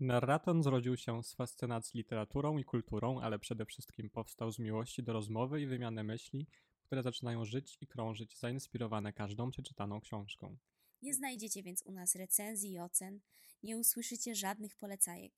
Narraton 0.00 0.62
zrodził 0.62 0.96
się 0.96 1.22
z 1.22 1.34
fascynacji 1.34 1.98
literaturą 1.98 2.58
i 2.58 2.64
kulturą, 2.64 3.20
ale 3.20 3.38
przede 3.38 3.66
wszystkim 3.66 4.10
powstał 4.10 4.52
z 4.52 4.58
miłości 4.58 5.02
do 5.02 5.12
rozmowy 5.12 5.60
i 5.60 5.66
wymiany 5.66 6.04
myśli, 6.04 6.46
które 6.82 7.02
zaczynają 7.02 7.44
żyć 7.44 7.78
i 7.80 7.86
krążyć 7.86 8.38
zainspirowane 8.38 9.12
każdą 9.12 9.50
przeczytaną 9.50 10.00
książką. 10.00 10.56
Nie 11.02 11.14
znajdziecie 11.14 11.62
więc 11.62 11.82
u 11.82 11.92
nas 11.92 12.14
recenzji 12.14 12.72
i 12.72 12.78
ocen, 12.78 13.20
nie 13.62 13.78
usłyszycie 13.78 14.34
żadnych 14.34 14.76
polecajek. 14.76 15.32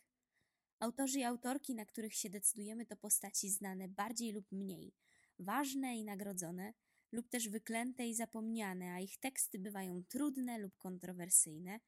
Autorzy 0.81 1.19
i 1.19 1.25
autorki, 1.25 1.75
na 1.75 1.87
których 1.87 2.15
się 2.15 2.31
decydujemy, 2.31 2.87
to 2.87 2.97
postaci 2.97 3.51
znane 3.51 3.89
bardziej 3.89 4.33
lub 4.33 4.53
mniej, 4.53 4.93
ważne 5.39 5.97
i 5.97 6.05
nagrodzone, 6.05 6.75
lub 7.13 7.29
też 7.29 7.49
wyklęte 7.49 8.07
i 8.07 8.15
zapomniane, 8.15 8.93
a 8.93 9.01
ich 9.01 9.19
teksty 9.19 9.59
bywają 9.59 10.03
trudne 10.09 10.59
lub 10.59 10.77
kontrowersyjne, 10.77 11.81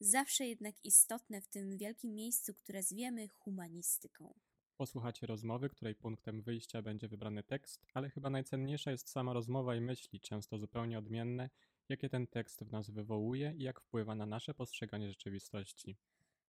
zawsze 0.00 0.46
jednak 0.46 0.74
istotne 0.84 1.40
w 1.40 1.48
tym 1.48 1.78
wielkim 1.78 2.14
miejscu, 2.14 2.54
które 2.54 2.82
zwiemy 2.82 3.28
humanistyką. 3.28 4.34
Posłuchacie 4.76 5.26
rozmowy, 5.26 5.68
której 5.68 5.94
punktem 5.94 6.42
wyjścia 6.42 6.82
będzie 6.82 7.08
wybrany 7.08 7.42
tekst, 7.42 7.86
ale 7.94 8.10
chyba 8.10 8.30
najcenniejsza 8.30 8.90
jest 8.90 9.08
sama 9.08 9.32
rozmowa 9.32 9.76
i 9.76 9.80
myśli, 9.80 10.20
często 10.20 10.58
zupełnie 10.58 10.98
odmienne, 10.98 11.50
jakie 11.88 12.08
ten 12.08 12.26
tekst 12.26 12.64
w 12.64 12.72
nas 12.72 12.90
wywołuje 12.90 13.54
i 13.56 13.62
jak 13.62 13.80
wpływa 13.80 14.14
na 14.14 14.26
nasze 14.26 14.54
postrzeganie 14.54 15.08
rzeczywistości. 15.08 15.96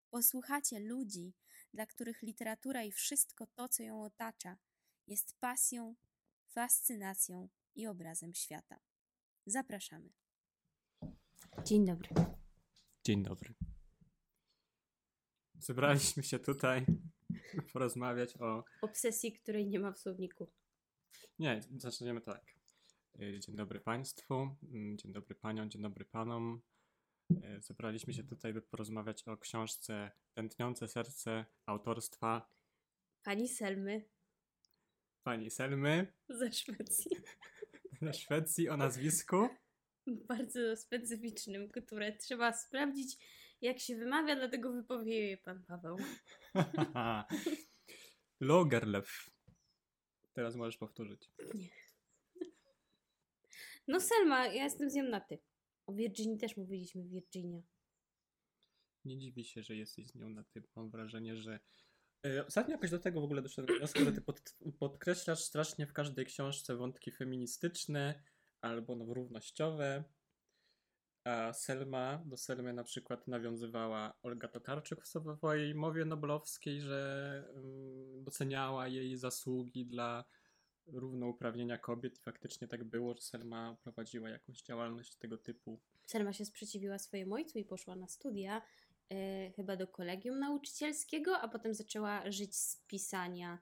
Posłuchacie 0.09 0.79
ludzi, 0.79 1.33
dla 1.73 1.85
których 1.85 2.21
literatura 2.21 2.83
i 2.83 2.91
wszystko 2.91 3.47
to, 3.47 3.69
co 3.69 3.83
ją 3.83 4.03
otacza, 4.03 4.57
jest 5.07 5.39
pasją, 5.39 5.95
fascynacją 6.45 7.49
i 7.75 7.87
obrazem 7.87 8.33
świata. 8.33 8.79
Zapraszamy. 9.45 10.09
Dzień 11.65 11.85
dobry. 11.85 12.38
Dzień 13.03 13.23
dobry. 13.23 13.53
Zebraliśmy 15.59 16.23
się 16.23 16.39
tutaj 16.39 16.85
porozmawiać 17.73 18.37
o. 18.37 18.63
Obsesji, 18.81 19.33
której 19.33 19.67
nie 19.67 19.79
ma 19.79 19.91
w 19.91 19.99
słowniku. 19.99 20.51
Nie, 21.39 21.61
zaczniemy 21.77 22.21
tak. 22.21 22.45
Y, 23.21 23.39
Dzień 23.39 23.55
dobry 23.55 23.79
Państwu, 23.79 24.55
mm, 24.73 24.97
dzień 24.97 25.13
dobry 25.13 25.35
Paniom, 25.35 25.69
dzień 25.69 25.81
dobry 25.81 26.05
Panom. 26.05 26.61
Y, 27.31 27.61
Zebraliśmy 27.61 28.13
się 28.13 28.23
tutaj, 28.23 28.53
by 28.53 28.61
porozmawiać 28.61 29.27
o 29.27 29.37
książce 29.37 30.11
Tętniące 30.33 30.87
serce 30.87 31.45
autorstwa 31.65 32.49
Pani 33.23 33.47
Selmy 33.47 34.09
pani 35.29 35.49
Selmy 35.49 36.13
ze 36.29 36.51
Szwecji. 36.51 37.11
ze 38.01 38.13
Szwecji 38.13 38.69
o 38.69 38.77
nazwisku. 38.77 39.49
Bardzo 40.29 40.75
specyficznym, 40.75 41.69
które 41.69 42.17
trzeba 42.17 42.53
sprawdzić, 42.53 43.17
jak 43.61 43.79
się 43.79 43.95
wymawia, 43.95 44.35
dlatego 44.35 44.73
wypowie 44.73 45.29
je 45.29 45.37
pan 45.37 45.63
Paweł. 45.63 45.97
Logerlew. 48.39 49.29
Teraz 50.33 50.55
możesz 50.55 50.77
powtórzyć. 50.77 51.29
Nie. 51.53 51.69
No 53.87 53.99
Selma, 53.99 54.47
ja 54.47 54.63
jestem 54.63 54.89
z 54.89 54.95
nią 54.95 55.03
na 55.03 55.19
ty. 55.19 55.39
O 55.85 55.93
Virginii 55.93 56.37
też 56.37 56.57
mówiliśmy 56.57 57.03
Virginia. 57.03 57.61
Nie 59.05 59.17
dziwi 59.17 59.45
się, 59.45 59.63
że 59.63 59.75
jesteś 59.75 60.07
z 60.07 60.15
nią 60.15 60.29
na 60.29 60.43
tym. 60.43 60.63
Mam 60.75 60.89
wrażenie, 60.89 61.37
że. 61.37 61.59
E, 62.25 62.45
Ostatnio 62.45 62.71
jakoś 62.71 62.91
do 62.91 62.99
tego 62.99 63.21
w 63.21 63.23
ogóle 63.23 63.41
doszedłem 63.41 63.67
do 63.67 63.77
wniosku, 63.77 63.99
że 63.99 64.11
ty 64.11 64.21
pod, 64.21 64.41
podkreślasz 64.79 65.39
strasznie 65.39 65.87
w 65.87 65.93
każdej 65.93 66.25
książce 66.25 66.75
wątki 66.75 67.11
feministyczne 67.11 68.23
albo 68.61 68.95
no, 68.95 69.13
równościowe. 69.13 70.03
A 71.23 71.53
Selma, 71.53 72.23
do 72.25 72.37
Selmy 72.37 72.73
na 72.73 72.83
przykład 72.83 73.27
nawiązywała 73.27 74.13
Olga 74.23 74.47
Tokarczuk 74.47 75.03
w 75.03 75.07
swojej 75.07 75.75
mowie 75.75 76.05
noblowskiej, 76.05 76.81
że 76.81 77.43
um, 77.55 78.23
doceniała 78.23 78.87
jej 78.87 79.17
zasługi 79.17 79.85
dla 79.85 80.25
równouprawnienia 80.87 81.77
kobiet 81.77 82.17
i 82.17 82.21
faktycznie 82.21 82.67
tak 82.67 82.83
było, 82.83 83.13
że 83.13 83.21
Selma 83.21 83.77
prowadziła 83.83 84.29
jakąś 84.29 84.61
działalność 84.61 85.15
tego 85.15 85.37
typu. 85.37 85.79
Selma 86.05 86.33
się 86.33 86.45
sprzeciwiła 86.45 86.99
swojemu 86.99 87.33
ojcu 87.33 87.59
i 87.59 87.65
poszła 87.65 87.95
na 87.95 88.07
studia, 88.07 88.61
e, 89.09 89.51
chyba 89.51 89.75
do 89.75 89.87
kolegium 89.87 90.39
nauczycielskiego, 90.39 91.39
a 91.39 91.47
potem 91.47 91.73
zaczęła 91.73 92.31
żyć 92.31 92.55
z 92.55 92.77
pisania. 92.87 93.59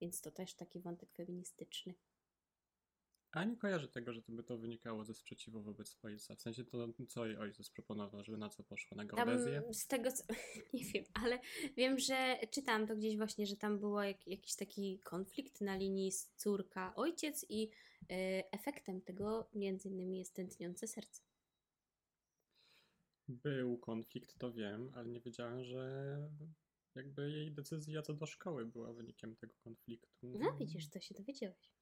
Więc 0.00 0.20
to 0.20 0.30
też 0.30 0.54
taki 0.54 0.80
wątek 0.80 1.12
feministyczny. 1.12 1.94
A 3.34 3.44
nie 3.44 3.56
kojarzę 3.56 3.88
tego, 3.88 4.12
że 4.12 4.22
to 4.22 4.32
by 4.32 4.42
to 4.42 4.58
wynikało 4.58 5.04
ze 5.04 5.14
sprzeciwu 5.14 5.62
wobec 5.62 5.98
ojca. 6.02 6.34
W 6.36 6.40
sensie 6.40 6.64
to, 6.64 6.88
co 7.08 7.26
jej 7.26 7.36
ojciec 7.36 7.70
proponował, 7.70 8.24
żeby 8.24 8.38
na 8.38 8.48
co 8.48 8.62
poszło? 8.62 8.96
Na 8.96 9.06
Tam 9.06 9.16
geodezję? 9.16 9.62
z 9.72 9.86
tego 9.86 10.12
co. 10.12 10.24
Nie 10.74 10.84
wiem, 10.84 11.04
ale 11.24 11.38
wiem, 11.76 11.98
że 11.98 12.38
czytałam 12.50 12.86
to 12.86 12.96
gdzieś 12.96 13.16
właśnie, 13.16 13.46
że 13.46 13.56
tam 13.56 13.78
był 13.78 14.00
jak, 14.00 14.26
jakiś 14.26 14.56
taki 14.56 14.98
konflikt 14.98 15.60
na 15.60 15.76
linii 15.76 16.12
z 16.12 16.32
córka 16.36 16.94
ojciec 16.94 17.46
i 17.48 17.70
e, 18.10 18.52
efektem 18.52 19.00
tego 19.00 19.50
między 19.54 19.88
innymi 19.88 20.18
jest 20.18 20.34
tętniące 20.34 20.88
serce. 20.88 21.22
Był 23.28 23.78
konflikt, 23.78 24.38
to 24.38 24.52
wiem, 24.52 24.92
ale 24.94 25.08
nie 25.08 25.20
wiedziałem, 25.20 25.64
że 25.64 26.16
jakby 26.94 27.30
jej 27.30 27.52
decyzja 27.52 28.02
co 28.02 28.14
do 28.14 28.26
szkoły 28.26 28.66
była 28.66 28.92
wynikiem 28.92 29.36
tego 29.36 29.54
konfliktu. 29.54 30.38
No 30.38 30.56
widzisz, 30.56 30.90
to 30.90 31.00
się 31.00 31.14
dowiedziałeś. 31.14 31.74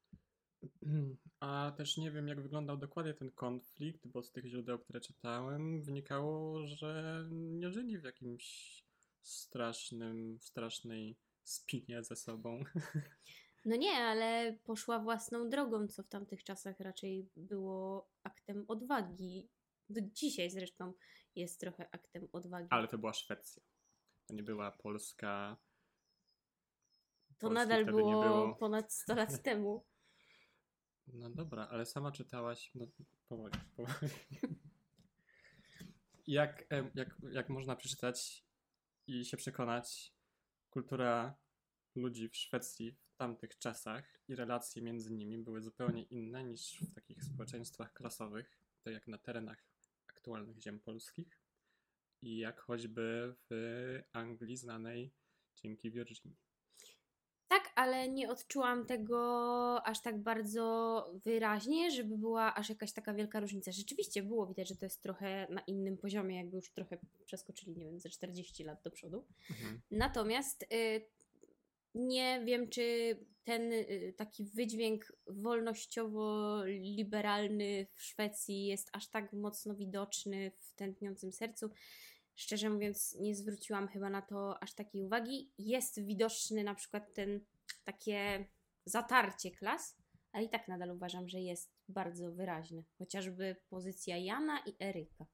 A 1.41 1.73
też 1.77 1.97
nie 1.97 2.11
wiem, 2.11 2.29
jak 2.29 2.41
wyglądał 2.43 2.77
dokładnie 2.77 3.15
ten 3.15 3.31
konflikt, 3.31 4.07
bo 4.07 4.23
z 4.23 4.33
tych 4.33 4.47
źródeł, 4.47 4.79
które 4.79 5.01
czytałem, 5.01 5.83
wynikało, 5.83 6.67
że 6.67 7.25
nie 7.31 7.71
żyli 7.71 7.99
w 7.99 8.05
jakimś 8.05 8.77
strasznym, 9.23 10.39
strasznej 10.41 11.17
spinie 11.45 12.05
ze 12.05 12.17
sobą. 12.17 12.65
No 13.65 13.77
nie, 13.77 13.93
ale 13.93 14.59
poszła 14.65 14.99
własną 14.99 15.49
drogą, 15.49 15.89
co 15.89 16.03
w 16.03 16.09
tamtych 16.09 16.45
czasach 16.45 16.81
raczej 16.81 17.31
było 17.37 18.09
aktem 18.23 18.65
odwagi. 18.69 19.49
Do 19.89 20.01
dzisiaj 20.01 20.51
zresztą 20.51 20.93
jest 21.35 21.61
trochę 21.61 21.89
aktem 21.91 22.29
odwagi. 22.33 22.69
Ale 22.71 22.89
to 22.89 22.99
była 22.99 23.13
Szwecja. 23.13 23.63
To 24.27 24.35
nie 24.35 24.43
była 24.43 24.71
Polska. 24.71 25.57
to 27.39 27.49
Polski 27.49 27.55
nadal 27.55 27.87
było, 27.87 28.23
było. 28.23 28.55
ponad 28.55 28.93
100 28.93 29.15
lat 29.15 29.43
temu. 29.43 29.85
No 31.07 31.31
dobra, 31.31 31.69
ale 31.69 31.87
sama 31.87 32.13
czytałaś. 32.13 32.71
No, 32.75 32.87
powoli, 33.29 33.59
powoli. 33.77 34.13
Jak, 36.27 36.65
jak, 36.95 37.17
jak 37.33 37.49
można 37.49 37.77
przeczytać 37.77 38.45
i 39.07 39.25
się 39.25 39.37
przekonać, 39.37 40.15
kultura 40.71 41.35
ludzi 41.95 42.29
w 42.29 42.37
Szwecji 42.37 42.93
w 42.93 43.17
tamtych 43.17 43.59
czasach 43.59 44.21
i 44.29 44.35
relacje 44.35 44.83
między 44.83 45.13
nimi 45.13 45.39
były 45.39 45.63
zupełnie 45.63 46.03
inne 46.03 46.45
niż 46.45 46.81
w 46.81 46.95
takich 46.95 47.25
społeczeństwach 47.25 47.93
klasowych, 47.93 48.59
tak 48.83 48.95
jak 48.95 49.09
na 49.09 49.19
terenach 49.19 49.65
aktualnych 50.07 50.61
ziem 50.61 50.81
polskich 50.81 51.41
i 52.23 52.39
jak 52.39 52.61
choćby 52.61 53.35
w 53.51 54.01
Anglii 54.13 54.57
znanej 54.57 55.15
dzięki 55.57 55.91
Virginii. 55.91 56.52
Ale 57.83 58.09
nie 58.09 58.31
odczułam 58.31 58.87
tego 58.87 59.87
aż 59.87 60.03
tak 60.03 60.23
bardzo 60.23 61.05
wyraźnie, 61.25 61.91
żeby 61.91 62.19
była 62.19 62.55
aż 62.55 62.69
jakaś 62.69 62.93
taka 62.93 63.15
wielka 63.15 63.41
różnica. 63.41 63.73
Rzeczywiście 63.73 64.23
było 64.23 64.47
widać, 64.47 64.69
że 64.69 64.77
to 64.77 64.87
jest 64.87 65.03
trochę 65.03 65.47
na 65.51 65.61
innym 65.61 65.99
poziomie, 65.99 66.37
jakby 66.37 66.57
już 66.57 66.73
trochę 66.73 66.99
przeskoczyli, 67.25 67.77
nie 67.77 67.85
wiem, 67.85 68.01
ze 68.01 68.09
40 68.09 68.65
lat 68.65 68.83
do 68.83 68.91
przodu. 68.91 69.25
Mhm. 69.51 69.81
Natomiast 69.91 70.63
y, 70.63 70.67
nie 71.95 72.43
wiem, 72.45 72.69
czy 72.69 73.17
ten 73.45 73.73
y, 73.73 74.15
taki 74.17 74.45
wydźwięk 74.45 75.13
wolnościowo-liberalny 75.27 77.87
w 77.93 78.03
Szwecji 78.03 78.67
jest 78.67 78.89
aż 78.93 79.09
tak 79.09 79.33
mocno 79.33 79.75
widoczny 79.75 80.51
w 80.51 80.75
tętniącym 80.75 81.33
sercu. 81.33 81.71
Szczerze 82.35 82.71
mówiąc, 82.71 83.17
nie 83.21 83.35
zwróciłam 83.35 83.89
chyba 83.89 84.11
na 84.11 84.23
to 84.23 84.63
aż 84.63 84.75
takiej 84.75 85.03
uwagi. 85.03 85.51
Jest 85.59 86.05
widoczny 86.05 86.65
na 86.65 86.75
przykład 86.75 87.15
ten 87.15 87.41
takie 87.85 88.49
zatarcie 88.85 89.51
klas, 89.51 89.97
ale 90.33 90.45
i 90.45 90.51
tak 90.51 90.69
nadal 90.69 90.91
uważam, 90.91 91.29
że 91.29 91.41
jest 91.41 91.73
bardzo 91.89 92.33
wyraźne. 92.33 92.83
Chociażby 92.99 93.57
pozycja 93.69 94.17
Jana 94.19 94.59
i 94.67 94.77
Eryka. 94.85 95.27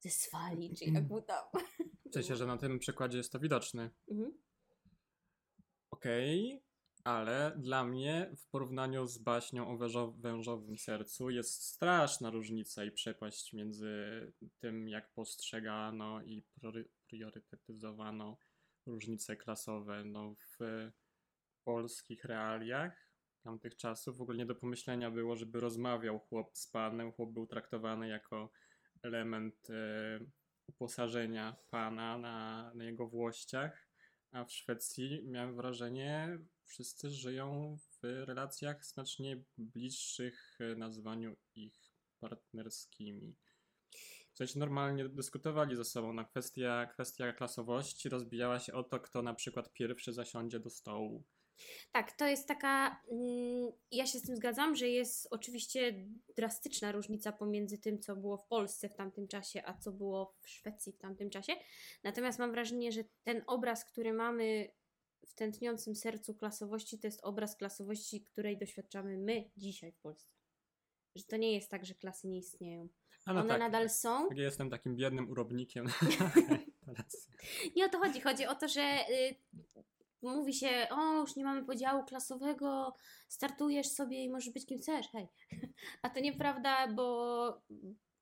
Ze 0.00 0.10
Swali, 0.10 0.74
czy 0.76 0.84
jak 0.84 1.08
mu 1.08 1.22
tam. 1.22 1.44
W 2.10 2.14
sensie, 2.14 2.36
że 2.36 2.46
na 2.46 2.56
tym 2.56 2.78
przykładzie 2.78 3.18
jest 3.18 3.32
to 3.32 3.38
widoczne. 3.40 3.90
Mhm. 4.10 4.38
Okej, 5.90 6.62
ale 7.04 7.52
dla 7.58 7.84
mnie 7.84 8.30
w 8.36 8.46
porównaniu 8.46 9.06
z 9.06 9.18
baśnią 9.18 9.68
o 9.68 9.76
wężo- 9.78 10.20
wężowym 10.20 10.78
sercu 10.78 11.30
jest 11.30 11.62
straszna 11.64 12.30
różnica 12.30 12.84
i 12.84 12.90
przepaść 12.90 13.52
między 13.52 13.92
tym, 14.58 14.88
jak 14.88 15.12
postrzegano 15.12 16.22
i 16.22 16.42
priory- 16.42 16.88
priorytetyzowano 17.06 18.38
różnice 18.86 19.36
klasowe 19.36 20.04
no, 20.04 20.34
w 20.34 20.90
polskich 21.64 22.24
realiach 22.24 23.10
tamtych 23.42 23.76
czasów. 23.76 24.16
W 24.16 24.22
ogóle 24.22 24.38
nie 24.38 24.46
do 24.46 24.54
pomyślenia 24.54 25.10
było, 25.10 25.36
żeby 25.36 25.60
rozmawiał 25.60 26.18
chłop 26.18 26.56
z 26.56 26.66
panem. 26.66 27.12
Chłop 27.12 27.32
był 27.32 27.46
traktowany 27.46 28.08
jako 28.08 28.50
element 29.02 29.70
e, 29.70 30.20
uposażenia 30.68 31.56
pana 31.70 32.18
na, 32.18 32.72
na 32.74 32.84
jego 32.84 33.08
włościach, 33.08 33.88
a 34.32 34.44
w 34.44 34.52
Szwecji 34.52 35.22
miałem 35.24 35.56
wrażenie, 35.56 36.38
wszyscy 36.64 37.10
żyją 37.10 37.76
w 37.78 38.04
relacjach 38.04 38.84
znacznie 38.84 39.42
bliższych 39.58 40.58
nazwaniu 40.76 41.36
ich 41.54 41.92
partnerskimi. 42.20 43.36
Sensie 44.40 44.58
normalnie 44.58 45.08
dyskutowali 45.08 45.76
ze 45.76 45.84
sobą 45.84 46.12
na 46.12 46.24
kwestia, 46.24 46.86
kwestia 46.86 47.32
klasowości 47.32 48.08
rozbijała 48.08 48.58
się 48.58 48.72
o 48.72 48.82
to, 48.84 49.00
kto 49.00 49.22
na 49.22 49.34
przykład 49.34 49.72
pierwszy 49.72 50.12
zasiądzie 50.12 50.60
do 50.60 50.70
stołu. 50.70 51.24
Tak, 51.92 52.12
to 52.12 52.26
jest 52.26 52.48
taka. 52.48 53.02
mm, 53.10 53.72
Ja 53.90 54.06
się 54.06 54.18
z 54.18 54.22
tym 54.22 54.36
zgadzam, 54.36 54.76
że 54.76 54.88
jest 54.88 55.28
oczywiście 55.30 56.06
drastyczna 56.36 56.92
różnica 56.92 57.32
pomiędzy 57.32 57.78
tym, 57.78 57.98
co 57.98 58.16
było 58.16 58.36
w 58.36 58.46
Polsce 58.46 58.88
w 58.88 58.94
tamtym 58.94 59.28
czasie, 59.28 59.62
a 59.64 59.74
co 59.74 59.92
było 59.92 60.34
w 60.40 60.48
Szwecji 60.48 60.92
w 60.92 60.98
tamtym 60.98 61.30
czasie. 61.30 61.52
Natomiast 62.04 62.38
mam 62.38 62.50
wrażenie, 62.50 62.92
że 62.92 63.04
ten 63.22 63.42
obraz, 63.46 63.84
który 63.84 64.12
mamy 64.12 64.70
w 65.26 65.34
tętniącym 65.34 65.94
sercu 65.96 66.34
klasowości, 66.34 66.98
to 66.98 67.06
jest 67.06 67.20
obraz 67.24 67.56
klasowości, 67.56 68.24
której 68.24 68.58
doświadczamy 68.58 69.18
my 69.18 69.50
dzisiaj 69.56 69.92
w 69.92 69.98
Polsce. 69.98 70.34
Że 71.16 71.24
to 71.24 71.36
nie 71.36 71.54
jest 71.54 71.70
tak, 71.70 71.86
że 71.86 71.94
klasy 71.94 72.28
nie 72.28 72.38
istnieją. 72.38 72.88
No 73.32 73.40
One 73.40 73.48
tak, 73.48 73.58
nadal 73.58 73.90
są. 73.90 74.28
tak, 74.28 74.38
Ja 74.38 74.44
jestem 74.44 74.70
takim 74.70 74.96
biednym 74.96 75.30
urobnikiem. 75.30 75.86
Nie 77.76 77.86
o 77.86 77.88
to 77.88 77.98
chodzi. 77.98 78.20
Chodzi 78.20 78.46
o 78.46 78.54
to, 78.54 78.68
że 78.68 78.98
y, 79.10 79.34
mówi 80.22 80.54
się, 80.54 80.86
o, 80.90 81.20
już 81.20 81.36
nie 81.36 81.44
mamy 81.44 81.64
podziału 81.64 82.04
klasowego, 82.04 82.94
startujesz 83.28 83.88
sobie 83.88 84.24
i 84.24 84.30
możesz 84.30 84.50
być 84.54 84.66
kim 84.66 84.78
chcesz, 84.78 85.06
hej. 85.12 85.28
A 86.02 86.10
to 86.10 86.20
nieprawda, 86.20 86.88
bo 86.88 87.62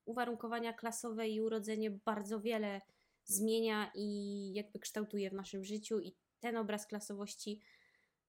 uwarunkowania 0.05 0.73
klasowe 0.73 1.29
i 1.29 1.41
urodzenie 1.41 1.91
bardzo 1.91 2.41
wiele 2.41 2.81
zmienia 3.25 3.91
i 3.95 4.53
jakby 4.55 4.79
kształtuje 4.79 5.31
w 5.31 5.35
naszym 5.35 5.65
życiu 5.65 6.01
i 6.01 6.15
ten 6.41 6.57
obraz 6.57 6.87
klasowości 6.87 7.61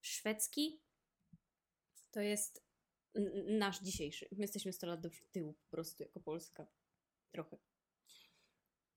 szwedzki 0.01 0.81
to 2.11 2.21
jest 2.21 2.68
nasz 3.47 3.79
dzisiejszy. 3.81 4.27
My 4.31 4.41
jesteśmy 4.41 4.73
100 4.73 4.87
lat 4.87 5.01
do 5.01 5.09
tyłu 5.31 5.53
po 5.53 5.69
prostu 5.69 6.03
jako 6.03 6.19
Polska. 6.19 6.67
Trochę. 7.31 7.57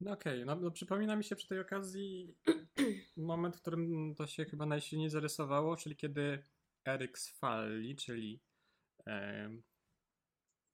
No 0.01 0.13
okej, 0.13 0.45
no, 0.45 0.57
no 0.57 0.71
przypomina 0.71 1.17
mi 1.17 1.25
się 1.25 1.37
przy 1.37 1.49
tej 1.49 1.61
okazji 1.61 2.37
moment, 3.17 3.57
w 3.57 3.61
którym 3.61 4.15
to 4.15 4.27
się 4.27 4.45
chyba 4.45 4.67
najsilniej 4.67 5.11
zarysowało, 5.11 5.77
czyli 5.77 5.97
kiedy 5.97 6.45
Eryk 6.89 7.19
Sfalli, 7.19 7.97
czyli 7.97 8.43
e, 9.07 9.51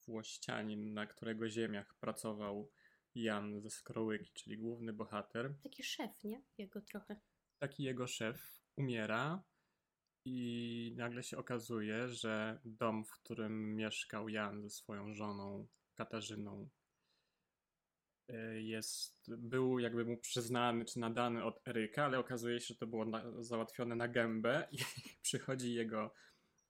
włościanin, 0.07 0.95
na 0.95 1.07
którego 1.07 1.49
ziemiach 1.49 1.95
pracował 2.01 2.71
Jan 3.15 3.61
ze 3.61 3.71
Skrołyki, 3.71 4.33
czyli 4.35 4.59
główny 4.59 4.93
bohater, 4.93 5.55
Taki 5.63 5.83
szef, 5.83 6.25
nie? 6.25 6.43
Jego 6.59 6.81
trochę. 6.81 7.21
taki 7.59 7.83
jego 7.83 8.07
szef 8.07 8.61
umiera 8.77 9.43
i 10.29 10.95
nagle 10.97 11.23
się 11.23 11.39
okazuje, 11.39 12.09
że 12.09 12.61
dom, 12.65 13.05
w 13.05 13.11
którym 13.11 13.77
mieszkał 13.77 14.29
Jan 14.29 14.63
ze 14.63 14.71
swoją 14.71 15.15
żoną 15.15 15.67
Katarzyną, 15.95 16.69
e, 18.29 18.61
jest, 18.63 19.35
był 19.37 19.79
jakby 19.79 20.05
mu 20.05 20.17
przyznany 20.17 20.85
czy 20.85 21.01
nadany 21.01 21.45
od 21.45 21.69
Eryka, 21.69 22.05
ale 22.05 22.19
okazuje 22.19 22.61
się, 22.61 22.67
że 22.67 22.77
to 22.77 22.87
było 22.87 23.05
na, 23.05 23.43
załatwione 23.43 23.97
na 23.97 24.09
gębę 24.09 24.69
i 24.73 24.79
przychodzi 25.23 25.75
jego 25.75 26.15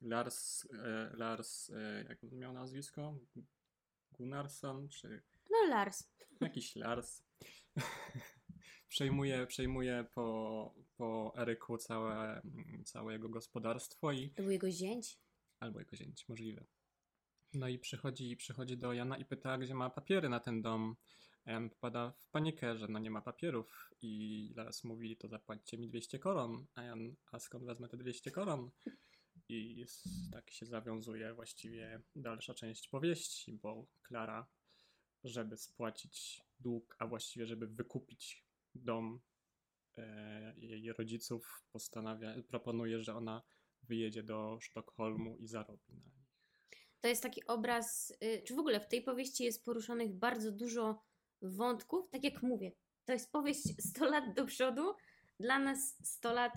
Lars, 0.01 0.67
e, 0.73 1.11
Lars, 1.17 1.71
e, 1.71 2.05
jak 2.09 2.25
on 2.25 2.39
miał 2.39 2.53
nazwisko? 2.53 3.19
Gunnarsson, 4.13 4.89
czy 4.89 5.23
No 5.51 5.69
Lars. 5.69 6.11
jakiś 6.41 6.77
Lars. 6.77 7.23
przejmuje, 8.89 9.47
przejmuje 9.47 10.05
po, 10.15 10.75
po 10.97 11.33
Eryku 11.37 11.79
całe, 11.79 12.43
całe 12.85 13.13
jego 13.13 13.29
gospodarstwo 13.29 14.13
i 14.13 14.31
To 14.31 14.43
był 14.43 14.53
jego 14.53 14.71
zięć. 14.71 15.19
albo 15.61 15.79
jego 15.79 15.97
zięć, 15.97 16.29
możliwe. 16.29 16.65
No 17.55 17.69
i 17.69 17.79
przychodzi, 17.79 18.37
przychodzi 18.37 18.77
do 18.77 18.93
Jana 18.93 19.17
i 19.19 19.25
pyta, 19.25 19.59
gdzie 19.59 19.75
ma 19.75 19.91
papiery 19.91 20.29
na 20.29 20.41
ten 20.41 20.63
dom. 20.63 20.97
A 21.45 21.51
Jan 21.51 21.71
popada 21.71 22.11
w 22.19 22.29
panikę, 22.29 22.79
że 22.79 22.89
no 22.89 22.99
nie 22.99 23.11
ma 23.11 23.21
papierów 23.23 23.91
i 24.03 24.53
Lars 24.57 24.85
mówi, 24.85 25.17
to 25.17 25.29
zapłaćcie 25.29 25.79
mi 25.79 25.89
200 25.89 26.19
koron. 26.19 26.67
A 26.75 26.83
Jan, 26.83 27.15
a 27.33 27.39
skąd 27.39 27.65
wezmę 27.65 27.89
te 27.89 27.97
200 27.97 28.31
koron? 28.31 28.71
I 29.49 29.83
s- 29.83 30.09
tak 30.33 30.51
się 30.51 30.67
zawiązuje 30.67 31.35
właściwie 31.35 32.01
dalsza 32.17 32.55
część 32.55 32.89
powieści, 32.89 33.53
bo 33.53 33.87
Klara, 34.03 34.47
żeby 35.25 35.57
spłacić 35.57 36.43
dług, 36.61 36.97
a 36.99 37.07
właściwie 37.07 37.47
żeby 37.47 37.67
wykupić 37.67 38.45
dom 38.79 39.21
e, 39.97 40.55
jej 40.57 40.93
rodziców, 40.93 41.65
postanawia, 41.73 42.35
proponuje, 42.49 43.03
że 43.03 43.15
ona 43.15 43.43
wyjedzie 43.83 44.23
do 44.23 44.59
Sztokholmu 44.61 45.37
i 45.37 45.47
zarobi 45.47 45.85
na 45.89 45.97
nich. 45.97 46.19
To 47.01 47.09
jest 47.09 47.23
taki 47.23 47.47
obraz, 47.47 48.13
y, 48.25 48.43
czy 48.47 48.55
w 48.55 48.59
ogóle 48.59 48.81
w 48.81 48.89
tej 48.89 49.03
powieści 49.03 49.45
jest 49.45 49.65
poruszonych 49.65 50.15
bardzo 50.15 50.53
dużo 50.53 51.05
wątków. 51.43 52.11
Tak 52.11 52.25
jak 52.25 52.43
mówię, 52.43 52.73
to 53.05 53.13
jest 53.13 53.33
powieść 53.33 53.63
100 53.91 54.05
lat 54.05 54.35
do 54.35 54.47
przodu. 54.47 54.95
Dla 55.41 55.59
nas 55.59 55.97
100 56.03 56.33
lat 56.33 56.53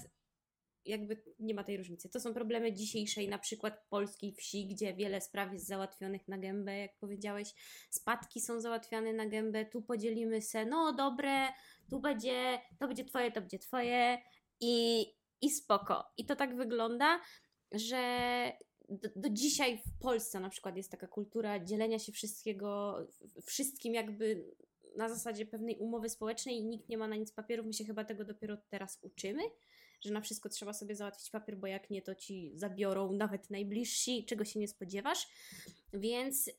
jakby 0.86 1.24
nie 1.40 1.54
ma 1.54 1.64
tej 1.64 1.78
różnicy. 1.78 2.10
To 2.10 2.20
są 2.20 2.34
problemy 2.34 2.74
dzisiejszej, 2.74 3.30
na 3.30 3.38
przykład 3.38 3.86
polskiej 3.90 4.34
wsi, 4.34 4.68
gdzie 4.68 4.94
wiele 4.94 5.22
spraw 5.22 5.54
jest 5.54 5.68
załatwionych 5.68 6.28
na 6.28 6.38
gębę, 6.38 6.78
jak 6.78 6.98
powiedziałeś. 6.98 7.54
Spadki 7.90 8.42
są 8.42 8.60
załatwiane 8.60 9.14
na 9.14 9.26
gębę, 9.26 9.66
tu 9.66 9.82
podzielimy 9.82 10.42
se, 10.42 10.66
no 10.66 10.94
dobre, 10.94 11.48
tu 11.92 12.00
będzie, 12.00 12.60
to 12.80 12.88
będzie 12.88 13.06
twoje, 13.06 13.32
to 13.32 13.42
będzie 13.42 13.60
twoje 13.60 14.18
i, 14.60 15.06
i 15.42 15.50
spoko. 15.50 16.06
I 16.18 16.26
to 16.26 16.36
tak 16.36 16.56
wygląda, 16.56 17.20
że 17.72 18.02
do, 18.90 19.10
do 19.16 19.30
dzisiaj 19.30 19.78
w 19.78 20.00
Polsce 20.00 20.40
na 20.40 20.50
przykład 20.50 20.78
jest 20.78 20.92
taka 20.92 21.08
kultura 21.08 21.60
dzielenia 21.60 22.00
się 22.00 22.12
wszystkiego, 22.12 22.98
wszystkim 23.46 23.94
jakby 23.94 24.46
na 24.98 25.10
zasadzie 25.10 25.46
pewnej 25.46 25.78
umowy 25.78 26.10
społecznej 26.10 26.58
i 26.58 26.66
nikt 26.66 26.90
nie 26.90 26.98
ma 26.98 27.08
na 27.08 27.16
nic 27.16 27.32
papierów. 27.32 27.66
My 27.66 27.74
się 27.74 27.86
chyba 27.86 28.04
tego 28.04 28.26
dopiero 28.26 28.58
teraz 28.70 29.00
uczymy, 29.02 29.42
że 30.02 30.14
na 30.14 30.22
wszystko 30.22 30.50
trzeba 30.50 30.74
sobie 30.74 30.96
załatwić 30.96 31.30
papier, 31.30 31.58
bo 31.58 31.68
jak 31.68 31.90
nie, 31.90 32.02
to 32.02 32.16
ci 32.16 32.52
zabiorą 32.56 33.14
nawet 33.14 33.50
najbliżsi, 33.50 34.26
czego 34.26 34.46
się 34.46 34.60
nie 34.60 34.68
spodziewasz. 34.68 35.28
Więc 35.94 36.50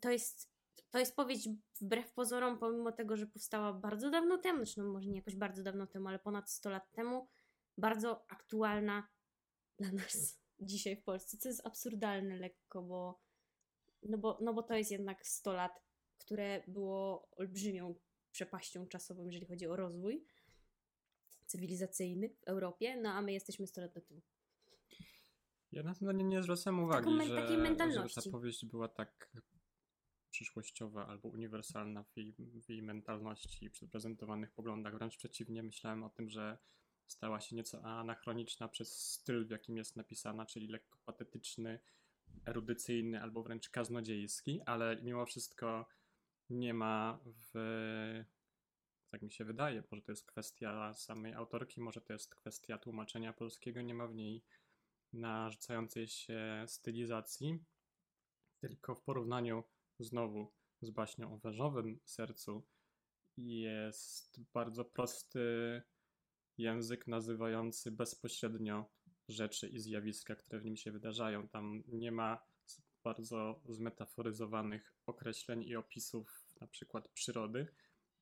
to 0.00 0.10
jest. 0.10 0.57
To 0.90 0.98
jest 0.98 1.16
powieść 1.16 1.48
wbrew 1.80 2.12
pozorom, 2.12 2.58
pomimo 2.58 2.92
tego, 2.92 3.16
że 3.16 3.26
powstała 3.26 3.72
bardzo 3.72 4.10
dawno 4.10 4.38
temu, 4.38 4.58
zresztą 4.58 4.84
może 4.84 5.08
nie 5.08 5.16
jakoś 5.16 5.36
bardzo 5.36 5.62
dawno 5.62 5.86
temu, 5.86 6.08
ale 6.08 6.18
ponad 6.18 6.50
100 6.50 6.70
lat 6.70 6.90
temu, 6.92 7.28
bardzo 7.78 8.24
aktualna 8.28 9.08
dla 9.78 9.92
nas 9.92 10.40
dzisiaj 10.60 10.96
w 10.96 11.02
Polsce, 11.02 11.36
co 11.36 11.48
jest 11.48 11.66
absurdalne 11.66 12.36
lekko, 12.36 12.82
bo 12.82 13.20
no 14.02 14.18
bo, 14.18 14.38
no 14.40 14.54
bo 14.54 14.62
to 14.62 14.74
jest 14.74 14.90
jednak 14.90 15.26
100 15.26 15.52
lat, 15.52 15.72
które 16.18 16.62
było 16.68 17.28
olbrzymią 17.36 17.94
przepaścią 18.32 18.86
czasową, 18.86 19.26
jeżeli 19.26 19.46
chodzi 19.46 19.66
o 19.66 19.76
rozwój 19.76 20.24
cywilizacyjny 21.46 22.28
w 22.28 22.42
Europie, 22.44 22.96
no 23.02 23.10
a 23.10 23.22
my 23.22 23.32
jesteśmy 23.32 23.66
100 23.66 23.80
lat 23.80 23.94
do 23.94 24.00
tyłu. 24.00 24.22
Ja 25.72 25.82
na 25.82 25.94
to 25.94 26.12
nie, 26.12 26.24
nie 26.24 26.42
zwracam 26.42 26.80
uwagi, 26.80 27.10
że, 27.26 28.08
że 28.08 28.22
ta 28.22 28.30
powieść 28.30 28.66
była 28.66 28.88
tak 28.88 29.30
przyszłościowa 30.38 31.06
albo 31.06 31.28
uniwersalna 31.28 32.02
w 32.02 32.16
jej, 32.16 32.34
w 32.38 32.68
jej 32.68 32.82
mentalności 32.82 33.64
i 33.64 33.70
przy 33.70 33.88
prezentowanych 33.88 34.52
poglądach. 34.52 34.96
Wręcz 34.96 35.16
przeciwnie, 35.16 35.62
myślałem 35.62 36.04
o 36.04 36.10
tym, 36.10 36.30
że 36.30 36.58
stała 37.06 37.40
się 37.40 37.56
nieco 37.56 37.84
anachroniczna 37.84 38.68
przez 38.68 39.12
styl, 39.12 39.46
w 39.46 39.50
jakim 39.50 39.76
jest 39.76 39.96
napisana, 39.96 40.46
czyli 40.46 40.68
lekko 40.68 40.98
patetyczny, 41.04 41.80
erudycyjny 42.46 43.22
albo 43.22 43.42
wręcz 43.42 43.70
kaznodziejski, 43.70 44.60
ale 44.66 45.02
mimo 45.02 45.26
wszystko 45.26 45.88
nie 46.50 46.74
ma 46.74 47.20
w 47.24 48.24
tak 49.10 49.22
mi 49.22 49.30
się 49.30 49.44
wydaje, 49.44 49.82
może 49.90 50.02
to 50.02 50.12
jest 50.12 50.26
kwestia 50.26 50.94
samej 50.94 51.34
autorki, 51.34 51.80
może 51.80 52.00
to 52.00 52.12
jest 52.12 52.34
kwestia 52.34 52.78
tłumaczenia 52.78 53.32
polskiego, 53.32 53.82
nie 53.82 53.94
ma 53.94 54.06
w 54.06 54.14
niej 54.14 54.44
narzucającej 55.12 56.08
się 56.08 56.64
stylizacji, 56.66 57.64
tylko 58.60 58.94
w 58.94 59.02
porównaniu 59.02 59.64
znowu 59.98 60.52
z 60.82 60.90
baśnią 60.90 61.34
o 61.34 61.38
wężowym 61.38 62.00
sercu 62.04 62.66
jest 63.36 64.40
bardzo 64.52 64.84
prosty 64.84 65.40
język 66.58 67.06
nazywający 67.06 67.90
bezpośrednio 67.90 68.90
rzeczy 69.28 69.68
i 69.68 69.78
zjawiska, 69.78 70.36
które 70.36 70.60
w 70.60 70.64
nim 70.64 70.76
się 70.76 70.92
wydarzają. 70.92 71.48
Tam 71.48 71.82
nie 71.88 72.12
ma 72.12 72.44
bardzo 73.04 73.60
zmetaforyzowanych 73.68 74.94
określeń 75.06 75.62
i 75.62 75.76
opisów 75.76 76.44
na 76.60 76.66
przykład 76.66 77.08
przyrody. 77.08 77.66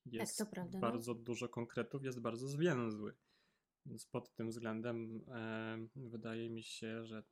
Jest 0.05 0.37
to 0.37 0.45
prawda, 0.45 0.77
no. 0.77 0.81
bardzo 0.81 1.15
dużo 1.15 1.49
konkretów, 1.49 2.03
jest 2.03 2.19
bardzo 2.19 2.47
zwięzły. 2.47 3.13
Więc 3.85 4.05
pod 4.05 4.33
tym 4.33 4.49
względem 4.49 5.25
e, 5.27 5.87
wydaje 5.95 6.49
mi 6.49 6.63
się, 6.63 7.05
że 7.05 7.23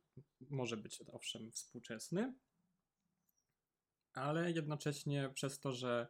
może 0.50 0.76
być 0.76 1.02
owszem 1.12 1.52
współczesny, 1.52 2.34
ale 4.16 4.50
jednocześnie 4.50 5.30
przez 5.34 5.60
to, 5.60 5.72
że 5.72 6.06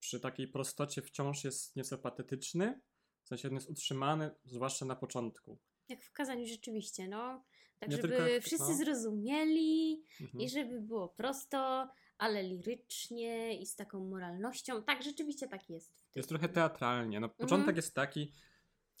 przy 0.00 0.20
takiej 0.20 0.48
prostocie 0.48 1.02
wciąż 1.02 1.44
jest 1.44 1.76
nieco 1.76 1.98
patetyczny. 1.98 2.80
W 3.22 3.28
sensie 3.28 3.48
on 3.48 3.54
jest 3.54 3.70
utrzymany, 3.70 4.30
zwłaszcza 4.44 4.84
na 4.84 4.96
początku. 4.96 5.58
Jak 5.88 6.04
w 6.04 6.12
kazaniu 6.12 6.46
rzeczywiście, 6.46 7.08
no. 7.08 7.44
Tak, 7.78 7.88
Nie 7.88 7.96
żeby 7.96 8.08
tylko 8.08 8.24
wszyscy 8.42 8.68
no. 8.68 8.76
zrozumieli 8.76 10.04
Mhm. 10.20 10.40
i 10.40 10.48
żeby 10.48 10.80
było 10.80 11.08
prosto, 11.08 11.88
ale 12.18 12.42
lirycznie 12.42 13.58
i 13.60 13.66
z 13.66 13.76
taką 13.76 14.04
moralnością. 14.08 14.82
Tak, 14.82 15.02
rzeczywiście 15.02 15.48
tak 15.48 15.70
jest. 15.70 16.04
Jest 16.14 16.28
trochę 16.28 16.48
teatralnie. 16.48 17.20
No, 17.20 17.28
początek 17.28 17.76
jest 17.76 17.94
taki, 17.94 18.32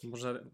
może. 0.04 0.44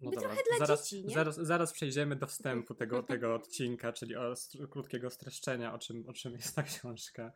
No 0.00 0.10
By 0.10 0.16
dobra, 0.16 0.36
zaraz, 0.58 0.90
dzieci, 0.90 1.14
zaraz, 1.14 1.36
zaraz 1.36 1.72
przejdziemy 1.72 2.16
do 2.16 2.26
wstępu 2.26 2.74
tego, 2.80 3.02
tego 3.02 3.34
odcinka, 3.34 3.92
czyli 3.92 4.16
o 4.16 4.34
krótkiego 4.70 5.10
streszczenia, 5.10 5.74
o 5.74 5.78
czym, 5.78 6.04
o 6.08 6.12
czym 6.12 6.32
jest 6.32 6.56
ta 6.56 6.62
książka. 6.62 7.32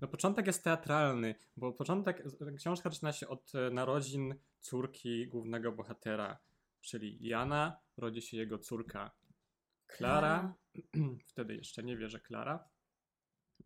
No, 0.00 0.08
początek 0.08 0.46
jest 0.46 0.64
teatralny, 0.64 1.34
bo 1.56 1.72
początek, 1.72 2.24
książka 2.56 2.90
zaczyna 2.90 3.12
się 3.12 3.28
od 3.28 3.54
e, 3.54 3.70
narodzin 3.70 4.34
córki 4.60 5.28
głównego 5.28 5.72
bohatera, 5.72 6.38
czyli 6.80 7.18
Jana, 7.20 7.80
rodzi 7.96 8.22
się 8.22 8.36
jego 8.36 8.58
córka 8.58 9.10
Klara, 9.86 10.54
wtedy 11.30 11.56
jeszcze 11.56 11.82
nie 11.82 11.96
wie, 11.96 12.08
że 12.08 12.20
Klara. 12.20 12.68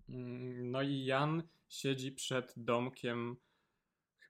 Mm, 0.09 0.71
No 0.71 0.83
i 0.83 1.05
Jan 1.05 1.43
siedzi 1.69 2.13
przed 2.13 2.53
domkiem 2.57 3.37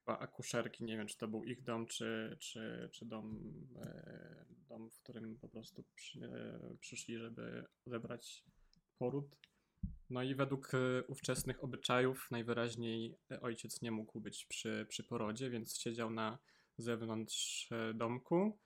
chyba 0.04 0.18
akuszerki, 0.18 0.84
nie 0.84 0.96
wiem 0.96 1.06
czy 1.06 1.18
to 1.18 1.28
był 1.28 1.44
ich 1.44 1.62
dom, 1.62 1.86
czy, 1.86 2.36
czy, 2.40 2.88
czy 2.92 3.06
dom, 3.06 3.40
e, 3.76 4.44
dom, 4.68 4.90
w 4.90 5.00
którym 5.00 5.38
po 5.38 5.48
prostu 5.48 5.84
przy, 5.94 6.24
e, 6.24 6.76
przyszli, 6.80 7.18
żeby 7.18 7.64
odebrać 7.86 8.44
poród. 8.98 9.36
No 10.10 10.22
i 10.22 10.34
według 10.34 10.74
e, 10.74 11.04
ówczesnych 11.06 11.64
obyczajów 11.64 12.28
najwyraźniej 12.30 13.18
e, 13.30 13.40
ojciec 13.40 13.82
nie 13.82 13.90
mógł 13.90 14.20
być 14.20 14.46
przy, 14.46 14.86
przy 14.88 15.04
porodzie, 15.04 15.50
więc 15.50 15.78
siedział 15.78 16.10
na 16.10 16.38
zewnątrz 16.78 17.72
e, 17.72 17.94
domku 17.94 18.58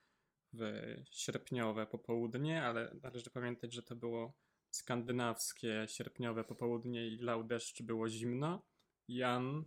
w 0.52 0.94
sierpniowe 1.10 1.86
popołudnie, 1.86 2.62
ale 2.62 2.96
należy 3.02 3.30
pamiętać, 3.30 3.72
że 3.72 3.82
to 3.82 3.96
było 3.96 4.36
skandynawskie 4.70 5.84
sierpniowe 5.88 6.44
popołudnie 6.44 7.08
i 7.08 7.18
lał 7.18 7.44
deszcz, 7.44 7.82
było 7.82 8.08
zimno. 8.08 8.66
Jan 9.08 9.64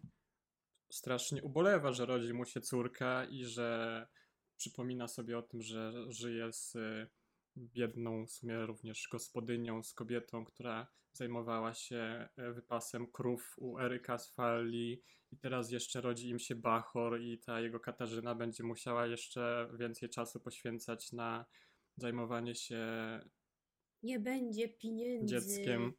strasznie 0.91 1.43
ubolewa, 1.43 1.91
że 1.91 2.05
rodzi 2.05 2.33
mu 2.33 2.45
się 2.45 2.61
córka 2.61 3.25
i 3.25 3.45
że 3.45 4.07
przypomina 4.57 5.07
sobie 5.07 5.37
o 5.37 5.41
tym, 5.41 5.61
że 5.61 5.93
żyje 6.07 6.53
z 6.53 6.75
y, 6.75 7.07
biedną 7.57 8.25
w 8.25 8.31
sumie 8.31 8.65
również 8.65 9.07
gospodynią, 9.11 9.83
z 9.83 9.93
kobietą, 9.93 10.45
która 10.45 10.87
zajmowała 11.13 11.73
się 11.73 12.29
e, 12.37 12.51
wypasem 12.53 13.11
krów 13.11 13.55
u 13.57 13.79
Eryka 13.79 14.17
z 14.17 14.33
Falli 14.33 15.01
i 15.31 15.37
teraz 15.37 15.71
jeszcze 15.71 16.01
rodzi 16.01 16.29
im 16.29 16.39
się 16.39 16.55
Bachor 16.55 17.21
i 17.21 17.39
ta 17.39 17.61
jego 17.61 17.79
Katarzyna 17.79 18.35
będzie 18.35 18.63
musiała 18.63 19.05
jeszcze 19.07 19.69
więcej 19.79 20.09
czasu 20.09 20.39
poświęcać 20.39 21.11
na 21.11 21.45
zajmowanie 21.97 22.55
się 22.55 22.79
Nie 24.03 24.19
będzie 24.19 24.69
pieniędzy. 24.69 25.25
dzieckiem 25.35 25.93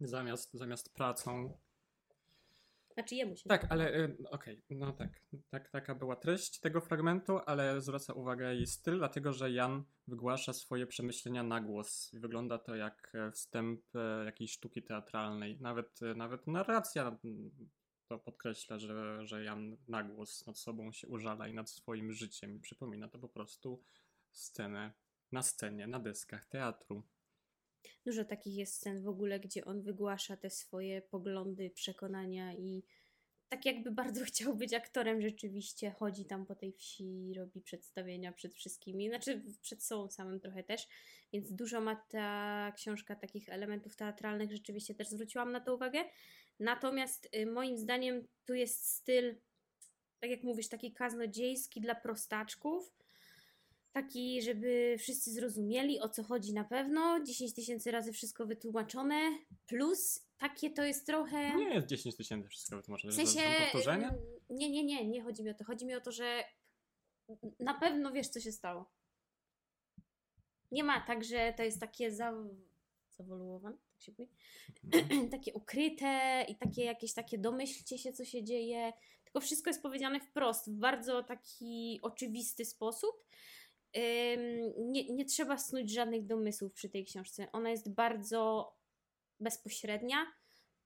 zamiast, 0.00 0.54
zamiast 0.54 0.94
pracą. 0.94 1.58
Znaczy 2.98 3.14
jemu 3.14 3.36
się. 3.36 3.48
Tak, 3.48 3.66
ale 3.70 3.98
y, 3.98 4.16
okej, 4.30 4.62
no 4.70 4.92
tak, 4.92 5.20
tak. 5.50 5.70
Taka 5.70 5.94
była 5.94 6.16
treść 6.16 6.60
tego 6.60 6.80
fragmentu, 6.80 7.38
ale 7.46 7.80
zwraca 7.80 8.12
uwagę 8.12 8.54
jej 8.54 8.66
styl, 8.66 8.98
dlatego 8.98 9.32
że 9.32 9.52
Jan 9.52 9.84
wygłasza 10.06 10.52
swoje 10.52 10.86
przemyślenia 10.86 11.42
na 11.42 11.60
głos. 11.60 12.10
Wygląda 12.12 12.58
to 12.58 12.74
jak 12.76 13.12
e, 13.14 13.32
wstęp 13.32 13.80
e, 13.94 14.24
jakiejś 14.24 14.52
sztuki 14.52 14.82
teatralnej. 14.82 15.60
Nawet, 15.60 16.02
e, 16.02 16.14
nawet 16.14 16.46
narracja 16.46 17.18
to 18.08 18.18
podkreśla, 18.18 18.78
że, 18.78 19.26
że 19.26 19.44
Jan 19.44 19.76
na 19.88 20.04
głos 20.04 20.46
nad 20.46 20.58
sobą 20.58 20.92
się 20.92 21.08
użala 21.08 21.48
i 21.48 21.54
nad 21.54 21.70
swoim 21.70 22.12
życiem. 22.12 22.60
Przypomina 22.60 23.08
to 23.08 23.18
po 23.18 23.28
prostu 23.28 23.82
scenę 24.32 24.92
na 25.32 25.42
scenie, 25.42 25.86
na 25.86 26.00
deskach 26.00 26.46
teatru. 26.46 27.02
Dużo 28.08 28.24
takich 28.24 28.56
jest 28.56 28.74
scen 28.74 29.02
w 29.02 29.08
ogóle, 29.08 29.40
gdzie 29.40 29.64
on 29.64 29.82
wygłasza 29.82 30.36
te 30.36 30.50
swoje 30.50 31.02
poglądy, 31.02 31.70
przekonania 31.70 32.54
i 32.54 32.82
tak 33.48 33.66
jakby 33.66 33.90
bardzo 33.90 34.24
chciał 34.30 34.56
być 34.56 34.74
aktorem 34.74 35.22
rzeczywiście, 35.22 35.90
chodzi 35.90 36.24
tam 36.24 36.46
po 36.46 36.54
tej 36.54 36.72
wsi, 36.72 37.34
robi 37.36 37.60
przedstawienia 37.60 38.32
przed 38.32 38.54
wszystkimi, 38.54 39.08
znaczy 39.08 39.42
przed 39.62 39.84
sobą 39.84 40.10
samym 40.10 40.40
trochę 40.40 40.64
też, 40.64 40.88
więc 41.32 41.52
dużo 41.52 41.80
ma 41.80 41.96
ta 41.96 42.72
książka 42.76 43.16
takich 43.16 43.48
elementów 43.48 43.96
teatralnych, 43.96 44.52
rzeczywiście 44.52 44.94
też 44.94 45.08
zwróciłam 45.08 45.52
na 45.52 45.60
to 45.60 45.74
uwagę. 45.74 46.04
Natomiast 46.60 47.28
y, 47.36 47.46
moim 47.46 47.78
zdaniem 47.78 48.26
tu 48.44 48.54
jest 48.54 48.86
styl, 48.86 49.34
tak 50.20 50.30
jak 50.30 50.42
mówisz, 50.42 50.68
taki 50.68 50.92
kaznodziejski 50.92 51.80
dla 51.80 51.94
prostaczków, 51.94 52.97
taki, 53.92 54.42
żeby 54.42 54.96
wszyscy 54.98 55.32
zrozumieli 55.32 56.00
o 56.00 56.08
co 56.08 56.22
chodzi 56.22 56.52
na 56.54 56.64
pewno. 56.64 57.24
10 57.24 57.54
tysięcy 57.54 57.90
razy 57.90 58.12
wszystko 58.12 58.46
wytłumaczone. 58.46 59.38
Plus 59.66 60.28
takie 60.38 60.70
to 60.70 60.84
jest 60.84 61.06
trochę. 61.06 61.56
Nie 61.56 61.74
jest 61.74 61.86
10 61.86 62.16
tysięcy 62.16 62.48
wszystko 62.48 62.76
wytłumaczone. 62.76 63.12
w 63.12 63.16
sensie. 63.16 63.40
są 63.40 63.64
powtórzenia? 63.64 64.08
ym, 64.08 64.16
Nie, 64.50 64.70
nie, 64.70 64.84
nie, 64.84 65.08
nie 65.08 65.22
chodzi 65.22 65.42
mi 65.42 65.50
o 65.50 65.54
to. 65.54 65.64
Chodzi 65.64 65.86
mi 65.86 65.94
o 65.94 66.00
to, 66.00 66.12
że 66.12 66.44
na 67.60 67.74
pewno 67.74 68.12
wiesz, 68.12 68.28
co 68.28 68.40
się 68.40 68.52
stało. 68.52 68.92
Nie 70.70 70.84
ma 70.84 71.00
tak, 71.06 71.24
że 71.24 71.54
to 71.56 71.62
jest 71.62 71.80
takie 71.80 72.12
za... 72.12 72.32
zawoluowane, 73.10 73.76
tak 73.76 74.02
się 74.02 74.12
mówi? 74.18 74.30
Mhm. 74.84 75.30
takie 75.30 75.54
ukryte 75.54 76.44
i 76.48 76.56
takie 76.56 76.84
jakieś 76.84 77.14
takie 77.14 77.38
domyślcie 77.38 77.98
się, 77.98 78.12
co 78.12 78.24
się 78.24 78.44
dzieje. 78.44 78.92
Tylko 79.24 79.40
wszystko 79.40 79.70
jest 79.70 79.82
powiedziane 79.82 80.20
wprost, 80.20 80.70
w 80.70 80.78
bardzo 80.78 81.22
taki 81.22 81.98
oczywisty 82.02 82.64
sposób. 82.64 83.24
Nie, 84.78 85.14
nie 85.14 85.24
trzeba 85.24 85.58
snuć 85.58 85.92
żadnych 85.92 86.26
domysłów 86.26 86.72
przy 86.72 86.88
tej 86.88 87.04
książce. 87.04 87.52
Ona 87.52 87.70
jest 87.70 87.94
bardzo 87.94 88.72
bezpośrednia. 89.40 90.26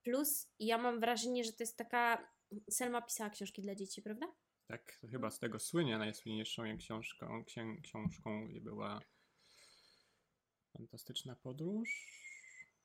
Plus 0.03 0.47
ja 0.59 0.77
mam 0.77 0.99
wrażenie, 0.99 1.43
że 1.43 1.53
to 1.53 1.63
jest 1.63 1.77
taka. 1.77 2.33
Selma 2.69 3.01
pisała 3.01 3.29
książki 3.29 3.61
dla 3.61 3.75
dzieci, 3.75 4.01
prawda? 4.01 4.27
Tak, 4.67 4.99
chyba 5.11 5.31
z 5.31 5.39
tego 5.39 5.59
słynie. 5.59 5.97
Najsłynniejszą 5.97 6.77
książką, 6.77 7.45
księ, 7.45 7.65
książką 7.83 8.47
była 8.61 8.99
Fantastyczna 10.73 11.35
podróż? 11.35 11.89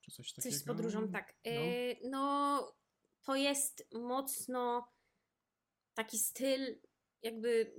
Czy 0.01 0.11
coś 0.11 0.33
takiego? 0.33 0.53
Coś 0.53 0.63
z 0.63 0.65
podróżą, 0.65 1.09
tak. 1.09 1.35
No. 1.45 1.51
Y, 1.51 1.97
no, 2.11 2.77
to 3.23 3.37
jest 3.37 3.89
mocno 3.93 4.93
taki 5.95 6.19
styl, 6.19 6.81
jakby. 7.23 7.75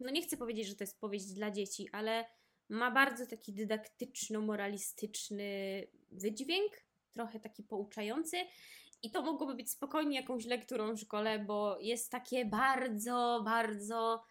No, 0.00 0.10
nie 0.10 0.22
chcę 0.22 0.36
powiedzieć, 0.36 0.66
że 0.66 0.76
to 0.76 0.84
jest 0.84 1.00
powieść 1.00 1.32
dla 1.32 1.50
dzieci, 1.50 1.88
ale 1.92 2.24
ma 2.68 2.90
bardzo 2.90 3.26
taki 3.26 3.54
dydaktyczno-moralistyczny 3.54 5.82
wydźwięk, 6.10 6.72
trochę 7.12 7.40
taki 7.40 7.62
pouczający. 7.62 8.36
I 9.02 9.10
to 9.10 9.22
mogłoby 9.22 9.54
być 9.54 9.70
spokojnie 9.70 10.16
jakąś 10.16 10.46
lekturą 10.46 10.94
w 10.94 11.00
szkole, 11.00 11.38
bo 11.38 11.78
jest 11.80 12.10
takie 12.10 12.44
bardzo, 12.44 13.42
bardzo 13.44 14.24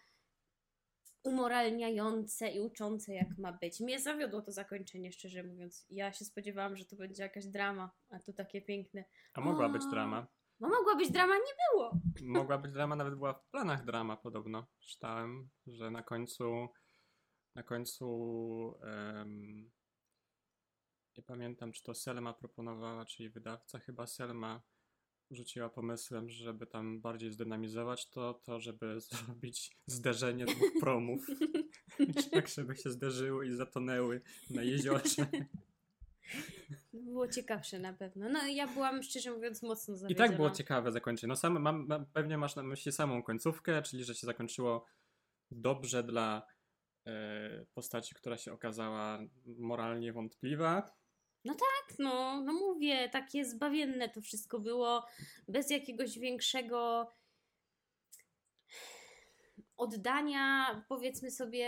umoralniające 1.24 2.48
i 2.48 2.60
uczące, 2.60 3.14
jak 3.14 3.38
ma 3.38 3.52
być. 3.52 3.80
Mnie 3.80 4.00
zawiodło 4.00 4.42
to 4.42 4.52
zakończenie, 4.52 5.12
szczerze 5.12 5.42
mówiąc. 5.42 5.86
Ja 5.90 6.12
się 6.12 6.24
spodziewałam, 6.24 6.76
że 6.76 6.84
to 6.84 6.96
będzie 6.96 7.22
jakaś 7.22 7.46
drama, 7.46 7.90
a 8.10 8.18
tu 8.18 8.32
takie 8.32 8.62
piękne. 8.62 9.04
A 9.34 9.40
mogła 9.40 9.68
być 9.68 9.82
drama. 9.90 10.26
No 10.64 10.70
mogła 10.70 10.96
być 10.96 11.10
drama, 11.10 11.34
nie 11.34 11.54
było. 11.72 12.00
Mogła 12.22 12.58
być 12.58 12.72
drama, 12.72 12.96
nawet 12.96 13.14
była 13.14 13.32
w 13.32 13.50
planach 13.50 13.84
drama 13.84 14.16
podobno. 14.16 14.66
Czytałem, 14.80 15.48
że 15.66 15.90
na 15.90 16.02
końcu 16.02 16.68
na 17.54 17.62
końcu 17.62 18.78
em, 18.82 19.70
nie 21.16 21.22
pamiętam, 21.22 21.72
czy 21.72 21.82
to 21.82 21.94
Selma 21.94 22.34
proponowała, 22.34 23.04
czy 23.04 23.22
jej 23.22 23.32
wydawca, 23.32 23.78
chyba 23.78 24.06
Selma 24.06 24.62
rzuciła 25.30 25.68
pomysłem, 25.68 26.30
żeby 26.30 26.66
tam 26.66 27.00
bardziej 27.00 27.30
zdynamizować 27.30 28.08
to, 28.10 28.34
to 28.34 28.60
żeby 28.60 29.00
zrobić 29.10 29.76
zderzenie 29.86 30.44
dwóch 30.44 30.72
promów. 30.80 31.26
tak, 32.32 32.48
żeby 32.48 32.76
się 32.76 32.90
zderzyły 32.90 33.46
i 33.46 33.54
zatonęły 33.54 34.20
na 34.50 34.62
jeziorze. 34.62 35.26
Było 36.92 37.28
ciekawsze 37.28 37.78
na 37.78 37.92
pewno. 37.92 38.28
No 38.28 38.46
ja 38.46 38.66
byłam, 38.66 39.02
szczerze 39.02 39.30
mówiąc, 39.30 39.62
mocno 39.62 39.94
I 39.94 39.98
zawiedziona. 39.98 40.28
tak 40.28 40.36
było 40.36 40.50
ciekawe 40.50 40.92
zakończenie. 40.92 41.28
No 41.28 41.36
sam, 41.36 41.60
mam, 41.60 41.86
mam, 41.86 42.06
pewnie 42.06 42.38
masz 42.38 42.56
na 42.56 42.62
myśli 42.62 42.92
samą 42.92 43.22
końcówkę, 43.22 43.82
czyli 43.82 44.04
że 44.04 44.14
się 44.14 44.26
zakończyło 44.26 44.86
dobrze 45.50 46.02
dla 46.02 46.46
e, 47.06 47.66
postaci, 47.74 48.14
która 48.14 48.36
się 48.36 48.52
okazała 48.52 49.18
moralnie 49.46 50.12
wątpliwa. 50.12 50.94
Tak, 51.44 51.98
no, 51.98 52.40
no 52.40 52.52
mówię, 52.52 53.08
takie 53.08 53.44
zbawienne 53.44 54.08
to 54.08 54.20
wszystko 54.20 54.58
było, 54.58 55.06
bez 55.48 55.70
jakiegoś 55.70 56.18
większego 56.18 57.10
oddania, 59.76 60.66
powiedzmy 60.88 61.30
sobie, 61.30 61.66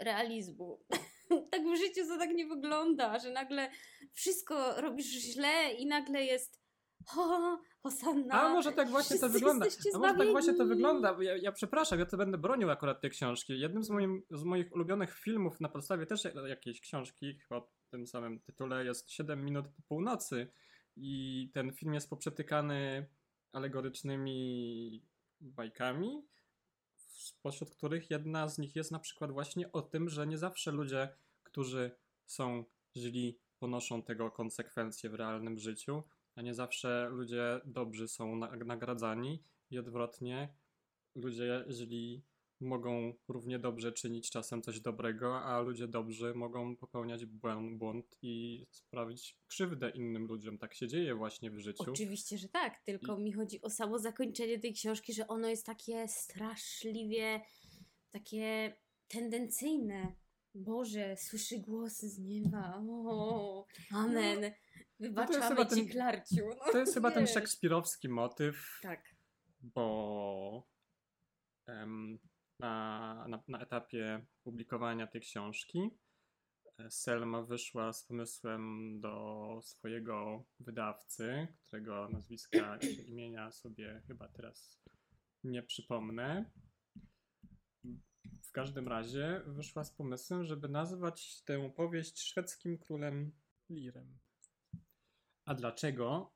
realizmu. 0.00 0.80
tak 1.50 1.62
w 1.62 1.76
życiu 1.76 2.08
to 2.08 2.18
tak 2.18 2.30
nie 2.30 2.46
wygląda, 2.46 3.18
że 3.18 3.30
nagle 3.30 3.70
wszystko 4.12 4.80
robisz 4.80 5.06
źle 5.06 5.72
i 5.78 5.86
nagle 5.86 6.24
jest 6.24 6.64
ho, 7.06 7.58
Hosanna. 7.82 8.34
A 8.34 8.48
może 8.48 8.72
tak 8.72 8.88
właśnie 8.88 9.18
to 9.18 9.28
wygląda. 9.28 9.66
A 9.94 9.98
może 9.98 10.18
tak 10.18 10.30
właśnie 10.30 10.54
to 10.54 10.66
wygląda. 10.66 11.16
Ja, 11.20 11.36
ja 11.36 11.52
przepraszam, 11.52 11.98
ja 11.98 12.06
to 12.06 12.16
będę 12.16 12.38
bronił 12.38 12.70
akurat 12.70 13.00
tej 13.00 13.10
książki. 13.10 13.60
Jednym 13.60 13.84
z, 13.84 13.90
moim, 13.90 14.22
z 14.30 14.44
moich 14.44 14.72
ulubionych 14.72 15.18
filmów 15.18 15.60
na 15.60 15.68
podstawie 15.68 16.06
też 16.06 16.24
jakiejś 16.48 16.80
książki, 16.80 17.38
chyba 17.38 17.56
o 17.56 17.70
tym 17.90 18.06
samym 18.06 18.40
tytule, 18.40 18.84
jest 18.84 19.10
7 19.10 19.44
minut 19.44 19.68
po 19.68 19.82
północy. 19.82 20.52
I 20.96 21.50
ten 21.54 21.72
film 21.72 21.94
jest 21.94 22.10
poprzetykany 22.10 23.06
alegorycznymi 23.52 25.02
bajkami, 25.40 26.26
spośród 27.14 27.70
których 27.70 28.10
jedna 28.10 28.48
z 28.48 28.58
nich 28.58 28.76
jest 28.76 28.90
na 28.90 28.98
przykład 28.98 29.32
właśnie 29.32 29.72
o 29.72 29.82
tym, 29.82 30.08
że 30.08 30.26
nie 30.26 30.38
zawsze 30.38 30.70
ludzie, 30.72 31.08
którzy 31.42 31.90
są 32.26 32.64
źli, 32.96 33.38
ponoszą 33.58 34.02
tego 34.02 34.30
konsekwencje 34.30 35.10
w 35.10 35.14
realnym 35.14 35.58
życiu, 35.58 36.02
a 36.34 36.42
nie 36.42 36.54
zawsze 36.54 37.08
ludzie 37.10 37.60
dobrzy 37.64 38.08
są 38.08 38.36
na- 38.36 38.56
nagradzani 38.56 39.42
i 39.70 39.78
odwrotnie, 39.78 40.54
ludzie 41.14 41.64
źli 41.70 42.22
mogą 42.60 43.14
równie 43.28 43.58
dobrze 43.58 43.92
czynić 43.92 44.30
czasem 44.30 44.62
coś 44.62 44.80
dobrego, 44.80 45.40
a 45.42 45.60
ludzie 45.60 45.88
dobrzy 45.88 46.34
mogą 46.34 46.76
popełniać 46.76 47.26
błę- 47.26 47.78
błąd 47.78 48.16
i 48.22 48.66
sprawić 48.70 49.36
krzywdę 49.46 49.90
innym 49.90 50.26
ludziom. 50.26 50.58
Tak 50.58 50.74
się 50.74 50.88
dzieje 50.88 51.14
właśnie 51.14 51.50
w 51.50 51.58
życiu. 51.58 51.90
Oczywiście, 51.90 52.38
że 52.38 52.48
tak, 52.48 52.80
tylko 52.84 53.18
mi 53.18 53.32
chodzi 53.32 53.62
o 53.62 53.70
samo 53.70 53.98
zakończenie 53.98 54.58
tej 54.58 54.72
książki, 54.74 55.12
że 55.12 55.26
ono 55.28 55.48
jest 55.48 55.66
takie 55.66 56.08
straszliwie, 56.08 57.40
takie 58.10 58.76
tendencyjne. 59.08 60.14
Boże, 60.54 61.16
słyszy 61.16 61.58
głosy 61.58 62.08
z 62.08 62.18
nieba. 62.18 62.82
O, 62.88 63.66
amen. 63.90 64.40
No, 64.42 64.48
Wybaczamy 65.00 65.66
ten- 65.66 65.78
ci, 65.78 65.88
Klarciu. 65.88 66.44
No, 66.66 66.72
To 66.72 66.78
jest 66.78 66.94
chyba 66.94 67.10
ten 67.10 67.26
szekspirowski 67.26 68.08
motyw, 68.08 68.78
Tak. 68.82 69.14
bo 69.60 70.68
em, 71.66 72.18
na, 72.60 73.26
na, 73.28 73.42
na 73.48 73.60
etapie 73.60 74.26
publikowania 74.42 75.06
tej 75.06 75.20
książki 75.20 75.90
Selma 76.88 77.42
wyszła 77.42 77.92
z 77.92 78.04
pomysłem 78.04 78.94
do 79.00 79.58
swojego 79.62 80.44
wydawcy, 80.60 81.48
którego 81.62 82.08
nazwiska 82.08 82.78
czy 82.78 82.92
imienia 82.92 83.50
sobie 83.50 84.02
chyba 84.06 84.28
teraz 84.28 84.82
nie 85.44 85.62
przypomnę. 85.62 86.50
W 88.42 88.52
każdym 88.52 88.88
razie 88.88 89.42
wyszła 89.46 89.84
z 89.84 89.90
pomysłem, 89.90 90.44
żeby 90.44 90.68
nazwać 90.68 91.42
tę 91.42 91.70
powieść 91.70 92.22
szwedzkim 92.22 92.78
królem 92.78 93.32
Lirem. 93.70 94.18
A 95.44 95.54
dlaczego 95.54 96.34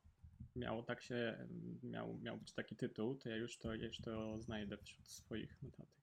miało 0.56 0.82
tak 0.82 1.02
się, 1.02 1.48
miał, 1.82 2.18
miał 2.18 2.38
być 2.38 2.52
taki 2.54 2.76
tytuł, 2.76 3.16
to 3.16 3.28
ja 3.28 3.36
już 3.36 3.58
to, 3.58 3.74
już 3.74 4.00
to 4.00 4.40
znajdę 4.40 4.78
wśród 4.78 5.08
swoich 5.08 5.62
notatek. 5.62 5.97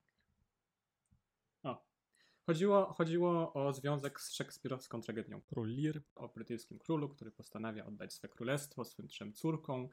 Chodziło, 2.46 2.92
chodziło 2.92 3.52
o 3.52 3.72
związek 3.72 4.20
z 4.20 4.32
szekspirowską 4.32 5.00
tragedią 5.00 5.40
Król 5.40 5.76
Lear, 5.76 6.02
o 6.14 6.28
brytyjskim 6.28 6.78
królu, 6.78 7.08
który 7.08 7.30
postanawia 7.30 7.86
oddać 7.86 8.12
swe 8.12 8.28
królestwo 8.28 8.84
swym 8.84 9.08
trzem 9.08 9.32
córkom. 9.32 9.88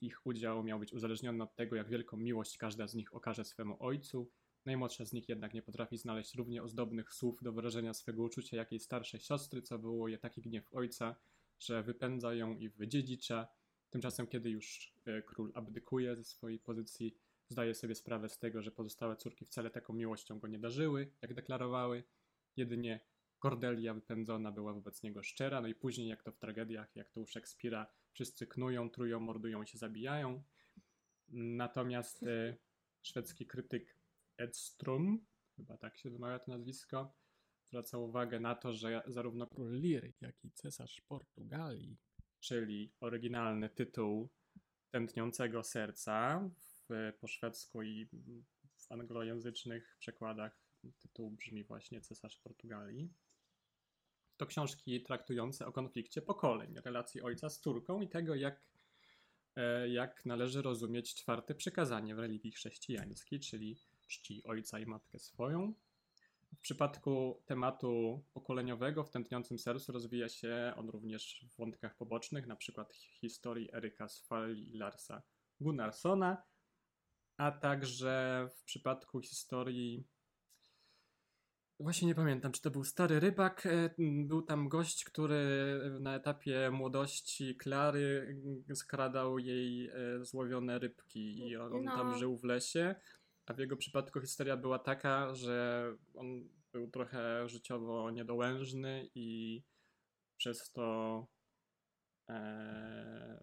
Ich 0.00 0.26
udział 0.26 0.64
miał 0.64 0.78
być 0.78 0.92
uzależniony 0.92 1.44
od 1.44 1.54
tego, 1.54 1.76
jak 1.76 1.88
wielką 1.88 2.16
miłość 2.16 2.58
każda 2.58 2.86
z 2.86 2.94
nich 2.94 3.14
okaże 3.14 3.44
swemu 3.44 3.76
ojcu. 3.80 4.30
Najmłodsza 4.66 5.04
z 5.04 5.12
nich 5.12 5.28
jednak 5.28 5.54
nie 5.54 5.62
potrafi 5.62 5.98
znaleźć 5.98 6.34
równie 6.34 6.62
ozdobnych 6.62 7.14
słów 7.14 7.42
do 7.42 7.52
wyrażenia 7.52 7.94
swego 7.94 8.22
uczucia 8.22 8.56
jak 8.56 8.72
jej 8.72 8.80
starsze 8.80 9.18
siostry, 9.18 9.62
co 9.62 9.78
wywołuje 9.78 10.18
taki 10.18 10.42
gniew 10.42 10.74
ojca, 10.74 11.16
że 11.58 11.82
wypędza 11.82 12.34
ją 12.34 12.54
i 12.54 12.68
wydziedzicza. 12.68 13.48
Tymczasem, 13.90 14.26
kiedy 14.26 14.50
już 14.50 14.94
e, 15.04 15.22
król 15.22 15.52
abdykuje 15.54 16.16
ze 16.16 16.24
swojej 16.24 16.58
pozycji, 16.58 17.16
zdaje 17.52 17.74
sobie 17.74 17.94
sprawę 17.94 18.28
z 18.28 18.38
tego, 18.38 18.62
że 18.62 18.70
pozostałe 18.70 19.16
córki 19.16 19.44
wcale 19.44 19.70
taką 19.70 19.92
miłością 19.92 20.38
go 20.38 20.48
nie 20.48 20.58
darzyły, 20.58 21.12
jak 21.22 21.34
deklarowały. 21.34 22.04
Jedynie 22.56 23.00
Cordelia 23.42 23.94
wypędzona 23.94 24.52
była 24.52 24.72
wobec 24.72 25.02
niego 25.02 25.22
szczera, 25.22 25.60
no 25.60 25.68
i 25.68 25.74
później, 25.74 26.08
jak 26.08 26.22
to 26.22 26.32
w 26.32 26.38
tragediach, 26.38 26.96
jak 26.96 27.10
to 27.10 27.20
u 27.20 27.26
Szekspira, 27.26 27.86
wszyscy 28.12 28.46
knują, 28.46 28.90
trują, 28.90 29.20
mordują 29.20 29.64
się, 29.64 29.78
zabijają. 29.78 30.42
Natomiast 31.28 32.22
e, 32.22 32.56
szwedzki 33.02 33.46
krytyk 33.46 33.98
Edstrom, 34.38 35.26
chyba 35.56 35.76
tak 35.76 35.98
się 35.98 36.10
wymawia 36.10 36.38
to 36.38 36.50
nazwisko, 36.50 37.14
zwraca 37.68 37.98
uwagę 37.98 38.40
na 38.40 38.54
to, 38.54 38.72
że 38.72 39.02
zarówno 39.06 39.46
król 39.46 39.80
Lir, 39.80 40.12
jak 40.20 40.44
i 40.44 40.50
cesarz 40.52 41.00
Portugalii, 41.00 41.96
czyli 42.40 42.92
oryginalny 43.00 43.68
tytuł 43.68 44.28
Tętniącego 44.90 45.62
Serca 45.62 46.50
po 47.20 47.28
szwedzku 47.28 47.82
i 47.82 48.06
w 48.06 48.92
anglojęzycznych 48.92 49.96
przekładach 49.98 50.62
tytuł 50.98 51.30
brzmi 51.30 51.64
właśnie 51.64 52.00
Cesarz 52.00 52.36
Portugalii. 52.36 53.12
To 54.36 54.46
książki 54.46 55.02
traktujące 55.02 55.66
o 55.66 55.72
konflikcie 55.72 56.22
pokoleń, 56.22 56.74
relacji 56.84 57.22
ojca 57.22 57.50
z 57.50 57.60
córką 57.60 58.00
i 58.00 58.08
tego, 58.08 58.34
jak, 58.34 58.60
e, 59.56 59.88
jak 59.88 60.26
należy 60.26 60.62
rozumieć 60.62 61.14
czwarte 61.14 61.54
przykazanie 61.54 62.14
w 62.14 62.18
religii 62.18 62.52
chrześcijańskiej, 62.52 63.40
czyli 63.40 63.76
czci 64.06 64.44
ojca 64.44 64.78
i 64.78 64.86
matkę 64.86 65.18
swoją. 65.18 65.74
W 66.56 66.60
przypadku 66.60 67.42
tematu 67.46 68.24
pokoleniowego 68.32 69.04
w 69.04 69.10
Tętniącym 69.10 69.58
Sercu 69.58 69.92
rozwija 69.92 70.28
się 70.28 70.72
on 70.76 70.88
również 70.88 71.46
w 71.52 71.56
wątkach 71.56 71.96
pobocznych, 71.96 72.46
przykład 72.56 72.92
historii 72.94 73.74
Eryka 73.74 74.08
Sfali 74.08 74.74
i 74.74 74.78
Larsa 74.78 75.22
Gunnarssona, 75.60 76.42
a 77.42 77.50
także 77.52 78.48
w 78.56 78.64
przypadku 78.64 79.20
historii 79.20 80.04
Właśnie 81.80 82.08
nie 82.08 82.14
pamiętam, 82.14 82.52
czy 82.52 82.62
to 82.62 82.70
był 82.70 82.84
stary 82.84 83.20
rybak. 83.20 83.66
e, 83.66 83.90
Był 84.26 84.42
tam 84.42 84.68
gość, 84.68 85.04
który 85.04 85.44
na 86.00 86.14
etapie 86.14 86.70
młodości 86.70 87.56
Klary 87.56 88.36
skradał 88.74 89.38
jej 89.38 89.88
e, 89.88 90.24
złowione 90.24 90.78
rybki 90.78 91.38
i 91.48 91.56
on 91.56 91.84
No. 91.84 91.96
tam 91.96 92.18
żył 92.18 92.36
w 92.36 92.44
lesie. 92.44 92.94
A 93.46 93.54
w 93.54 93.58
jego 93.58 93.76
przypadku 93.76 94.20
historia 94.20 94.56
była 94.56 94.78
taka, 94.78 95.34
że 95.34 95.86
on 96.14 96.48
był 96.72 96.90
trochę 96.90 97.48
życiowo 97.48 98.10
niedołężny 98.10 99.08
i 99.14 99.62
przez 100.36 100.72
to 100.72 101.26
e, 102.28 103.38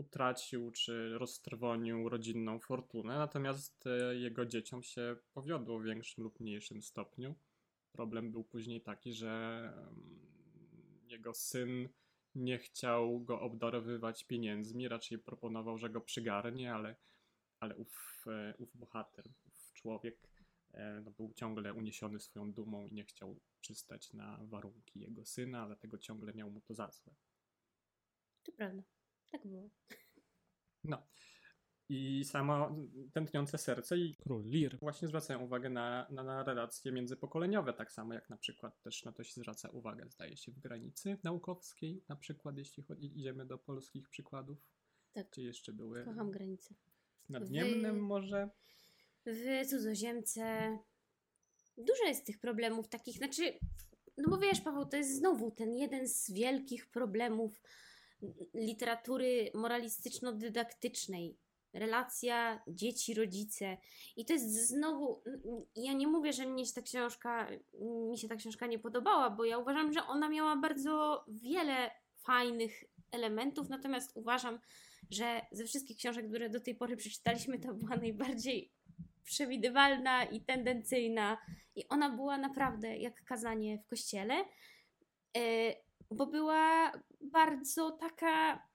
utracił 0.00 0.70
czy 0.70 1.18
roztrwonił 1.18 2.08
rodzinną 2.08 2.58
fortunę, 2.58 3.18
natomiast 3.18 3.86
e, 3.86 4.16
jego 4.16 4.46
dzieciom 4.46 4.82
się 4.82 5.16
powiodło 5.32 5.78
w 5.78 5.84
większym 5.84 6.24
lub 6.24 6.40
mniejszym 6.40 6.82
stopniu. 6.82 7.34
Problem 7.92 8.32
był 8.32 8.44
później 8.44 8.80
taki, 8.80 9.12
że 9.12 9.62
jego 11.02 11.34
syn 11.34 11.88
nie 12.34 12.58
chciał 12.58 13.20
go 13.20 13.40
obdarowywać 13.40 14.24
pieniędzmi, 14.24 14.88
raczej 14.88 15.18
proponował, 15.18 15.78
że 15.78 15.90
go 15.90 16.00
przygarnie, 16.00 16.74
ale, 16.74 16.96
ale 17.60 17.76
ów, 17.76 18.24
e, 18.26 18.54
ów 18.58 18.76
bohater, 18.76 19.24
ów 19.46 19.72
człowiek 19.72 20.28
e, 20.72 21.00
no, 21.04 21.10
był 21.10 21.32
ciągle 21.32 21.74
uniesiony 21.74 22.20
swoją 22.20 22.52
dumą 22.52 22.86
i 22.86 22.94
nie 22.94 23.04
chciał 23.04 23.40
przystać 23.60 24.12
na 24.12 24.38
warunki 24.42 25.00
jego 25.00 25.24
syna, 25.24 25.66
dlatego 25.66 25.98
ciągle 25.98 26.34
miał 26.34 26.50
mu 26.50 26.60
to 26.60 26.74
za 26.74 26.90
złe. 26.90 27.14
To 28.42 28.52
prawda. 28.52 28.82
Tak 29.30 29.46
było. 29.46 29.70
No. 30.84 31.06
I 31.88 32.24
samo 32.24 32.76
tętniące 33.12 33.58
serce 33.58 33.98
i 33.98 34.16
król 34.22 34.44
Lir 34.44 34.78
właśnie 34.78 35.08
zwracają 35.08 35.40
uwagę 35.40 35.70
na, 35.70 36.06
na, 36.10 36.22
na 36.22 36.44
relacje 36.44 36.92
międzypokoleniowe, 36.92 37.72
tak 37.72 37.92
samo 37.92 38.14
jak 38.14 38.30
na 38.30 38.36
przykład 38.36 38.82
też 38.82 39.04
na 39.04 39.12
to 39.12 39.24
się 39.24 39.40
zwraca 39.40 39.68
uwagę, 39.68 40.08
zdaje 40.08 40.36
się, 40.36 40.52
w 40.52 40.58
granicy 40.58 41.18
naukowskiej, 41.22 42.04
na 42.08 42.16
przykład 42.16 42.56
jeśli 42.56 42.82
chodzi, 42.82 43.18
idziemy 43.18 43.46
do 43.46 43.58
polskich 43.58 44.08
przykładów. 44.08 44.58
Tak. 45.12 45.30
Gdzie 45.30 45.42
jeszcze 45.42 45.72
były? 45.72 46.04
Kocham 46.04 46.30
granicę. 46.30 46.74
Nad 47.28 47.50
Niemnem 47.50 47.94
Wy- 47.94 48.02
może? 48.02 48.50
W 49.26 49.66
cudzoziemce 49.70 50.78
dużo 51.78 52.04
jest 52.04 52.26
tych 52.26 52.38
problemów 52.38 52.88
takich, 52.88 53.16
znaczy, 53.16 53.58
no 54.16 54.28
bo 54.30 54.38
wiesz, 54.38 54.60
Paweł, 54.60 54.86
to 54.86 54.96
jest 54.96 55.18
znowu 55.18 55.50
ten 55.50 55.74
jeden 55.74 56.08
z 56.08 56.30
wielkich 56.30 56.90
problemów 56.90 57.62
literatury 58.54 59.50
moralistyczno-dydaktycznej. 59.54 61.36
Relacja 61.72 62.62
dzieci-rodzice. 62.68 63.76
I 64.16 64.24
to 64.24 64.32
jest 64.32 64.68
znowu. 64.68 65.22
Ja 65.76 65.92
nie 65.92 66.06
mówię, 66.06 66.32
że 66.32 66.46
mnie 66.46 66.66
się 66.66 66.72
ta 66.74 66.82
książka, 66.82 67.48
mi 68.10 68.18
się 68.18 68.28
ta 68.28 68.36
książka 68.36 68.66
nie 68.66 68.78
podobała, 68.78 69.30
bo 69.30 69.44
ja 69.44 69.58
uważam, 69.58 69.92
że 69.92 70.06
ona 70.06 70.28
miała 70.28 70.56
bardzo 70.56 71.24
wiele 71.28 71.90
fajnych 72.16 72.84
elementów, 73.12 73.68
natomiast 73.68 74.16
uważam, 74.16 74.58
że 75.10 75.40
ze 75.52 75.64
wszystkich 75.64 75.96
książek, 75.96 76.28
które 76.28 76.50
do 76.50 76.60
tej 76.60 76.74
pory 76.74 76.96
przeczytaliśmy, 76.96 77.58
to 77.58 77.74
była 77.74 77.96
najbardziej 77.96 78.72
przewidywalna 79.24 80.24
i 80.24 80.40
tendencyjna. 80.40 81.38
I 81.76 81.88
ona 81.88 82.10
była 82.10 82.38
naprawdę 82.38 82.96
jak 82.96 83.24
kazanie 83.24 83.78
w 83.78 83.86
kościele, 83.86 84.44
e, 85.36 85.74
bo 86.10 86.26
była 86.26 86.92
bardzo 87.20 87.90
taka 87.90 88.70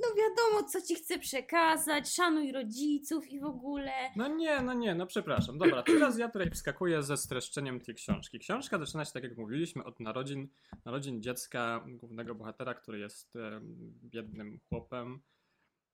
No 0.00 0.08
wiadomo, 0.16 0.68
co 0.68 0.82
ci 0.82 0.94
chcę 0.94 1.18
przekazać, 1.18 2.14
szanuj 2.14 2.52
rodziców 2.52 3.28
i 3.28 3.40
w 3.40 3.44
ogóle. 3.44 3.92
No 4.16 4.28
nie, 4.28 4.62
no 4.62 4.72
nie, 4.72 4.94
no 4.94 5.06
przepraszam. 5.06 5.58
Dobra, 5.58 5.82
teraz 5.82 6.18
ja 6.18 6.28
tutaj 6.28 6.50
wskakuję 6.50 7.02
ze 7.02 7.16
streszczeniem 7.16 7.80
tej 7.80 7.94
książki. 7.94 8.38
Książka 8.38 8.78
zaczyna 8.78 9.04
się, 9.04 9.12
tak 9.12 9.22
jak 9.22 9.36
mówiliśmy, 9.36 9.84
od 9.84 10.00
narodzin, 10.00 10.48
narodzin 10.84 11.22
dziecka 11.22 11.84
głównego 11.88 12.34
bohatera, 12.34 12.74
który 12.74 12.98
jest 12.98 13.34
biednym 14.04 14.60
chłopem, 14.68 15.22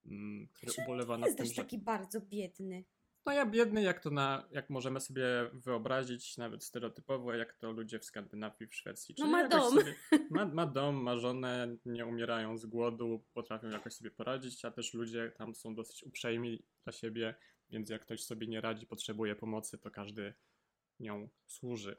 mm, 0.06 0.48
który 0.52 0.72
ubolewa 0.84 1.18
nad 1.18 1.28
tym, 1.28 1.36
też 1.36 1.48
że... 1.48 1.62
taki 1.62 1.78
bardzo 1.78 2.20
biedny. 2.20 2.84
No 3.26 3.32
ja 3.32 3.46
biedny, 3.46 3.82
jak 3.82 4.00
to 4.00 4.10
na, 4.10 4.48
jak 4.50 4.70
możemy 4.70 5.00
sobie 5.00 5.50
wyobrazić, 5.52 6.36
nawet 6.36 6.64
stereotypowo, 6.64 7.34
jak 7.34 7.52
to 7.52 7.72
ludzie 7.72 7.98
w 7.98 8.04
Skandynawii, 8.04 8.66
w 8.66 8.74
Szwecji. 8.74 9.14
No 9.18 9.24
Czyli 9.24 9.32
ma 9.32 9.42
jakoś 9.42 9.60
dom. 9.60 9.78
Sobie, 9.78 9.94
ma, 10.30 10.44
ma 10.44 10.66
dom, 10.66 11.02
ma 11.02 11.16
żonę, 11.16 11.76
nie 11.86 12.06
umierają 12.06 12.58
z 12.58 12.66
głodu, 12.66 13.24
potrafią 13.34 13.68
jakoś 13.68 13.92
sobie 13.92 14.10
poradzić, 14.10 14.64
a 14.64 14.70
też 14.70 14.94
ludzie 14.94 15.32
tam 15.38 15.54
są 15.54 15.74
dosyć 15.74 16.04
uprzejmi 16.04 16.62
dla 16.84 16.92
siebie, 16.92 17.34
więc 17.70 17.90
jak 17.90 18.02
ktoś 18.02 18.24
sobie 18.24 18.46
nie 18.46 18.60
radzi, 18.60 18.86
potrzebuje 18.86 19.36
pomocy, 19.36 19.78
to 19.78 19.90
każdy 19.90 20.34
nią 21.00 21.28
służy. 21.46 21.96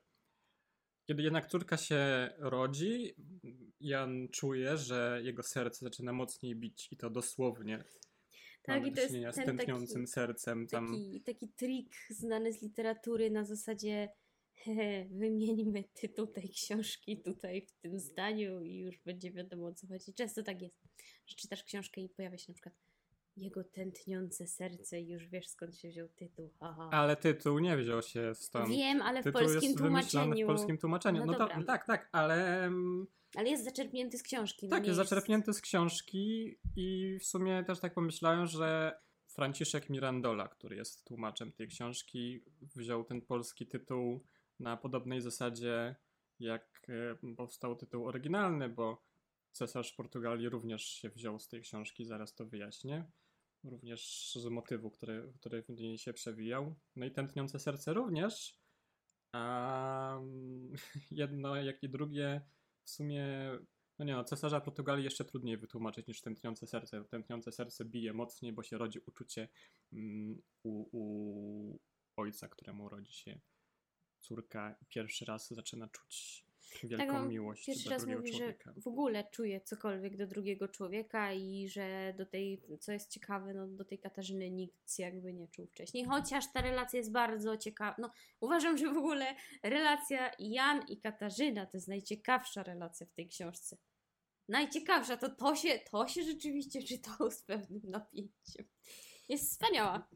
Kiedy 1.07 1.23
jednak 1.23 1.47
córka 1.47 1.77
się 1.77 2.29
rodzi, 2.37 3.15
Jan 3.79 4.27
czuje, 4.29 4.77
że 4.77 5.19
jego 5.23 5.43
serce 5.43 5.85
zaczyna 5.85 6.13
mocniej 6.13 6.55
bić 6.55 6.87
i 6.91 6.97
to 6.97 7.09
dosłownie. 7.09 7.83
Tak, 8.63 8.75
Mamy 8.75 8.87
i 8.87 8.91
do 8.91 8.95
to 8.95 9.01
jest 9.01 9.11
czynienia 9.13 9.31
z 9.31 9.35
ten 9.35 9.45
taki- 9.45 9.57
tętniącym 9.57 10.07
sercem. 10.07 10.67
Tam... 10.67 10.87
Taki, 10.87 11.21
taki 11.21 11.47
trik 11.49 11.95
znany 12.09 12.53
z 12.53 12.61
literatury 12.61 13.31
na 13.31 13.45
zasadzie 13.45 14.09
hehe, 14.53 15.05
wymieńmy 15.11 15.83
tytuł 15.93 16.27
tej 16.27 16.49
książki 16.49 17.21
tutaj 17.21 17.61
w 17.61 17.71
tym 17.71 17.99
zdaniu 17.99 18.61
i 18.61 18.77
już 18.79 18.97
będzie 19.05 19.31
wiadomo 19.31 19.67
o 19.67 19.73
co 19.73 19.87
chodzi. 19.87 20.13
Często 20.13 20.43
tak 20.43 20.61
jest, 20.61 20.75
że 21.25 21.35
czytasz 21.35 21.63
książkę 21.63 22.01
i 22.01 22.09
pojawia 22.09 22.37
się 22.37 22.45
na 22.47 22.53
przykład 22.53 22.73
jego 23.37 23.63
tętniące 23.63 24.47
serce 24.47 25.01
i 25.01 25.09
już 25.09 25.27
wiesz 25.27 25.47
skąd 25.47 25.77
się 25.77 25.89
wziął 25.89 26.07
tytuł. 26.07 26.53
Ale 26.91 27.15
tytuł 27.15 27.59
nie 27.59 27.77
wziął 27.77 28.01
się 28.01 28.35
stąd. 28.35 28.69
Wiem, 28.69 29.01
ale 29.01 29.23
w 29.23 29.31
polskim 29.31 29.61
jest 29.63 29.77
tłumaczeniu. 29.77 30.45
w 30.45 30.47
polskim 30.47 30.77
tłumaczeniu. 30.77 31.19
No 31.19 31.25
No, 31.25 31.33
to, 31.33 31.39
dobra. 31.39 31.63
tak, 31.63 31.85
tak, 31.85 32.09
ale 32.11 32.65
mm, 32.65 33.07
Ale 33.35 33.49
jest 33.49 33.63
zaczerpnięty 33.63 34.17
z 34.17 34.23
książki. 34.23 34.65
no 34.65 34.69
tak, 34.69 34.85
jest 34.85 34.97
zaczerpnięty 34.97 35.53
z 35.53 35.61
książki 35.61 36.55
i 36.75 37.17
w 37.19 37.25
sumie 37.25 37.63
też 37.63 37.79
tak 37.79 37.93
pomyślałem, 37.93 38.47
że 38.47 38.99
Franciszek 39.27 39.89
Mirandola, 39.89 40.47
który 40.47 40.75
jest 40.75 41.05
tłumaczem 41.05 41.51
tej 41.51 41.67
książki, 41.67 42.43
wziął 42.75 43.03
ten 43.03 43.21
polski 43.21 43.67
tytuł 43.67 44.25
na 44.59 44.77
podobnej 44.77 45.21
zasadzie, 45.21 45.95
jak 46.39 46.87
e, 46.89 47.35
powstał 47.35 47.75
tytuł 47.75 48.07
oryginalny, 48.07 48.69
bo 48.69 49.03
cesarz 49.51 49.93
Portugalii 49.93 50.49
również 50.49 50.83
się 50.83 51.09
wziął 51.09 51.39
z 51.39 51.47
tej 51.47 51.61
książki, 51.61 52.05
zaraz 52.05 52.35
to 52.35 52.45
wyjaśnię. 52.45 53.05
Również 53.63 54.33
z 54.35 54.45
motywu, 54.45 54.91
który, 54.91 55.33
który 55.35 55.61
w 55.61 55.69
niej 55.69 55.97
się 55.97 56.13
przewijał. 56.13 56.75
No 56.95 57.05
i 57.05 57.11
tętniące 57.11 57.59
serce 57.59 57.93
również. 57.93 58.59
A 59.31 60.17
mm, 60.17 60.73
jedno, 61.11 61.55
jak 61.55 61.83
i 61.83 61.89
drugie 61.89 62.41
w 62.83 62.89
sumie 62.89 63.25
no 63.99 64.05
nie 64.05 64.13
no, 64.13 64.23
cesarza 64.23 64.61
Portugalii 64.61 65.03
jeszcze 65.03 65.25
trudniej 65.25 65.57
wytłumaczyć 65.57 66.07
niż 66.07 66.21
tętniące 66.21 66.67
serce. 66.67 67.03
Tętniące 67.05 67.51
serce 67.51 67.85
bije 67.85 68.13
mocniej, 68.13 68.53
bo 68.53 68.63
się 68.63 68.77
rodzi 68.77 68.99
uczucie 69.05 69.49
mm, 69.93 70.41
u, 70.63 70.89
u 70.91 71.79
ojca, 72.17 72.47
któremu 72.47 72.89
rodzi 72.89 73.13
się 73.13 73.39
córka 74.19 74.75
i 74.81 74.85
pierwszy 74.85 75.25
raz 75.25 75.53
zaczyna 75.53 75.87
czuć 75.87 76.45
wielką 76.83 77.07
Tak, 77.07 77.15
on 77.15 77.29
miłość 77.29 77.65
Pierwszy 77.65 77.83
do 77.83 77.89
raz 77.89 78.01
drugiego 78.01 78.21
mówi, 78.21 78.37
człowieka. 78.37 78.73
że 78.75 78.81
w 78.81 78.87
ogóle 78.87 79.23
czuje 79.31 79.61
cokolwiek 79.61 80.17
do 80.17 80.27
drugiego 80.27 80.67
człowieka 80.67 81.33
i 81.33 81.69
że 81.69 82.13
do 82.17 82.25
tej, 82.25 82.61
co 82.79 82.91
jest 82.91 83.11
ciekawe, 83.11 83.53
no 83.53 83.67
do 83.67 83.85
tej 83.85 83.99
Katarzyny 83.99 84.51
nikt 84.51 84.99
jakby 84.99 85.33
nie 85.33 85.47
czuł 85.47 85.67
wcześniej. 85.67 86.05
Chociaż 86.05 86.51
ta 86.53 86.61
relacja 86.61 86.97
jest 86.97 87.11
bardzo 87.11 87.57
ciekawa. 87.57 87.95
No, 87.99 88.11
uważam, 88.39 88.77
że 88.77 88.93
w 88.93 88.97
ogóle 88.97 89.35
relacja 89.63 90.31
Jan 90.39 90.81
i 90.87 91.01
Katarzyna 91.01 91.65
to 91.65 91.77
jest 91.77 91.87
najciekawsza 91.87 92.63
relacja 92.63 93.07
w 93.07 93.13
tej 93.13 93.27
książce. 93.27 93.77
Najciekawsza, 94.49 95.17
to 95.17 95.29
to 95.29 95.55
się, 95.55 95.79
to 95.91 96.07
się 96.07 96.23
rzeczywiście 96.23 96.83
czytało 96.83 97.31
z 97.31 97.41
pewnym 97.43 97.81
napięciem. 97.83 98.65
Jest 99.29 99.51
wspaniała. 99.51 100.07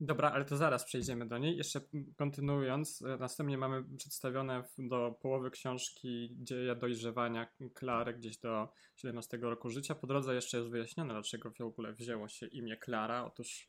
Dobra, 0.00 0.30
ale 0.30 0.44
to 0.44 0.56
zaraz 0.56 0.84
przejdziemy 0.84 1.26
do 1.26 1.38
niej. 1.38 1.56
Jeszcze 1.56 1.80
kontynuując, 2.16 3.02
e, 3.02 3.16
następnie 3.16 3.58
mamy 3.58 3.84
przedstawione 3.96 4.64
do 4.78 5.18
połowy 5.22 5.50
książki 5.50 6.36
dzieje 6.38 6.76
dojrzewania 6.76 7.46
Klary 7.74 8.14
gdzieś 8.14 8.38
do 8.38 8.72
17 8.96 9.38
roku 9.42 9.70
życia. 9.70 9.94
Po 9.94 10.06
drodze 10.06 10.34
jeszcze 10.34 10.58
jest 10.58 10.70
wyjaśnione, 10.70 11.14
dlaczego 11.14 11.50
w 11.50 11.60
ogóle 11.60 11.92
wzięło 11.92 12.28
się 12.28 12.46
imię 12.46 12.76
Klara. 12.76 13.24
Otóż, 13.24 13.66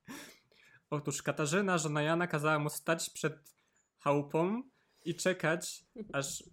otóż 0.90 1.22
Katarzyna, 1.22 1.78
żona 1.78 2.02
Jana, 2.02 2.26
kazała 2.26 2.58
mu 2.58 2.70
stać 2.70 3.10
przed 3.10 3.54
chałupą 3.98 4.62
i 5.04 5.14
czekać, 5.14 5.84
aż 6.12 6.44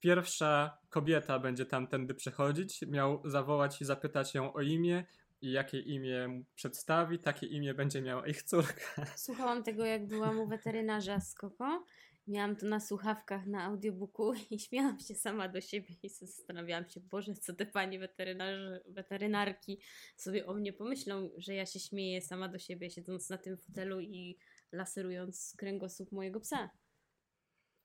pierwsza 0.00 0.78
kobieta 0.90 1.38
będzie 1.38 1.66
tamtędy 1.66 2.14
przechodzić. 2.14 2.82
Miał 2.82 3.22
zawołać 3.24 3.80
i 3.80 3.84
zapytać 3.84 4.34
ją 4.34 4.52
o 4.52 4.60
imię 4.60 5.04
i 5.44 5.50
jakie 5.50 5.80
imię 5.80 6.44
przedstawi, 6.54 7.18
takie 7.18 7.46
imię 7.46 7.74
będzie 7.74 8.02
miała 8.02 8.26
ich 8.26 8.42
córka. 8.42 9.06
Słuchałam 9.16 9.64
tego, 9.64 9.84
jak 9.84 10.06
byłam 10.06 10.38
u 10.38 10.46
weterynarza 10.46 11.20
z 11.20 11.34
Koko. 11.34 11.84
Miałam 12.26 12.56
to 12.56 12.66
na 12.66 12.80
słuchawkach 12.80 13.46
na 13.46 13.64
audiobooku 13.64 14.32
i 14.50 14.58
śmiałam 14.58 15.00
się 15.00 15.14
sama 15.14 15.48
do 15.48 15.60
siebie 15.60 15.94
i 16.02 16.08
zastanawiałam 16.08 16.88
się, 16.88 17.00
Boże, 17.00 17.34
co 17.34 17.54
te 17.54 17.66
weterynarze, 17.98 18.80
weterynarki 18.88 19.80
sobie 20.16 20.46
o 20.46 20.54
mnie 20.54 20.72
pomyślą, 20.72 21.30
że 21.36 21.54
ja 21.54 21.66
się 21.66 21.80
śmieję 21.80 22.20
sama 22.20 22.48
do 22.48 22.58
siebie, 22.58 22.90
siedząc 22.90 23.30
na 23.30 23.38
tym 23.38 23.56
fotelu 23.56 24.00
i 24.00 24.38
laserując 24.72 25.54
kręgosłup 25.58 26.12
mojego 26.12 26.40
psa. 26.40 26.70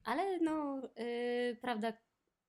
Ale 0.04 0.40
no, 0.40 0.82
yy, 0.98 1.58
prawda, 1.62 1.94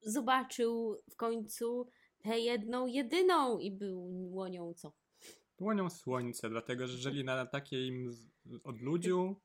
zobaczył 0.02 1.02
w 1.10 1.16
końcu 1.16 1.88
tę 2.22 2.40
jedną, 2.40 2.86
jedyną 2.86 3.58
i 3.58 3.70
było 3.70 4.48
nią 4.48 4.74
co? 4.74 4.92
Dłonią 5.58 5.90
słońce, 5.90 6.50
dlatego 6.50 6.86
że 6.86 6.98
żyli 6.98 7.24
na 7.24 7.46
takim 7.46 8.10
odludziu, 8.64 9.40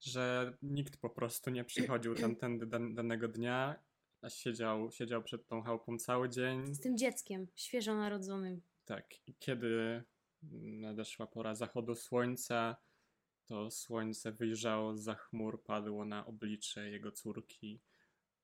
że 0.00 0.56
nikt 0.62 0.96
po 0.96 1.10
prostu 1.10 1.50
nie 1.50 1.64
przychodził 1.64 2.14
tamtędy 2.14 2.66
dan- 2.66 2.94
danego 2.94 3.28
dnia, 3.28 3.82
a 4.22 4.30
siedział, 4.30 4.90
siedział 4.90 5.22
przed 5.22 5.46
tą 5.46 5.62
chałupą 5.62 5.98
cały 5.98 6.28
dzień. 6.28 6.74
Z 6.74 6.80
tym 6.80 6.98
dzieckiem, 6.98 7.46
świeżo 7.54 7.94
narodzonym. 7.94 8.62
Tak, 8.84 9.28
i 9.28 9.34
kiedy 9.34 10.02
nadeszła 10.62 11.26
pora 11.26 11.54
zachodu 11.54 11.94
słońca, 11.94 12.76
to 13.46 13.70
słońce 13.70 14.32
wyjrzało 14.32 14.96
za 14.96 15.14
chmur, 15.14 15.62
padło 15.62 16.04
na 16.04 16.26
oblicze 16.26 16.90
jego 16.90 17.12
córki 17.12 17.80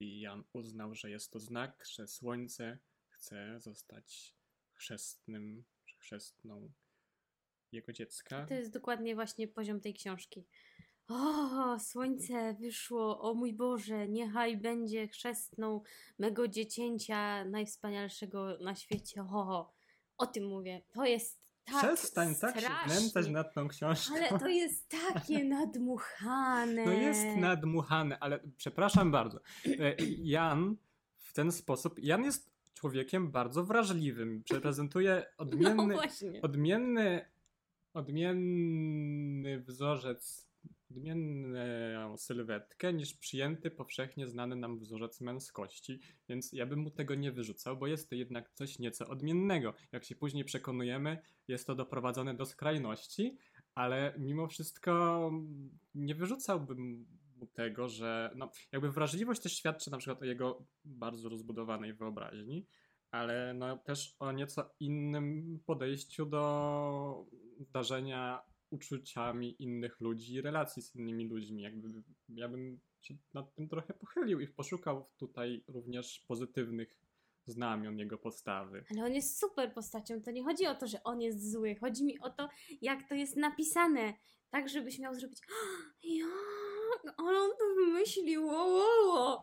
i 0.00 0.20
Jan 0.20 0.44
uznał, 0.52 0.94
że 0.94 1.10
jest 1.10 1.32
to 1.32 1.40
znak, 1.40 1.84
że 1.92 2.06
słońce 2.06 2.78
chce 3.18 3.60
zostać 3.60 4.34
chrzestnym, 4.72 5.64
czy 5.86 5.96
chrzestną 5.98 6.70
jego 7.72 7.92
dziecka. 7.92 8.46
To 8.46 8.54
jest 8.54 8.72
dokładnie 8.72 9.14
właśnie 9.14 9.48
poziom 9.48 9.80
tej 9.80 9.94
książki. 9.94 10.46
O, 11.08 11.78
słońce 11.78 12.54
wyszło, 12.54 13.20
o 13.20 13.34
mój 13.34 13.52
Boże, 13.52 14.08
niechaj 14.08 14.56
będzie 14.56 15.08
chrzestną 15.08 15.82
mego 16.18 16.48
dziecięcia 16.48 17.44
najwspanialszego 17.44 18.58
na 18.58 18.74
świecie. 18.74 19.22
O, 19.22 19.72
o 20.18 20.26
tym 20.26 20.46
mówię. 20.46 20.82
To 20.92 21.04
jest 21.04 21.48
tak 21.64 21.84
Przestań 21.84 22.34
tak 22.34 22.60
się 22.60 22.66
strasznie, 22.66 23.32
nad 23.32 23.54
tą 23.54 23.68
książką. 23.68 24.14
Ale 24.14 24.38
to 24.38 24.48
jest 24.48 24.88
takie 24.88 25.44
nadmuchane. 25.58 26.84
No 26.84 26.92
jest 26.92 27.26
nadmuchane, 27.36 28.18
ale 28.18 28.40
przepraszam 28.56 29.10
bardzo. 29.10 29.40
E, 29.66 29.94
Jan 30.18 30.76
w 31.16 31.32
ten 31.32 31.52
sposób, 31.52 31.98
Jan 31.98 32.24
jest 32.24 32.57
człowiekiem 32.78 33.30
bardzo 33.30 33.64
wrażliwym. 33.64 34.42
Prezentuje 34.62 35.24
No 35.38 35.44
odmienny, 35.44 35.94
właśnie. 35.94 36.42
odmienny, 36.42 37.24
odmienny 37.94 39.60
wzorzec, 39.60 40.50
odmienną 40.90 42.16
sylwetkę 42.16 42.92
niż 42.92 43.14
przyjęty, 43.14 43.70
powszechnie 43.70 44.28
znany 44.28 44.56
nam 44.56 44.78
wzorzec 44.78 45.20
męskości, 45.20 46.00
więc 46.28 46.52
ja 46.52 46.66
bym 46.66 46.78
mu 46.78 46.90
tego 46.90 47.14
nie 47.14 47.32
wyrzucał, 47.32 47.76
bo 47.76 47.86
jest 47.86 48.08
to 48.08 48.14
jednak 48.14 48.50
coś 48.54 48.78
nieco 48.78 49.08
odmiennego. 49.08 49.74
Jak 49.92 50.04
się 50.04 50.14
później 50.14 50.44
przekonujemy, 50.44 51.18
jest 51.48 51.66
to 51.66 51.74
doprowadzone 51.74 52.34
do 52.34 52.46
skrajności, 52.46 53.36
ale 53.74 54.14
mimo 54.18 54.48
wszystko 54.48 55.30
nie 55.94 56.14
wyrzucałbym 56.14 57.06
tego, 57.46 57.88
że 57.88 58.30
no, 58.36 58.50
jakby 58.72 58.90
wrażliwość 58.90 59.42
też 59.42 59.56
świadczy 59.56 59.90
na 59.90 59.98
przykład 59.98 60.22
o 60.22 60.24
jego 60.24 60.66
bardzo 60.84 61.28
rozbudowanej 61.28 61.94
wyobraźni, 61.94 62.66
ale 63.10 63.54
no 63.54 63.76
też 63.76 64.16
o 64.18 64.32
nieco 64.32 64.74
innym 64.80 65.58
podejściu 65.66 66.26
do 66.26 67.26
darzenia 67.72 68.42
uczuciami 68.70 69.62
innych 69.62 70.00
ludzi 70.00 70.34
i 70.34 70.40
relacji 70.40 70.82
z 70.82 70.94
innymi 70.94 71.28
ludźmi. 71.28 71.62
Jakby 71.62 71.88
ja 72.28 72.48
bym 72.48 72.80
się 73.00 73.14
nad 73.34 73.54
tym 73.54 73.68
trochę 73.68 73.94
pochylił 73.94 74.40
i 74.40 74.48
poszukał 74.48 75.10
tutaj 75.16 75.64
również 75.68 76.24
pozytywnych 76.28 76.98
znamion 77.46 77.98
jego 77.98 78.18
postawy. 78.18 78.84
Ale 78.90 79.04
on 79.04 79.14
jest 79.14 79.40
super 79.40 79.74
postacią. 79.74 80.22
To 80.22 80.30
nie 80.30 80.44
chodzi 80.44 80.66
o 80.66 80.74
to, 80.74 80.86
że 80.86 81.02
on 81.02 81.20
jest 81.20 81.52
zły. 81.52 81.74
Chodzi 81.74 82.04
mi 82.04 82.20
o 82.20 82.30
to, 82.30 82.48
jak 82.82 83.08
to 83.08 83.14
jest 83.14 83.36
napisane. 83.36 84.14
Tak, 84.50 84.68
żebyś 84.68 84.98
miał 84.98 85.14
zrobić. 85.14 85.38
Jak 87.04 87.20
on 87.20 87.50
to 87.58 87.74
wymyślił. 87.76 88.42
Wo, 88.42 88.64
wo, 88.64 89.12
wo. 89.12 89.42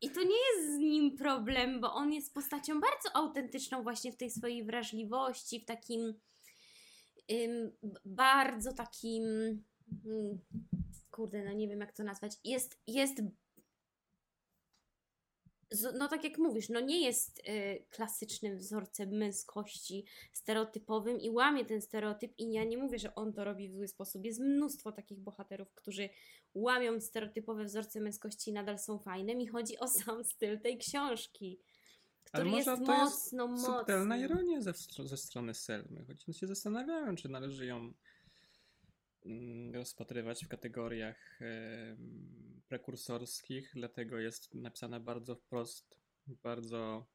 I 0.00 0.10
to 0.10 0.22
nie 0.22 0.36
jest 0.54 0.74
z 0.74 0.78
nim 0.78 1.16
problem, 1.16 1.80
bo 1.80 1.94
on 1.94 2.12
jest 2.12 2.34
postacią 2.34 2.80
bardzo 2.80 3.16
autentyczną, 3.16 3.82
właśnie 3.82 4.12
w 4.12 4.16
tej 4.16 4.30
swojej 4.30 4.64
wrażliwości, 4.64 5.60
w 5.60 5.64
takim 5.64 6.14
ym, 7.32 7.72
bardzo 8.04 8.72
takim. 8.72 9.24
ym, 10.06 10.40
kurde, 11.10 11.44
no 11.44 11.52
nie 11.52 11.68
wiem 11.68 11.80
jak 11.80 11.92
to 11.92 12.04
nazwać. 12.04 12.32
Jest, 12.44 12.80
jest 12.86 13.22
no 15.98 16.08
tak 16.08 16.24
jak 16.24 16.38
mówisz, 16.38 16.68
no 16.68 16.80
nie 16.80 17.04
jest 17.04 17.38
y, 17.38 17.84
klasycznym 17.90 18.58
wzorcem 18.58 19.10
męskości, 19.10 20.04
stereotypowym 20.32 21.20
i 21.20 21.30
łamie 21.30 21.64
ten 21.64 21.82
stereotyp 21.82 22.38
i 22.38 22.52
ja 22.52 22.64
nie 22.64 22.78
mówię, 22.78 22.98
że 22.98 23.14
on 23.14 23.32
to 23.32 23.44
robi 23.44 23.68
w 23.68 23.74
zły 23.74 23.88
sposób. 23.88 24.24
Jest 24.24 24.40
mnóstwo 24.40 24.92
takich 24.92 25.18
bohaterów, 25.18 25.74
którzy 25.74 26.08
łamią 26.54 27.00
stereotypowe 27.00 27.64
wzorce 27.64 28.00
męskości 28.00 28.50
i 28.50 28.52
nadal 28.52 28.78
są 28.78 28.98
fajne. 28.98 29.34
Mi 29.34 29.46
chodzi 29.46 29.78
o 29.78 29.88
sam 29.88 30.24
styl 30.24 30.60
tej 30.60 30.78
książki, 30.78 31.60
Ale 32.32 32.44
który 32.44 32.56
jest 32.56 32.68
może 32.68 32.86
to 32.86 32.92
jest 32.92 33.32
mocno, 33.32 33.48
mocno... 33.48 33.78
Subtelna 33.78 34.16
ironia 34.16 34.60
ze, 34.60 34.72
ze 35.04 35.16
strony 35.16 35.54
Selmy, 35.54 36.04
choć 36.06 36.38
się 36.38 36.46
zastanawiałem, 36.46 37.16
czy 37.16 37.28
należy 37.28 37.66
ją 37.66 37.92
rozpatrywać 39.72 40.44
w 40.44 40.48
kategoriach 40.48 41.38
prekursorskich, 42.68 43.72
dlatego 43.74 44.18
jest 44.18 44.54
napisana 44.54 45.00
bardzo 45.00 45.36
wprost, 45.36 46.00
bardzo 46.26 47.06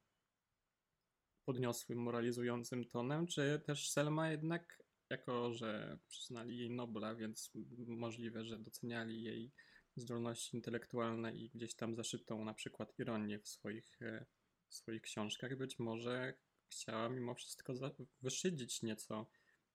podniosłym, 1.45 1.99
moralizującym 1.99 2.85
tonem, 2.85 3.27
czy 3.27 3.61
też 3.65 3.89
Selma 3.89 4.31
jednak, 4.31 4.83
jako 5.09 5.53
że 5.53 5.99
przyznali 6.07 6.57
jej 6.57 6.71
Nobla, 6.71 7.15
więc 7.15 7.51
możliwe, 7.87 8.45
że 8.45 8.59
doceniali 8.59 9.23
jej 9.23 9.51
zdolności 9.95 10.55
intelektualne 10.55 11.35
i 11.35 11.49
gdzieś 11.49 11.75
tam 11.75 11.95
zaszytą 11.95 12.45
na 12.45 12.53
przykład 12.53 12.99
ironię 12.99 13.39
w 13.39 13.47
swoich, 13.47 14.01
e, 14.01 14.25
w 14.67 14.75
swoich 14.75 15.01
książkach, 15.01 15.57
być 15.57 15.79
może 15.79 16.33
chciała 16.69 17.09
mimo 17.09 17.35
wszystko 17.35 17.73
wyszydzić 18.21 18.81
nieco 18.81 19.29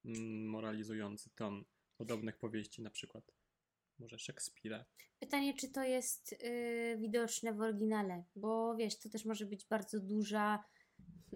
mm, 0.04 0.48
moralizujący 0.48 1.30
ton 1.30 1.64
podobnych 1.96 2.36
powieści, 2.38 2.82
na 2.82 2.90
przykład 2.90 3.32
może 3.98 4.18
Szekspira. 4.18 4.84
Pytanie, 5.20 5.54
czy 5.54 5.68
to 5.68 5.82
jest 5.82 6.32
y, 6.32 6.98
widoczne 7.00 7.52
w 7.52 7.60
oryginale, 7.60 8.24
bo 8.36 8.76
wiesz, 8.76 8.98
to 8.98 9.08
też 9.08 9.24
może 9.24 9.46
być 9.46 9.66
bardzo 9.66 10.00
duża 10.00 10.64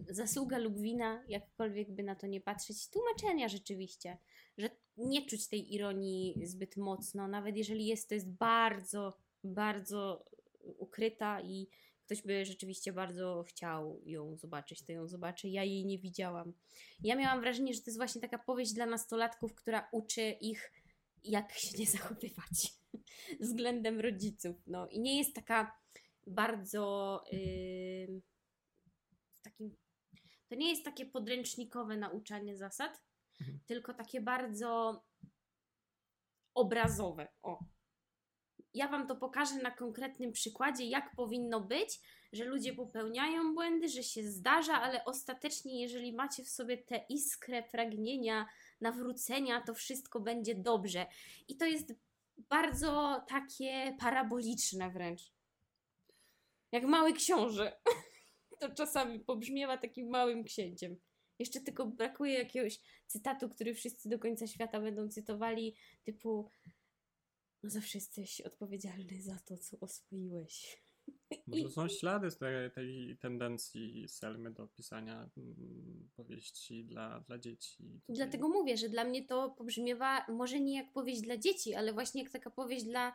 zasługa 0.09 0.59
lub 0.59 0.81
wina, 0.81 1.25
jakkolwiek 1.29 1.91
by 1.91 2.03
na 2.03 2.15
to 2.15 2.27
nie 2.27 2.41
patrzeć, 2.41 2.91
tłumaczenia 2.91 3.49
rzeczywiście, 3.49 4.19
że 4.59 4.71
nie 4.97 5.27
czuć 5.27 5.49
tej 5.49 5.75
ironii 5.75 6.41
zbyt 6.45 6.77
mocno, 6.77 7.29
nawet 7.29 7.57
jeżeli 7.57 7.87
jest, 7.87 8.09
to 8.09 8.15
jest 8.15 8.31
bardzo, 8.31 9.17
bardzo 9.45 10.25
ukryta 10.79 11.41
i 11.41 11.69
ktoś 12.11 12.23
by 12.23 12.45
rzeczywiście 12.45 12.93
bardzo 12.93 13.45
chciał 13.49 14.03
ją 14.07 14.37
zobaczyć, 14.37 14.83
to 14.85 14.93
ją 14.93 15.09
zobaczy. 15.09 15.49
Ja 15.49 15.65
jej 15.65 15.87
nie 15.87 15.99
widziałam. 15.99 16.53
Ja 17.03 17.17
miałam 17.17 17.41
wrażenie, 17.41 17.75
że 17.75 17.81
to 17.81 17.85
jest 17.87 17.99
właśnie 17.99 18.21
taka 18.21 18.39
powieść 18.39 18.73
dla 18.73 18.87
nastolatków, 18.87 19.55
która 19.55 19.89
uczy 19.93 20.31
ich, 20.41 20.73
jak 21.25 21.53
się 21.53 21.79
nie 21.79 21.87
zachowywać 21.87 22.75
względem 23.41 24.01
rodziców. 24.01 24.57
No 24.67 24.89
i 24.89 25.01
nie 25.01 25.19
jest 25.19 25.35
taka 25.35 25.77
bardzo 26.27 27.25
yy, 27.33 28.21
takim. 29.43 29.77
To 30.49 30.55
nie 30.55 30.71
jest 30.71 30.85
takie 30.85 31.07
podręcznikowe 31.07 31.97
nauczanie 31.97 32.57
zasad, 32.57 33.01
Mhm. 33.41 33.61
tylko 33.67 33.95
takie 33.95 34.21
bardzo 34.21 35.03
obrazowe. 36.55 37.29
O. 37.43 37.65
Ja 38.75 38.89
wam 38.89 39.07
to 39.07 39.17
pokażę 39.17 39.55
na 39.55 39.71
konkretnym 39.71 40.33
przykładzie, 40.33 40.85
jak 40.85 41.15
powinno 41.17 41.61
być, 41.61 42.01
że 42.33 42.45
ludzie 42.45 42.73
popełniają 42.73 43.55
błędy, 43.55 43.89
że 43.89 44.03
się 44.03 44.23
zdarza, 44.23 44.81
ale 44.81 45.05
ostatecznie, 45.05 45.83
jeżeli 45.83 46.13
macie 46.13 46.45
w 46.45 46.49
sobie 46.49 46.79
tę 46.79 47.05
iskrę 47.09 47.63
pragnienia 47.63 48.47
nawrócenia, 48.81 49.61
to 49.61 49.75
wszystko 49.75 50.21
będzie 50.21 50.55
dobrze. 50.55 51.07
I 51.49 51.57
to 51.57 51.67
jest 51.67 51.95
bardzo 52.49 53.23
takie 53.29 53.97
paraboliczne 53.99 54.91
wręcz. 54.91 55.33
Jak 56.73 56.85
mały 56.85 57.13
książę. 57.13 57.73
To 58.61 58.75
czasami 58.75 59.21
pobrzmiewa 59.21 59.79
takim 59.79 60.09
małym 60.09 60.45
księciem. 60.45 60.97
Jeszcze 61.39 61.61
tylko 61.61 61.87
brakuje 61.87 62.35
jakiegoś 62.35 62.81
cytatu, 63.07 63.49
który 63.49 63.75
wszyscy 63.75 64.09
do 64.09 64.19
końca 64.19 64.47
świata 64.47 64.81
będą 64.81 65.09
cytowali, 65.09 65.77
typu 66.05 66.51
no 67.63 67.71
zawsze 67.71 67.99
jesteś 67.99 68.41
odpowiedzialny 68.41 69.23
za 69.23 69.39
to, 69.39 69.59
co 69.59 69.81
oswoiłeś. 69.81 70.83
Może 71.47 71.71
są 71.71 71.89
ślady 72.01 72.31
z 72.31 72.39
tej, 72.39 72.71
tej 72.71 73.19
tendencji 73.21 74.09
Selmy 74.09 74.51
do 74.51 74.67
pisania 74.67 75.31
mm, 75.37 76.09
powieści 76.17 76.85
dla, 76.85 77.21
dla 77.21 77.39
dzieci. 77.39 77.77
Tutaj- 77.77 78.17
Dlatego 78.17 78.49
mówię, 78.49 78.77
że 78.77 78.89
dla 78.89 79.05
mnie 79.05 79.27
to 79.27 79.51
pobrzmiewa 79.51 80.27
może 80.29 80.61
nie 80.61 80.77
jak 80.77 80.93
powieść 80.93 81.21
dla 81.21 81.37
dzieci, 81.37 81.75
ale 81.75 81.93
właśnie 81.93 82.23
jak 82.23 82.33
taka 82.33 82.51
powieść 82.51 82.85
dla 82.85 83.15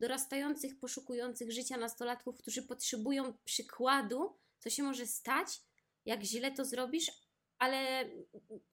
dorastających, 0.00 0.78
poszukujących 0.78 1.52
życia 1.52 1.76
nastolatków, 1.76 2.38
którzy 2.38 2.62
potrzebują 2.62 3.32
przykładu, 3.44 4.36
co 4.58 4.70
się 4.70 4.82
może 4.82 5.06
stać, 5.06 5.62
jak 6.04 6.22
źle 6.22 6.52
to 6.52 6.64
zrobisz, 6.64 7.12
ale 7.58 8.10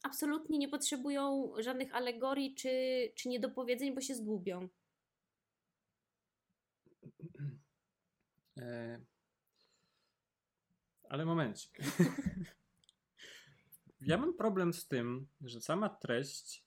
absolutnie 0.04 0.58
nie 0.58 0.68
potrzebują 0.68 1.54
żadnych 1.60 1.96
alegorii 1.96 2.56
czy, 2.56 2.70
czy 3.16 3.30
niedopowiedzeń, 3.30 3.96
bo 3.96 4.02
się 4.02 4.16
zgubią. 4.16 4.70
Ale 11.10 11.26
momencik. 11.26 11.80
ja 14.02 14.18
mam 14.18 14.34
problem 14.34 14.74
z 14.74 14.88
tym, 14.88 15.28
że 15.42 15.62
sama 15.62 15.90
treść 15.90 16.64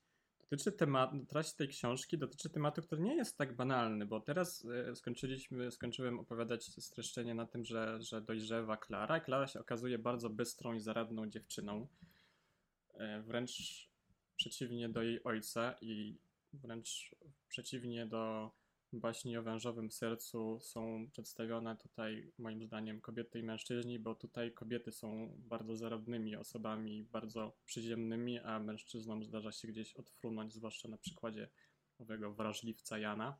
dotyczy 0.50 0.72
tematu, 0.72 1.26
treść 1.26 1.54
tej 1.54 1.68
książki 1.68 2.18
dotyczy 2.18 2.50
tematu, 2.50 2.82
który 2.82 3.02
nie 3.02 3.14
jest 3.14 3.38
tak 3.38 3.56
banalny, 3.56 4.06
bo 4.06 4.20
teraz 4.20 4.64
e, 4.64 4.96
skończyliśmy, 4.96 5.70
skończyłem 5.70 6.18
opowiadać 6.18 6.64
streszczenie 6.64 7.34
na 7.34 7.46
tym, 7.46 7.64
że, 7.64 8.02
że 8.02 8.20
dojrzewa 8.20 8.76
Klara. 8.76 9.20
Klara 9.20 9.46
się 9.46 9.60
okazuje 9.60 9.98
bardzo 9.98 10.30
bystrą 10.30 10.74
i 10.74 10.80
zaradną 10.80 11.30
dziewczyną. 11.30 11.86
E, 12.94 13.22
Wręcz 13.22 13.88
przeciwnie 14.36 14.88
do 14.88 15.02
jej 15.02 15.24
ojca 15.24 15.74
i 15.80 16.18
wręcz 16.52 17.14
przeciwnie 17.48 18.06
do 18.06 18.50
baśni 19.00 19.36
o 19.36 19.42
wężowym 19.42 19.90
sercu 19.90 20.60
są 20.60 21.08
przedstawione 21.10 21.76
tutaj, 21.76 22.32
moim 22.38 22.64
zdaniem, 22.64 23.00
kobiety 23.00 23.38
i 23.38 23.42
mężczyźni, 23.42 23.98
bo 23.98 24.14
tutaj 24.14 24.52
kobiety 24.52 24.92
są 24.92 25.36
bardzo 25.38 25.76
zaradnymi 25.76 26.36
osobami, 26.36 27.04
bardzo 27.04 27.56
przyziemnymi, 27.64 28.38
a 28.38 28.58
mężczyznom 28.58 29.24
zdarza 29.24 29.52
się 29.52 29.68
gdzieś 29.68 29.94
odfrunąć, 29.94 30.52
zwłaszcza 30.52 30.88
na 30.88 30.98
przykładzie 30.98 31.48
owego 31.98 32.34
wrażliwca 32.34 32.98
Jana. 32.98 33.36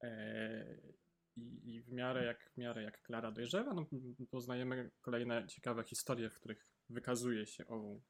Eee, 0.00 0.94
I, 1.36 1.74
I 1.74 1.80
w 1.82 1.92
miarę 1.92 2.24
jak 2.24 2.50
w 2.50 2.56
miarę 2.56 2.82
jak 2.82 3.02
Klara 3.02 3.32
dojrzewa, 3.32 3.74
no, 3.74 3.86
poznajemy 4.30 4.90
kolejne 5.00 5.46
ciekawe 5.46 5.84
historie, 5.84 6.30
w 6.30 6.34
których 6.34 6.66
wykazuje 6.90 7.46
się 7.46 7.66
ową, 7.66 8.00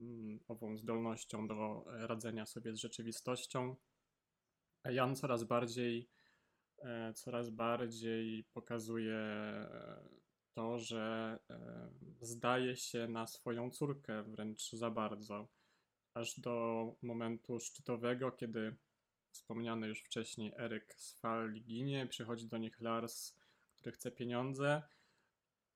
mm, 0.00 0.40
ową 0.48 0.76
zdolnością 0.76 1.48
do 1.48 1.84
e, 1.86 2.06
radzenia 2.06 2.46
sobie 2.46 2.74
z 2.74 2.76
rzeczywistością. 2.76 3.76
Jan 4.84 5.16
coraz 5.16 5.44
bardziej, 5.44 6.08
e, 6.78 7.12
coraz 7.14 7.50
bardziej 7.50 8.44
pokazuje 8.44 9.20
to, 10.54 10.78
że 10.78 11.38
e, 11.50 11.90
zdaje 12.20 12.76
się 12.76 13.08
na 13.08 13.26
swoją 13.26 13.70
córkę 13.70 14.22
wręcz 14.22 14.70
za 14.72 14.90
bardzo. 14.90 15.48
Aż 16.14 16.40
do 16.40 16.86
momentu 17.02 17.60
szczytowego, 17.60 18.32
kiedy 18.32 18.76
wspomniany 19.30 19.88
już 19.88 20.02
wcześniej 20.02 20.52
Eryk 20.58 20.94
z 20.96 21.20
Fali 21.20 21.64
ginie, 21.64 22.06
przychodzi 22.06 22.48
do 22.48 22.58
nich 22.58 22.80
Lars, 22.80 23.36
który 23.76 23.92
chce 23.92 24.10
pieniądze. 24.10 24.82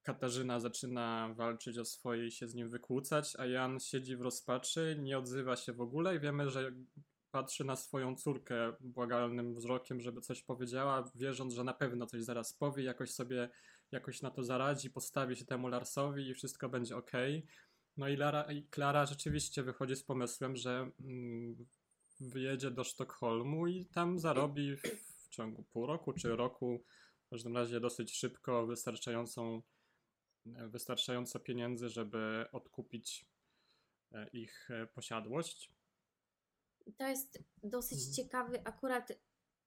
Katarzyna 0.02 0.60
zaczyna 0.60 1.34
walczyć 1.36 1.78
o 1.78 1.84
swoje 1.84 2.26
i 2.26 2.30
się 2.30 2.48
z 2.48 2.54
nim 2.54 2.70
wykłócać, 2.70 3.36
a 3.38 3.46
Jan 3.46 3.80
siedzi 3.80 4.16
w 4.16 4.20
rozpaczy, 4.20 4.96
nie 5.00 5.18
odzywa 5.18 5.56
się 5.56 5.72
w 5.72 5.80
ogóle 5.80 6.16
i 6.16 6.20
wiemy, 6.20 6.50
że 6.50 6.72
patrzy 7.35 7.64
na 7.64 7.77
swoją 7.77 8.16
córkę 8.16 8.73
błagalnym 8.81 9.55
wzrokiem, 9.55 10.01
żeby 10.01 10.20
coś 10.20 10.42
powiedziała, 10.42 11.11
wierząc, 11.14 11.55
że 11.55 11.64
na 11.64 11.75
pewno 11.75 12.07
coś 12.07 12.23
zaraz 12.23 12.53
powie, 12.53 12.85
jakoś 12.85 13.11
sobie 13.11 13.49
jakoś 13.92 14.23
na 14.23 14.31
to 14.31 14.42
zaradzi, 14.42 14.90
postawi 14.90 15.37
się 15.37 15.44
temu 15.44 15.68
Larsowi 15.68 16.29
i 16.29 16.35
wszystko 16.35 16.68
będzie 16.68 16.97
ok. 16.97 17.12
No 17.97 18.09
i, 18.09 18.16
Lara, 18.16 18.42
i 18.53 18.62
Klara 18.62 19.07
rzeczywiście 19.07 19.62
wychodzi 19.62 19.97
z 19.97 20.03
pomysłem, 20.03 20.57
że 20.57 20.90
mm, 21.01 21.66
wyjedzie 22.20 22.70
do 22.70 22.85
Sztokholmu 22.85 23.66
i 23.66 23.87
tam 23.87 24.18
zarobi 24.18 24.77
w, 24.77 24.83
w 24.83 25.29
ciągu 25.29 25.62
pół 25.62 25.87
roku 25.87 26.12
czy 26.12 26.37
roku, 26.37 26.85
w 27.27 27.31
każdym 27.31 27.57
razie 27.57 27.81
dosyć 27.81 28.16
szybko, 28.16 28.66
wystarczającą 28.66 29.62
wystarczająco 30.47 31.40
pieniędzy, 31.40 31.88
żeby 31.88 32.47
odkupić 32.53 33.27
e, 34.12 34.29
ich 34.33 34.70
e, 34.70 34.87
posiadłość. 34.87 35.73
To 36.99 37.09
jest 37.09 37.38
dosyć 37.62 37.99
Mhm. 37.99 38.14
ciekawy 38.14 38.61
akurat 38.64 39.12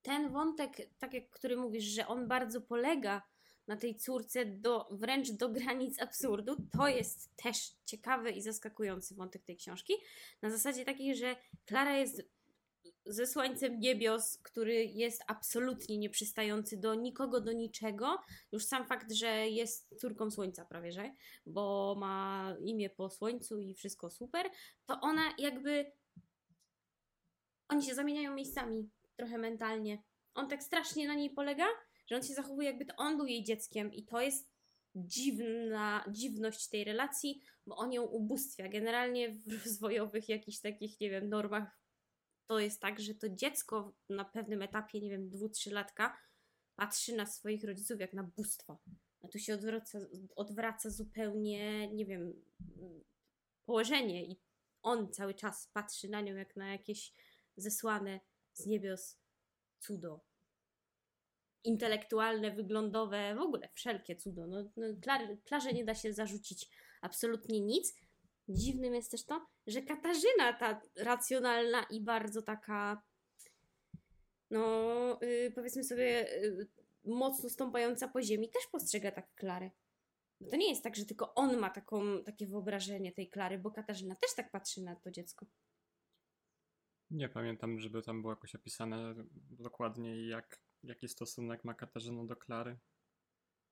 ten 0.01 0.31
wątek, 0.31 0.77
tak 0.99 1.13
jak 1.13 1.29
który 1.29 1.57
mówisz, 1.57 1.83
że 1.83 2.07
on 2.07 2.27
bardzo 2.27 2.61
polega 2.61 3.21
na 3.67 3.77
tej 3.77 3.95
córce 3.95 4.45
do, 4.45 4.87
wręcz 4.91 5.31
do 5.31 5.49
granic 5.49 6.01
absurdu, 6.01 6.55
to 6.77 6.87
jest 6.87 7.35
też 7.35 7.57
ciekawy 7.85 8.31
i 8.31 8.41
zaskakujący 8.41 9.15
wątek 9.15 9.43
tej 9.43 9.57
książki. 9.57 9.93
Na 10.41 10.49
zasadzie 10.49 10.85
takiej, 10.85 11.15
że 11.15 11.35
Klara 11.65 11.97
jest 11.97 12.23
ze 13.05 13.27
słońcem 13.27 13.79
niebios, 13.79 14.37
który 14.43 14.85
jest 14.85 15.23
absolutnie 15.27 15.97
nieprzystający 15.97 16.77
do 16.77 16.95
nikogo, 16.95 17.41
do 17.41 17.51
niczego. 17.51 18.17
Już 18.51 18.65
sam 18.65 18.85
fakt, 18.85 19.11
że 19.11 19.49
jest 19.49 19.99
córką 19.99 20.31
słońca 20.31 20.65
prawie, 20.65 20.91
że, 20.91 21.11
bo 21.45 21.95
ma 21.99 22.55
imię 22.61 22.89
po 22.89 23.09
słońcu 23.09 23.59
i 23.59 23.73
wszystko 23.73 24.09
super, 24.09 24.49
to 24.85 24.99
ona 25.01 25.33
jakby 25.37 25.91
oni 27.69 27.83
się 27.83 27.95
zamieniają 27.95 28.33
miejscami 28.33 28.89
trochę 29.15 29.37
mentalnie. 29.37 30.03
On 30.33 30.49
tak 30.49 30.63
strasznie 30.63 31.07
na 31.07 31.15
niej 31.15 31.29
polega, 31.29 31.65
że 32.07 32.15
on 32.15 32.23
się 32.23 32.33
zachowuje 32.33 32.67
jakby 32.67 32.85
to 32.85 32.93
on 32.97 33.17
był 33.17 33.25
jej 33.25 33.43
dzieckiem 33.43 33.93
i 33.93 34.05
to 34.05 34.21
jest 34.21 34.51
dziwna, 34.95 36.05
dziwność 36.11 36.69
tej 36.69 36.83
relacji, 36.83 37.41
bo 37.65 37.75
on 37.75 37.93
ją 37.93 38.03
ubóstwia. 38.03 38.69
Generalnie 38.69 39.35
w 39.35 39.65
rozwojowych 39.65 40.29
jakichś 40.29 40.59
takich, 40.59 40.99
nie 40.99 41.09
wiem, 41.09 41.29
normach 41.29 41.79
to 42.47 42.59
jest 42.59 42.81
tak, 42.81 42.99
że 42.99 43.15
to 43.15 43.29
dziecko 43.29 43.93
na 44.09 44.25
pewnym 44.25 44.61
etapie, 44.61 45.01
nie 45.01 45.09
wiem, 45.09 45.29
dwu, 45.29 45.49
trzy 45.49 45.71
latka 45.71 46.17
patrzy 46.75 47.15
na 47.15 47.25
swoich 47.25 47.63
rodziców 47.63 47.99
jak 47.99 48.13
na 48.13 48.23
bóstwo. 48.23 48.79
A 49.23 49.27
tu 49.27 49.39
się 49.39 49.53
odwraca, 49.53 49.99
odwraca 50.35 50.89
zupełnie, 50.89 51.93
nie 51.93 52.05
wiem, 52.05 52.33
położenie 53.65 54.25
i 54.25 54.39
on 54.81 55.11
cały 55.11 55.33
czas 55.33 55.69
patrzy 55.73 56.09
na 56.09 56.21
nią 56.21 56.35
jak 56.35 56.55
na 56.55 56.71
jakieś 56.71 57.13
zesłane 57.57 58.19
z 58.53 58.65
niebios 58.65 59.17
cudo. 59.79 60.21
Intelektualne, 61.63 62.51
wyglądowe, 62.51 63.35
w 63.35 63.41
ogóle 63.41 63.69
wszelkie 63.73 64.15
cudo. 64.15 64.47
No, 64.47 64.63
no, 64.77 64.87
Klar, 65.01 65.21
Klarze 65.45 65.73
nie 65.73 65.85
da 65.85 65.95
się 65.95 66.13
zarzucić 66.13 66.69
absolutnie 67.01 67.61
nic. 67.61 67.95
Dziwnym 68.49 68.95
jest 68.95 69.11
też 69.11 69.25
to, 69.25 69.47
że 69.67 69.81
Katarzyna, 69.81 70.53
ta 70.59 70.81
racjonalna 70.95 71.83
i 71.89 72.01
bardzo 72.01 72.41
taka, 72.41 73.03
no 74.49 75.19
yy, 75.21 75.51
powiedzmy 75.55 75.83
sobie, 75.83 76.27
yy, 76.41 76.67
mocno 77.03 77.49
stąpająca 77.49 78.07
po 78.07 78.21
ziemi, 78.21 78.49
też 78.49 78.67
postrzega 78.71 79.11
tak 79.11 79.35
Klarę. 79.35 79.71
Bo 80.41 80.49
to 80.49 80.55
nie 80.55 80.69
jest 80.69 80.83
tak, 80.83 80.95
że 80.95 81.05
tylko 81.05 81.33
on 81.33 81.57
ma 81.57 81.69
taką, 81.69 82.23
takie 82.23 82.47
wyobrażenie 82.47 83.11
tej 83.11 83.29
Klary, 83.29 83.57
bo 83.57 83.71
Katarzyna 83.71 84.15
też 84.15 84.35
tak 84.35 84.51
patrzy 84.51 84.81
na 84.81 84.95
to 84.95 85.11
dziecko. 85.11 85.45
Nie 87.11 87.29
pamiętam, 87.29 87.79
żeby 87.79 88.01
tam 88.01 88.21
było 88.21 88.33
jakoś 88.33 88.55
opisane 88.55 89.15
dokładnie, 89.51 90.27
jak, 90.27 90.61
jaki 90.83 91.07
stosunek 91.07 91.63
ma 91.63 91.73
Katarzyna 91.73 92.25
do 92.25 92.35
Klary. 92.35 92.77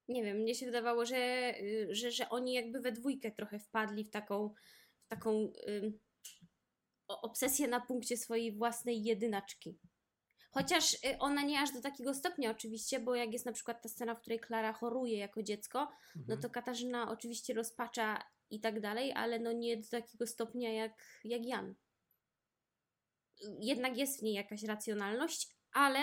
Nie 0.08 0.24
wiem, 0.24 0.38
mnie 0.38 0.56
się 0.56 0.66
wydawało, 0.66 1.06
że, 1.06 1.54
y, 1.62 1.88
że, 1.92 2.12
że 2.12 2.30
oni 2.30 2.54
jakby 2.54 2.80
we 2.82 2.92
dwójkę 2.92 3.32
trochę 3.32 3.60
wpadli 3.60 4.04
w 4.04 4.10
taką, 4.10 4.54
w 5.06 5.08
taką 5.08 5.52
ym, 5.68 6.00
obsesję 7.08 7.68
na 7.68 7.82
punkcie 7.82 8.18
swojej 8.18 8.52
własnej 8.52 9.04
jedynaczki. 9.04 9.80
Chociaż 10.52 10.94
y, 10.94 10.98
ona 11.20 11.42
nie 11.42 11.60
aż 11.60 11.74
do 11.74 11.82
takiego 11.82 12.14
stopnia 12.14 12.52
oczywiście, 12.52 13.00
bo 13.00 13.16
jak 13.16 13.34
jest 13.34 13.46
na 13.46 13.52
przykład 13.52 13.82
ta 13.84 13.90
scena, 13.90 14.16
w 14.16 14.22
której 14.22 14.40
Klara 14.40 14.74
choruje 14.74 15.18
jako 15.18 15.44
dziecko, 15.44 15.80
no 16.16 16.22
Mhm. 16.22 16.42
to 16.42 16.50
Katarzyna 16.50 17.12
oczywiście 17.12 17.54
rozpacza 17.54 18.24
i 18.50 18.60
tak 18.60 18.82
dalej, 18.82 19.14
ale 19.14 19.40
no 19.40 19.52
nie 19.52 19.78
do 19.78 19.88
takiego 19.92 20.28
stopnia 20.28 20.74
jak, 20.74 21.04
jak 21.24 21.46
Jan. 21.46 21.76
Jednak 23.60 23.98
jest 23.98 24.20
w 24.20 24.24
niej 24.24 24.34
jakaś 24.34 24.64
racjonalność, 24.64 25.50
ale 25.74 26.00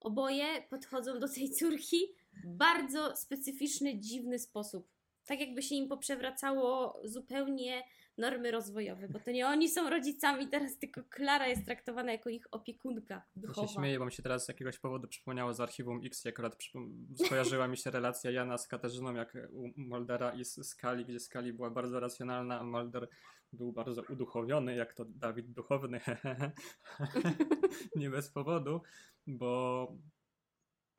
oboje 0.00 0.46
podchodzą 0.70 1.20
do 1.20 1.28
tej 1.28 1.50
córki 1.50 1.98
w 2.44 2.56
bardzo 2.56 3.16
specyficzny, 3.16 3.98
dziwny 4.00 4.38
sposób. 4.38 4.88
Tak 5.26 5.40
jakby 5.40 5.62
się 5.62 5.74
im 5.74 5.88
poprzewracało 5.88 7.00
zupełnie 7.04 7.82
normy 8.18 8.50
rozwojowe, 8.50 9.08
bo 9.08 9.20
to 9.20 9.30
nie 9.30 9.46
oni 9.46 9.68
są 9.68 9.90
rodzicami 9.90 10.48
teraz, 10.48 10.78
tylko 10.78 11.02
Klara 11.04 11.48
jest 11.48 11.64
traktowana 11.64 12.12
jako 12.12 12.30
ich 12.30 12.46
opiekunka 12.50 13.14
Ja 13.14 13.42
duchowa. 13.42 13.68
się 13.68 13.74
śmieję, 13.74 13.98
bo 13.98 14.06
mi 14.06 14.12
się 14.12 14.22
teraz 14.22 14.44
z 14.44 14.48
jakiegoś 14.48 14.78
powodu 14.78 15.08
przypomniało 15.08 15.54
z 15.54 15.60
archiwum 15.60 16.00
X, 16.04 16.24
jak 16.24 16.34
akurat 16.34 16.56
skojarzyła 17.26 17.68
mi 17.68 17.76
się 17.76 17.90
relacja 17.90 18.30
Jana 18.30 18.58
z 18.58 18.68
Katarzyną, 18.68 19.14
jak 19.14 19.36
u 19.52 19.70
Moldera 19.76 20.32
i 20.32 20.44
z 20.44 20.66
Skali, 20.66 21.04
gdzie 21.04 21.20
Skali 21.20 21.52
była 21.52 21.70
bardzo 21.70 22.00
racjonalna, 22.00 22.60
a 22.60 22.64
Molder 22.64 23.08
był 23.54 23.72
bardzo 23.72 24.02
uduchowiony, 24.08 24.76
jak 24.76 24.94
to 24.94 25.04
Dawid 25.04 25.52
Duchowny. 25.52 26.00
Nie 27.96 28.10
bez 28.10 28.30
powodu, 28.30 28.80
bo 29.26 29.88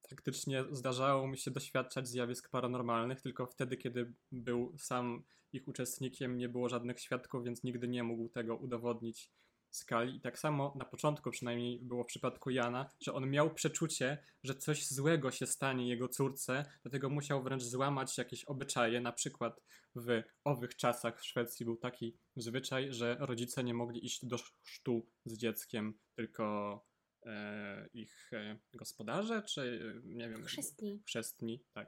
faktycznie 0.09 0.65
zdarzało 0.71 1.27
mi 1.27 1.37
się 1.37 1.51
doświadczać 1.51 2.07
zjawisk 2.07 2.49
paranormalnych, 2.49 3.21
tylko 3.21 3.45
wtedy, 3.45 3.77
kiedy 3.77 4.13
był 4.31 4.73
sam 4.77 5.23
ich 5.53 5.67
uczestnikiem, 5.67 6.37
nie 6.37 6.49
było 6.49 6.69
żadnych 6.69 6.99
świadków, 6.99 7.43
więc 7.43 7.63
nigdy 7.63 7.87
nie 7.87 8.03
mógł 8.03 8.29
tego 8.29 8.55
udowodnić 8.55 9.31
skali. 9.75 10.15
I 10.15 10.21
tak 10.21 10.39
samo 10.39 10.73
na 10.75 10.85
początku 10.85 11.31
przynajmniej 11.31 11.79
było 11.81 12.03
w 12.03 12.07
przypadku 12.07 12.49
Jana, 12.49 12.89
że 13.01 13.13
on 13.13 13.29
miał 13.29 13.53
przeczucie, 13.53 14.17
że 14.43 14.55
coś 14.55 14.87
złego 14.87 15.31
się 15.31 15.47
stanie 15.47 15.87
jego 15.89 16.07
córce, 16.07 16.65
dlatego 16.83 17.09
musiał 17.09 17.43
wręcz 17.43 17.63
złamać 17.63 18.17
jakieś 18.17 18.45
obyczaje. 18.45 19.01
Na 19.01 19.11
przykład 19.11 19.61
w 19.95 20.23
owych 20.43 20.75
czasach 20.75 21.19
w 21.21 21.25
Szwecji 21.25 21.65
był 21.65 21.77
taki 21.77 22.17
zwyczaj, 22.35 22.93
że 22.93 23.17
rodzice 23.19 23.63
nie 23.63 23.73
mogli 23.73 24.05
iść 24.05 24.25
do 24.25 24.37
chrztu 24.63 25.07
z 25.25 25.37
dzieckiem, 25.37 25.99
tylko 26.15 26.85
e, 27.25 27.87
ich 27.93 28.33
e, 28.33 28.57
gospodarze, 28.73 29.41
czy 29.41 29.93
e, 30.05 30.07
nie 30.07 30.29
wiem, 30.29 30.43
Chrzestni. 30.43 31.01
chrzestni, 31.05 31.63
tak. 31.73 31.87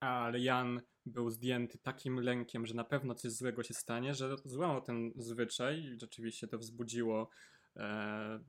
Ale 0.00 0.40
Jan 0.40 0.82
był 1.06 1.30
zdjęty 1.30 1.78
takim 1.78 2.20
lękiem, 2.20 2.66
że 2.66 2.74
na 2.74 2.84
pewno 2.84 3.14
coś 3.14 3.32
złego 3.32 3.62
się 3.62 3.74
stanie, 3.74 4.14
że 4.14 4.36
złamał 4.44 4.82
ten 4.82 5.12
zwyczaj 5.16 5.82
i 5.82 6.00
rzeczywiście 6.00 6.48
to 6.48 6.58
wzbudziło 6.58 7.28
e, 7.76 8.40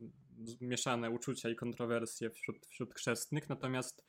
mieszane 0.62 1.10
uczucia 1.10 1.50
i 1.50 1.56
kontrowersje 1.56 2.30
wśród, 2.30 2.66
wśród 2.66 2.94
chrzestnych. 2.94 3.50
Natomiast, 3.50 4.06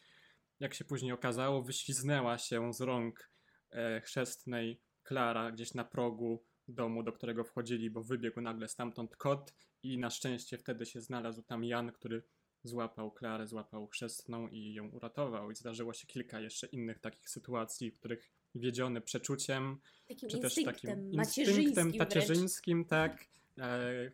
jak 0.61 0.75
się 0.75 0.85
później 0.85 1.13
okazało, 1.13 1.63
wyśliznęła 1.63 2.39
się 2.39 2.73
z 2.73 2.81
rąk 2.81 3.31
e, 3.71 4.01
chrzestnej 4.01 4.81
Klara 5.03 5.53
gdzieś 5.53 5.75
na 5.75 5.85
progu 5.85 6.45
domu, 6.69 7.03
do 7.03 7.13
którego 7.13 7.45
wchodzili, 7.45 7.91
bo 7.91 8.03
wybiegł 8.03 8.41
nagle 8.41 8.69
stamtąd 8.69 9.17
kot 9.17 9.55
i 9.83 9.99
na 9.99 10.11
szczęście 10.11 10.59
wtedy 10.59 10.87
się 10.87 11.01
znalazł 11.01 11.43
tam 11.43 11.65
Jan, 11.65 11.93
który 11.93 12.23
złapał 12.63 13.11
Klarę, 13.11 13.47
złapał 13.47 13.87
chrzestną 13.87 14.49
i 14.49 14.73
ją 14.73 14.89
uratował. 14.89 15.51
I 15.51 15.55
zdarzyło 15.55 15.93
się 15.93 16.07
kilka 16.07 16.41
jeszcze 16.41 16.67
innych 16.67 16.99
takich 16.99 17.31
sytuacji, 17.31 17.91
w 17.91 17.99
których 17.99 18.31
wiedziony 18.55 19.01
przeczuciem, 19.01 19.79
Takim 20.09 20.29
czy 20.29 20.39
też 20.39 20.55
takim 20.65 21.13
instynktem 21.13 21.93
tacierzyńskim, 21.93 22.85
tak, 22.85 23.25
e, 23.59 24.11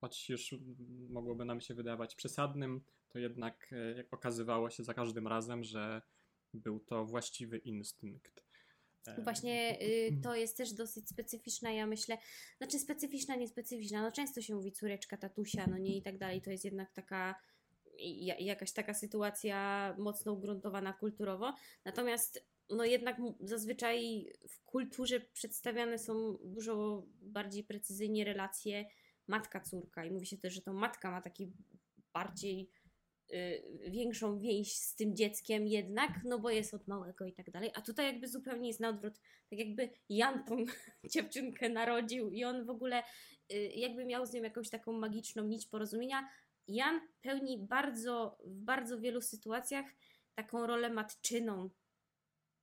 choć 0.00 0.28
już 0.28 0.54
mogłoby 1.10 1.44
nam 1.44 1.60
się 1.60 1.74
wydawać 1.74 2.14
przesadnym, 2.14 2.80
to 3.08 3.18
jednak 3.18 3.70
e, 3.72 4.04
okazywało 4.10 4.70
się 4.70 4.84
za 4.84 4.94
każdym 4.94 5.26
razem, 5.26 5.64
że 5.64 6.02
był 6.54 6.80
to 6.80 7.04
właściwy 7.04 7.58
instynkt. 7.58 8.42
E, 9.06 9.22
Właśnie 9.22 9.78
y, 9.82 10.20
to 10.22 10.34
jest 10.34 10.56
też 10.56 10.72
dosyć 10.72 11.08
specyficzna, 11.08 11.72
ja 11.72 11.86
myślę, 11.86 12.18
znaczy 12.58 12.78
specyficzna, 12.78 13.36
niespecyficzna, 13.36 14.02
no 14.02 14.12
często 14.12 14.42
się 14.42 14.54
mówi 14.54 14.72
córeczka, 14.72 15.16
tatusia, 15.16 15.66
no 15.66 15.78
nie 15.78 15.96
i 15.96 16.02
tak 16.02 16.18
dalej, 16.18 16.42
to 16.42 16.50
jest 16.50 16.64
jednak 16.64 16.92
taka 16.92 17.34
ja- 18.00 18.38
jakaś 18.38 18.72
taka 18.72 18.94
sytuacja 18.94 19.94
mocno 19.98 20.32
ugruntowana 20.32 20.92
kulturowo, 20.92 21.54
natomiast 21.84 22.44
no 22.70 22.84
jednak 22.84 23.16
zazwyczaj 23.40 24.26
w 24.48 24.64
kulturze 24.64 25.20
przedstawiane 25.20 25.98
są 25.98 26.38
dużo 26.44 27.06
bardziej 27.20 27.64
precyzyjnie 27.64 28.24
relacje 28.24 28.84
matka-córka 29.26 30.04
i 30.04 30.10
mówi 30.10 30.26
się 30.26 30.38
też, 30.38 30.54
że 30.54 30.62
to 30.62 30.72
matka 30.72 31.10
ma 31.10 31.22
taki 31.22 31.52
bardziej 32.12 32.70
y, 33.32 33.62
większą 33.90 34.38
więź 34.38 34.74
z 34.74 34.94
tym 34.94 35.16
dzieckiem 35.16 35.66
jednak, 35.66 36.10
no 36.24 36.38
bo 36.38 36.50
jest 36.50 36.74
od 36.74 36.88
małego 36.88 37.26
i 37.26 37.32
tak 37.32 37.50
dalej. 37.50 37.70
A 37.74 37.80
tutaj 37.82 38.06
jakby 38.06 38.28
zupełnie 38.28 38.68
jest 38.68 38.80
na 38.80 38.88
odwrót. 38.88 39.14
Tak 39.50 39.58
jakby 39.58 39.90
Jan 40.08 40.44
tą 40.44 40.56
dziewczynkę 41.12 41.68
narodził 41.68 42.30
i 42.30 42.44
on 42.44 42.64
w 42.64 42.70
ogóle 42.70 43.02
y, 43.52 43.56
jakby 43.74 44.04
miał 44.04 44.26
z 44.26 44.32
nią 44.32 44.42
jakąś 44.42 44.70
taką 44.70 44.92
magiczną 44.92 45.44
nić 45.44 45.66
porozumienia. 45.66 46.28
Jan 46.68 47.00
pełni 47.22 47.58
bardzo, 47.58 48.38
w 48.44 48.60
bardzo 48.60 49.00
wielu 49.00 49.20
sytuacjach 49.20 49.86
taką 50.34 50.66
rolę 50.66 50.90
matczyną. 50.90 51.70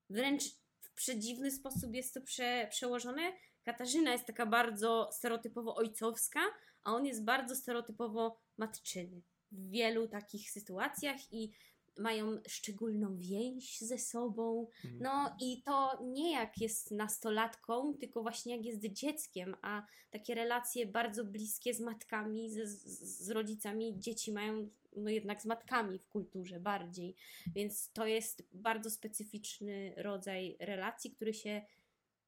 Wręcz 0.10 0.44
w 0.82 0.94
przedziwny 0.94 1.52
sposób 1.52 1.94
jest 1.94 2.14
to 2.14 2.22
prze, 2.22 2.68
przełożone. 2.72 3.22
Katarzyna 3.64 4.12
jest 4.12 4.26
taka 4.26 4.46
bardzo 4.46 5.10
stereotypowo 5.12 5.76
ojcowska, 5.76 6.40
a 6.84 6.94
on 6.94 7.06
jest 7.06 7.24
bardzo 7.24 7.56
stereotypowo 7.56 8.40
matczyny 8.58 9.22
w 9.52 9.70
wielu 9.70 10.08
takich 10.08 10.52
sytuacjach 10.52 11.34
i 11.34 11.52
mają 11.98 12.38
szczególną 12.48 13.18
więź 13.18 13.80
ze 13.80 13.98
sobą. 13.98 14.68
Mhm. 14.86 15.04
No 15.04 15.36
i 15.42 15.62
to 15.64 16.00
nie 16.04 16.32
jak 16.32 16.58
jest 16.58 16.92
nastolatką, 16.92 17.94
tylko 17.94 18.22
właśnie 18.22 18.56
jak 18.56 18.66
jest 18.66 18.82
dzieckiem, 18.82 19.56
a 19.62 19.86
takie 20.12 20.36
relacje 20.36 20.86
bardzo 20.86 21.26
bliskie 21.26 21.74
z 21.74 21.80
matkami, 21.80 22.52
z, 22.52 22.70
z, 22.70 23.26
z 23.26 23.30
rodzicami 23.30 24.00
dzieci 24.00 24.32
mają 24.32 24.70
no 24.96 25.10
jednak 25.10 25.42
z 25.42 25.46
matkami 25.46 26.00
w 26.00 26.08
kulturze 26.08 26.60
bardziej. 26.60 27.16
Więc 27.56 27.92
to 27.92 28.06
jest 28.06 28.44
bardzo 28.54 28.90
specyficzny 28.90 29.94
rodzaj 29.98 30.58
relacji, 30.60 31.12
który 31.12 31.34
się 31.34 31.62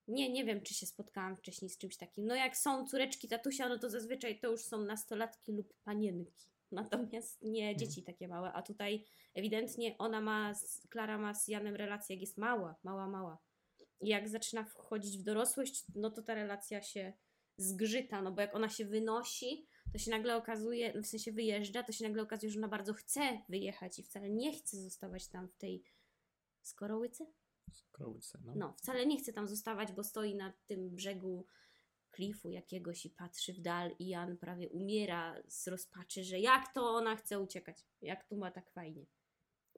nie, 0.08 0.30
nie 0.32 0.46
wiem, 0.46 0.62
czy 0.62 0.74
się 0.74 0.86
spotkałam 0.86 1.38
wcześniej 1.38 1.70
z 1.70 1.78
czymś 1.78 1.98
takim. 1.98 2.28
No 2.28 2.36
jak 2.36 2.58
są 2.58 2.88
córeczki 2.88 3.28
tatusia, 3.28 3.70
no 3.70 3.80
to 3.80 3.90
zazwyczaj 3.90 4.40
to 4.40 4.52
już 4.52 4.62
są 4.62 4.78
nastolatki 4.78 5.52
lub 5.52 5.74
panienki. 5.84 6.46
Natomiast 6.72 7.42
nie 7.42 7.76
dzieci 7.76 8.04
takie 8.04 8.28
małe, 8.28 8.54
a 8.54 8.62
tutaj 8.62 9.06
ewidentnie 9.34 9.98
ona 9.98 10.22
ma, 10.22 10.54
z, 10.54 10.88
Klara 10.90 11.18
ma 11.18 11.34
z 11.34 11.48
Janem 11.48 11.76
relację, 11.76 12.16
jak 12.16 12.22
jest 12.22 12.38
mała, 12.38 12.76
mała, 12.84 13.08
mała. 13.08 13.38
I 14.02 14.08
jak 14.08 14.30
zaczyna 14.30 14.64
wchodzić 14.64 15.18
w 15.18 15.24
dorosłość, 15.24 15.86
no 15.96 16.12
to 16.12 16.22
ta 16.22 16.34
relacja 16.34 16.82
się 16.82 17.14
zgrzyta, 17.58 18.22
no 18.22 18.32
bo 18.32 18.42
jak 18.42 18.56
ona 18.56 18.70
się 18.70 18.86
wynosi, 18.86 19.68
to 19.98 20.04
się 20.04 20.12
nagle 20.12 20.36
okazuje, 20.36 21.02
w 21.02 21.08
sensie 21.08 21.32
wyjeżdża, 21.32 21.84
to 21.84 21.92
się 21.92 22.04
nagle 22.04 22.24
okazuje, 22.24 22.52
że 22.52 22.60
ona 22.60 22.68
bardzo 22.68 22.94
chce 22.94 23.42
wyjechać 23.50 24.00
i 24.00 24.04
wcale 24.04 24.30
nie 24.30 24.58
chce 24.58 24.78
zostawać 24.78 25.28
tam 25.28 25.48
w 25.48 25.56
tej 25.56 25.84
Skorołyce? 26.62 27.26
Skrołyce, 27.74 28.40
no. 28.46 28.54
No, 28.56 28.74
wcale 28.78 29.06
nie 29.06 29.18
chce 29.18 29.34
tam 29.34 29.48
zostawać, 29.48 29.92
bo 29.92 30.04
stoi 30.04 30.36
na 30.36 30.54
tym 30.66 30.90
brzegu 30.90 31.46
klifu 32.12 32.50
jakiegoś 32.50 33.06
i 33.06 33.10
patrzy 33.10 33.54
w 33.54 33.60
dal 33.60 33.96
i 34.00 34.08
Jan 34.08 34.38
prawie 34.38 34.70
umiera 34.70 35.36
z 35.48 35.68
rozpaczy, 35.68 36.24
że 36.24 36.40
jak 36.40 36.74
to 36.74 36.90
ona 36.90 37.16
chce 37.16 37.40
uciekać, 37.40 37.86
jak 38.02 38.28
tu 38.28 38.38
ma 38.38 38.52
tak 38.52 38.72
fajnie. 38.72 39.06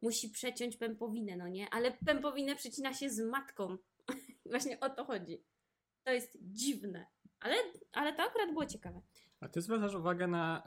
Musi 0.01 0.29
przeciąć 0.29 0.77
pępowinę, 0.77 1.37
no 1.37 1.47
nie? 1.47 1.69
Ale 1.69 1.91
pępowinę 1.91 2.55
przecina 2.55 2.93
się 2.93 3.09
z 3.09 3.19
matką. 3.19 3.77
Właśnie 4.45 4.79
o 4.79 4.89
to 4.89 5.05
chodzi. 5.05 5.43
To 6.03 6.11
jest 6.11 6.37
dziwne. 6.41 7.05
Ale, 7.39 7.55
ale 7.91 8.15
to 8.15 8.23
akurat 8.23 8.49
było 8.49 8.65
ciekawe. 8.65 9.01
A 9.39 9.47
ty 9.49 9.61
zwracasz 9.61 9.95
uwagę 9.95 10.27
na 10.27 10.63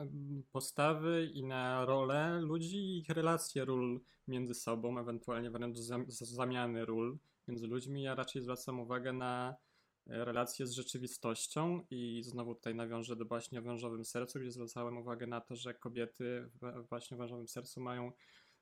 postawy 0.53 1.31
i 1.35 1.45
na 1.45 1.85
rolę 1.85 2.41
ludzi 2.41 2.77
i 2.77 2.99
ich 2.99 3.09
relacje 3.09 3.65
ról 3.65 4.01
między 4.29 4.55
sobą, 4.55 4.99
ewentualnie 4.99 5.51
wręcz 5.51 5.79
zamiany 6.09 6.85
ról 6.85 7.19
między 7.49 7.67
ludźmi. 7.67 8.03
Ja 8.03 8.15
raczej 8.15 8.43
zwracam 8.43 8.81
uwagę 8.81 9.13
na 9.13 9.57
e, 10.07 10.25
relacje 10.25 10.67
z 10.67 10.73
rzeczywistością 10.73 11.87
i 11.91 12.23
znowu 12.23 12.55
tutaj 12.55 12.75
nawiążę 12.75 13.17
do 13.17 13.25
właśnie 13.25 13.59
o 13.59 13.63
wężowym 13.63 14.05
sercu, 14.05 14.41
gdzie 14.41 14.51
zwracałem 14.51 14.99
uwagę 14.99 15.27
na 15.27 15.41
to, 15.41 15.57
że 15.57 15.75
kobiety 15.75 16.51
właśnie 16.89 17.17
w 17.17 17.21
wężowym 17.21 17.49
sercu 17.49 17.81
mają, 17.81 18.13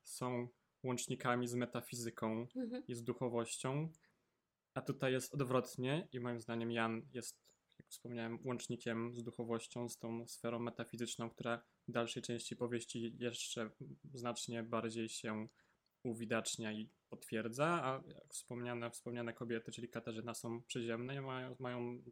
są 0.03 0.49
łącznikami 0.83 1.49
z 1.49 1.55
metafizyką 1.55 2.47
Mhm. 2.57 2.87
i 2.89 2.95
z 2.95 3.03
duchowością, 3.03 3.89
a 4.75 4.81
tutaj 4.81 5.13
jest 5.13 5.35
odwrotnie 5.35 6.09
i 6.13 6.21
moim 6.21 6.41
zdaniem 6.41 6.71
Jan 6.73 7.03
jest, 7.13 7.50
jak 7.81 7.89
wspomniałem, 7.89 8.39
łącznikiem 8.45 9.15
z 9.15 9.23
duchowością, 9.23 9.89
z 9.89 9.99
tą 9.99 10.27
sferą 10.27 10.59
metafizyczną, 10.59 11.31
która 11.31 11.63
w 11.89 11.93
dalszej 11.93 12.23
części 12.23 12.57
powieści 12.57 13.17
jeszcze 13.19 13.71
znacznie 14.15 14.63
bardziej 14.63 15.09
się 15.09 15.49
uwidacznia 16.03 16.73
i 16.73 16.91
potwierdza, 17.09 17.67
a 17.67 18.03
jak 18.09 18.33
wspomniane, 18.35 18.91
wspomniane 18.91 19.33
kobiety, 19.33 19.73
czyli 19.73 19.89
Katarzyna 19.89 20.35
są 20.35 20.63
przyziemne 20.63 21.21
mają, 21.21 21.57
mają 21.59 22.03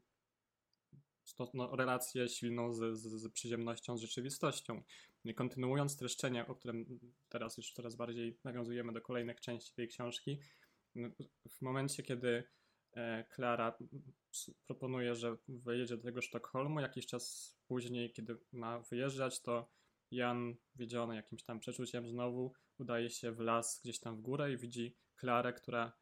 no, 1.54 1.76
relację 1.76 2.28
silną 2.28 2.72
z, 2.72 2.98
z, 2.98 3.02
z 3.02 3.32
przyziemnością, 3.32 3.96
z 3.96 4.00
rzeczywistością. 4.00 4.82
I 5.24 5.34
kontynuując 5.34 5.92
streszczenie, 5.92 6.46
o 6.46 6.54
którym 6.54 7.00
teraz 7.28 7.56
już 7.56 7.72
coraz 7.72 7.96
bardziej 7.96 8.38
nawiązujemy 8.44 8.92
do 8.92 9.00
kolejnych 9.00 9.40
części 9.40 9.74
tej 9.74 9.88
książki, 9.88 10.38
no, 10.94 11.08
w 11.48 11.62
momencie, 11.62 12.02
kiedy 12.02 12.44
Klara 13.30 13.78
s- 14.34 14.50
proponuje, 14.66 15.14
że 15.14 15.36
wyjedzie 15.48 15.96
do 15.96 16.02
tego 16.02 16.22
Sztokholmu, 16.22 16.80
jakiś 16.80 17.06
czas 17.06 17.56
później, 17.66 18.12
kiedy 18.12 18.38
ma 18.52 18.80
wyjeżdżać, 18.80 19.42
to 19.42 19.70
Jan, 20.10 20.56
wiedziony 20.74 21.16
jakimś 21.16 21.42
tam 21.42 21.60
przeczuciem 21.60 22.08
znowu, 22.08 22.52
udaje 22.78 23.10
się 23.10 23.32
w 23.32 23.40
las 23.40 23.80
gdzieś 23.84 24.00
tam 24.00 24.16
w 24.16 24.20
górę 24.20 24.52
i 24.52 24.56
widzi 24.56 24.96
Klarę, 25.16 25.52
która 25.52 25.92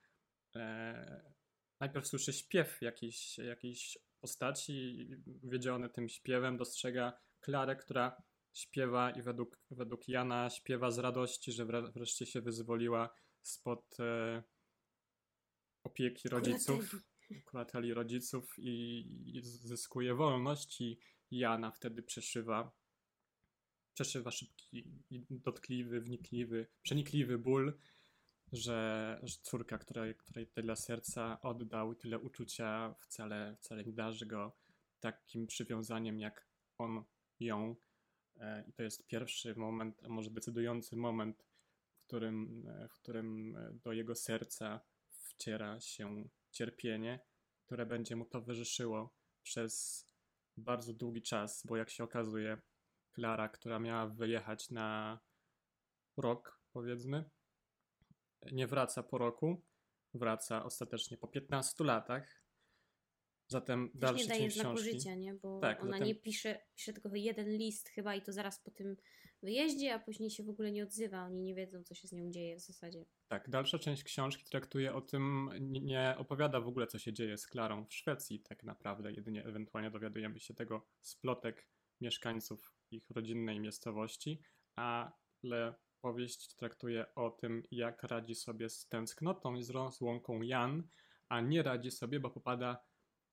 e, 0.56 1.32
najpierw 1.80 2.06
słyszy 2.06 2.32
śpiew 2.32 2.82
jakiejś, 2.82 3.38
jakiejś 3.38 3.98
postaci 4.20 5.08
wiedziony 5.26 5.90
tym 5.90 6.08
śpiewem 6.08 6.56
dostrzega 6.56 7.18
Klarę, 7.40 7.76
która 7.76 8.22
śpiewa 8.54 9.10
i 9.10 9.22
według, 9.22 9.60
według 9.70 10.08
Jana 10.08 10.50
śpiewa 10.50 10.90
z 10.90 10.98
radości, 10.98 11.52
że 11.52 11.64
wre, 11.64 11.82
wreszcie 11.82 12.26
się 12.26 12.40
wyzwoliła 12.40 13.14
spod 13.42 13.96
e, 14.00 14.42
opieki 15.86 16.28
rodziców, 16.28 16.94
Kurateli. 17.44 17.94
rodziców 17.94 18.54
i, 18.58 19.06
i 19.36 19.42
zyskuje 19.42 20.14
wolność 20.14 20.80
i 20.80 20.98
Jana 21.30 21.70
wtedy 21.70 22.02
przeszywa 22.02 22.72
przeszywa 23.94 24.30
szybki 24.30 24.84
dotkliwy, 25.30 26.00
wnikliwy, 26.00 26.66
przenikliwy 26.82 27.38
ból, 27.38 27.78
że, 28.52 29.20
że 29.22 29.36
córka, 29.42 29.78
której, 29.78 30.14
której 30.14 30.46
tyle 30.46 30.76
serca 30.76 31.40
oddał, 31.40 31.94
tyle 31.94 32.18
uczucia, 32.18 32.94
wcale, 33.00 33.56
wcale 33.60 33.84
nie 33.84 33.92
darzy 33.92 34.26
go 34.26 34.56
takim 35.00 35.46
przywiązaniem, 35.46 36.20
jak 36.20 36.48
on 36.78 37.04
ją. 37.40 37.76
E, 38.36 38.64
I 38.68 38.72
to 38.72 38.82
jest 38.82 39.06
pierwszy 39.06 39.54
moment, 39.54 40.04
a 40.04 40.08
może 40.08 40.30
decydujący 40.30 40.96
moment, 40.96 41.46
w 41.94 42.06
którym, 42.06 42.66
w 42.88 42.92
którym 42.92 43.56
e, 43.56 43.72
do 43.84 43.92
jego 43.92 44.14
serca 44.14 44.80
wciera 45.38 45.80
się 45.80 46.28
cierpienie, 46.50 47.20
które 47.66 47.86
będzie 47.86 48.16
mu 48.16 48.24
towarzyszyło 48.24 49.16
przez 49.42 50.06
bardzo 50.56 50.92
długi 50.92 51.22
czas, 51.22 51.62
bo 51.66 51.76
jak 51.76 51.90
się 51.90 52.04
okazuje, 52.04 52.58
Klara, 53.12 53.48
która 53.48 53.78
miała 53.78 54.06
wyjechać 54.06 54.70
na 54.70 55.18
rok, 56.16 56.60
powiedzmy, 56.72 57.30
nie 58.52 58.66
wraca 58.66 59.02
po 59.02 59.18
roku, 59.18 59.62
wraca 60.14 60.64
ostatecznie 60.64 61.16
po 61.16 61.28
15 61.28 61.84
latach. 61.84 62.45
Zatem 63.48 63.90
Też 63.90 64.00
dalszy 64.00 64.22
nie 64.22 64.28
daje 64.28 64.40
część 64.42 64.56
znaku 64.56 64.74
książki. 64.76 64.92
życia, 64.92 65.14
nie? 65.14 65.34
Bo 65.34 65.60
Tak, 65.60 65.82
ona 65.82 65.92
zatem- 65.92 66.06
nie 66.06 66.14
pisze, 66.14 66.60
pisze 66.74 66.92
tylko 66.92 67.08
jeden 67.14 67.48
list 67.48 67.88
chyba 67.88 68.14
i 68.14 68.22
to 68.22 68.32
zaraz 68.32 68.60
po 68.60 68.70
tym 68.70 68.96
wyjeździe, 69.42 69.94
a 69.94 69.98
później 69.98 70.30
się 70.30 70.44
w 70.44 70.48
ogóle 70.48 70.72
nie 70.72 70.82
odzywa. 70.84 71.24
Oni 71.24 71.42
nie 71.42 71.54
wiedzą, 71.54 71.82
co 71.84 71.94
się 71.94 72.08
z 72.08 72.12
nią 72.12 72.30
dzieje 72.30 72.56
w 72.56 72.60
zasadzie. 72.60 73.04
Tak, 73.28 73.50
dalsza 73.50 73.78
część 73.78 74.02
książki 74.04 74.44
traktuje 74.44 74.94
o 74.94 75.00
tym, 75.00 75.50
nie- 75.60 76.14
opowiada 76.18 76.60
w 76.60 76.68
ogóle, 76.68 76.86
co 76.86 76.98
się 76.98 77.12
dzieje 77.12 77.38
z 77.38 77.46
Klarą 77.46 77.84
w 77.86 77.94
Szwecji, 77.94 78.40
tak 78.40 78.62
naprawdę. 78.64 79.12
Jedynie 79.12 79.44
ewentualnie 79.44 79.90
dowiadujemy 79.90 80.40
się 80.40 80.54
tego 80.54 80.86
z 81.00 81.16
plotek 81.16 81.68
mieszkańców 82.00 82.72
ich 82.90 83.10
rodzinnej 83.10 83.60
miejscowości, 83.60 84.42
ale 84.76 85.74
powieść 86.00 86.54
traktuje 86.54 87.14
o 87.14 87.30
tym, 87.30 87.62
jak 87.70 88.02
radzi 88.02 88.34
sobie 88.34 88.68
z 88.68 88.88
tęsknotą 88.88 89.54
i 89.54 89.62
z 89.62 89.70
rozłąką 89.70 90.42
Jan, 90.42 90.88
a 91.28 91.40
nie 91.40 91.62
radzi 91.62 91.90
sobie, 91.90 92.20
bo 92.20 92.30
popada 92.30 92.84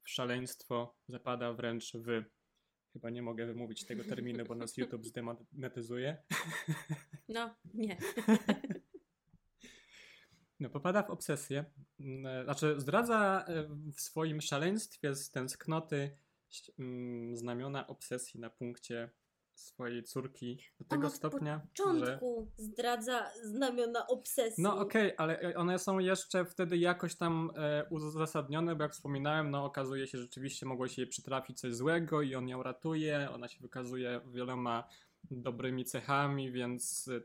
w 0.04 0.10
szaleństwo, 0.10 0.96
zapada 1.08 1.54
wręcz 1.54 1.94
w. 1.94 2.24
Chyba 2.94 3.10
nie 3.10 3.22
mogę 3.22 3.46
wymówić 3.46 3.86
tego 3.86 4.04
terminu, 4.04 4.46
bo 4.46 4.56
nas 4.56 4.78
YouTube 4.78 5.06
zdemonetyzuje. 5.06 6.18
No, 7.30 7.56
nie. 7.74 7.98
No, 10.60 10.70
popada 10.70 11.04
w 11.04 11.10
obsesję. 11.10 11.66
Znaczy, 12.44 12.76
zdradza 12.78 13.46
e, 13.48 13.64
w 13.96 14.02
swoim 14.02 14.42
szaleństwie 14.42 15.16
z 15.16 15.32
tęsknoty 15.32 16.18
mm, 16.80 17.38
znamiona 17.38 17.88
obsesji 17.88 18.40
na 18.40 18.50
punkcie 18.50 19.10
swojej 19.56 20.04
córki 20.04 20.60
do 20.80 20.86
tego 20.86 21.08
od 21.08 21.14
stopnia, 21.14 21.62
że. 21.64 21.68
początku 21.68 22.52
zdradza 22.58 23.30
znamiona 23.44 24.08
obsesji. 24.08 24.64
No 24.64 24.78
okej, 24.78 25.14
ale 25.18 25.40
e, 25.40 25.56
one 25.56 25.80
są 25.80 26.00
jeszcze 26.00 26.46
wtedy 26.46 26.78
jakoś 26.78 27.16
tam 27.16 27.52
e, 27.56 27.86
uzasadnione, 27.90 28.76
bo 28.76 28.84
jak 28.84 28.94
wspominałem, 28.94 29.52
no 29.52 29.66
okazuje 29.66 30.08
się, 30.08 30.18
że 30.18 30.24
rzeczywiście 30.24 30.66
mogło 30.66 30.88
się 30.88 31.02
jej 31.02 31.10
przytrafić 31.10 31.60
coś 31.60 31.76
złego 31.76 32.22
i 32.22 32.36
on 32.36 32.48
ją 32.48 32.64
ratuje, 32.64 33.30
ona 33.32 33.48
się 33.48 33.60
wykazuje 33.60 34.22
wieloma 34.26 34.88
dobrymi 35.32 35.86
cechami, 35.86 36.52
więc 36.52 37.08
e, 37.08 37.22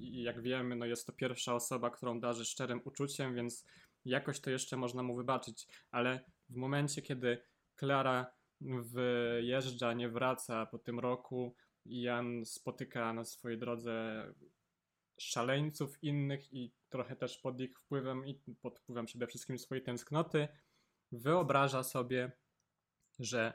jak 0.00 0.42
wiemy, 0.42 0.76
no 0.76 0.86
jest 0.86 1.06
to 1.06 1.12
pierwsza 1.12 1.54
osoba, 1.54 1.90
którą 1.90 2.20
darzy 2.20 2.44
szczerym 2.44 2.80
uczuciem, 2.84 3.34
więc 3.34 3.66
jakoś 4.04 4.40
to 4.40 4.50
jeszcze 4.50 4.76
można 4.76 5.02
mu 5.02 5.16
wybaczyć, 5.16 5.68
ale 5.90 6.20
w 6.48 6.56
momencie, 6.56 7.02
kiedy 7.02 7.42
Klara 7.76 8.32
wyjeżdża, 8.60 9.92
nie 9.92 10.08
wraca 10.08 10.66
po 10.66 10.78
tym 10.78 11.00
roku 11.00 11.54
Jan 11.86 12.44
spotyka 12.44 13.12
na 13.12 13.24
swojej 13.24 13.58
drodze 13.58 14.26
szaleńców 15.18 16.04
innych 16.04 16.52
i 16.52 16.72
trochę 16.88 17.16
też 17.16 17.38
pod 17.38 17.60
ich 17.60 17.78
wpływem 17.78 18.26
i 18.26 18.34
pod 18.62 18.78
wpływem 18.78 19.06
przede 19.06 19.26
wszystkim 19.26 19.58
swojej 19.58 19.84
tęsknoty 19.84 20.48
wyobraża 21.12 21.82
sobie, 21.82 22.32
że 23.18 23.54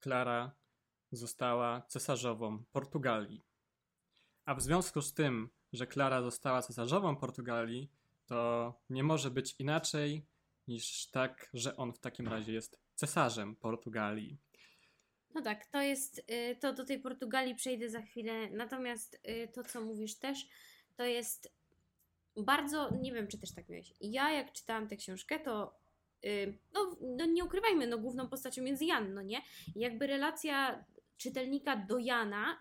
Klara 0.00 0.52
została 1.12 1.82
cesarzową 1.82 2.64
Portugalii. 2.72 3.42
A 4.44 4.54
w 4.54 4.62
związku 4.62 5.02
z 5.02 5.14
tym, 5.14 5.48
że 5.72 5.86
Klara 5.86 6.22
została 6.22 6.62
cesarzową 6.62 7.16
Portugalii, 7.16 7.90
to 8.26 8.74
nie 8.90 9.04
może 9.04 9.30
być 9.30 9.54
inaczej 9.58 10.26
niż 10.68 11.06
tak, 11.06 11.50
że 11.54 11.76
on 11.76 11.92
w 11.92 11.98
takim 11.98 12.28
razie 12.28 12.52
jest 12.52 12.80
cesarzem 12.94 13.56
Portugalii. 13.56 14.38
No 15.34 15.42
tak, 15.42 15.66
to 15.66 15.82
jest, 15.82 16.18
y, 16.18 16.56
to 16.60 16.72
do 16.72 16.84
tej 16.84 17.00
Portugalii 17.00 17.54
przejdę 17.54 17.90
za 17.90 18.02
chwilę. 18.02 18.50
Natomiast 18.50 19.20
y, 19.28 19.48
to, 19.52 19.64
co 19.64 19.80
mówisz 19.80 20.14
też, 20.14 20.48
to 20.96 21.04
jest 21.04 21.52
bardzo, 22.36 22.90
nie 23.00 23.12
wiem, 23.12 23.28
czy 23.28 23.38
też 23.38 23.54
tak 23.54 23.68
miałeś. 23.68 23.94
Ja, 24.00 24.30
jak 24.30 24.52
czytałam 24.52 24.88
tę 24.88 24.96
książkę, 24.96 25.40
to 25.40 25.78
y, 26.24 26.58
no, 26.74 26.96
no 27.00 27.26
nie 27.26 27.44
ukrywajmy, 27.44 27.86
no 27.86 27.98
główną 27.98 28.28
postacią 28.28 28.64
jest 28.64 28.82
Jan, 28.82 29.14
no 29.14 29.22
nie? 29.22 29.42
Jakby 29.76 30.06
relacja 30.06 30.84
czytelnika 31.16 31.76
do 31.76 31.98
Jana 31.98 32.58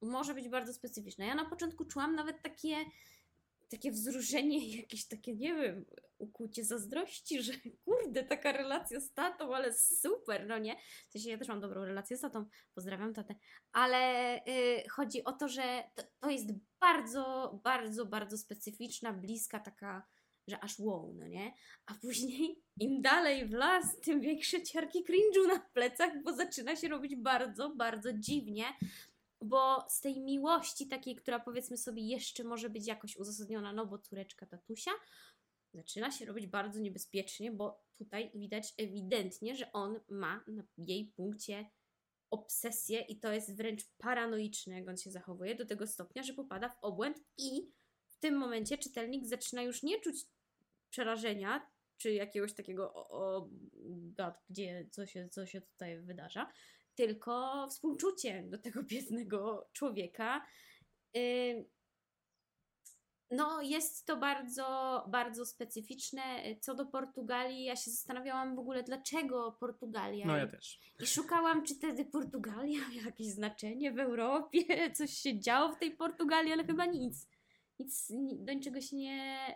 może 0.00 0.34
być 0.34 0.48
bardzo 0.48 0.72
specyficzna. 0.72 1.24
Ja 1.24 1.34
na 1.34 1.44
początku 1.44 1.84
czułam 1.84 2.14
nawet 2.14 2.42
takie 2.42 2.76
takie 3.70 3.90
wzruszenie, 3.90 4.76
jakieś 4.76 5.08
takie, 5.08 5.36
nie 5.36 5.54
wiem, 5.54 5.84
ukucie 6.18 6.64
zazdrości, 6.64 7.42
że 7.42 7.52
kurde, 7.84 8.24
taka 8.24 8.52
relacja 8.52 9.00
z 9.00 9.12
tatą, 9.12 9.54
ale 9.54 9.74
super, 9.74 10.46
no 10.46 10.58
nie? 10.58 10.76
W 11.08 11.12
sensie 11.12 11.30
ja 11.30 11.38
też 11.38 11.48
mam 11.48 11.60
dobrą 11.60 11.84
relację 11.84 12.16
z 12.16 12.20
tatą, 12.20 12.46
pozdrawiam 12.74 13.14
tatę, 13.14 13.34
ale 13.72 14.36
y, 14.36 14.88
chodzi 14.88 15.24
o 15.24 15.32
to, 15.32 15.48
że 15.48 15.84
to, 15.94 16.02
to, 16.20 16.30
jest 16.30 16.46
bardzo, 16.80 17.60
bardzo, 17.64 18.06
bardzo 18.06 18.38
specyficzna, 18.38 19.12
bliska 19.12 19.60
taka, 19.60 20.06
że 20.48 20.60
aż 20.60 20.78
wow, 20.78 21.14
no 21.18 21.26
nie? 21.26 21.52
A 21.86 21.94
później 21.94 22.62
im 22.80 23.02
dalej 23.02 23.48
w 23.48 23.52
las, 23.52 24.00
tym 24.00 24.20
większe 24.20 24.62
ciarki 24.62 25.04
cringe'u 25.04 25.48
na 25.48 25.60
plecach, 25.60 26.22
bo 26.22 26.32
zaczyna 26.32 26.76
się 26.76 26.88
robić 26.88 27.16
bardzo, 27.16 27.70
bardzo 27.76 28.12
dziwnie, 28.12 28.64
bo 29.42 29.84
z 29.88 30.00
tej 30.00 30.20
miłości 30.20 30.88
takiej, 30.88 31.16
która 31.16 31.40
powiedzmy 31.40 31.76
sobie 31.76 32.02
jeszcze 32.02 32.44
może 32.44 32.70
być 32.70 32.86
jakoś 32.86 33.16
uzasadniona, 33.16 33.72
no 33.72 33.86
bo 33.86 33.98
córeczka 33.98 34.46
tatusia, 34.46 34.90
zaczyna 35.74 36.10
się 36.10 36.24
robić 36.24 36.46
bardzo 36.46 36.80
niebezpiecznie, 36.80 37.52
bo 37.52 37.84
tutaj 37.98 38.30
widać 38.34 38.74
ewidentnie, 38.78 39.56
że 39.56 39.72
on 39.72 40.00
ma 40.08 40.44
na 40.46 40.62
jej 40.78 41.06
punkcie 41.16 41.70
obsesję 42.30 43.00
i 43.00 43.20
to 43.20 43.32
jest 43.32 43.56
wręcz 43.56 43.82
paranoiczne, 43.98 44.74
jak 44.74 44.88
on 44.88 44.96
się 44.96 45.10
zachowuje, 45.10 45.54
do 45.54 45.66
tego 45.66 45.86
stopnia, 45.86 46.22
że 46.22 46.34
popada 46.34 46.68
w 46.68 46.84
obłęd 46.84 47.18
i 47.38 47.72
w 48.06 48.16
tym 48.18 48.36
momencie 48.36 48.78
czytelnik 48.78 49.26
zaczyna 49.26 49.62
już 49.62 49.82
nie 49.82 50.00
czuć 50.00 50.16
przerażenia, 50.90 51.70
czy 51.96 52.12
jakiegoś 52.12 52.52
takiego 52.52 52.94
o, 52.94 53.10
o 53.10 53.50
gdzie, 54.50 54.88
co 54.90 55.06
się, 55.06 55.28
co 55.28 55.46
się 55.46 55.60
tutaj 55.60 56.00
wydarza, 56.00 56.52
tylko 57.00 57.66
współczucie 57.70 58.42
do 58.42 58.58
tego 58.58 58.82
biednego 58.82 59.68
człowieka. 59.72 60.46
No, 63.30 63.62
jest 63.62 64.06
to 64.06 64.16
bardzo, 64.16 64.64
bardzo 65.08 65.46
specyficzne. 65.46 66.22
Co 66.60 66.74
do 66.74 66.86
Portugalii, 66.86 67.64
ja 67.64 67.76
się 67.76 67.90
zastanawiałam 67.90 68.56
w 68.56 68.58
ogóle, 68.58 68.82
dlaczego 68.82 69.56
Portugalia. 69.60 70.26
No, 70.26 70.36
ja 70.36 70.46
też. 70.46 70.80
I 71.00 71.06
szukałam, 71.06 71.64
czy 71.64 71.74
wtedy 71.74 72.04
Portugalia 72.04 72.78
miała 72.88 73.06
jakieś 73.06 73.26
znaczenie 73.26 73.92
w 73.92 73.98
Europie, 73.98 74.64
coś 74.96 75.10
się 75.10 75.40
działo 75.40 75.72
w 75.72 75.78
tej 75.78 75.96
Portugalii, 75.96 76.52
ale 76.52 76.64
chyba 76.64 76.86
nic. 76.86 77.28
Nic, 77.78 78.12
do 78.38 78.52
niczego 78.52 78.80
się 78.80 78.96
nie. 78.96 79.54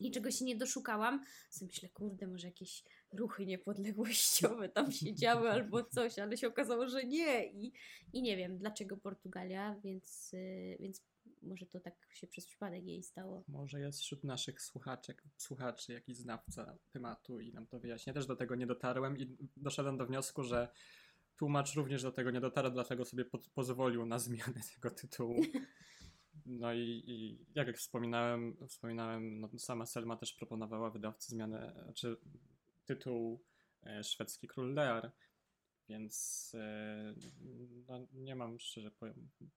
Niczego 0.00 0.30
się 0.30 0.44
nie 0.44 0.56
doszukałam. 0.56 1.24
Sobie 1.50 1.66
myślę, 1.66 1.88
kurde, 1.88 2.26
może 2.26 2.46
jakieś 2.46 2.84
ruchy 3.12 3.46
niepodległościowe 3.46 4.68
tam 4.68 4.92
się 4.92 5.14
działy 5.14 5.50
albo 5.56 5.84
coś, 5.84 6.18
ale 6.18 6.36
się 6.36 6.48
okazało, 6.48 6.88
że 6.88 7.04
nie. 7.04 7.46
I, 7.46 7.72
i 8.12 8.22
nie 8.22 8.36
wiem, 8.36 8.58
dlaczego 8.58 8.96
Portugalia, 8.96 9.80
więc, 9.84 10.32
yy, 10.32 10.76
więc 10.80 11.02
może 11.42 11.66
to 11.66 11.80
tak 11.80 11.94
się 12.12 12.26
przez 12.26 12.46
przypadek 12.46 12.84
jej 12.84 13.02
stało. 13.02 13.44
Może 13.48 13.80
jest 13.80 14.00
wśród 14.00 14.24
naszych 14.24 14.62
słuchaczek, 14.62 15.24
słuchaczy 15.36 15.92
jakiś 15.92 16.16
znawca 16.16 16.78
tematu 16.92 17.40
i 17.40 17.52
nam 17.52 17.66
to 17.66 17.80
wyjaśnia. 17.80 18.12
Też 18.12 18.26
do 18.26 18.36
tego 18.36 18.54
nie 18.54 18.66
dotarłem 18.66 19.18
i 19.18 19.36
doszedłem 19.56 19.96
do 19.98 20.06
wniosku, 20.06 20.42
że 20.42 20.68
tłumacz 21.36 21.74
również 21.74 22.02
do 22.02 22.12
tego 22.12 22.30
nie 22.30 22.40
dotarł, 22.40 22.70
dlatego 22.70 23.04
sobie 23.04 23.24
po 23.24 23.38
pozwolił 23.54 24.06
na 24.06 24.18
zmianę 24.18 24.60
tego 24.74 24.90
tytułu. 24.94 25.42
No 26.46 26.74
i, 26.74 27.02
i 27.06 27.46
jak 27.54 27.76
wspominałem, 27.76 28.56
wspominałem 28.68 29.40
no 29.40 29.48
sama 29.58 29.86
Selma 29.86 30.16
też 30.16 30.32
proponowała 30.32 30.90
wydawcy 30.90 31.30
zmianę, 31.30 31.92
czy 31.94 32.16
tytuł 32.88 33.44
e, 33.86 34.04
szwedzki 34.04 34.48
król 34.48 34.74
Lear, 34.74 35.12
więc 35.88 36.52
e, 36.54 37.14
no, 37.88 38.06
nie 38.12 38.36
mam 38.36 38.58
szczerze 38.58 38.90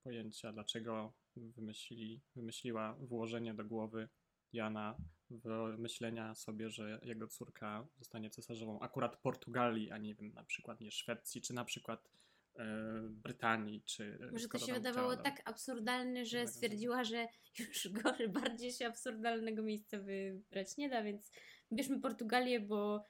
pojęcia, 0.03 0.53
dlaczego 0.53 1.13
wymyślili, 1.35 2.21
wymyśliła 2.35 2.93
włożenie 2.99 3.53
do 3.53 3.65
głowy 3.65 4.09
Jana 4.53 4.97
w 5.29 5.75
myślenia 5.77 6.35
sobie, 6.35 6.69
że 6.69 6.99
jego 7.03 7.27
córka 7.27 7.87
zostanie 7.97 8.29
cesarzową 8.29 8.79
akurat 8.79 9.21
Portugalii, 9.21 9.91
a 9.91 9.97
nie 9.97 10.15
wiem, 10.15 10.33
na 10.33 10.43
przykład 10.43 10.81
nie 10.81 10.91
Szwecji, 10.91 11.41
czy 11.41 11.53
na 11.53 11.65
przykład 11.65 12.09
e, 12.55 12.65
Brytanii, 13.09 13.83
czy 13.83 14.29
Może 14.31 14.47
to 14.47 14.59
się 14.59 14.73
wydawało 14.73 15.17
tak 15.17 15.41
absurdalne, 15.45 16.25
że 16.25 16.47
stwierdziła, 16.47 17.03
że 17.03 17.27
już 17.59 17.87
gorzej, 17.91 18.29
bardziej 18.43 18.71
się 18.71 18.87
absurdalnego 18.87 19.63
miejsca 19.63 19.97
wybrać 19.99 20.77
nie 20.77 20.89
da, 20.89 21.03
więc 21.03 21.31
bierzmy 21.73 22.01
Portugalię, 22.01 22.59
bo 22.59 23.05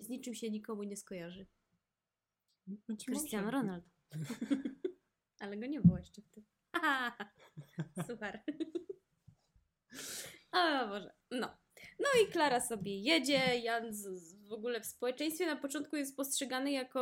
z 0.00 0.08
niczym 0.08 0.34
się 0.34 0.50
nikomu 0.50 0.82
nie 0.82 0.96
skojarzy. 0.96 1.46
Cristiano 3.04 3.50
Ronaldo. 3.50 3.88
Ale 5.40 5.56
go 5.56 5.66
nie 5.66 5.80
było 5.80 5.98
jeszcze 5.98 6.22
wtedy. 6.22 6.46
Super. 8.08 8.42
o 10.52 10.88
Boże. 10.88 11.14
No. 11.30 11.63
No 11.98 12.06
i 12.22 12.32
Klara 12.32 12.60
sobie 12.60 13.00
jedzie. 13.00 13.40
Jan 13.62 13.94
z, 13.94 14.34
w 14.48 14.52
ogóle 14.52 14.80
w 14.80 14.86
społeczeństwie 14.86 15.46
na 15.46 15.56
początku 15.56 15.96
jest 15.96 16.16
postrzegany 16.16 16.72
jako 16.72 17.00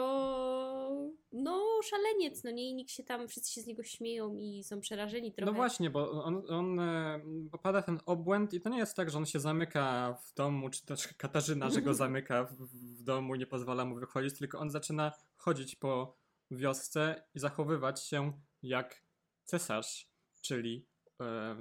no 1.32 1.62
szaleniec, 1.84 2.45
no 2.45 2.51
nie? 2.51 2.70
I 2.70 2.74
nikt 2.74 2.90
się 2.90 3.05
tam, 3.05 3.28
wszyscy 3.28 3.53
się 3.53 3.61
z 3.61 3.66
niego 3.66 3.82
śmieją 3.82 4.36
i 4.36 4.64
są 4.64 4.80
przerażeni 4.80 5.32
trochę. 5.32 5.53
No 5.53 5.57
właśnie, 5.57 5.90
bo 5.90 6.24
on, 6.24 6.43
on 6.49 6.80
e, 6.80 7.20
popada 7.51 7.82
ten 7.82 7.99
obłęd 8.07 8.55
i 8.55 8.61
to 8.61 8.70
nie 8.70 8.78
jest 8.78 8.97
tak, 8.97 9.11
że 9.11 9.18
on 9.18 9.26
się 9.26 9.40
zamyka 9.40 10.14
w 10.24 10.34
domu, 10.34 10.70
czy 10.70 10.86
też 10.86 11.09
Katarzyna, 11.09 11.70
że 11.70 11.82
go 11.82 11.95
zamyka 12.05 12.45
w, 12.45 12.55
w 12.99 13.03
domu 13.03 13.34
i 13.34 13.38
nie 13.38 13.47
pozwala 13.47 13.84
mu 13.84 13.95
wychodzić, 13.95 14.38
tylko 14.38 14.59
on 14.59 14.70
zaczyna 14.70 15.12
chodzić 15.36 15.76
po 15.76 16.16
wiosce 16.51 17.24
i 17.34 17.38
zachowywać 17.38 18.07
się 18.07 18.32
jak 18.62 19.03
cesarz, 19.45 20.09
czyli 20.43 20.86
e, 21.20 21.57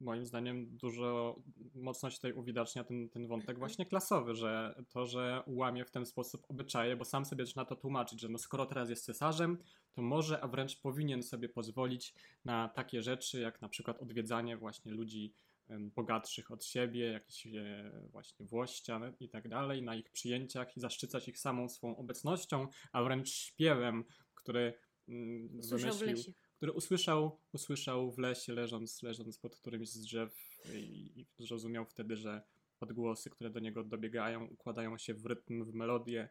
moim 0.00 0.26
zdaniem 0.26 0.76
dużo 0.76 1.36
mocno 1.74 2.10
się 2.10 2.16
tutaj 2.16 2.32
uwidacznia 2.32 2.84
ten, 2.84 3.08
ten 3.08 3.26
wątek 3.26 3.58
właśnie 3.58 3.86
klasowy, 3.86 4.34
że 4.34 4.82
to, 4.88 5.06
że 5.06 5.42
łamie 5.46 5.84
w 5.84 5.90
ten 5.90 6.06
sposób 6.06 6.46
obyczaje, 6.48 6.96
bo 6.96 7.04
sam 7.04 7.24
sobie 7.24 7.46
zaczyna 7.46 7.64
to 7.64 7.76
tłumaczyć, 7.76 8.20
że 8.20 8.28
no 8.28 8.38
skoro 8.38 8.66
teraz 8.66 8.90
jest 8.90 9.04
cesarzem, 9.04 9.58
to 9.92 10.02
może, 10.02 10.40
a 10.40 10.48
wręcz 10.48 10.80
powinien 10.80 11.22
sobie 11.22 11.48
pozwolić 11.48 12.14
na 12.44 12.68
takie 12.68 13.02
rzeczy, 13.02 13.40
jak 13.40 13.62
na 13.62 13.68
przykład 13.68 13.98
odwiedzanie 13.98 14.56
właśnie 14.56 14.92
ludzi 14.92 15.34
bogatszych 15.78 16.50
od 16.50 16.64
siebie, 16.64 17.12
jakichś 17.12 17.46
e, 17.46 17.92
właśnie 18.10 18.46
włościan 18.46 19.12
i 19.20 19.28
tak 19.28 19.48
dalej, 19.48 19.82
na 19.82 19.94
ich 19.94 20.10
przyjęciach 20.10 20.76
i 20.76 20.80
zaszczycać 20.80 21.28
ich 21.28 21.38
samą 21.38 21.68
swą 21.68 21.96
obecnością, 21.96 22.68
a 22.92 23.02
wręcz 23.02 23.30
śpiewem, 23.30 24.04
który 24.34 24.74
mm, 25.08 25.48
wymyślił 25.48 26.34
który 26.60 26.72
usłyszał, 26.72 27.40
usłyszał 27.52 28.12
w 28.12 28.18
lesie, 28.18 28.52
leżąc, 28.52 29.02
leżąc 29.02 29.38
pod 29.38 29.56
którymś 29.56 29.88
z 29.88 30.00
drzew 30.00 30.60
i, 30.74 31.20
i 31.20 31.46
zrozumiał 31.46 31.86
wtedy, 31.86 32.16
że 32.16 32.42
odgłosy, 32.80 33.30
które 33.30 33.50
do 33.50 33.60
niego 33.60 33.84
dobiegają, 33.84 34.46
układają 34.46 34.98
się 34.98 35.14
w 35.14 35.26
rytm, 35.26 35.64
w 35.64 35.74
melodię 35.74 36.28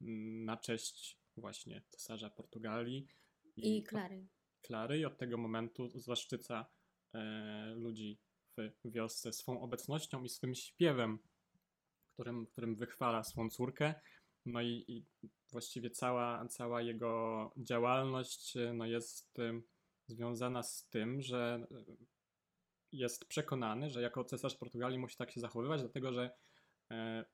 mm, 0.00 0.44
na 0.44 0.56
cześć 0.56 1.18
właśnie 1.36 1.82
cesarza 1.88 2.30
Portugalii. 2.30 3.06
I, 3.56 3.76
I 3.76 3.82
Klary. 3.82 4.26
Klary 4.60 4.98
i 4.98 5.04
od 5.04 5.18
tego 5.18 5.38
momentu 5.38 5.88
zaszczyca 5.94 6.66
e, 7.14 7.74
ludzi 7.76 8.18
w 8.58 8.70
wiosce 8.84 9.32
swą 9.32 9.60
obecnością 9.60 10.24
i 10.24 10.28
swym 10.28 10.54
śpiewem, 10.54 11.18
którym, 12.12 12.46
którym 12.46 12.76
wychwala 12.76 13.24
swą 13.24 13.50
córkę. 13.50 13.94
No 14.46 14.62
i, 14.62 14.84
i 14.88 15.06
właściwie 15.50 15.90
cała, 15.90 16.48
cała 16.48 16.82
jego 16.82 17.50
działalność 17.56 18.54
no 18.74 18.86
jest 18.86 19.38
związana 20.12 20.62
z 20.62 20.88
tym, 20.88 21.22
że 21.22 21.66
e, 21.70 21.84
jest 22.92 23.24
przekonany, 23.24 23.90
że 23.90 24.02
jako 24.02 24.24
cesarz 24.24 24.56
Portugalii 24.56 24.98
musi 24.98 25.16
tak 25.16 25.30
się 25.30 25.40
zachowywać, 25.40 25.80
dlatego 25.80 26.12
że 26.12 26.30
e, 26.90 27.24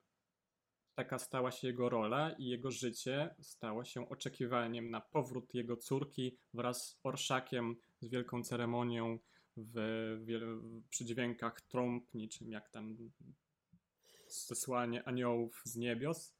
taka 0.94 1.18
stała 1.18 1.50
się 1.50 1.68
jego 1.68 1.88
rola 1.88 2.30
i 2.30 2.46
jego 2.46 2.70
życie 2.70 3.34
stało 3.40 3.84
się 3.84 4.08
oczekiwaniem 4.08 4.90
na 4.90 5.00
powrót 5.00 5.54
jego 5.54 5.76
córki 5.76 6.38
wraz 6.54 6.88
z 6.88 7.00
orszakiem, 7.02 7.76
z 8.00 8.08
wielką 8.08 8.42
ceremonią 8.42 9.18
w, 9.56 9.72
w, 10.26 10.88
przy 10.88 11.04
dźwiękach 11.04 11.60
trąb, 11.60 12.14
niczym 12.14 12.50
jak 12.50 12.70
tam 12.70 12.96
zesłanie 14.28 15.08
aniołów 15.08 15.62
z 15.64 15.76
niebios 15.76 16.37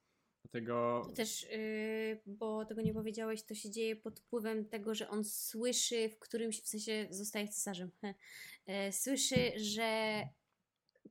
Dlatego... 0.52 1.02
To 1.06 1.12
też, 1.12 1.42
yy, 1.42 2.20
bo 2.26 2.64
tego 2.64 2.82
nie 2.82 2.94
powiedziałeś, 2.94 3.42
to 3.42 3.54
się 3.54 3.70
dzieje 3.70 3.96
pod 3.96 4.20
wpływem 4.20 4.64
tego, 4.64 4.94
że 4.94 5.08
on 5.08 5.24
słyszy 5.24 6.08
w 6.08 6.18
którymś, 6.18 6.62
w 6.62 6.68
sensie 6.68 7.06
zostaje 7.10 7.48
cesarzem, 7.48 7.90
yy, 8.02 8.92
słyszy, 9.02 9.52
że 9.56 10.22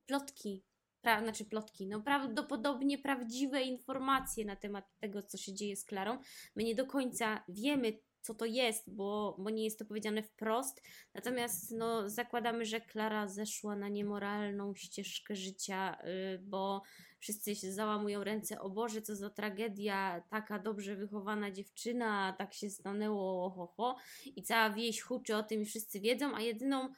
plotki, 0.06 0.64
pra, 1.00 1.22
znaczy 1.22 1.44
plotki, 1.44 1.86
no 1.86 2.00
prawdopodobnie 2.00 2.98
prawdziwe 2.98 3.62
informacje 3.62 4.44
na 4.44 4.56
temat 4.56 4.84
tego, 4.98 5.22
co 5.22 5.38
się 5.38 5.54
dzieje 5.54 5.76
z 5.76 5.84
Klarą. 5.84 6.18
My 6.56 6.64
nie 6.64 6.74
do 6.74 6.86
końca 6.86 7.44
wiemy, 7.48 7.98
co 8.20 8.34
to 8.34 8.44
jest, 8.44 8.94
bo, 8.94 9.36
bo 9.38 9.50
nie 9.50 9.64
jest 9.64 9.78
to 9.78 9.84
powiedziane 9.84 10.22
wprost. 10.22 10.82
Natomiast 11.14 11.70
no, 11.70 12.10
zakładamy, 12.10 12.64
że 12.64 12.80
Klara 12.80 13.28
zeszła 13.28 13.76
na 13.76 13.88
niemoralną 13.88 14.74
ścieżkę 14.74 15.36
życia, 15.36 15.98
yy, 16.04 16.38
bo 16.38 16.82
wszyscy 17.18 17.56
się 17.56 17.72
załamują 17.72 18.24
ręce, 18.24 18.60
o 18.60 18.70
Boże, 18.70 19.02
co 19.02 19.16
za 19.16 19.30
tragedia, 19.30 20.22
taka 20.30 20.58
dobrze 20.58 20.96
wychowana 20.96 21.50
dziewczyna, 21.50 22.34
tak 22.38 22.54
się 22.54 22.70
stanęło, 22.70 23.50
ho, 23.50 23.66
ho. 23.66 23.96
I 24.36 24.42
cała 24.42 24.70
wieś 24.70 25.00
huczy 25.00 25.36
o 25.36 25.42
tym 25.42 25.62
i 25.62 25.64
wszyscy 25.64 26.00
wiedzą, 26.00 26.34
a 26.34 26.40
jedyną 26.40 26.88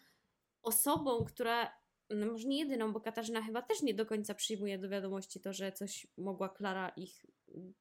osobą, 0.63 1.25
która, 1.25 1.73
no 2.11 2.27
może 2.27 2.49
nie 2.49 2.59
jedyną, 2.59 2.93
bo 2.93 3.01
Katarzyna 3.01 3.43
chyba 3.43 3.63
też 3.63 3.83
nie 3.83 3.95
do 3.95 4.07
końca 4.07 4.35
przyjmuje 4.35 4.79
do 4.79 4.89
wiadomości 4.89 5.41
to, 5.41 5.53
że 5.53 5.73
coś 5.73 6.07
mogła 6.17 6.49
Klara 6.49 6.89
ich 6.89 7.27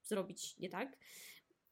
zrobić 0.04 0.58
nie 0.58 0.70
tak, 0.70 0.98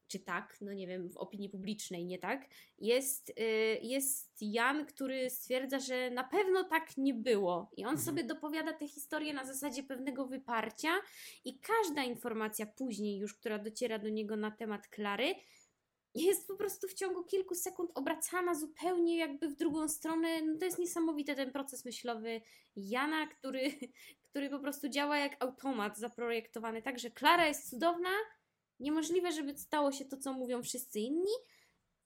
czy 0.08 0.18
tak, 0.18 0.58
no 0.60 0.72
nie 0.72 0.86
wiem, 0.86 1.10
w 1.10 1.16
opinii 1.16 1.48
publicznej 1.48 2.06
nie 2.06 2.18
tak, 2.18 2.48
jest, 2.78 3.30
y, 3.30 3.34
jest 3.82 4.36
Jan, 4.40 4.86
który 4.86 5.30
stwierdza, 5.30 5.78
że 5.78 6.10
na 6.10 6.24
pewno 6.24 6.64
tak 6.64 6.96
nie 6.96 7.14
było. 7.14 7.70
I 7.76 7.84
on 7.84 7.90
mhm. 7.90 8.04
sobie 8.04 8.24
dopowiada 8.24 8.72
tę 8.72 8.88
historię 8.88 9.34
na 9.34 9.44
zasadzie 9.44 9.82
pewnego 9.82 10.26
wyparcia, 10.26 10.90
i 11.44 11.58
każda 11.58 12.04
informacja 12.04 12.66
później, 12.66 13.18
już 13.18 13.34
która 13.34 13.58
dociera 13.58 13.98
do 13.98 14.08
niego 14.08 14.36
na 14.36 14.50
temat 14.50 14.88
Klary, 14.88 15.34
jest 16.14 16.48
po 16.48 16.56
prostu 16.56 16.88
w 16.88 16.94
ciągu 16.94 17.24
kilku 17.24 17.54
sekund 17.54 17.90
obracana 17.94 18.54
zupełnie 18.54 19.18
jakby 19.18 19.48
w 19.48 19.56
drugą 19.56 19.88
stronę. 19.88 20.42
No 20.42 20.58
to 20.58 20.64
jest 20.64 20.78
niesamowite 20.78 21.34
ten 21.34 21.52
proces 21.52 21.84
myślowy 21.84 22.40
Jana, 22.76 23.26
który, 23.26 23.70
który 24.30 24.50
po 24.50 24.58
prostu 24.58 24.88
działa 24.88 25.18
jak 25.18 25.44
automat 25.44 25.98
zaprojektowany. 25.98 26.82
Także 26.82 27.10
Klara 27.10 27.46
jest 27.46 27.70
cudowna, 27.70 28.10
Niemożliwe, 28.80 29.32
żeby 29.32 29.58
stało 29.58 29.92
się 29.92 30.04
to, 30.04 30.16
co 30.16 30.32
mówią 30.32 30.62
wszyscy 30.62 31.00
inni. 31.00 31.32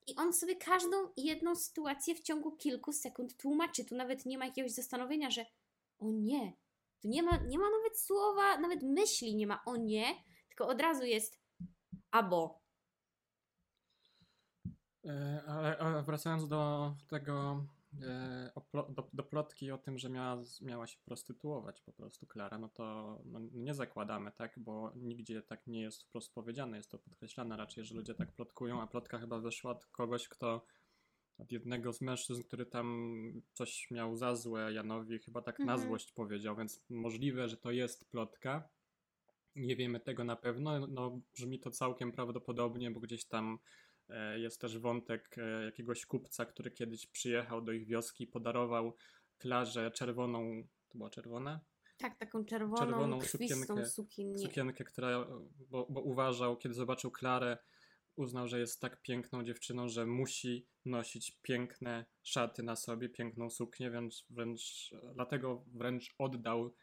I 0.07 0.17
on 0.17 0.33
sobie 0.33 0.57
każdą 0.57 0.97
jedną 1.17 1.57
sytuację 1.57 2.15
w 2.15 2.23
ciągu 2.23 2.57
kilku 2.57 2.93
sekund 2.93 3.37
tłumaczy. 3.37 3.85
Tu 3.85 3.97
nawet 3.97 4.27
nie 4.27 4.39
ma 4.39 4.47
jakiegoś 4.47 4.73
zastanowienia, 4.73 5.31
że 5.31 5.47
o 5.99 6.11
nie, 6.11 6.53
tu 7.03 7.09
nie 7.09 7.23
ma, 7.23 7.37
nie 7.37 7.59
ma 7.59 7.71
nawet 7.71 8.01
słowa, 8.01 8.59
nawet 8.59 8.83
myśli 8.83 9.37
nie 9.37 9.47
ma 9.47 9.65
o 9.65 9.77
nie, 9.77 10.15
tylko 10.49 10.69
od 10.69 10.81
razu 10.81 11.05
jest 11.05 11.39
abo. 12.11 12.63
E, 15.05 15.43
ale 15.47 16.03
wracając 16.03 16.49
do 16.49 16.93
tego 17.09 17.65
E, 18.01 18.51
do, 18.73 19.11
do, 19.13 19.23
plotki 19.23 19.71
o 19.71 19.79
tym, 19.79 19.99
że 19.99 20.11
miała, 20.11 20.43
miała 20.61 20.87
się 20.87 20.99
prostytuować 21.05 21.81
po 21.81 21.93
prostu 21.93 22.27
Klara, 22.27 22.59
no 22.59 22.69
to 22.69 23.19
no 23.25 23.41
nie 23.53 23.75
zakładamy, 23.75 24.33
tak, 24.33 24.59
bo 24.59 24.93
nigdzie 24.97 25.43
tak 25.43 25.67
nie 25.67 25.81
jest 25.81 26.03
wprost 26.03 26.35
powiedziane, 26.35 26.77
jest 26.77 26.91
to 26.91 26.99
podkreślane 26.99 27.57
raczej, 27.57 27.85
że 27.85 27.95
ludzie 27.95 28.15
tak 28.15 28.33
plotkują, 28.33 28.83
a 28.83 28.87
plotka 28.87 29.19
chyba 29.19 29.39
wyszła 29.39 29.71
od 29.71 29.87
kogoś, 29.87 30.29
kto 30.29 30.67
od 31.39 31.53
jednego 31.53 31.93
z 31.93 32.01
mężczyzn, 32.01 32.43
który 32.43 32.67
tam 32.67 33.15
coś 33.53 33.91
miał 33.91 34.17
za 34.17 34.37
złe 34.37 34.73
Janowi, 34.73 35.19
chyba 35.19 35.43
tak 35.43 35.61
mhm. 35.61 35.79
na 35.79 35.87
złość 35.87 36.13
powiedział, 36.13 36.57
więc 36.57 36.85
możliwe, 36.91 37.49
że 37.49 37.57
to 37.57 37.71
jest 37.71 38.11
plotka. 38.11 38.69
Nie 39.57 39.77
wiemy 39.77 40.01
tego 40.01 40.25
na 40.25 40.37
pewno, 40.37 40.87
no 40.87 41.21
brzmi 41.35 41.61
to 41.61 41.71
całkiem 41.71 42.13
prawdopodobnie, 42.13 42.91
bo 42.91 43.01
gdzieś 43.01 43.25
tam 43.25 43.59
jest 44.37 44.61
też 44.61 44.79
wątek 44.79 45.39
e, 45.39 45.65
jakiegoś 45.65 46.07
kupca, 46.07 46.47
który 46.47 46.71
kiedyś 46.71 47.07
przyjechał 47.07 47.63
do 47.63 47.73
ich 47.73 47.87
wioski 47.87 48.25
i 48.25 48.27
podarował 48.27 48.95
Klarze 49.39 49.91
czerwoną, 49.91 50.63
to 50.89 50.99
była 50.99 51.11
czerwona? 51.11 51.61
Tak, 51.99 52.19
taką 52.19 52.45
czerwoną, 52.45 52.77
czerwoną 52.77 53.21
sukienkę, 53.21 53.87
sukienkę, 54.37 54.85
która, 54.85 55.27
bo, 55.71 55.87
bo 55.91 56.01
uważał, 56.01 56.57
kiedy 56.57 56.75
zobaczył 56.75 57.11
Klarę, 57.11 57.59
uznał, 58.17 58.49
że 58.49 58.59
jest 58.59 58.81
tak 58.81 59.03
piękną 59.03 59.45
dziewczyną, 59.45 59.89
że 59.89 60.07
musi 60.07 60.67
nosić 60.85 61.39
piękne 61.43 62.05
szaty 62.23 62.63
na 62.63 62.77
sobie, 62.77 63.09
piękną 63.09 63.51
suknię, 63.51 63.91
więc 63.91 64.27
wręcz 64.31 64.91
dlatego 65.15 65.65
wręcz 65.67 66.15
oddał 66.19 66.75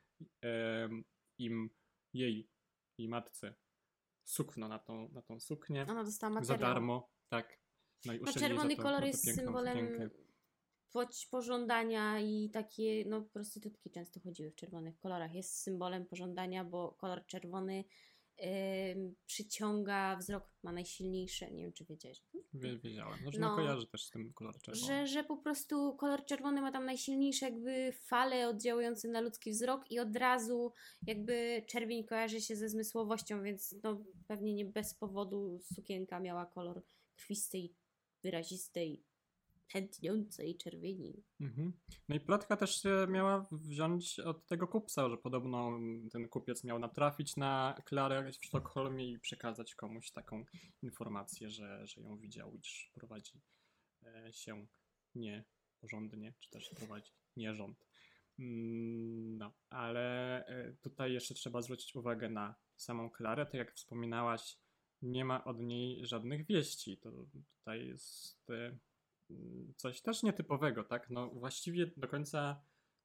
e, 0.44 0.90
im 1.38 1.70
jej 2.14 2.50
i 2.98 3.10
matce 3.10 3.56
sukno 4.24 4.68
na 4.68 4.80
tą, 4.80 5.10
na 5.10 5.22
tą 5.22 5.40
suknię. 5.40 5.86
Ona 5.90 6.04
dostała 6.04 6.34
materiał. 6.34 6.60
Za 6.60 6.66
darmo, 6.66 7.10
tak. 7.30 7.60
No, 8.06 8.14
no 8.22 8.34
czerwony 8.34 8.76
to, 8.76 8.84
kolor 8.84 9.04
jest 9.04 9.36
symbolem 9.36 10.10
pożądania 11.32 12.20
i 12.20 12.50
takie, 12.50 13.06
no 13.06 13.22
prostytutki 13.22 13.90
często 13.90 14.20
chodziły 14.20 14.52
w 14.52 14.56
czerwonych 14.56 15.00
kolorach. 15.00 15.34
Jest 15.36 15.58
symbolem 15.58 16.06
pożądania, 16.06 16.64
bo 16.64 16.92
kolor 16.92 17.26
czerwony 17.26 17.84
przyciąga 19.26 20.18
wzrok, 20.18 20.44
ma 20.64 20.72
najsilniejsze, 20.72 21.52
nie 21.52 21.64
wiem 21.64 21.74
czy 21.74 21.86
wiedziałeś. 21.86 22.22
wiedziałem, 22.54 23.20
no, 23.26 23.32
że 23.32 23.40
no, 23.40 23.56
kojarzy 23.56 23.88
też 23.88 24.06
z 24.06 24.10
tym 24.10 24.34
kolor 24.34 24.62
czerwony. 24.62 24.88
Że, 24.88 25.08
że 25.08 25.24
po 25.24 25.38
prostu 25.38 25.96
kolor 25.96 26.26
czerwony 26.26 26.62
ma 26.62 26.72
tam 26.72 26.86
najsilniejsze 26.86 27.46
jakby 27.46 27.92
fale 27.92 28.50
oddziałujące 28.50 29.08
na 29.08 29.22
ludzki 29.22 29.52
wzrok 29.52 29.92
i 29.92 30.00
od 30.00 30.16
razu 30.16 30.74
jakby 31.08 31.64
czerwień 31.68 32.04
kojarzy 32.04 32.42
się 32.42 32.56
ze 32.56 32.70
zmysłowością, 32.70 33.44
więc 33.44 33.76
no 33.84 34.04
pewnie 34.28 34.54
nie 34.54 34.66
bez 34.66 34.94
powodu 34.94 35.60
sukienka 35.76 36.20
miała 36.20 36.46
kolor 36.46 36.84
krwistej, 37.20 37.76
wyrazistej 38.24 39.04
tętniącej 39.74 40.58
czerwieni. 40.58 41.24
Mhm. 41.42 41.74
No 42.10 42.16
i 42.16 42.20
plotka 42.20 42.58
też 42.58 42.82
się 42.82 43.08
miała 43.10 43.48
wziąć 43.52 44.20
od 44.20 44.48
tego 44.48 44.68
kupca, 44.68 45.10
że 45.10 45.18
podobno 45.18 45.80
ten 46.12 46.30
kupiec 46.30 46.64
miał 46.64 46.80
natrafić 46.80 47.36
na 47.36 47.82
Klarę 47.86 48.32
w 48.32 48.46
Sztokholmie 48.46 49.12
i 49.12 49.20
przekazać 49.20 49.76
komuś 49.76 50.12
taką 50.12 50.46
informację, 50.82 51.50
że, 51.50 51.88
że 51.88 52.02
ją 52.02 52.18
widział, 52.18 52.56
iż 52.56 52.92
prowadzi 52.94 53.42
e, 54.04 54.34
się 54.34 54.68
nieporządnie, 55.16 56.34
czy 56.40 56.50
też 56.50 56.70
prowadzi 56.70 57.12
nierząd. 57.38 57.86
Mm, 58.40 59.38
no, 59.38 59.52
ale 59.70 60.46
e, 60.46 60.74
tutaj 60.74 61.14
jeszcze 61.14 61.34
trzeba 61.34 61.62
zwrócić 61.62 61.96
uwagę 61.96 62.30
na 62.30 62.56
samą 62.76 63.10
Klarę. 63.10 63.46
Tak 63.46 63.54
jak 63.54 63.74
wspominałaś, 63.74 64.58
nie 65.02 65.26
ma 65.26 65.44
od 65.44 65.60
niej 65.60 66.06
żadnych 66.06 66.46
wieści. 66.46 66.98
To 66.98 67.12
tutaj 67.12 67.88
jest 67.88 68.50
e, 68.50 68.78
coś 69.76 70.02
też 70.02 70.24
nietypowego, 70.24 70.84
tak? 70.84 71.10
No 71.10 71.30
właściwie 71.30 71.92
do 71.98 72.08
końca 72.08 72.62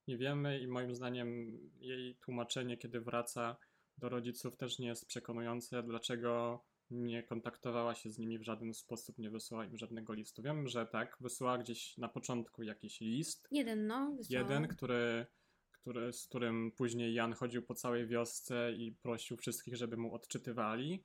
nie 0.07 0.17
wiemy 0.17 0.59
i 0.59 0.67
moim 0.67 0.95
zdaniem 0.95 1.59
jej 1.79 2.15
tłumaczenie, 2.15 2.77
kiedy 2.77 3.01
wraca 3.01 3.57
do 3.97 4.09
rodziców 4.09 4.57
też 4.57 4.79
nie 4.79 4.87
jest 4.87 5.07
przekonujące, 5.07 5.83
dlaczego 5.83 6.63
nie 6.89 7.23
kontaktowała 7.23 7.95
się 7.95 8.09
z 8.09 8.17
nimi 8.19 8.39
w 8.39 8.43
żaden 8.43 8.73
sposób, 8.73 9.17
nie 9.17 9.29
wysłała 9.29 9.65
im 9.65 9.77
żadnego 9.77 10.13
listu. 10.13 10.41
Wiem, 10.41 10.67
że 10.67 10.85
tak, 10.85 11.17
wysłała 11.19 11.57
gdzieś 11.57 11.97
na 11.97 12.09
początku 12.09 12.63
jakiś 12.63 13.01
list. 13.01 13.47
Jeden, 13.51 13.87
no. 13.87 14.17
Jeden, 14.29 14.67
który, 14.67 15.25
który, 15.71 16.13
z 16.13 16.27
którym 16.27 16.71
później 16.71 17.13
Jan 17.13 17.33
chodził 17.33 17.63
po 17.63 17.75
całej 17.75 18.07
wiosce 18.07 18.73
i 18.77 18.91
prosił 18.91 19.37
wszystkich, 19.37 19.75
żeby 19.75 19.97
mu 19.97 20.13
odczytywali 20.13 21.03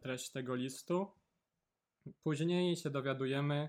treść 0.00 0.30
tego 0.30 0.54
listu. 0.54 1.06
Później 2.22 2.76
się 2.76 2.90
dowiadujemy, 2.90 3.68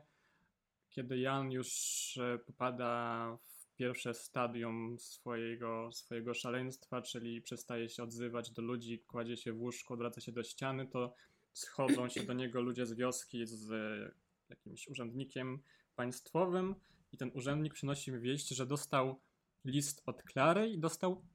kiedy 0.89 1.20
Jan 1.20 1.52
już 1.52 1.70
e, 2.18 2.39
popada 2.39 3.38
w 3.45 3.76
pierwsze 3.76 4.14
stadium 4.14 4.99
swojego, 4.99 5.91
swojego 5.91 6.34
szaleństwa, 6.34 7.02
czyli 7.02 7.41
przestaje 7.41 7.89
się 7.89 8.04
odzywać 8.04 8.52
do 8.52 8.62
ludzi, 8.62 8.99
kładzie 8.99 9.38
się 9.38 9.54
w 9.54 9.62
łóżku, 9.62 9.93
odwraca 9.93 10.22
się 10.22 10.32
do 10.32 10.43
ściany, 10.43 10.88
to 10.88 11.14
schodzą 11.54 12.10
się 12.10 12.24
do 12.24 12.34
niego 12.34 12.62
ludzie 12.62 12.86
z 12.86 12.93
wioski 12.93 13.47
z 13.47 13.72
e, 13.72 14.12
jakimś 14.49 14.88
urzędnikiem 14.88 15.62
państwowym 15.95 16.76
i 17.12 17.18
ten 17.18 17.32
urzędnik 17.34 17.74
przynosi 17.74 18.12
mi 18.12 18.20
wieść, 18.20 18.49
że 18.49 18.66
dostał 18.66 19.22
list 19.66 20.02
od 20.06 20.24
Klary 20.24 20.70
i 20.70 20.80
dostał 20.80 21.26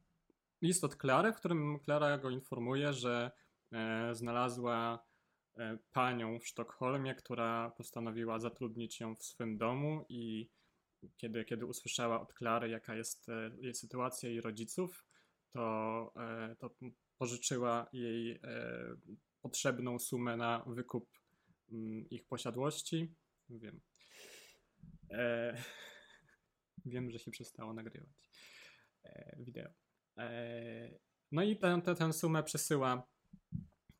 list 0.63 0.85
od 0.85 0.97
Klary, 0.97 1.33
w 1.33 1.37
którym 1.37 1.79
Klara 1.79 2.19
go 2.19 2.31
informuje, 2.31 2.93
że 2.93 3.31
e, 3.31 3.46
znalazła 4.13 5.07
E, 5.59 5.79
panią 5.93 6.39
w 6.39 6.47
Sztokholmie, 6.47 7.15
która 7.15 7.71
postanowiła 7.71 8.39
zatrudnić 8.39 9.01
ją 9.01 9.15
w 9.15 9.25
swym 9.25 9.59
domu 9.59 10.05
i 10.09 10.51
kiedy, 11.17 11.45
kiedy 11.45 11.67
usłyszała 11.67 12.21
od 12.21 12.33
Klary, 12.33 12.69
jaka 12.69 12.95
jest 12.95 13.29
e, 13.29 13.51
jej 13.59 13.75
sytuacja 13.75 14.29
jej 14.29 14.41
rodziców, 14.41 15.05
to, 15.53 16.13
e, 16.17 16.57
to 16.57 16.71
pożyczyła 17.19 17.87
jej 17.93 18.41
potrzebną 19.41 19.99
sumę 19.99 20.37
na 20.37 20.65
wykup 20.67 21.09
mm, 21.73 22.11
ich 22.11 22.27
posiadłości. 22.27 23.15
Wiem. 23.49 23.81
E, 25.11 25.57
wiem, 26.85 27.11
że 27.11 27.19
się 27.19 27.31
przestało 27.31 27.75
nagrywać 27.75 28.31
e, 29.05 29.37
wideo. 29.39 29.71
E, 30.19 30.99
no 31.33 31.43
i 31.43 31.57
tę, 31.57 31.81
tę, 31.85 31.95
tę 31.95 32.13
sumę 32.13 32.43
przesyła 32.43 33.16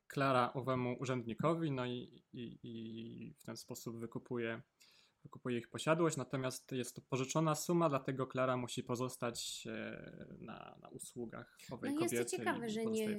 Klara 0.07 0.53
owemu 0.53 0.95
urzędnikowi, 0.99 1.71
no 1.71 1.85
i, 1.85 2.23
i, 2.33 2.59
i 2.63 3.33
w 3.39 3.43
ten 3.43 3.57
sposób 3.57 3.99
wykupuje, 3.99 4.61
wykupuje 5.23 5.57
ich 5.57 5.69
posiadłość, 5.69 6.17
natomiast 6.17 6.71
jest 6.71 6.95
to 6.95 7.01
pożyczona 7.01 7.55
suma, 7.55 7.89
dlatego 7.89 8.27
Klara 8.27 8.57
musi 8.57 8.83
pozostać 8.83 9.67
e, 9.67 10.37
na, 10.39 10.77
na 10.81 10.89
usługach 10.89 11.57
owej 11.71 11.93
No 11.93 12.01
jest 12.01 12.13
to 12.13 12.17
kobiety 12.19 12.37
ciekawe, 12.37 12.67
i 12.67 12.69
że 12.69 12.81
pozostaje 12.83 13.09
nie- 13.09 13.17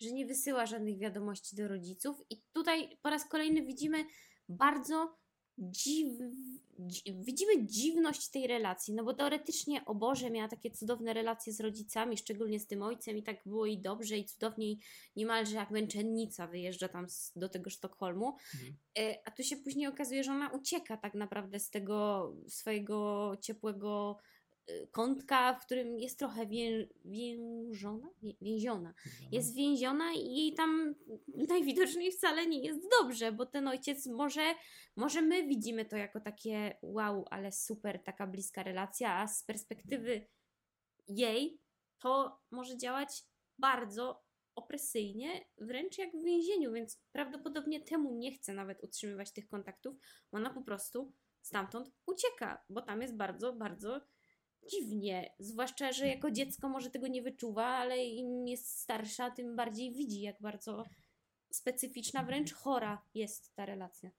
że 0.00 0.12
nie 0.12 0.26
wysyła 0.26 0.66
żadnych 0.66 0.98
wiadomości 0.98 1.56
do 1.56 1.68
rodziców. 1.68 2.16
I 2.30 2.42
tutaj 2.52 2.98
po 3.02 3.10
raz 3.10 3.28
kolejny 3.28 3.62
widzimy 3.66 4.04
bardzo 4.48 5.18
dziw... 5.58 6.08
dzi... 6.78 7.02
widzimy 7.14 7.66
dziwność 7.66 8.28
tej 8.28 8.46
relacji, 8.46 8.94
no 8.94 9.04
bo 9.04 9.14
teoretycznie 9.14 9.84
o 9.84 9.94
Boże 9.94 10.30
miała 10.30 10.48
takie 10.48 10.70
cudowne 10.70 11.12
relacje 11.12 11.52
z 11.52 11.60
rodzicami, 11.60 12.16
szczególnie 12.16 12.60
z 12.60 12.66
tym 12.66 12.82
ojcem 12.82 13.16
i 13.16 13.22
tak 13.22 13.36
było 13.46 13.66
jej 13.66 13.80
dobrze 13.80 14.18
i 14.18 14.24
cudownie 14.24 14.70
i 14.70 14.78
niemalże 15.16 15.56
jak 15.56 15.70
męczennica 15.70 16.46
wyjeżdża 16.46 16.88
tam 16.88 17.08
z, 17.08 17.32
do 17.36 17.48
tego 17.48 17.70
Sztokholmu. 17.70 18.36
Mhm. 18.54 18.76
E, 18.98 19.18
A 19.24 19.30
tu 19.30 19.42
się 19.42 19.56
później 19.56 19.86
okazuje, 19.86 20.24
że 20.24 20.32
ona 20.32 20.50
ucieka 20.50 20.96
tak 20.96 21.14
naprawdę 21.14 21.60
z 21.60 21.70
tego 21.70 22.28
swojego 22.48 23.32
ciepłego 23.40 24.18
kątka, 24.90 25.54
w 25.54 25.66
którym 25.66 25.98
jest 25.98 26.18
trochę 26.18 26.46
wię... 26.46 26.88
więziona? 27.04 28.08
Wię... 28.22 28.32
Więziona. 28.40 28.94
Jest 29.32 29.54
więziona 29.54 30.12
i 30.12 30.36
jej 30.36 30.54
tam 30.54 30.94
najwidoczniej 31.48 32.12
wcale 32.12 32.46
nie 32.46 32.60
jest 32.60 32.80
dobrze, 33.00 33.32
bo 33.32 33.46
ten 33.46 33.68
ojciec 33.68 34.06
może, 34.06 34.54
może 34.96 35.22
my 35.22 35.46
widzimy 35.46 35.84
to 35.84 35.96
jako 35.96 36.20
takie 36.20 36.78
wow, 36.82 37.24
ale 37.30 37.52
super, 37.52 38.02
taka 38.04 38.26
bliska 38.26 38.62
relacja, 38.62 39.14
a 39.14 39.28
z 39.28 39.44
perspektywy 39.44 40.26
jej 41.08 41.60
to 41.98 42.40
może 42.50 42.76
działać 42.76 43.24
bardzo 43.58 44.28
opresyjnie, 44.54 45.44
wręcz 45.58 45.98
jak 45.98 46.10
w 46.12 46.24
więzieniu, 46.24 46.72
więc 46.72 47.02
prawdopodobnie 47.12 47.80
temu 47.80 48.14
nie 48.14 48.32
chce 48.32 48.54
nawet 48.54 48.84
utrzymywać 48.84 49.32
tych 49.32 49.48
kontaktów, 49.48 49.96
bo 50.32 50.38
ona 50.38 50.50
po 50.50 50.62
prostu 50.62 51.12
stamtąd 51.42 51.90
ucieka, 52.06 52.64
bo 52.70 52.82
tam 52.82 53.02
jest 53.02 53.16
bardzo, 53.16 53.52
bardzo 53.52 54.00
dziwnie. 54.70 55.34
Zwłaszcza, 55.38 55.92
że 55.92 56.06
jako 56.06 56.30
dziecko 56.30 56.68
może 56.68 56.90
tego 56.90 57.06
nie 57.06 57.22
wyczuwa, 57.22 57.66
ale 57.66 58.04
im 58.04 58.48
jest 58.48 58.78
starsza, 58.78 59.30
tym 59.30 59.56
bardziej 59.56 59.92
widzi, 59.92 60.20
jak 60.20 60.36
bardzo 60.40 60.84
specyficzna, 61.50 62.22
wręcz 62.22 62.52
chora 62.52 63.02
jest 63.14 63.54
ta 63.54 63.66
relacja. 63.66 64.10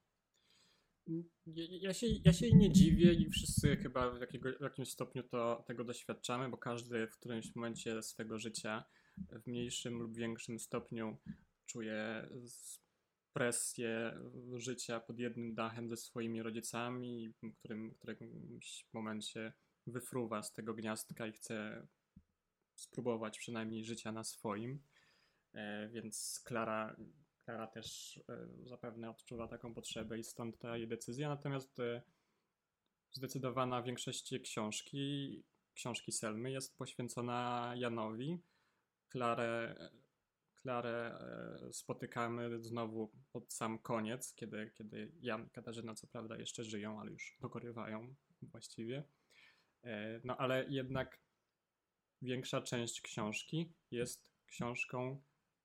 Ja, 1.45 1.63
ja, 1.81 1.93
się, 1.93 2.07
ja 2.25 2.33
się 2.33 2.51
nie 2.51 2.71
dziwię 2.71 3.13
i 3.13 3.29
wszyscy 3.29 3.77
chyba 3.77 4.11
w, 4.11 4.21
jakiego, 4.21 4.49
w 4.59 4.61
jakimś 4.61 4.89
stopniu 4.89 5.23
to, 5.23 5.63
tego 5.67 5.83
doświadczamy, 5.83 6.49
bo 6.49 6.57
każdy 6.57 7.07
w 7.07 7.17
którymś 7.17 7.55
momencie 7.55 8.03
swego 8.03 8.39
życia 8.39 8.83
w 9.17 9.47
mniejszym 9.47 9.99
lub 9.99 10.15
większym 10.15 10.59
stopniu 10.59 11.17
czuje 11.65 12.29
presję 13.33 14.19
życia 14.53 14.99
pod 14.99 15.19
jednym 15.19 15.53
dachem 15.53 15.89
ze 15.89 15.97
swoimi 15.97 16.43
rodzicami, 16.43 17.29
w 17.43 17.57
którym 17.59 17.91
w 17.91 17.97
którymś 17.97 18.85
momencie 18.93 19.53
wyfruwa 19.87 20.43
z 20.43 20.53
tego 20.53 20.73
gniazdka 20.73 21.27
i 21.27 21.31
chce 21.31 21.87
spróbować 22.75 23.39
przynajmniej 23.39 23.83
życia 23.85 24.11
na 24.11 24.23
swoim. 24.23 24.79
E, 25.53 25.89
więc 25.89 26.41
Klara, 26.45 26.95
Klara 27.45 27.67
też 27.67 28.17
e, 28.29 28.47
zapewne 28.65 29.09
odczuwa 29.09 29.47
taką 29.47 29.73
potrzebę 29.73 30.19
i 30.19 30.23
stąd 30.23 30.59
ta 30.59 30.77
jej 30.77 30.87
decyzja. 30.87 31.29
Natomiast 31.29 31.79
e, 31.79 32.01
zdecydowana 33.11 33.83
większość 33.83 34.39
książki, 34.43 35.43
książki 35.73 36.11
Selmy 36.11 36.51
jest 36.51 36.77
poświęcona 36.77 37.71
Janowi. 37.75 38.39
Klarę, 39.09 39.75
Klarę 40.55 41.19
spotykamy 41.71 42.63
znowu 42.63 43.11
pod 43.31 43.53
sam 43.53 43.79
koniec, 43.79 44.33
kiedy, 44.35 44.71
kiedy 44.77 45.11
Jan 45.21 45.45
i 45.45 45.49
Katarzyna 45.49 45.95
co 45.95 46.07
prawda 46.07 46.37
jeszcze 46.37 46.63
żyją, 46.63 46.99
ale 46.99 47.11
już 47.11 47.37
dokorywają 47.41 48.15
właściwie. 48.41 49.03
E, 49.83 50.21
No 50.23 50.37
ale 50.37 50.65
jednak 50.69 51.19
większa 52.21 52.61
część 52.61 53.01
książki 53.01 53.73
jest 53.91 54.31
książką 54.45 55.21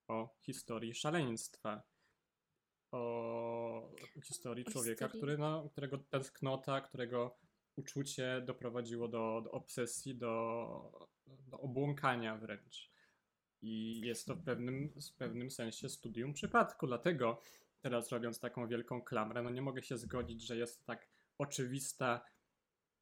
o 0.09 0.37
historii 0.41 0.95
szaleństwa. 0.95 1.83
O 2.93 3.93
historii 4.25 4.65
O 4.67 4.71
człowieka, 4.71 5.07
historii- 5.07 5.19
który, 5.19 5.39
no, 5.39 5.69
którego 5.69 5.99
tęsknota, 5.99 6.81
którego 6.81 7.39
uczucie 7.77 8.43
doprowadziło 8.47 9.09
do, 9.09 9.41
do 9.45 9.51
obsesji, 9.51 10.15
do, 10.15 11.09
do 11.27 11.61
obłąkania 11.61 12.37
wręcz. 12.37 12.91
I 13.63 14.01
jest 14.01 14.27
to 14.27 14.35
w 14.35 14.45
pewnym, 14.45 14.95
w 15.13 15.17
pewnym 15.17 15.51
sensie 15.51 15.89
studium 15.89 16.33
przypadku. 16.33 16.87
Dlatego 16.87 17.41
teraz 17.81 18.13
robiąc 18.13 18.41
taką 18.41 18.67
wielką 18.69 19.03
klamrę, 19.03 19.43
no 19.43 19.51
nie 19.51 19.63
mogę 19.63 19.83
się 19.83 19.99
zgodzić, 19.99 20.43
że 20.47 20.57
jest 20.57 20.87
tak 20.87 21.09
oczywista, 21.39 22.25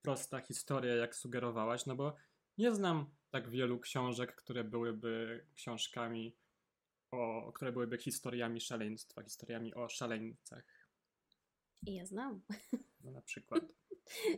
prosta 0.03 0.41
historia, 0.41 0.95
jak 0.95 1.17
sugerowałaś, 1.17 1.87
no 1.87 1.97
bo 1.97 2.17
nie 2.59 2.75
znam 2.75 3.11
tak 3.31 3.51
wielu 3.51 3.81
książek, 3.81 4.35
które 4.35 4.65
byłyby 4.65 5.47
książkami, 5.55 6.37
o, 7.11 7.53
które 7.53 7.73
byłyby 7.73 7.99
historiami 7.99 8.61
szaleństwa, 8.61 9.23
historiami 9.23 9.75
o 9.75 9.89
szaleńcach. 9.89 10.65
Ja 11.83 12.07
znam. 12.07 12.43
No 13.05 13.11
na 13.11 13.23
przykład. 13.23 13.63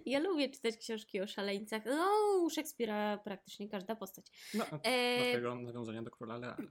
Ja 0.07 0.19
lubię 0.21 0.49
czytać 0.51 0.77
książki 0.77 1.21
o 1.21 1.27
szaleńcach. 1.27 1.83
No, 1.87 2.11
u 2.43 2.51
Szekspira 2.51 3.19
praktycznie 3.19 3.69
każda 3.69 3.97
postać. 3.97 4.51
No, 4.55 4.65
E, 4.83 5.19
dlatego 5.23 5.55
nawiązanie 5.55 6.03
do 6.03 6.11
króla 6.11 6.37
Lear. 6.37 6.69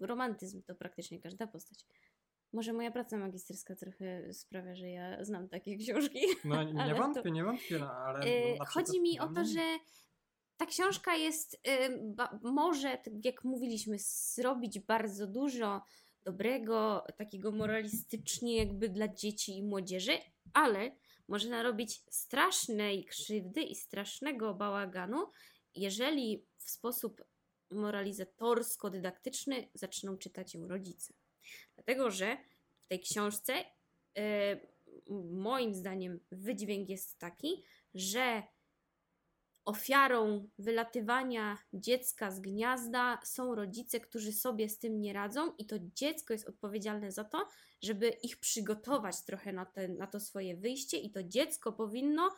romantyzm 0.00 0.62
to 0.62 0.74
praktycznie 0.74 1.20
każda 1.20 1.46
postać. 1.46 1.86
Może 2.56 2.72
moja 2.72 2.90
praca 2.90 3.18
magisterska 3.18 3.76
trochę 3.76 4.34
sprawia, 4.34 4.74
że 4.74 4.90
ja 4.90 5.24
znam 5.24 5.48
takie 5.48 5.76
książki. 5.76 6.20
No 6.44 6.62
nie 6.72 6.82
Ale 6.82 6.94
to- 6.94 7.00
wątpię, 7.02 7.30
nie 7.30 7.44
wątpię, 7.44 7.78
no, 7.78 7.92
ale... 7.92 8.18
Na 8.58 8.64
Chodzi 8.64 9.00
mi 9.00 9.20
o 9.20 9.28
to, 9.28 9.44
że 9.44 9.78
ta 10.56 10.66
książka 10.66 11.14
jest, 11.14 11.62
ba, 12.02 12.38
może, 12.42 12.98
tak 12.98 13.24
jak 13.24 13.44
mówiliśmy, 13.44 13.96
zrobić 13.98 14.80
bardzo 14.80 15.26
dużo 15.26 15.82
dobrego, 16.24 17.06
takiego 17.16 17.52
moralistycznie 17.52 18.56
jakby 18.56 18.88
dla 18.88 19.08
dzieci 19.08 19.58
i 19.58 19.62
młodzieży, 19.62 20.12
ale 20.52 20.96
może 21.28 21.48
narobić 21.48 22.02
strasznej 22.10 23.04
krzywdy 23.04 23.62
i 23.62 23.74
strasznego 23.74 24.54
bałaganu, 24.54 25.26
jeżeli 25.74 26.46
w 26.58 26.70
sposób 26.70 27.24
moralizatorsko-dydaktyczny 27.70 29.68
zaczną 29.74 30.16
czytać 30.16 30.54
ją 30.54 30.68
rodzice. 30.68 31.14
Dlatego, 31.86 32.10
że 32.10 32.36
w 32.84 32.88
tej 32.88 33.00
książce 33.00 33.54
e, 34.18 34.60
moim 35.30 35.74
zdaniem 35.74 36.20
wydźwięk 36.32 36.88
jest 36.88 37.18
taki, 37.18 37.64
że 37.94 38.42
ofiarą 39.64 40.48
wylatywania 40.58 41.58
dziecka 41.72 42.30
z 42.30 42.40
gniazda 42.40 43.18
są 43.24 43.54
rodzice, 43.54 44.00
którzy 44.00 44.32
sobie 44.32 44.68
z 44.68 44.78
tym 44.78 45.00
nie 45.00 45.12
radzą, 45.12 45.52
i 45.58 45.66
to 45.66 45.76
dziecko 45.78 46.32
jest 46.32 46.48
odpowiedzialne 46.48 47.12
za 47.12 47.24
to, 47.24 47.48
żeby 47.82 48.08
ich 48.08 48.36
przygotować 48.36 49.24
trochę 49.24 49.52
na, 49.52 49.66
te, 49.66 49.88
na 49.88 50.06
to 50.06 50.20
swoje 50.20 50.56
wyjście, 50.56 50.98
i 50.98 51.10
to 51.10 51.22
dziecko 51.22 51.72
powinno 51.72 52.30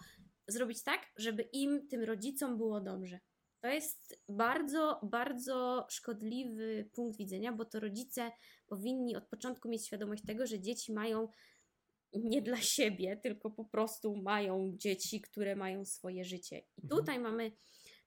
zrobić 0.48 0.82
tak, 0.82 1.00
żeby 1.16 1.42
im, 1.42 1.88
tym 1.88 2.02
rodzicom 2.02 2.56
było 2.56 2.80
dobrze. 2.80 3.20
To 3.60 3.68
jest 3.68 4.22
bardzo, 4.28 5.00
bardzo 5.02 5.86
szkodliwy 5.90 6.90
punkt 6.94 7.18
widzenia, 7.18 7.52
bo 7.52 7.64
to 7.64 7.80
rodzice 7.80 8.30
powinni 8.66 9.16
od 9.16 9.28
początku 9.28 9.68
mieć 9.68 9.86
świadomość 9.86 10.24
tego, 10.26 10.46
że 10.46 10.60
dzieci 10.60 10.92
mają 10.92 11.28
nie 12.12 12.42
dla 12.42 12.56
siebie, 12.56 13.16
tylko 13.16 13.50
po 13.50 13.64
prostu 13.64 14.16
mają 14.16 14.72
dzieci, 14.76 15.20
które 15.20 15.56
mają 15.56 15.84
swoje 15.84 16.24
życie. 16.24 16.58
I 16.58 16.82
Mhm. 16.82 17.00
tutaj 17.00 17.18
mamy 17.18 17.52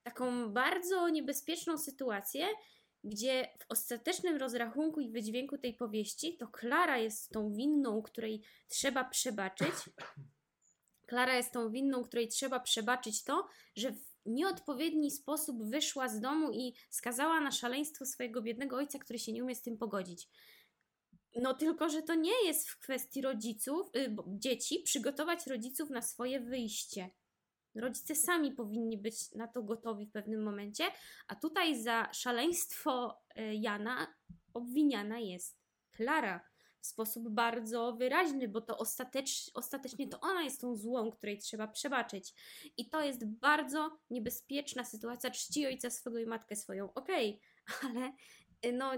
taką 0.04 0.54
bardzo 0.54 1.10
niebezpieczną 1.10 1.78
sytuację, 1.78 2.47
gdzie 3.04 3.47
w 3.60 3.72
ostatecznym 3.72 4.38
rozrachunku 4.38 4.99
i 4.99 5.12
wydźwięku 5.12 5.58
tej 5.58 5.74
powieści 5.74 6.38
to 6.38 6.47
Klara 6.47 6.97
jest 6.97 7.30
tą 7.30 7.54
winną, 7.54 8.02
której 8.02 8.41
trzeba 8.68 9.04
przebaczyć. 9.10 9.74
Klara 11.10 11.36
jest 11.36 11.52
tą 11.52 11.72
winną, 11.72 12.04
której 12.04 12.28
trzeba 12.28 12.60
przebaczyć 12.60 13.24
to, 13.24 13.47
że 13.76 13.91
w 13.91 14.11
nieodpowiedni 14.26 15.11
sposób 15.11 15.69
wyszła 15.69 16.09
z 16.09 16.19
domu 16.19 16.51
i 16.51 16.74
skazała 16.89 17.41
na 17.41 17.51
szaleństwo 17.51 18.05
swojego 18.05 18.41
biednego 18.41 18.76
ojca, 18.76 18.99
który 18.99 19.19
się 19.19 19.34
nie 19.34 19.43
umie 19.43 19.55
z 19.55 19.61
tym 19.61 19.78
pogodzić. 19.78 20.30
No 21.36 21.53
tylko, 21.53 21.89
że 21.89 22.01
to 22.01 22.15
nie 22.15 22.45
jest 22.45 22.69
w 22.69 22.80
kwestii 22.80 23.22
rodziców, 23.22 23.91
y, 23.95 24.15
dzieci, 24.28 24.80
przygotować 24.80 25.47
rodziców 25.47 25.89
na 25.89 26.01
swoje 26.01 26.39
wyjście. 26.39 27.09
Rodzice 27.76 28.15
sami 28.15 28.51
powinni 28.51 28.97
być 28.97 29.32
na 29.32 29.47
to 29.47 29.63
gotowi 29.63 30.05
w 30.05 30.11
pewnym 30.11 30.43
momencie, 30.43 30.84
a 31.28 31.36
tutaj 31.36 31.84
za 31.84 32.13
szaleństwo 32.13 33.22
y, 33.38 33.55
Jana 33.55 34.07
obwiniana 34.53 35.19
jest 35.19 35.57
Klara 35.91 36.51
w 36.82 36.88
sposób 36.88 37.30
bardzo 37.30 37.94
wyraźny, 37.94 38.48
bo 38.48 38.62
to 38.62 38.78
ostatecz, 38.78 39.52
ostatecznie 39.54 40.08
to 40.08 40.20
ona 40.20 40.44
jest 40.44 40.62
tą 40.62 40.76
złą, 40.76 41.12
której 41.12 41.38
trzeba 41.38 41.68
przebaczyć. 41.68 42.34
I 42.78 42.90
to 42.90 43.02
jest 43.02 43.26
bardzo 43.26 44.00
niebezpieczna 44.10 44.86
sytuacja. 44.86 45.32
Czci 45.32 45.68
ojca 45.68 45.90
swego 45.90 46.18
i 46.18 46.26
matkę 46.26 46.56
swoją, 46.56 46.94
okej, 46.94 47.42
ale 47.90 48.14
y, 48.66 48.74
no 48.74 48.92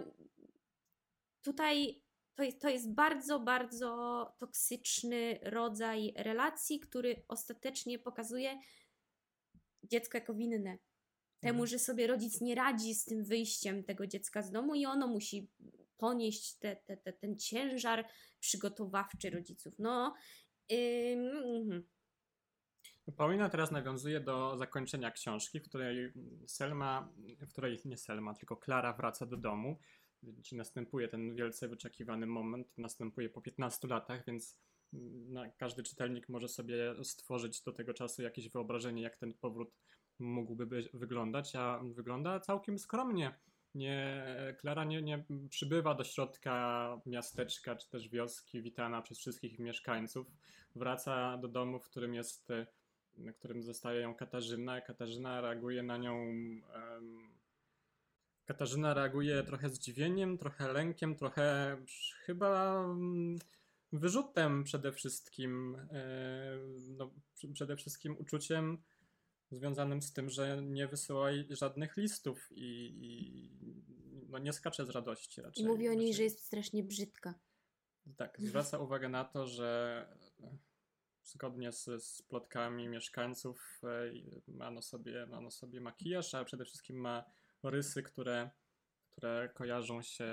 tutaj 1.42 2.04
to 2.36 2.44
jest, 2.44 2.62
to 2.62 2.70
jest 2.70 2.94
bardzo, 2.94 3.40
bardzo 3.40 4.36
toksyczny 4.40 5.40
rodzaj 5.44 6.14
relacji, 6.18 6.80
który 6.80 7.24
ostatecznie 7.28 8.00
pokazuje 8.00 8.60
dziecko 9.84 10.18
jako 10.18 10.34
winne. 10.34 10.78
Temu, 11.40 11.60
Mhm. 11.60 11.68
że 11.68 11.80
sobie 11.80 12.08
rodzic 12.08 12.42
nie 12.42 12.56
radzi 12.56 12.96
z 12.96 13.06
tym 13.06 13.24
wyjściem 13.24 13.84
tego 13.84 14.08
dziecka 14.08 14.42
z 14.42 14.52
domu 14.52 14.76
i 14.76 14.86
ono 14.86 15.08
musi 15.08 15.52
ponieść 15.98 16.58
te, 16.60 16.76
te, 16.76 16.98
te, 16.98 17.14
ten 17.14 17.38
ciężar 17.38 18.06
przygotowawczy 18.40 19.30
rodziców. 19.30 19.74
No, 19.80 20.14
ym, 20.72 21.28
mhm. 21.28 21.84
Paulina 23.18 23.50
teraz 23.50 23.72
nawiązuje 23.72 24.20
do 24.20 24.58
zakończenia 24.58 25.12
książki, 25.12 25.60
w 25.60 25.64
której 25.64 26.14
Selma, 26.48 27.14
w 27.42 27.48
której 27.48 27.80
nie 27.86 27.98
Selma, 27.98 28.34
tylko 28.34 28.58
Klara 28.58 28.94
wraca 28.94 29.26
do 29.26 29.38
domu. 29.38 29.80
Czyli 30.44 30.58
następuje 30.58 31.08
ten 31.08 31.36
wielce 31.36 31.68
wyczekiwany 31.68 32.26
moment, 32.26 32.78
następuje 32.78 33.30
po 33.30 33.42
15 33.42 33.88
latach, 33.88 34.26
więc 34.26 34.60
na, 35.30 35.50
każdy 35.52 35.84
czytelnik 35.84 36.30
może 36.30 36.48
sobie 36.48 37.04
stworzyć 37.04 37.62
do 37.62 37.74
tego 37.74 37.94
czasu 37.94 38.22
jakieś 38.22 38.50
wyobrażenie, 38.50 39.02
jak 39.02 39.18
ten 39.18 39.34
powrót 39.34 39.76
mógłby 40.20 40.66
być, 40.66 40.90
wyglądać, 40.94 41.56
a 41.56 41.80
wygląda 41.84 42.40
całkiem 42.40 42.80
skromnie. 42.80 43.40
Nie, 43.76 44.26
Klara 44.60 44.84
nie, 44.84 45.02
nie 45.02 45.24
przybywa 45.50 45.96
do 45.96 46.04
środka 46.04 46.88
miasteczka 47.06 47.76
czy 47.76 47.90
też 47.90 48.10
wioski, 48.10 48.62
witana 48.62 49.02
przez 49.02 49.20
wszystkich 49.20 49.60
mieszkańców. 49.60 50.28
Wraca 50.76 51.38
do 51.38 51.48
domu, 51.48 51.80
w 51.80 51.86
którym 51.90 52.14
jest 52.14 52.50
na 53.18 53.34
którym 53.34 53.64
zostaje 53.64 54.02
ją 54.02 54.16
Katarzyna. 54.16 54.82
Katarzyna 54.82 55.42
reaguje 55.42 55.84
na 55.84 55.98
nią. 55.98 56.18
em, 56.74 57.34
Katarzyna 58.46 58.94
reaguje 58.94 59.44
trochę 59.44 59.70
zdziwieniem, 59.70 60.38
trochę 60.38 60.74
lękiem, 60.74 61.16
trochę 61.16 61.78
chyba 62.26 62.84
mm, 62.86 63.40
wyrzutem 63.92 64.64
przede 64.64 64.92
wszystkim. 64.92 65.76
e, 65.92 66.58
No, 66.98 67.12
pr- 67.38 67.54
przede 67.54 67.76
wszystkim 67.76 68.16
uczuciem 68.20 68.82
związanym 69.54 70.02
z 70.02 70.14
tym, 70.14 70.30
że 70.30 70.62
nie 70.64 70.88
wysyła 70.88 71.32
jej 71.32 71.48
żadnych 71.56 71.98
listów 71.98 72.48
i, 72.52 72.94
i 73.02 74.28
no, 74.30 74.38
nie 74.40 74.54
skacze 74.54 74.86
z 74.86 74.90
radości 74.90 75.42
raczej. 75.42 75.64
I 75.64 75.68
mówi 75.68 75.90
o 75.90 75.94
niej, 75.94 76.00
Raczej- 76.00 76.14
że 76.14 76.24
jest 76.24 76.40
strasznie 76.46 76.84
brzydka. 76.84 77.34
tak, 78.18 78.38
zwraca 78.48 78.78
uwagę 78.80 79.10
na 79.10 79.26
to, 79.26 79.48
że 79.48 80.08
e, 80.44 80.58
zgodnie 81.24 81.72
z, 81.72 82.04
z 82.04 82.22
plotkami 82.22 82.88
mieszkańców 82.88 83.82
e, 83.84 84.52
ma 84.52 84.72
na, 84.72 84.82
sobie, 84.82 85.26
ma 85.26 85.42
na 85.42 85.52
sobie 85.52 85.82
makijaż, 85.82 86.34
ale 86.36 86.46
przede 86.46 86.66
wszystkim 86.66 86.98
ma 86.98 87.24
rysy, 87.64 88.04
które, 88.04 88.50
które 89.12 89.50
kojarzą 89.54 90.02
się 90.02 90.28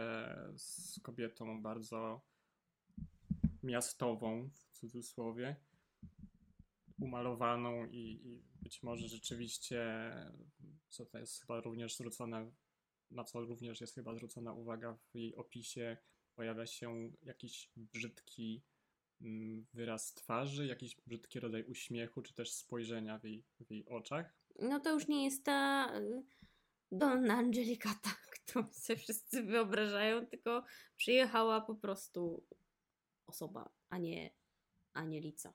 z 0.56 1.00
kobietą 1.02 1.62
bardzo 1.62 2.20
miastową, 3.62 4.50
w 4.54 4.78
cudzysłowie, 4.78 5.56
umalowaną 7.00 7.86
i, 7.86 8.20
i 8.24 8.42
być 8.62 8.82
może 8.82 9.08
rzeczywiście, 9.08 10.12
co 10.88 11.06
to 11.06 11.18
jest 11.18 11.40
chyba 11.40 11.60
również 11.60 11.96
zwrócone, 11.96 12.52
na 13.10 13.24
co 13.24 13.40
również 13.40 13.80
jest 13.80 13.94
chyba 13.94 14.14
zwrócona 14.14 14.52
uwaga 14.52 14.98
w 15.10 15.14
jej 15.14 15.36
opisie, 15.36 15.96
pojawia 16.34 16.66
się 16.66 17.12
jakiś 17.22 17.70
brzydki 17.76 18.62
mm, 19.20 19.66
wyraz 19.74 20.14
twarzy, 20.14 20.66
jakiś 20.66 20.96
brzydki 21.06 21.40
rodzaj 21.40 21.64
uśmiechu, 21.64 22.22
czy 22.22 22.34
też 22.34 22.52
spojrzenia 22.52 23.18
w 23.18 23.24
jej, 23.24 23.44
w 23.60 23.70
jej 23.70 23.86
oczach. 23.88 24.34
No 24.58 24.80
to 24.80 24.94
już 24.94 25.08
nie 25.08 25.24
jest 25.24 25.44
ta 25.44 25.92
y, 25.98 26.22
Donna 26.92 27.34
Angelicata, 27.36 28.10
którą 28.44 28.72
sobie 28.72 28.98
wszyscy 28.98 29.42
wyobrażają, 29.42 30.26
tylko 30.26 30.64
przyjechała 30.96 31.60
po 31.60 31.74
prostu 31.74 32.44
osoba, 33.26 33.70
a 33.88 33.98
nie 33.98 34.30
anielica. 34.92 35.54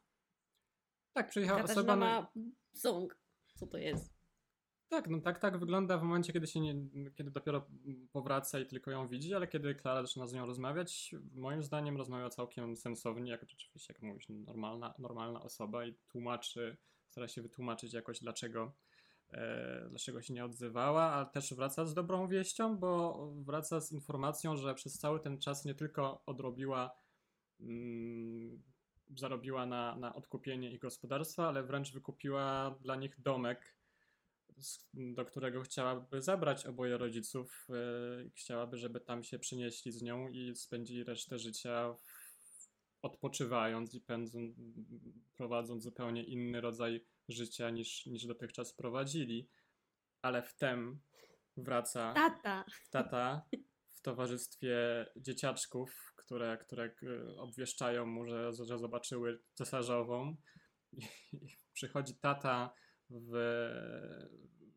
Tak, 1.13 1.29
przyjechała 1.29 1.61
Katarzyna 1.61 1.93
osoba. 1.93 1.95
ma 1.95 2.31
song. 2.79 3.17
Co 3.55 3.67
to 3.67 3.77
jest? 3.77 4.15
Tak, 4.89 5.09
no 5.09 5.21
tak, 5.21 5.39
tak 5.39 5.57
wygląda 5.57 5.97
w 5.97 6.03
momencie, 6.03 6.33
kiedy 6.33 6.47
się 6.47 6.59
nie, 6.59 6.75
kiedy 7.15 7.31
dopiero 7.31 7.67
powraca 8.11 8.59
i 8.59 8.65
tylko 8.65 8.91
ją 8.91 9.07
widzi, 9.07 9.33
ale 9.33 9.47
kiedy 9.47 9.75
Klara 9.75 10.01
zaczyna 10.01 10.27
z 10.27 10.33
nią 10.33 10.45
rozmawiać, 10.45 11.15
moim 11.33 11.63
zdaniem 11.63 11.97
rozmawia 11.97 12.29
całkiem 12.29 12.77
sensownie, 12.77 13.31
jak 13.31 13.43
oczywiście, 13.43 13.93
jak 13.93 14.01
mówisz, 14.01 14.25
normalna, 14.29 14.93
normalna 14.99 15.41
osoba 15.41 15.85
i 15.85 15.95
tłumaczy, 16.07 16.77
stara 17.09 17.27
się 17.27 17.41
wytłumaczyć 17.41 17.93
jakoś 17.93 18.19
dlaczego, 18.19 18.73
e, 19.31 19.85
dlaczego 19.89 20.21
się 20.21 20.33
nie 20.33 20.45
odzywała, 20.45 21.03
a 21.03 21.25
też 21.25 21.53
wraca 21.53 21.85
z 21.85 21.93
dobrą 21.93 22.27
wieścią, 22.27 22.77
bo 22.77 23.17
wraca 23.45 23.81
z 23.81 23.91
informacją, 23.91 24.55
że 24.55 24.75
przez 24.75 24.99
cały 24.99 25.19
ten 25.19 25.39
czas 25.39 25.65
nie 25.65 25.75
tylko 25.75 26.23
odrobiła 26.25 26.91
mm, 27.59 28.63
zarobiła 29.15 29.65
na, 29.65 29.95
na 29.95 30.15
odkupienie 30.15 30.71
ich 30.71 30.79
gospodarstwa, 30.79 31.47
ale 31.47 31.63
wręcz 31.63 31.91
wykupiła 31.91 32.75
dla 32.81 32.95
nich 32.95 33.21
domek, 33.21 33.75
do 34.93 35.25
którego 35.25 35.61
chciałaby 35.61 36.21
zabrać 36.21 36.65
oboje 36.65 36.97
rodziców. 36.97 37.67
yy, 37.69 38.31
Chciałaby, 38.35 38.77
żeby 38.77 38.99
tam 38.99 39.23
się 39.23 39.39
przynieśli 39.39 39.91
z 39.91 40.01
nią 40.01 40.29
i 40.29 40.55
spędzili 40.55 41.03
resztę 41.03 41.39
życia 41.39 41.95
odpoczywając 43.01 43.93
i 43.93 44.01
pędzą, 44.01 44.53
prowadząc 45.35 45.83
zupełnie 45.83 46.23
inny 46.23 46.61
rodzaj 46.61 47.05
życia 47.29 47.69
niż, 47.69 48.05
niż 48.05 48.25
dotychczas 48.25 48.73
prowadzili. 48.73 49.49
Ale 50.21 50.43
wtem 50.43 50.99
wraca 51.57 52.13
Tata! 52.13 52.65
tata 52.89 53.45
w 53.93 54.01
towarzystwie 54.01 55.05
dzieciaczków, 55.15 56.14
które, 56.25 56.57
które 56.57 56.83
e, 56.83 57.37
obwieszczają 57.37 58.05
mu, 58.05 58.25
że, 58.25 58.53
że 58.53 58.77
zobaczyły 58.77 59.39
cesarzową. 59.53 60.35
I 60.93 61.57
przychodzi 61.73 62.15
tata 62.15 62.73
w, 63.09 63.31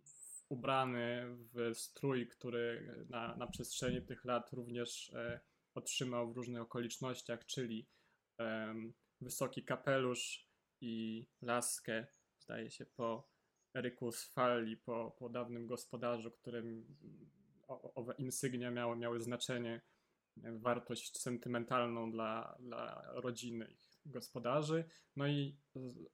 w 0.05 0.44
ubrany 0.49 1.26
w 1.28 1.74
strój, 1.74 2.28
który 2.28 2.94
na, 3.11 3.36
na 3.36 3.46
przestrzeni 3.46 4.03
tych 4.03 4.24
lat 4.24 4.53
również 4.53 5.11
e, 5.14 5.40
otrzymał 5.74 6.32
w 6.32 6.36
różnych 6.36 6.62
okolicznościach, 6.62 7.46
czyli 7.46 7.88
wysoki 9.20 9.64
kapelusz 9.64 10.49
i 10.80 11.26
laskę, 11.42 12.07
zdaje 12.38 12.70
się, 12.70 12.86
po 12.86 13.28
Eryku 13.74 14.12
Sfalli, 14.12 14.76
po, 14.76 15.16
po 15.18 15.28
dawnym 15.28 15.66
gospodarzu, 15.66 16.30
którym 16.30 16.96
owe 17.68 18.14
insygnia 18.18 18.70
miały, 18.70 18.96
miały 18.96 19.20
znaczenie, 19.20 19.80
wartość 20.53 21.18
sentymentalną 21.18 22.11
dla, 22.11 22.57
dla 22.61 23.03
rodziny 23.12 23.66
ich 23.70 24.01
gospodarzy. 24.07 24.84
No 25.16 25.26
i 25.26 25.57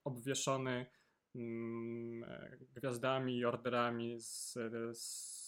obwieszony 0.04 0.86
mm, 1.34 2.24
gwiazdami 2.74 3.38
i 3.38 3.44
orderami 3.44 4.20
z, 4.20 4.52
z 4.98 5.44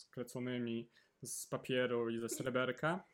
skleconymi 0.00 0.90
z 1.22 1.46
papieru 1.46 2.10
i 2.10 2.18
ze 2.18 2.28
sreberka 2.28 3.04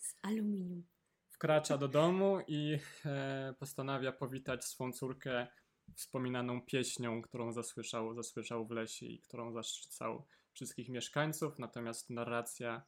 Z 0.00 0.14
aluminium. 0.22 0.84
wkracza 1.28 1.78
do 1.78 1.88
domu 1.88 2.38
i 2.46 2.78
e, 3.04 3.54
postanawia 3.58 4.12
powitać 4.12 4.64
swą 4.64 4.92
córkę 4.92 5.46
wspominaną 5.94 6.62
pieśnią, 6.62 7.22
którą 7.22 7.52
zasłyszał, 7.52 8.14
zasłyszał 8.14 8.66
w 8.66 8.70
lesie 8.70 9.06
i 9.06 9.18
którą 9.18 9.52
zaszczycał 9.52 10.26
wszystkich 10.52 10.88
mieszkańców. 10.88 11.58
Natomiast 11.58 12.10
narracja 12.10 12.82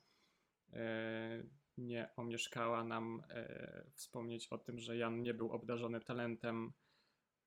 nie 1.78 2.08
omieszkała 2.16 2.84
nam 2.84 3.22
e, 3.28 3.84
wspomnieć 3.94 4.48
o 4.48 4.58
tym, 4.58 4.78
że 4.78 4.96
Jan 4.96 5.22
nie 5.22 5.34
był 5.34 5.52
obdarzony 5.52 6.00
talentem 6.00 6.72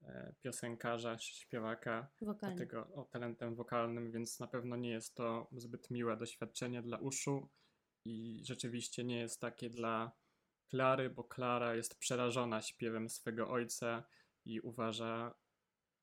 e, 0.02 0.34
piosenkarza, 0.42 1.18
śpiewaka, 1.20 2.08
Wokalny. 2.22 2.56
dlatego 2.56 2.94
o 2.94 3.06
talentem 3.06 3.56
wokalnym, 3.56 4.12
więc 4.12 4.40
na 4.40 4.48
pewno 4.48 4.76
nie 4.76 4.90
jest 4.90 5.16
to 5.16 5.50
zbyt 5.52 5.92
miłe 5.92 6.18
doświadczenie 6.18 6.82
dla 6.82 6.98
uszu 6.98 7.50
i 8.06 8.42
rzeczywiście 8.46 9.04
nie 9.04 9.20
jest 9.20 9.42
takie 9.42 9.70
dla 9.70 10.12
Klary, 10.70 11.10
bo 11.10 11.24
Klara 11.24 11.76
jest 11.76 12.00
przerażona 12.00 12.62
śpiewem 12.62 13.10
swego 13.10 13.50
ojca 13.50 14.04
i 14.46 14.62
uważa, 14.62 15.34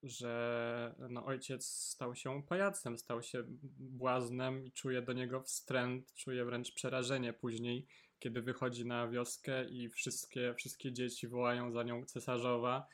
że 0.04 0.94
no, 1.10 1.24
ojciec 1.24 1.66
stał 1.66 2.14
się 2.14 2.42
pajacem, 2.42 2.98
stał 2.98 3.22
się 3.22 3.44
błaznem 3.78 4.64
i 4.64 4.72
czuje 4.72 5.02
do 5.02 5.12
niego 5.12 5.42
wstręt, 5.42 6.14
czuje 6.14 6.44
wręcz 6.44 6.74
przerażenie 6.74 7.32
później, 7.32 7.86
kiedy 8.18 8.42
wychodzi 8.42 8.86
na 8.86 9.08
wioskę 9.08 9.68
i 9.68 9.88
wszystkie, 9.88 10.54
wszystkie 10.54 10.92
dzieci 10.92 11.28
wołają 11.28 11.72
za 11.72 11.82
nią 11.82 12.04
cesarzowa 12.04 12.86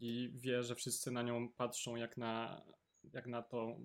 i 0.00 0.30
wie, 0.34 0.62
że 0.62 0.74
wszyscy 0.74 1.10
na 1.10 1.22
nią 1.22 1.48
patrzą 1.48 1.96
jak 1.96 2.16
na, 2.16 2.62
jak 3.12 3.26
na 3.26 3.42
to, 3.42 3.76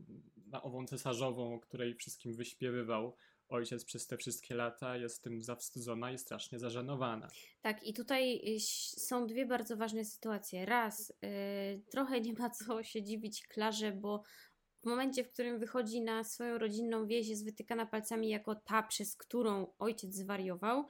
na 0.48 0.62
ową 0.62 0.86
cesarzową, 0.86 1.56
o 1.56 1.60
której 1.60 1.96
wszystkim 1.96 2.36
wyśpiewywał 2.36 3.16
ojciec 3.52 3.86
przez 3.86 4.08
te 4.08 4.18
wszystkie 4.18 4.56
lata, 4.56 4.98
jest 4.98 5.24
tym 5.24 5.42
zawstydzona 5.42 6.12
i 6.12 6.18
strasznie 6.18 6.60
zażenowana. 6.60 7.28
Tak, 7.62 7.84
i 7.84 7.94
tutaj 7.94 8.42
y, 8.56 8.60
są 9.00 9.28
dwie 9.28 9.46
bardzo 9.46 9.78
ważne 9.78 10.06
sytuacje. 10.06 10.66
Raz, 10.66 11.10
y, 11.10 11.14
trochę 11.92 12.22
nie 12.22 12.34
ma 12.34 12.50
co 12.50 12.84
się 12.84 13.04
dziwić 13.04 13.48
Klarze, 13.48 13.92
bo 13.92 14.24
w 14.84 14.86
momencie, 14.86 15.24
w 15.24 15.32
którym 15.32 15.60
wychodzi 15.60 16.02
na 16.02 16.24
swoją 16.24 16.58
rodzinną 16.58 17.08
wieś, 17.08 17.28
jest 17.28 17.46
wytykana 17.46 17.86
palcami 17.86 18.30
jako 18.30 18.56
ta, 18.56 18.84
przez 18.84 19.16
którą 19.18 19.74
ojciec 19.80 20.16
zwariował. 20.16 20.88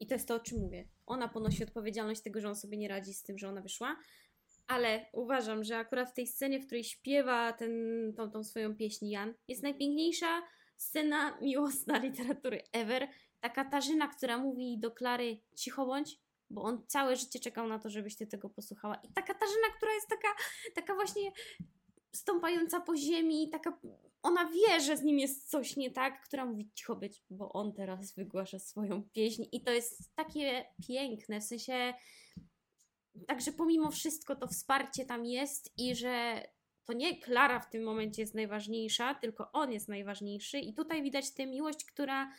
I 0.00 0.06
to 0.06 0.14
jest 0.14 0.28
to, 0.28 0.34
o 0.34 0.40
czym 0.40 0.58
mówię. 0.58 0.88
Ona 1.06 1.28
ponosi 1.28 1.64
odpowiedzialność 1.64 2.22
tego, 2.22 2.40
że 2.40 2.48
on 2.48 2.56
sobie 2.56 2.78
nie 2.78 2.88
radzi 2.88 3.14
z 3.14 3.22
tym, 3.22 3.38
że 3.38 3.48
ona 3.48 3.60
wyszła. 3.60 3.96
Ale 4.66 5.06
uważam, 5.12 5.64
że 5.64 5.76
akurat 5.76 6.10
w 6.10 6.14
tej 6.14 6.26
scenie, 6.26 6.60
w 6.60 6.66
której 6.66 6.84
śpiewa 6.84 7.52
ten, 7.52 7.72
tą, 8.16 8.30
tą 8.30 8.44
swoją 8.44 8.76
pieśń 8.76 9.06
Jan, 9.06 9.34
jest 9.48 9.62
najpiękniejsza 9.62 10.42
scena 10.78 11.38
miłosna 11.40 11.98
literatury 11.98 12.62
ever. 12.72 13.08
Ta 13.40 13.48
Katarzyna, 13.48 14.08
która 14.08 14.38
mówi 14.38 14.78
do 14.78 14.90
Klary 14.90 15.40
cicho 15.56 15.86
bądź, 15.86 16.18
bo 16.50 16.62
on 16.62 16.86
całe 16.86 17.16
życie 17.16 17.40
czekał 17.40 17.68
na 17.68 17.78
to, 17.78 17.90
żebyś 17.90 18.16
ty 18.16 18.26
tego 18.26 18.50
posłuchała. 18.50 18.94
I 18.94 19.12
ta 19.12 19.22
Katarzyna, 19.22 19.68
która 19.76 19.92
jest 19.92 20.08
taka, 20.08 20.28
taka 20.74 20.94
właśnie 20.94 21.32
stąpająca 22.12 22.80
po 22.80 22.96
ziemi, 22.96 23.50
taka, 23.50 23.78
ona 24.22 24.50
wie, 24.50 24.80
że 24.80 24.96
z 24.96 25.02
nim 25.02 25.18
jest 25.18 25.50
coś 25.50 25.76
nie 25.76 25.90
tak, 25.90 26.24
która 26.24 26.46
mówi 26.46 26.70
cicho 26.74 26.96
być, 26.96 27.22
bo 27.30 27.52
on 27.52 27.72
teraz 27.72 28.14
wygłasza 28.14 28.58
swoją 28.58 29.02
pieśń 29.02 29.44
i 29.52 29.62
to 29.62 29.72
jest 29.72 30.14
takie 30.14 30.64
piękne, 30.88 31.40
w 31.40 31.44
sensie 31.44 31.94
także 33.26 33.52
pomimo 33.52 33.90
wszystko 33.90 34.36
to 34.36 34.48
wsparcie 34.48 35.04
tam 35.04 35.24
jest 35.24 35.72
i 35.78 35.94
że 35.94 36.42
to 36.88 36.92
nie 36.92 37.20
Klara 37.20 37.60
w 37.60 37.70
tym 37.70 37.82
momencie 37.82 38.22
jest 38.22 38.34
najważniejsza, 38.34 39.14
tylko 39.14 39.52
on 39.52 39.72
jest 39.72 39.88
najważniejszy 39.88 40.58
i 40.58 40.74
tutaj 40.74 41.02
widać 41.02 41.30
tę 41.30 41.46
miłość, 41.46 41.84
która 41.84 42.32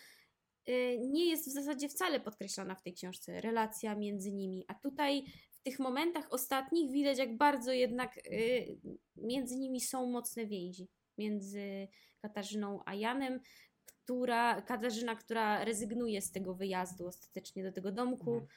y, 0.70 0.98
nie 1.00 1.30
jest 1.30 1.50
w 1.50 1.54
zasadzie 1.54 1.90
wcale 1.90 2.20
podkreślana 2.20 2.76
w 2.76 2.82
tej 2.82 2.94
książce, 2.94 3.42
relacja 3.42 3.96
między 3.96 4.32
nimi, 4.32 4.66
a 4.68 4.74
tutaj 4.74 5.24
w 5.52 5.62
tych 5.62 5.80
momentach 5.80 6.34
ostatnich 6.34 6.92
widać, 6.92 7.18
jak 7.18 7.38
bardzo 7.38 7.72
jednak 7.72 8.18
y, 8.18 8.78
między 9.16 9.58
nimi 9.58 9.82
są 9.82 10.12
mocne 10.12 10.46
więzi. 10.46 10.88
Między 11.18 11.88
Katarzyną 12.22 12.80
a 12.86 12.96
Janem, 12.96 13.40
która, 13.86 14.62
Katarzyna, 14.62 15.16
która 15.16 15.66
rezygnuje 15.66 16.22
z 16.22 16.32
tego 16.32 16.56
wyjazdu 16.56 17.08
ostatecznie 17.08 17.64
do 17.64 17.72
tego 17.72 17.92
domku. 17.92 18.48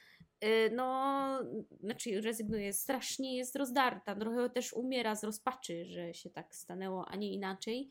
Y, 0.44 0.70
no, 0.74 1.38
znaczy 1.80 2.20
rezygnuje, 2.20 2.72
strasznie 2.72 3.36
jest 3.36 3.56
rozdarta, 3.56 4.16
trochę 4.16 4.50
też 4.50 4.72
umiera 4.72 5.14
z 5.14 5.24
rozpaczy, 5.24 5.84
że 5.84 6.14
się 6.14 6.30
tak 6.30 6.54
stanęło, 6.54 7.08
a 7.08 7.16
nie 7.16 7.32
inaczej. 7.32 7.88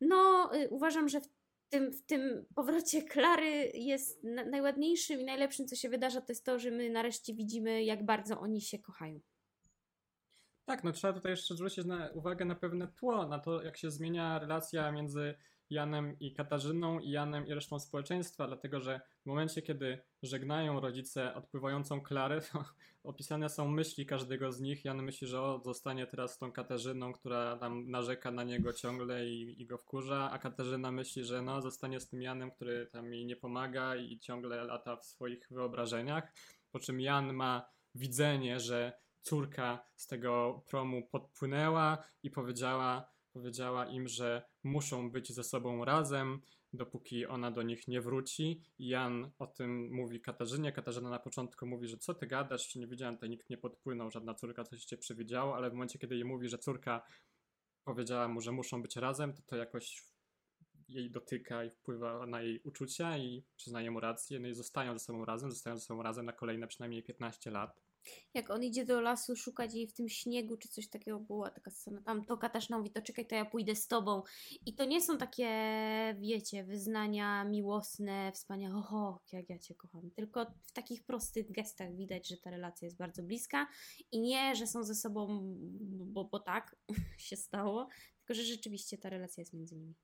No, 0.00 0.50
y, 0.54 0.68
uważam, 0.68 1.08
że 1.08 1.20
w 1.20 1.28
tym, 1.68 1.92
w 1.92 2.02
tym 2.02 2.46
powrocie 2.54 3.02
Klary 3.02 3.70
jest 3.74 4.24
najładniejszym 4.50 5.20
i 5.20 5.24
najlepszym, 5.24 5.66
co 5.66 5.76
się 5.76 5.88
wydarza, 5.88 6.20
to 6.20 6.32
jest 6.32 6.44
to, 6.44 6.58
że 6.58 6.70
my 6.70 6.90
nareszcie 6.90 7.34
widzimy, 7.34 7.84
jak 7.84 8.04
bardzo 8.04 8.40
oni 8.40 8.60
się 8.60 8.78
kochają. 8.78 9.20
Tak, 10.64 10.84
no 10.84 10.92
trzeba 10.92 11.12
tutaj 11.12 11.32
jeszcze 11.32 11.54
zwrócić 11.54 11.84
na 11.84 12.10
uwagę 12.14 12.44
na 12.44 12.54
pewne 12.54 12.88
tło, 12.88 13.26
na 13.26 13.38
to, 13.38 13.62
jak 13.62 13.76
się 13.76 13.90
zmienia 13.90 14.38
relacja 14.38 14.92
między 14.92 15.34
Janem 15.70 16.18
i 16.20 16.32
Katarzyną 16.32 17.00
i 17.00 17.10
Janem 17.10 17.46
i 17.46 17.54
resztą 17.54 17.80
społeczeństwa, 17.80 18.46
dlatego 18.46 18.80
że 18.80 19.00
w 19.22 19.26
momencie, 19.26 19.62
kiedy 19.62 19.98
żegnają 20.26 20.80
rodzice 20.80 21.34
odpływającą 21.34 22.00
Klarę, 22.00 22.40
to 22.40 22.64
opisane 23.10 23.48
są 23.48 23.68
myśli 23.68 24.06
każdego 24.06 24.52
z 24.52 24.60
nich. 24.60 24.84
Jan 24.84 25.02
myśli, 25.02 25.26
że 25.26 25.40
o, 25.40 25.60
zostanie 25.64 26.06
teraz 26.06 26.38
tą 26.38 26.52
Katarzyną, 26.52 27.12
która 27.12 27.56
tam 27.56 27.90
narzeka 27.90 28.30
na 28.30 28.44
niego 28.44 28.72
ciągle 28.72 29.26
i, 29.26 29.62
i 29.62 29.66
go 29.66 29.78
wkurza, 29.78 30.30
a 30.30 30.38
Katarzyna 30.38 30.92
myśli, 30.92 31.24
że 31.24 31.42
no, 31.42 31.62
zostanie 31.62 32.00
z 32.00 32.08
tym 32.08 32.22
Janem, 32.22 32.50
który 32.50 32.86
tam 32.86 33.14
jej 33.14 33.26
nie 33.26 33.36
pomaga 33.36 33.96
i 33.96 34.18
ciągle 34.18 34.64
lata 34.64 34.96
w 34.96 35.04
swoich 35.04 35.46
wyobrażeniach. 35.50 36.32
Po 36.72 36.78
czym 36.78 37.00
Jan 37.00 37.32
ma 37.32 37.68
widzenie, 37.94 38.60
że 38.60 38.92
córka 39.22 39.84
z 39.96 40.06
tego 40.06 40.62
promu 40.66 41.08
podpłynęła 41.12 42.04
i 42.22 42.30
powiedziała, 42.30 43.10
powiedziała 43.32 43.86
im, 43.86 44.08
że 44.08 44.42
muszą 44.64 45.10
być 45.10 45.32
ze 45.32 45.44
sobą 45.44 45.84
razem, 45.84 46.40
dopóki 46.72 47.26
ona 47.26 47.50
do 47.50 47.62
nich 47.62 47.88
nie 47.88 48.00
wróci. 48.00 48.62
Jan 48.78 49.30
o 49.38 49.46
tym 49.46 49.90
mówi 49.92 50.20
Katarzynie. 50.20 50.72
Katarzyna 50.72 51.10
na 51.10 51.18
początku 51.18 51.66
mówi, 51.66 51.88
że 51.88 51.98
co 51.98 52.14
ty 52.14 52.26
gadasz, 52.26 52.68
czy 52.68 52.78
nie 52.78 52.86
widziałem, 52.86 53.14
tutaj 53.14 53.30
nikt 53.30 53.50
nie 53.50 53.58
podpłynął, 53.58 54.10
żadna 54.10 54.34
córka 54.34 54.64
coś 54.64 54.84
cię 54.84 54.96
przewidziało, 54.96 55.56
ale 55.56 55.70
w 55.70 55.72
momencie, 55.72 55.98
kiedy 55.98 56.14
jej 56.14 56.24
mówi, 56.24 56.48
że 56.48 56.58
córka 56.58 57.06
powiedziała 57.84 58.28
mu, 58.28 58.40
że 58.40 58.52
muszą 58.52 58.82
być 58.82 58.96
razem, 58.96 59.34
to 59.34 59.42
to 59.42 59.56
jakoś 59.56 60.02
jej 60.88 61.10
dotyka 61.10 61.64
i 61.64 61.70
wpływa 61.70 62.26
na 62.26 62.42
jej 62.42 62.60
uczucia 62.64 63.18
i 63.18 63.44
przyznaje 63.56 63.90
mu 63.90 64.00
rację. 64.00 64.40
No 64.40 64.48
i 64.48 64.54
zostają 64.54 64.98
ze 64.98 65.04
sobą 65.04 65.24
razem, 65.24 65.50
zostają 65.52 65.78
ze 65.78 65.84
sobą 65.84 66.02
razem 66.02 66.26
na 66.26 66.32
kolejne 66.32 66.66
przynajmniej 66.66 67.02
15 67.02 67.50
lat 67.50 67.85
jak 68.34 68.50
on 68.50 68.62
idzie 68.62 68.84
do 68.84 69.00
lasu 69.00 69.36
szukać 69.36 69.74
jej 69.74 69.86
w 69.86 69.92
tym 69.92 70.08
śniegu, 70.08 70.56
czy 70.56 70.68
coś 70.68 70.88
takiego 70.88 71.20
była 71.20 71.50
taka 71.50 71.70
scena, 71.70 72.02
tam 72.02 72.24
to 72.24 72.38
Katarzyna 72.38 72.78
mówi, 72.78 72.90
to 72.90 73.02
czekaj, 73.02 73.26
to 73.26 73.34
ja 73.34 73.44
pójdę 73.44 73.74
z 73.74 73.88
tobą. 73.88 74.22
I 74.66 74.74
to 74.74 74.84
nie 74.84 75.00
są 75.02 75.18
takie, 75.18 75.48
wiecie, 76.18 76.64
wyznania 76.64 77.44
miłosne, 77.44 78.32
wspaniałe, 78.32 78.76
oho, 78.76 79.22
jak 79.32 79.50
ja 79.50 79.58
cię 79.58 79.74
kocham, 79.74 80.10
tylko 80.10 80.46
w 80.62 80.72
takich 80.72 81.04
prostych 81.04 81.52
gestach 81.52 81.96
widać, 81.96 82.28
że 82.28 82.36
ta 82.36 82.50
relacja 82.50 82.86
jest 82.86 82.98
bardzo 82.98 83.22
bliska 83.22 83.66
i 84.12 84.20
nie, 84.20 84.56
że 84.56 84.66
są 84.66 84.84
ze 84.84 84.94
sobą, 84.94 85.42
bo, 85.90 86.24
bo 86.24 86.40
tak 86.40 86.76
się 87.18 87.36
stało, 87.36 87.88
tylko 88.18 88.34
że 88.34 88.42
rzeczywiście 88.42 88.98
ta 88.98 89.10
relacja 89.10 89.40
jest 89.40 89.52
między 89.52 89.76
nimi. 89.76 89.94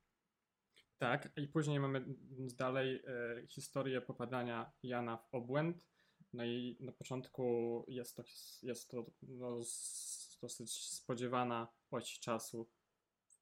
Tak, 0.98 1.32
i 1.36 1.48
później 1.48 1.80
mamy 1.80 2.04
dalej 2.58 3.02
e, 3.06 3.46
historię 3.46 4.00
popadania 4.00 4.72
Jana 4.82 5.16
w 5.16 5.34
obłęd, 5.34 5.91
no 6.32 6.44
i 6.44 6.76
na 6.80 6.92
początku 6.92 7.84
jest 7.88 8.16
to, 8.16 8.22
jest 8.62 8.90
to 8.90 9.06
no, 9.22 9.60
dosyć 10.42 10.88
spodziewana 10.88 11.68
oś 11.90 12.18
czasu 12.18 12.68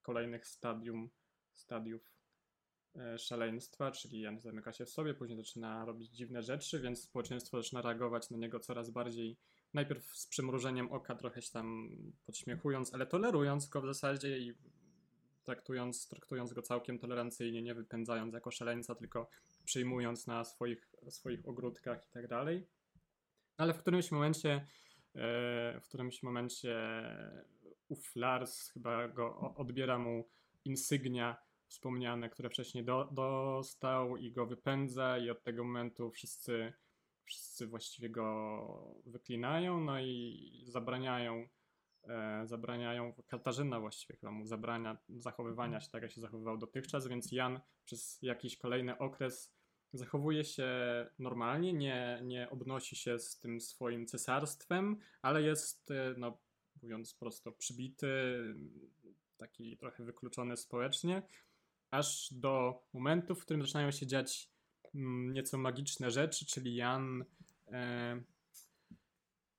kolejnych 0.02 0.46
stadium, 0.46 1.10
stadiów 1.52 2.12
e, 2.96 3.18
szaleństwa, 3.18 3.90
czyli 3.90 4.20
Jan 4.20 4.40
zamyka 4.40 4.72
się 4.72 4.84
w 4.86 4.90
sobie, 4.90 5.14
później 5.14 5.38
zaczyna 5.38 5.84
robić 5.84 6.10
dziwne 6.10 6.42
rzeczy, 6.42 6.80
więc 6.80 7.02
społeczeństwo 7.02 7.62
zaczyna 7.62 7.82
reagować 7.82 8.30
na 8.30 8.36
niego 8.36 8.60
coraz 8.60 8.90
bardziej, 8.90 9.36
najpierw 9.74 10.16
z 10.16 10.26
przymrużeniem 10.26 10.92
oka, 10.92 11.14
trochę 11.14 11.42
się 11.42 11.52
tam 11.52 11.96
podśmiechując, 12.26 12.94
ale 12.94 13.06
tolerując 13.06 13.68
go 13.68 13.80
w 13.80 13.86
zasadzie 13.86 14.38
i 14.38 14.54
traktując, 15.44 16.08
traktując 16.08 16.52
go 16.52 16.62
całkiem 16.62 16.98
tolerancyjnie, 16.98 17.62
nie 17.62 17.74
wypędzając 17.74 18.34
jako 18.34 18.50
szaleńca, 18.50 18.94
tylko 18.94 19.28
przyjmując 19.64 20.26
na 20.26 20.44
swoich, 20.44 20.88
swoich 21.08 21.48
ogródkach 21.48 22.06
i 22.06 22.10
tak 22.10 22.28
dalej. 22.28 22.66
Ale 23.60 23.74
w 23.74 23.78
którymś 23.78 24.10
momencie, 24.10 24.50
e, 24.50 25.80
w 25.80 25.84
którymś 25.84 26.22
momencie 26.22 26.76
ów 27.88 28.16
Lars 28.16 28.70
chyba 28.70 29.08
go 29.08 29.54
odbiera 29.56 29.98
mu 29.98 30.28
insygnia 30.64 31.36
wspomniane, 31.66 32.30
które 32.30 32.50
wcześniej 32.50 32.84
do, 32.84 33.08
dostał 33.12 34.16
i 34.16 34.32
go 34.32 34.46
wypędza 34.46 35.18
i 35.18 35.30
od 35.30 35.42
tego 35.42 35.64
momentu 35.64 36.10
wszyscy, 36.10 36.72
wszyscy 37.24 37.66
właściwie 37.66 38.10
go 38.10 39.02
wyklinają, 39.06 39.80
no 39.80 40.00
i 40.00 40.64
zabraniają 40.66 41.48
e, 42.08 42.42
zabraniają, 42.46 43.14
Katarzyna 43.26 43.80
właściwie 43.80 44.16
chyba 44.16 44.32
mu 44.32 44.46
zabrania 44.46 44.98
zachowywania 45.08 45.80
się 45.80 45.90
tak, 45.90 46.02
jak 46.02 46.12
się 46.12 46.20
zachowywał 46.20 46.58
dotychczas, 46.58 47.08
więc 47.08 47.32
Jan 47.32 47.60
przez 47.84 48.18
jakiś 48.22 48.56
kolejny 48.56 48.98
okres 48.98 49.59
zachowuje 49.92 50.44
się 50.44 50.70
normalnie, 51.18 51.72
nie, 51.72 52.20
nie 52.22 52.50
obnosi 52.50 52.96
się 52.96 53.18
z 53.18 53.38
tym 53.38 53.60
swoim 53.60 54.06
cesarstwem, 54.06 54.96
ale 55.22 55.42
jest, 55.42 55.90
e, 55.90 56.14
no, 56.16 56.38
mówiąc 56.82 57.14
prosto, 57.14 57.52
przybity, 57.52 58.08
taki 59.36 59.76
trochę 59.76 60.04
wykluczony 60.04 60.56
społecznie, 60.56 61.22
aż 61.90 62.28
do 62.32 62.82
momentu, 62.92 63.34
w 63.34 63.42
którym 63.42 63.62
zaczynają 63.62 63.90
się 63.90 64.06
dziać 64.06 64.50
mm, 64.94 65.32
nieco 65.32 65.58
magiczne 65.58 66.10
rzeczy, 66.10 66.46
czyli 66.46 66.74
Jan. 66.74 67.24
E, 67.68 68.22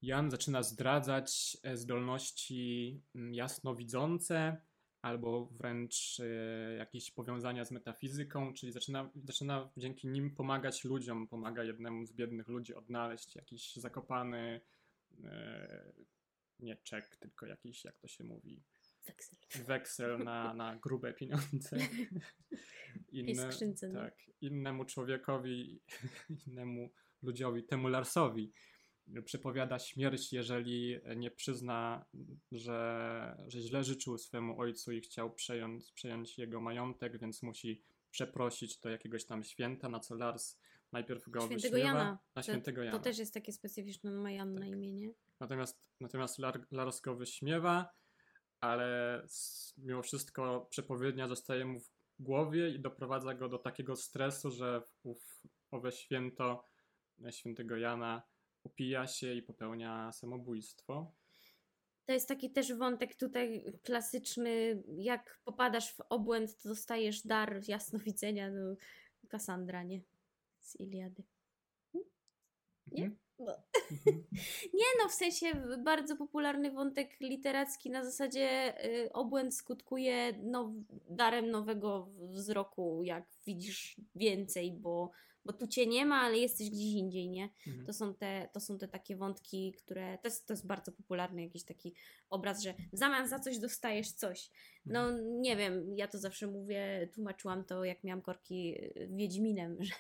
Jan 0.02 0.32
zaczyna 0.32 0.64
zdradzać 0.64 1.58
e, 1.64 1.78
zdolności 1.78 3.02
mm, 3.16 3.34
jasnowidzące, 3.34 4.62
albo 5.02 5.46
wręcz 5.46 6.20
e, 6.20 6.76
jakieś 6.76 7.12
powiązania 7.12 7.66
z 7.66 7.72
metafizyką, 7.72 8.54
czyli 8.54 8.72
zaczyna, 8.72 9.10
zaczyna 9.24 9.70
dzięki 9.78 10.08
nim 10.08 10.36
pomagać 10.36 10.84
ludziom, 10.84 11.28
pomaga 11.28 11.64
jednemu 11.64 12.06
z 12.06 12.14
biednych 12.14 12.48
ludzi 12.48 12.76
odnaleźć 12.76 13.36
jakiś 13.36 13.76
zakopany, 13.76 14.62
e, 15.24 15.94
nie 16.60 16.78
czek, 16.78 17.16
tylko 17.16 17.46
jakiś, 17.46 17.86
jak 17.86 18.00
to 18.00 18.08
się 18.08 18.24
mówi, 18.24 18.64
weksel, 19.08 19.66
weksel 19.66 20.24
na, 20.24 20.54
na 20.64 20.76
grube 20.76 21.14
pieniądze. 21.14 21.78
Inne, 23.12 23.50
tak, 23.94 24.16
innemu 24.42 24.86
człowiekowi, 24.86 25.82
innemu 26.48 26.92
ludziowi, 27.22 27.64
temu 27.64 27.88
Larsowi 27.88 28.52
przepowiada 29.26 29.80
śmierć, 29.80 30.34
jeżeli 30.34 31.00
nie 31.16 31.32
przyzna, 31.32 32.06
że, 32.52 33.44
że 33.48 33.60
źle 33.60 33.84
życzył 33.84 34.18
swemu 34.18 34.60
ojcu 34.60 34.92
i 34.92 35.02
chciał 35.02 35.34
przejąć, 35.34 35.92
przejąć 35.92 36.38
jego 36.38 36.62
majątek, 36.62 37.20
więc 37.20 37.44
musi 37.44 37.84
przeprosić 38.12 38.80
do 38.80 38.90
jakiegoś 38.90 39.26
tam 39.26 39.44
święta, 39.44 39.90
na 39.90 40.00
co 40.00 40.16
Lars 40.16 40.58
najpierw 40.92 41.30
go 41.30 41.40
Świętego 41.42 41.76
wyśmiewa. 41.76 42.00
Jana. 42.00 42.20
Na 42.36 42.44
świętego 42.44 42.84
Jana. 42.84 42.98
To 42.98 43.04
też 43.04 43.18
jest 43.18 43.34
takie 43.34 43.52
specyficzne, 43.52 44.12
ma 44.12 44.32
Jan 44.32 44.54
tak. 44.54 44.60
na 44.60 44.68
imię, 44.68 44.94
nie? 44.94 45.14
Natomiast, 45.40 45.82
natomiast 46.00 46.40
Lars 46.72 47.02
go 47.02 47.16
wyśmiewa, 47.16 47.94
ale 48.60 49.22
mimo 49.78 50.02
wszystko 50.02 50.68
przepowiednia 50.70 51.28
zostaje 51.28 51.66
mu 51.66 51.80
w 51.80 51.92
głowie 52.20 52.70
i 52.70 52.80
doprowadza 52.80 53.34
go 53.34 53.50
do 53.50 53.58
takiego 53.58 53.96
stresu, 53.96 54.52
że 54.52 54.82
w 54.82 55.00
ów, 55.04 55.44
owe 55.72 55.92
święto 55.92 56.68
e, 57.26 57.32
świętego 57.32 57.78
Jana 57.78 58.22
upija 58.64 59.08
się 59.08 59.34
i 59.34 59.42
popełnia 59.42 60.12
samobójstwo. 60.12 61.12
To 62.06 62.14
jest 62.14 62.28
taki 62.28 62.52
też 62.52 62.74
wątek 62.74 63.16
tutaj 63.16 63.64
klasyczny, 63.84 64.84
jak 64.98 65.40
popadasz 65.44 65.94
w 65.94 66.02
obłęd, 66.10 66.58
to 66.58 66.70
dostajesz 66.70 67.22
dar 67.22 67.62
jasnowidzenia, 67.68 68.50
no 68.52 68.76
Kassandra, 69.30 69.84
nie? 69.84 70.02
Z 70.60 70.80
Iliady. 70.80 71.24
Nie? 72.88 73.04
Mhm. 73.04 73.18
No. 73.40 73.64
Mhm. 73.92 74.24
Nie 74.80 74.86
no, 75.04 75.10
w 75.10 75.14
sensie 75.14 75.48
bardzo 75.84 76.16
popularny 76.16 76.72
wątek 76.72 77.20
literacki 77.20 77.90
na 77.90 78.06
zasadzie 78.06 78.74
y, 78.86 79.14
obłęd 79.14 79.56
skutkuje 79.56 80.34
now, 80.44 80.72
darem 81.10 81.52
nowego 81.52 82.10
wzroku, 82.20 83.04
jak 83.04 83.26
widzisz 83.46 83.96
więcej, 84.16 84.72
bo, 84.72 85.12
bo 85.46 85.54
tu 85.54 85.68
cię 85.68 85.88
nie 85.88 86.06
ma, 86.06 86.22
ale 86.22 86.38
jesteś 86.38 86.70
gdzieś 86.70 86.94
indziej, 86.94 87.30
nie? 87.30 87.50
Mhm. 87.68 87.86
To 87.86 87.94
są 87.94 88.14
te, 88.14 88.50
to 88.54 88.60
są 88.60 88.78
te 88.78 88.88
takie 88.88 89.16
wątki, 89.16 89.74
które. 89.74 90.18
To 90.18 90.28
jest, 90.28 90.48
to 90.48 90.54
jest 90.54 90.68
bardzo 90.68 90.92
popularny 90.92 91.42
jakiś 91.42 91.64
taki 91.64 91.94
obraz, 92.30 92.64
że 92.64 92.74
w 92.94 92.98
zamian 92.98 93.28
za 93.28 93.40
coś 93.40 93.60
dostajesz 93.60 94.12
coś. 94.12 94.52
No 94.86 95.12
nie 95.20 95.56
wiem, 95.56 95.98
ja 95.98 96.08
to 96.08 96.18
zawsze 96.18 96.48
mówię, 96.48 97.10
tłumaczyłam 97.14 97.64
to, 97.66 97.84
jak 97.84 98.04
miałam 98.04 98.22
korki 98.22 98.76
y, 98.76 99.08
Wiedźminem, 99.12 99.78
że 99.84 99.94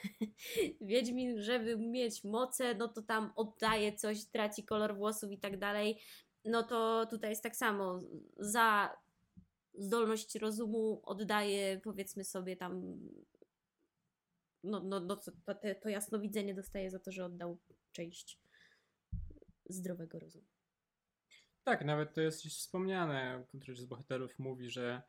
Wiedźmin, 0.82 1.42
żeby 1.42 1.78
mieć 1.78 2.24
moce, 2.24 2.76
no 2.76 2.88
to 2.88 3.02
tam 3.02 3.34
oddaje 3.36 3.94
coś, 3.94 4.26
traci 4.26 4.64
kolor 4.64 4.96
włosów 4.96 5.32
i 5.32 5.38
tak 5.38 5.60
dalej. 5.60 5.98
No 6.46 6.64
to 6.64 7.06
tutaj 7.10 7.30
jest 7.30 7.44
tak 7.44 7.56
samo. 7.56 8.00
Za 8.38 8.98
zdolność 9.74 10.36
rozumu 10.36 11.02
oddaje, 11.04 11.82
powiedzmy 11.84 12.24
sobie 12.24 12.56
tam. 12.56 13.00
No, 14.64 14.80
no, 14.84 15.00
no 15.00 15.16
to, 15.16 15.32
to, 15.46 15.56
to 15.82 15.90
jasnowidzenie 15.90 16.56
dostaje 16.56 16.90
za 16.92 17.00
to, 17.00 17.12
że 17.12 17.26
oddał 17.26 17.60
część 17.92 18.40
zdrowego 19.70 20.20
rozumu. 20.20 20.48
Tak, 21.64 21.86
nawet 21.86 22.14
to 22.14 22.22
jest 22.22 22.44
wspomniane. 22.44 23.46
Któryś 23.62 23.80
z 23.80 23.86
bohaterów 23.86 24.40
mówi, 24.40 24.70
że 24.70 25.02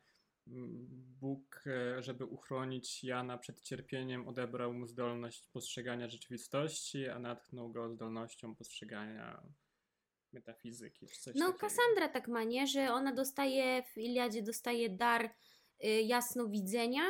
mm, 0.47 0.87
Bóg, 1.19 1.63
e, 1.67 2.03
żeby 2.03 2.25
uchronić 2.25 3.03
Jana 3.03 3.37
przed 3.37 3.61
cierpieniem, 3.61 4.27
odebrał 4.27 4.73
mu 4.73 4.87
zdolność 4.87 5.47
postrzegania 5.47 6.09
rzeczywistości, 6.09 7.09
a 7.09 7.19
natchnął 7.19 7.71
go 7.71 7.89
zdolnością 7.89 8.55
postrzegania 8.55 9.43
metafizyki. 10.33 11.07
Czy 11.07 11.21
coś 11.21 11.35
No, 11.35 11.45
takiego. 11.45 11.59
Kassandra 11.59 12.09
tak 12.09 12.27
ma, 12.27 12.43
nie? 12.43 12.67
Że 12.67 12.93
ona 12.93 13.13
dostaje 13.13 13.83
w 13.83 13.97
Iliadzie 13.97 14.43
dostaje 14.43 14.89
dar 14.89 15.35
y, 15.85 15.87
jasnowidzenia, 15.87 17.03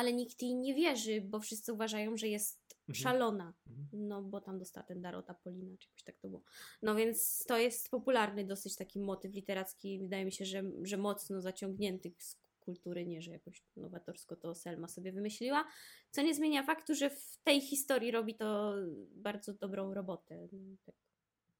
ale 0.00 0.12
nikt 0.12 0.42
jej 0.42 0.54
nie 0.54 0.74
wierzy, 0.74 1.20
bo 1.20 1.40
wszyscy 1.40 1.72
uważają, 1.72 2.16
że 2.16 2.28
jest 2.28 2.70
Mhm. 2.90 3.02
szalona. 3.02 3.54
Mhm. 3.66 4.08
No, 4.08 4.22
bo 4.22 4.40
tam 4.40 4.58
dostała 4.58 4.86
ten 4.86 5.02
dar 5.02 5.14
od 5.14 5.30
Apolina, 5.30 5.76
czy 5.78 5.88
jakoś 5.88 6.02
tak 6.02 6.18
to 6.18 6.28
było. 6.28 6.42
No 6.82 6.94
więc 6.94 7.44
to 7.48 7.58
jest 7.58 7.90
popularny 7.90 8.44
dosyć 8.44 8.76
taki 8.76 9.00
motyw 9.00 9.34
literacki. 9.34 9.98
Wydaje 9.98 10.24
mi 10.24 10.32
się, 10.32 10.44
że, 10.44 10.62
że 10.82 10.96
mocno 10.96 11.40
zaciągnięty 11.40 12.12
z 12.18 12.36
kultury, 12.60 13.06
nie, 13.06 13.22
że 13.22 13.30
jakoś 13.30 13.62
nowatorsko 13.76 14.36
to 14.36 14.54
Selma 14.54 14.88
sobie 14.88 15.12
wymyśliła. 15.12 15.64
Co 16.10 16.22
nie 16.22 16.34
zmienia 16.34 16.62
faktu, 16.62 16.94
że 16.94 17.10
w 17.10 17.38
tej 17.44 17.60
historii 17.60 18.10
robi 18.10 18.34
to 18.34 18.74
bardzo 19.10 19.54
dobrą 19.54 19.94
robotę. 19.94 20.48
Tak 20.86 20.94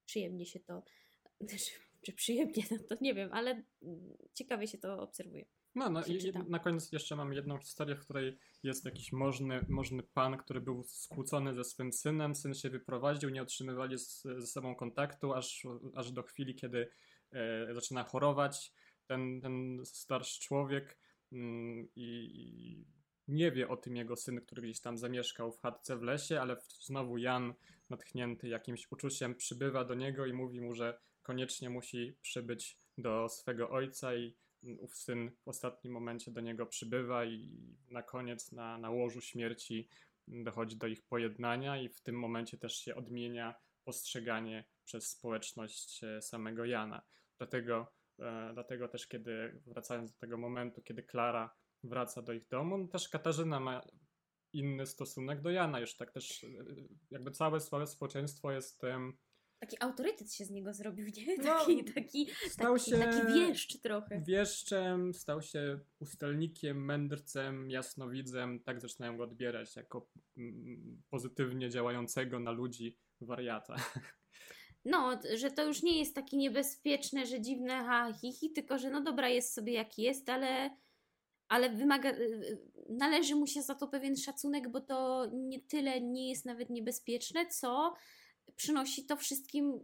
przyjemnie 0.06 0.46
się 0.46 0.60
to, 0.60 0.82
czy, 1.50 1.56
czy 2.02 2.12
przyjemnie, 2.12 2.62
no 2.70 2.78
to 2.88 2.96
nie 3.00 3.14
wiem, 3.14 3.30
ale 3.32 3.62
ciekawie 4.34 4.66
się 4.66 4.78
to 4.78 5.02
obserwuje. 5.02 5.44
No, 5.74 5.90
no 5.90 6.04
i 6.04 6.32
na 6.48 6.58
koniec 6.58 6.92
jeszcze 6.92 7.16
mam 7.16 7.32
jedną 7.32 7.58
historię, 7.58 7.96
w 7.96 8.00
której 8.04 8.38
jest 8.62 8.84
jakiś 8.84 9.12
możny, 9.12 9.66
możny 9.68 10.02
pan, 10.02 10.36
który 10.36 10.60
był 10.60 10.84
skłócony 10.84 11.54
ze 11.54 11.64
swym 11.64 11.92
synem. 11.92 12.34
Syn 12.34 12.54
się 12.54 12.70
wyprowadził, 12.70 13.30
nie 13.30 13.42
otrzymywali 13.42 13.98
z, 13.98 14.22
ze 14.22 14.46
sobą 14.46 14.74
kontaktu, 14.74 15.32
aż, 15.34 15.66
aż 15.94 16.12
do 16.12 16.22
chwili, 16.22 16.54
kiedy 16.54 16.90
e, 17.32 17.74
zaczyna 17.74 18.04
chorować 18.04 18.72
ten, 19.06 19.40
ten 19.40 19.80
starszy 19.84 20.40
człowiek 20.40 20.98
mm, 21.32 21.88
i, 21.96 22.30
i 22.34 22.84
nie 23.28 23.52
wie 23.52 23.68
o 23.68 23.76
tym 23.76 23.96
jego 23.96 24.16
syn, 24.16 24.40
który 24.40 24.62
gdzieś 24.62 24.80
tam 24.80 24.98
zamieszkał 24.98 25.52
w 25.52 25.60
chatce 25.60 25.96
w 25.96 26.02
lesie, 26.02 26.40
ale 26.40 26.56
w- 26.56 26.84
znowu 26.84 27.18
Jan, 27.18 27.54
natchnięty 27.90 28.48
jakimś 28.48 28.92
uczuciem, 28.92 29.34
przybywa 29.34 29.84
do 29.84 29.94
niego 29.94 30.26
i 30.26 30.32
mówi 30.32 30.60
mu, 30.60 30.74
że 30.74 30.98
koniecznie 31.22 31.70
musi 31.70 32.16
przybyć 32.22 32.78
do 32.98 33.28
swego 33.28 33.70
ojca 33.70 34.14
i 34.14 34.36
ów 34.62 34.96
syn 34.96 35.30
w 35.44 35.48
ostatnim 35.48 35.92
momencie 35.92 36.30
do 36.30 36.40
niego 36.40 36.66
przybywa 36.66 37.24
i 37.24 37.50
na 37.90 38.02
koniec 38.02 38.52
na, 38.52 38.78
na 38.78 38.90
łożu 38.90 39.20
śmierci 39.20 39.88
dochodzi 40.28 40.76
do 40.76 40.86
ich 40.86 41.02
pojednania 41.02 41.82
i 41.82 41.88
w 41.88 42.00
tym 42.00 42.18
momencie 42.18 42.58
też 42.58 42.74
się 42.74 42.94
odmienia 42.94 43.54
postrzeganie 43.84 44.64
przez 44.84 45.10
społeczność 45.10 46.04
e, 46.04 46.22
samego 46.22 46.64
Jana. 46.64 47.02
Dlatego, 47.38 47.92
e, 48.18 48.50
dlatego 48.54 48.88
też 48.88 49.06
kiedy, 49.06 49.60
wracając 49.66 50.12
do 50.12 50.18
tego 50.18 50.38
momentu, 50.38 50.82
kiedy 50.82 51.02
Klara 51.02 51.54
wraca 51.84 52.22
do 52.22 52.32
ich 52.32 52.48
domu, 52.48 52.78
no 52.78 52.88
też 52.88 53.08
Katarzyna 53.08 53.60
ma 53.60 53.82
inny 54.52 54.86
stosunek 54.86 55.40
do 55.40 55.50
Jana, 55.50 55.80
już 55.80 55.96
tak 55.96 56.12
też 56.12 56.44
e, 56.44 56.48
jakby 57.10 57.30
całe, 57.30 57.60
całe 57.60 57.86
społeczeństwo 57.86 58.52
jest 58.52 58.84
em, 58.84 59.18
Taki 59.60 59.76
autorytet 59.80 60.32
się 60.34 60.44
z 60.44 60.50
niego 60.50 60.74
zrobił, 60.74 61.06
nie? 61.16 61.36
No, 61.36 61.44
Taki, 61.44 61.84
taki, 61.84 62.28
stał 62.48 62.78
taki, 62.78 62.90
się 62.90 62.98
taki 62.98 63.32
wieszcz 63.34 63.80
trochę. 63.80 64.20
wieszczem, 64.26 65.14
stał 65.14 65.42
się 65.42 65.80
pustelnikiem, 65.98 66.84
mędrcem, 66.84 67.70
jasnowidzem. 67.70 68.60
Tak 68.60 68.80
zaczynają 68.80 69.16
go 69.16 69.24
odbierać 69.24 69.76
jako 69.76 70.08
mm, 70.36 71.02
pozytywnie 71.10 71.70
działającego 71.70 72.38
na 72.40 72.50
ludzi 72.50 72.98
wariata. 73.20 73.76
No, 74.84 75.20
że 75.34 75.50
to 75.50 75.64
już 75.66 75.82
nie 75.82 75.98
jest 75.98 76.14
takie 76.14 76.36
niebezpieczne, 76.36 77.26
że 77.26 77.40
dziwne 77.40 77.72
ha, 77.84 78.12
hi, 78.20 78.32
hi, 78.32 78.52
tylko 78.52 78.78
że 78.78 78.90
no 78.90 79.02
dobra, 79.02 79.28
jest 79.28 79.54
sobie 79.54 79.72
jaki 79.72 80.02
jest, 80.02 80.28
ale, 80.28 80.70
ale 81.48 81.70
wymaga, 81.70 82.10
y, 82.10 82.14
y, 82.14 82.58
należy 82.88 83.34
mu 83.34 83.46
się 83.46 83.62
za 83.62 83.74
to 83.74 83.88
pewien 83.88 84.16
szacunek, 84.16 84.68
bo 84.70 84.80
to 84.80 85.26
nie 85.32 85.60
tyle 85.60 86.00
nie 86.00 86.28
jest 86.28 86.44
nawet 86.44 86.70
niebezpieczne, 86.70 87.46
co 87.46 87.94
przynosi 88.60 89.06
to 89.06 89.16
wszystkim 89.16 89.80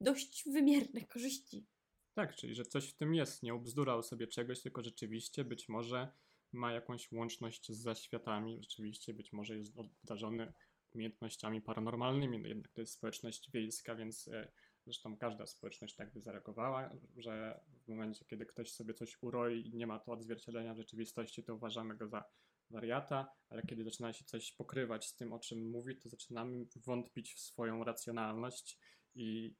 dość 0.00 0.44
wymierne 0.52 1.06
korzyści. 1.06 1.66
Tak, 2.14 2.34
czyli 2.34 2.54
że 2.54 2.64
coś 2.64 2.88
w 2.88 2.94
tym 2.94 3.14
jest. 3.14 3.42
Nie 3.42 3.54
obzdurał 3.54 4.02
sobie 4.02 4.26
czegoś, 4.26 4.62
tylko 4.62 4.82
rzeczywiście 4.82 5.44
być 5.44 5.68
może 5.68 6.12
ma 6.52 6.72
jakąś 6.72 7.12
łączność 7.12 7.72
z 7.72 7.82
zaświatami, 7.82 8.58
rzeczywiście 8.60 9.14
być 9.14 9.32
może 9.32 9.58
jest 9.58 9.78
obdarzony 9.78 10.52
umiejętnościami 10.94 11.60
paranormalnymi. 11.60 12.38
No 12.38 12.48
jednak 12.48 12.72
to 12.72 12.80
jest 12.80 12.92
społeczność 12.92 13.50
wiejska, 13.50 13.94
więc 13.94 14.28
e, 14.28 14.52
zresztą 14.84 15.16
każda 15.16 15.46
społeczność 15.46 15.94
tak 15.94 16.12
by 16.12 16.20
zareagowała, 16.20 16.90
że 17.16 17.60
w 17.84 17.88
momencie, 17.88 18.24
kiedy 18.24 18.46
ktoś 18.46 18.72
sobie 18.72 18.94
coś 18.94 19.22
uroi 19.22 19.68
i 19.68 19.74
nie 19.74 19.86
ma 19.86 19.98
to 19.98 20.12
odzwierciedlenia 20.12 20.74
w 20.74 20.76
rzeczywistości, 20.76 21.44
to 21.44 21.54
uważamy 21.54 21.96
go 21.96 22.08
za 22.08 22.24
wariata, 22.72 23.32
ale 23.48 23.62
kiedy 23.62 23.84
zaczyna 23.84 24.12
się 24.12 24.24
coś 24.24 24.52
pokrywać 24.52 25.06
z 25.06 25.16
tym, 25.16 25.32
o 25.32 25.38
czym 25.38 25.70
mówi, 25.70 25.96
to 25.96 26.08
zaczynamy 26.08 26.66
wątpić 26.76 27.34
w 27.34 27.40
swoją 27.40 27.84
racjonalność 27.84 28.78
i 29.14 29.56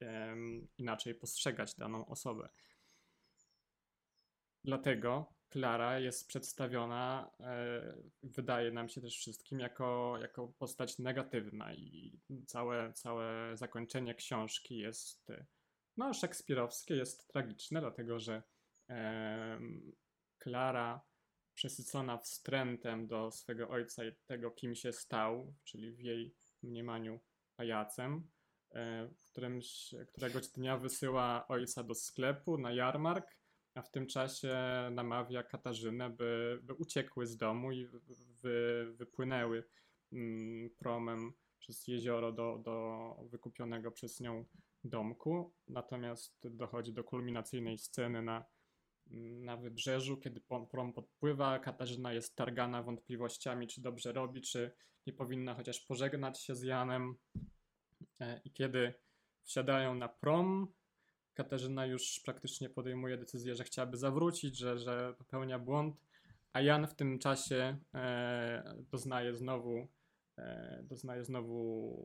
inaczej 0.78 1.14
postrzegać 1.14 1.74
daną 1.74 2.06
osobę. 2.06 2.48
Dlatego 4.64 5.34
Klara 5.48 5.98
jest 5.98 6.28
przedstawiona, 6.28 7.30
e, 7.40 7.97
wydaje 8.22 8.70
nam 8.70 8.89
się 8.89 9.01
też 9.01 9.16
wszystkim, 9.16 9.60
jako, 9.60 10.18
jako 10.20 10.48
postać 10.48 10.98
negatywna 10.98 11.74
i 11.74 12.20
całe, 12.47 12.93
całe 12.93 13.56
zakończenie 13.56 14.14
książki 14.14 14.78
jest 14.78 15.30
e, 15.30 15.47
no, 15.97 16.14
szekspirowskie, 16.14 16.97
jest 16.97 17.28
tragiczne, 17.28 17.80
dlatego 17.80 18.18
że 18.18 18.43
em, 18.89 19.93
Klara 20.39 21.01
przesycona 21.54 22.18
wstrętem 22.18 23.06
do 23.06 23.30
swego 23.30 23.68
ojca 23.68 24.04
i 24.04 24.12
tego, 24.26 24.50
kim 24.50 24.74
się 24.74 24.92
stał, 24.92 25.54
czyli 25.64 25.92
w 25.92 26.00
jej 26.00 26.34
mniemaniu 26.62 27.20
pajacem, 27.56 28.28
e, 28.74 29.10
którymś, 29.30 29.94
któregoś 30.08 30.48
dnia 30.48 30.78
wysyła 30.78 31.48
ojca 31.48 31.82
do 31.82 31.94
sklepu 31.94 32.58
na 32.58 32.72
jarmark, 32.72 33.36
a 33.74 33.82
w 33.82 33.90
tym 33.90 34.06
czasie 34.06 34.56
namawia 34.90 35.42
Katarzynę, 35.42 36.10
by, 36.10 36.58
by 36.62 36.74
uciekły 36.74 37.26
z 37.26 37.36
domu 37.36 37.72
i 37.72 37.86
wy, 38.42 38.86
wypłynęły 38.96 39.64
mm, 40.12 40.70
promem 40.78 41.32
przez 41.58 41.88
jezioro 41.88 42.32
do, 42.32 42.58
do 42.58 43.16
wykupionego 43.30 43.90
przez 43.90 44.20
nią 44.20 44.44
domku. 44.84 45.54
Natomiast 45.68 46.48
dochodzi 46.50 46.92
do 46.92 47.04
kulminacyjnej 47.04 47.78
sceny 47.78 48.22
na, 48.22 48.44
na 49.20 49.56
wybrzeżu, 49.56 50.16
kiedy 50.16 50.40
prom 50.70 50.93
podpływa. 50.93 51.59
Katarzyna 51.59 52.12
jest 52.12 52.36
targana 52.36 52.82
wątpliwościami, 52.82 53.66
czy 53.66 53.80
dobrze 53.80 54.12
robi, 54.12 54.40
czy 54.40 54.72
nie 55.06 55.12
powinna 55.12 55.55
chociaż 55.55 55.80
pożegnać 55.80 56.40
się 56.40 56.55
z 56.55 56.62
Janem. 56.62 57.14
E, 58.20 58.40
I 58.44 58.51
kiedy 58.51 58.94
wsiadają 59.43 59.94
na 59.94 60.09
prom, 60.09 60.72
Katarzyna 61.34 61.86
już 61.86 62.20
praktycznie 62.24 62.70
podejmuje 62.70 63.16
decyzję, 63.16 63.55
że 63.55 63.64
chciałaby 63.64 63.97
zawrócić, 63.97 64.59
że, 64.59 64.78
że 64.78 65.14
popełnia 65.18 65.59
błąd, 65.59 65.97
a 66.52 66.60
Jan 66.60 66.86
w 66.86 66.94
tym 66.94 67.18
czasie 67.18 67.78
e, 67.94 68.74
doznaje 68.90 69.34
znowu 69.34 69.89
e, 70.39 70.82
doznaje 70.82 71.24
znowu 71.24 71.97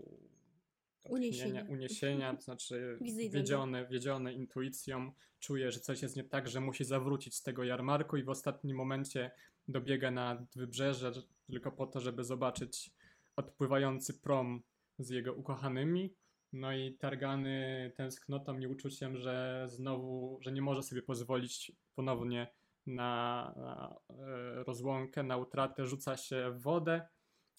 Uniesienia. 1.10 1.66
uniesienia, 1.70 2.36
to 2.36 2.42
znaczy 2.42 2.98
wiedziony, 3.32 3.88
wiedziony 3.88 4.34
intuicją, 4.34 5.12
czuje, 5.40 5.72
że 5.72 5.80
coś 5.80 6.02
jest 6.02 6.16
nie 6.16 6.24
tak, 6.24 6.48
że 6.48 6.62
musi 6.62 6.84
zawrócić 6.86 7.36
z 7.36 7.44
tego 7.44 7.64
jarmarku 7.64 8.18
i 8.18 8.24
w 8.24 8.30
ostatnim 8.30 8.78
momencie 8.78 9.32
dobiega 9.68 10.12
na 10.12 10.46
wybrzeże 10.56 11.14
że- 11.14 11.22
tylko 11.52 11.72
po 11.72 11.88
to, 11.88 12.00
żeby 12.00 12.24
zobaczyć 12.24 12.92
odpływający 13.36 14.14
prom 14.22 14.64
z 15.00 15.10
jego 15.10 15.34
ukochanymi. 15.34 16.14
No 16.54 16.74
i 16.74 16.94
targany 16.94 17.92
tęsknotą 17.96 18.60
i 18.60 18.68
uczuciem, 18.68 19.18
że 19.18 19.66
znowu, 19.68 20.38
że 20.42 20.52
nie 20.52 20.62
może 20.62 20.84
sobie 20.84 21.02
pozwolić 21.02 21.72
ponownie 21.96 22.48
na, 22.86 23.54
na 23.58 23.96
e, 24.10 24.64
rozłąkę, 24.64 25.24
na 25.24 25.38
utratę, 25.38 25.86
rzuca 25.86 26.18
się 26.18 26.52
w 26.52 26.62
wodę 26.62 27.08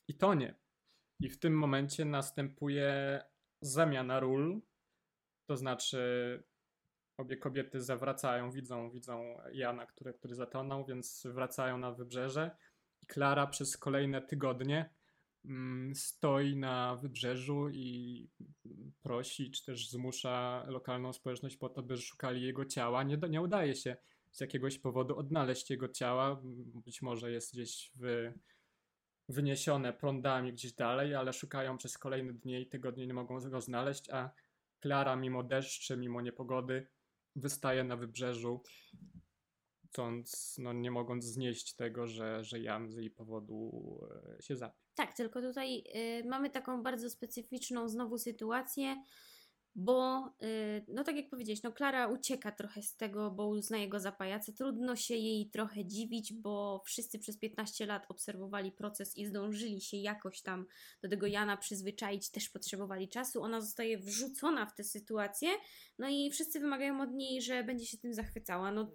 i 0.09 0.15
tonie. 0.15 0.55
I 1.21 1.29
w 1.29 1.39
tym 1.39 1.59
momencie 1.59 2.05
następuje 2.05 3.21
zamiana 3.61 4.21
ról, 4.21 4.61
to 5.47 5.57
znaczy 5.57 5.99
obie 7.17 7.37
kobiety 7.37 7.81
zawracają, 7.81 8.51
widzą, 8.51 8.91
widzą 8.91 9.39
Jana, 9.53 9.87
który, 9.87 10.15
który 10.15 10.35
zatonął, 10.35 10.85
więc 10.85 11.27
wracają 11.31 11.79
na 11.79 11.93
wybrzeże. 11.93 12.57
I 13.03 13.07
Klara 13.07 13.47
przez 13.47 13.77
kolejne 13.77 14.23
tygodnie 14.23 14.91
mm, 15.45 15.95
stoi 15.95 16.57
na 16.57 16.97
wybrzeżu 16.97 17.69
i 17.69 18.29
prosi, 19.03 19.51
czy 19.51 19.65
też 19.65 19.91
zmusza 19.91 20.65
lokalną 20.67 21.13
społeczność 21.13 21.57
po 21.57 21.69
to, 21.69 21.83
by 21.83 21.97
szukali 21.97 22.43
jego 22.43 22.65
ciała. 22.65 23.03
Nie, 23.03 23.19
nie 23.31 23.43
udaje 23.43 23.75
się 23.75 23.97
z 24.31 24.41
jakiegoś 24.41 24.79
powodu 24.79 25.19
odnaleźć 25.19 25.71
jego 25.71 25.89
ciała. 25.89 26.41
Być 26.85 27.03
może 27.03 27.33
jest 27.33 27.53
gdzieś 27.53 27.93
w, 27.97 28.33
wyniesione 29.29 29.93
prądami 29.93 30.53
gdzieś 30.53 30.73
dalej, 30.73 31.15
ale 31.15 31.33
szukają 31.33 31.79
przez 31.79 31.99
kolejne 31.99 32.33
dni 32.33 32.63
i 32.63 32.67
tygodnie 32.67 33.07
nie 33.07 33.15
mogą 33.15 33.51
go 33.51 33.61
znaleźć, 33.61 34.11
a 34.11 34.31
Klara 34.81 35.17
mimo 35.17 35.43
deszczy, 35.43 35.97
mimo 35.97 36.21
niepogody 36.21 36.87
wystaje 37.37 37.85
na 37.85 37.97
wybrzeżu, 37.97 38.63
chcąc, 39.89 40.57
no 40.59 40.73
nie 40.73 40.91
mogąc 40.91 41.25
znieść 41.25 41.75
tego, 41.75 42.07
że, 42.07 42.45
że 42.45 42.61
Jan 42.61 42.91
z 42.91 42.97
jej 42.97 43.11
powodu 43.11 43.71
e, 44.39 44.43
się 44.43 44.57
zabił. 44.57 44.77
Tak, 44.95 45.17
tylko 45.17 45.41
tutaj 45.41 45.85
y, 45.97 46.25
mamy 46.29 46.51
taką 46.51 46.83
bardzo 46.83 47.11
specyficzną 47.11 47.89
znowu 47.89 48.19
sytuację, 48.19 49.05
bo 49.75 50.27
y, 50.43 50.85
no 50.89 51.05
tak 51.05 51.17
jak 51.17 51.31
powiedziałeś, 51.31 51.63
no 51.63 51.73
Klara 51.73 52.07
ucieka 52.07 52.53
trochę 52.53 52.83
z 52.83 52.97
tego, 52.97 53.31
bo 53.31 53.49
uznaje 53.49 53.89
go 53.89 54.01
za 54.01 54.13
pajaca. 54.13 54.53
Trudno 54.53 54.97
się 54.97 55.15
jej 55.15 55.51
trochę 55.51 55.85
dziwić, 55.85 56.33
bo 56.33 56.83
wszyscy 56.87 57.19
przez 57.19 57.39
15 57.39 57.87
lat 57.87 58.07
obserwowali 58.09 58.73
proces 58.73 59.17
i 59.17 59.27
zdążyli 59.27 59.81
się 59.81 59.97
jakoś 59.97 60.43
tam 60.43 60.67
do 61.03 61.09
tego 61.09 61.27
Jana 61.27 61.57
przyzwyczaić, 61.57 62.31
też 62.31 62.49
potrzebowali 62.49 63.09
czasu. 63.09 63.43
Ona 63.43 63.61
zostaje 63.61 63.99
wrzucona 63.99 64.67
w 64.67 64.75
tę 64.75 64.85
sytuację, 64.85 65.49
no 65.99 66.09
i 66.09 66.31
wszyscy 66.31 66.61
wymagają 66.61 67.01
od 67.01 67.13
niej, 67.13 67.43
że 67.43 67.65
będzie 67.65 67.87
się 67.87 67.99
tym 67.99 68.15
zachwycała. 68.15 68.73
No 68.73 68.91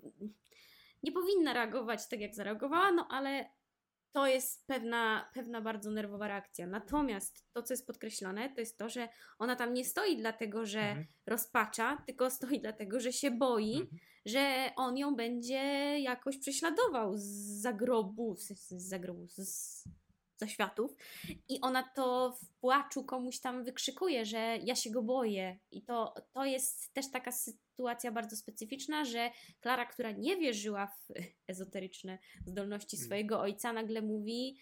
nie 1.04 1.12
powinna 1.12 1.54
reagować 1.54 2.08
tak, 2.08 2.20
jak 2.20 2.36
zareagowała, 2.36 2.92
no 2.92 3.08
ale 3.10 3.50
to 4.14 4.28
jest 4.28 4.68
pewna, 4.68 5.30
pewna 5.34 5.62
bardzo 5.62 5.92
nerwowa 5.92 6.28
reakcja. 6.28 6.68
Natomiast 6.68 7.46
to, 7.54 7.64
co 7.64 7.74
jest 7.74 7.88
podkreślone, 7.88 8.50
to 8.50 8.60
jest 8.60 8.78
to, 8.78 8.90
że 8.90 9.10
ona 9.40 9.56
tam 9.56 9.74
nie 9.74 9.86
stoi 9.86 10.18
dlatego, 10.18 10.66
że 10.66 10.80
Mhm. 10.80 11.06
rozpacza, 11.28 12.04
tylko 12.06 12.30
stoi 12.30 12.60
dlatego, 12.60 13.00
że 13.00 13.14
się 13.14 13.32
boi, 13.32 13.74
Mhm. 13.76 13.98
że 14.26 14.70
on 14.76 14.98
ją 14.98 15.16
będzie 15.16 15.64
jakoś 16.00 16.38
prześladował 16.38 17.18
z 17.18 17.24
zagrobu, 17.62 18.36
z 18.36 18.70
zagrobu, 18.70 19.26
z 19.28 19.84
zaświatów. 20.44 20.96
I 21.50 21.62
ona 21.62 21.84
to 21.84 22.38
w 22.42 22.48
płaczu 22.62 23.04
komuś 23.04 23.40
tam 23.40 23.64
wykrzykuje, 23.64 24.26
że 24.26 24.58
ja 24.64 24.76
się 24.76 24.92
go 24.92 25.02
boję. 25.02 25.60
I 25.72 25.82
to, 25.82 26.14
to 26.34 26.46
jest 26.46 26.94
też 26.94 27.12
taka 27.12 27.32
sytuacja 27.32 28.12
bardzo 28.12 28.36
specyficzna, 28.36 29.06
że 29.06 29.32
Klara, 29.62 29.86
która 29.86 30.12
nie 30.12 30.38
wierzyła 30.38 30.88
w 30.88 31.14
ezoteryczne 31.52 32.18
zdolności 32.46 32.98
Mm. 32.98 33.06
swojego 33.06 33.40
ojca, 33.42 33.74
nagle 33.74 34.02
mówi: 34.02 34.58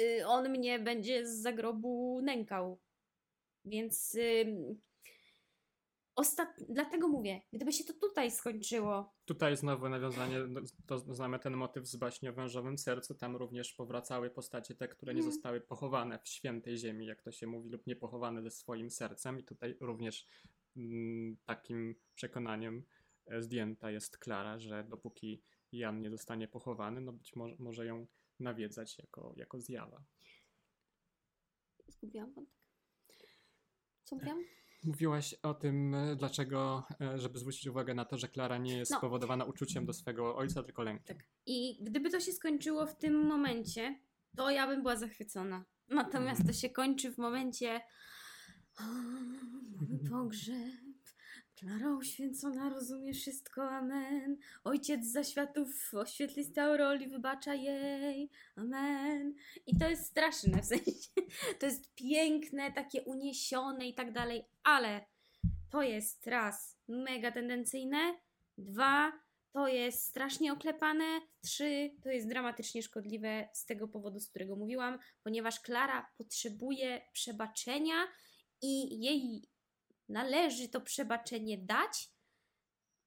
y, 0.00 0.26
On 0.26 0.50
mnie 0.50 0.78
będzie 0.78 1.26
z 1.26 1.42
zagrobu 1.42 2.20
nękał. 2.22 2.78
Więc. 3.64 4.16
Ostat... 6.16 6.48
Dlatego 6.68 7.08
mówię, 7.08 7.40
gdyby 7.52 7.72
się 7.72 7.84
to 7.84 7.92
tutaj 7.92 8.30
skończyło, 8.30 9.14
Tutaj 9.24 9.56
znowu 9.56 9.88
nawiązanie, 9.88 10.46
do- 10.48 10.60
to 10.86 10.98
znamy 10.98 11.38
ten 11.38 11.56
motyw 11.56 11.86
z 11.86 11.96
baśni 11.96 12.28
o 12.28 12.32
wężowym 12.32 12.78
sercu, 12.78 13.14
tam 13.14 13.36
również 13.36 13.74
powracały 13.74 14.30
postacie 14.30 14.74
te, 14.74 14.88
które 14.88 15.14
nie 15.14 15.20
Mhm. 15.20 15.32
zostały 15.34 15.60
pochowane 15.60 16.18
w 16.18 16.28
świętej 16.28 16.78
ziemi, 16.78 17.06
jak 17.06 17.22
to 17.22 17.32
się 17.32 17.46
mówi, 17.46 17.70
lub 17.70 17.86
nie 17.86 17.96
pochowane 17.96 18.42
ze 18.42 18.50
swoim 18.50 18.90
sercem 18.90 19.38
i 19.38 19.44
tutaj 19.44 19.76
również 19.80 20.26
mm, 20.76 21.36
takim 21.44 21.94
przekonaniem 22.14 22.84
e, 23.26 23.42
zdjęta 23.42 23.90
jest 23.90 24.18
Klara, 24.18 24.58
że 24.58 24.84
dopóki 24.84 25.42
Jan 25.72 26.00
nie 26.02 26.10
zostanie 26.10 26.48
pochowany, 26.48 27.00
no 27.00 27.12
być 27.12 27.36
może 27.36 27.56
może 27.58 27.86
ją 27.86 28.06
nawiedzać 28.40 28.98
jako, 28.98 29.32
jako 29.36 29.60
zjawa. 29.60 30.04
zgubiłam 31.88 32.32
wątek. 32.32 32.56
Co 34.04 34.16
mówiłam? 34.16 34.44
Mówiłaś 34.86 35.34
o 35.34 35.54
tym, 35.54 35.94
e, 35.94 36.16
dlaczego, 36.16 36.86
e, 37.00 37.18
żeby 37.18 37.38
zwrócić 37.38 37.66
uwagę 37.66 37.94
na 37.94 38.04
to, 38.04 38.18
że 38.18 38.28
Klara 38.28 38.58
nie 38.58 38.78
jest 38.78 38.90
No. 38.90 38.98
spowodowana 38.98 39.44
uczuciem 39.44 39.86
do 39.86 39.92
swego 39.92 40.36
ojca, 40.36 40.62
tylko 40.62 40.82
lękiem. 40.82 41.18
I 41.46 41.78
gdyby 41.82 42.10
to 42.10 42.20
się 42.20 42.32
skończyło 42.32 42.86
w 42.86 42.96
tym 42.98 43.26
momencie, 43.26 43.98
to 44.36 44.50
ja 44.50 44.66
bym 44.66 44.82
była 44.82 44.96
zachwycona. 44.96 45.64
Natomiast 45.88 46.46
to 46.46 46.52
się 46.52 46.70
kończy 46.70 47.12
w 47.12 47.18
momencie. 47.18 47.80
"O, 48.78 48.82
Mamy 49.80 49.98
pogrzeb. 50.10 50.56
Klara 51.58 51.96
uświęcona 51.96 52.68
rozumie 52.68 53.14
wszystko, 53.14 53.70
amen. 53.70 54.36
Ojciec 54.64 55.06
za 55.06 55.24
światów 55.24 55.94
oświetlisty 55.94 56.60
auroli 56.60 57.08
wybacza 57.08 57.54
jej, 57.54 58.30
amen. 58.56 59.34
I 59.66 59.78
to 59.78 59.88
jest 59.88 60.06
straszne, 60.06 60.62
w 60.62 60.64
sensie, 60.64 61.10
to 61.58 61.66
jest 61.66 61.94
piękne, 61.94 62.72
takie 62.72 63.02
uniesione 63.02 63.88
i 63.88 63.94
tak 63.94 64.12
dalej, 64.12 64.44
ale 64.62 65.06
to 65.70 65.82
jest 65.82 66.26
raz 66.26 66.78
mega 66.88 67.32
tendencyjne, 67.32 68.14
dwa 68.58 69.12
to 69.52 69.68
jest 69.68 70.02
strasznie 70.02 70.52
oklepane. 70.52 71.20
Trzy, 71.44 71.90
to 72.02 72.08
jest 72.10 72.28
dramatycznie 72.28 72.82
szkodliwe 72.82 73.48
z 73.52 73.64
tego 73.64 73.88
powodu, 73.88 74.20
z 74.20 74.28
którego 74.28 74.56
mówiłam, 74.56 74.98
ponieważ 75.22 75.60
Klara 75.60 76.06
potrzebuje 76.18 77.00
przebaczenia 77.12 77.94
i 78.62 79.00
jej 79.04 79.42
należy 80.08 80.68
to 80.68 80.80
przebaczenie 80.80 81.58
dać, 81.58 82.10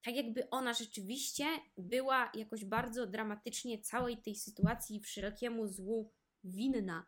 tak 0.01 0.15
jakby 0.15 0.49
ona 0.49 0.73
rzeczywiście 0.73 1.45
była 1.77 2.31
jakoś 2.33 2.65
bardzo 2.65 3.07
dramatycznie 3.07 3.81
całej 3.81 4.17
tej 4.17 4.35
sytuacji 4.35 4.97
i 4.97 5.01
wszelkiemu 5.01 5.67
złu 5.67 6.13
winna. 6.43 7.05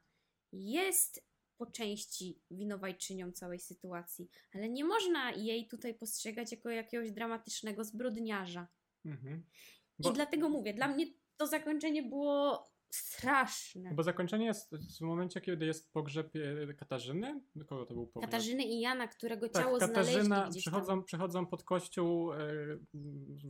Jest 0.52 1.32
po 1.58 1.66
części 1.66 2.42
winowajczynią 2.52 3.32
całej 3.32 3.60
sytuacji, 3.60 4.30
ale 4.54 4.70
nie 4.70 4.86
można 4.86 5.32
jej 5.32 5.68
tutaj 5.68 5.94
postrzegać 5.94 6.52
jako 6.52 6.70
jakiegoś 6.70 7.12
dramatycznego 7.12 7.84
zbrodniarza. 7.84 8.68
Mhm. 9.06 9.44
I 10.00 10.14
dlatego 10.14 10.50
mówię, 10.50 10.74
dla 10.74 10.88
mnie 10.88 11.06
to 11.38 11.48
zakończenie 11.48 12.04
było 12.04 12.71
straszne. 12.96 13.94
Bo 13.94 14.04
zakończenie 14.04 14.46
jest 14.46 14.76
w 14.98 15.02
momencie, 15.02 15.42
kiedy 15.42 15.66
jest 15.66 15.94
pogrzeb 15.94 16.32
e, 16.70 16.74
Katarzyny. 16.74 17.42
Kogo 17.68 17.86
to 17.86 17.94
był 17.94 18.08
pogrzeb? 18.08 18.32
Katarzyny 18.32 18.64
i 18.64 18.80
Jana, 18.80 19.08
którego 19.08 19.50
Tak, 19.50 19.64
ciało 19.64 19.80
Katarzyna 19.80 20.24
znaleźli 20.24 20.52
gdzieś 20.52 20.64
przychodzą, 20.64 20.88
tam. 20.88 21.04
przychodzą 21.04 21.46
pod 21.46 21.64
kościół 21.64 22.34
e, 22.34 22.38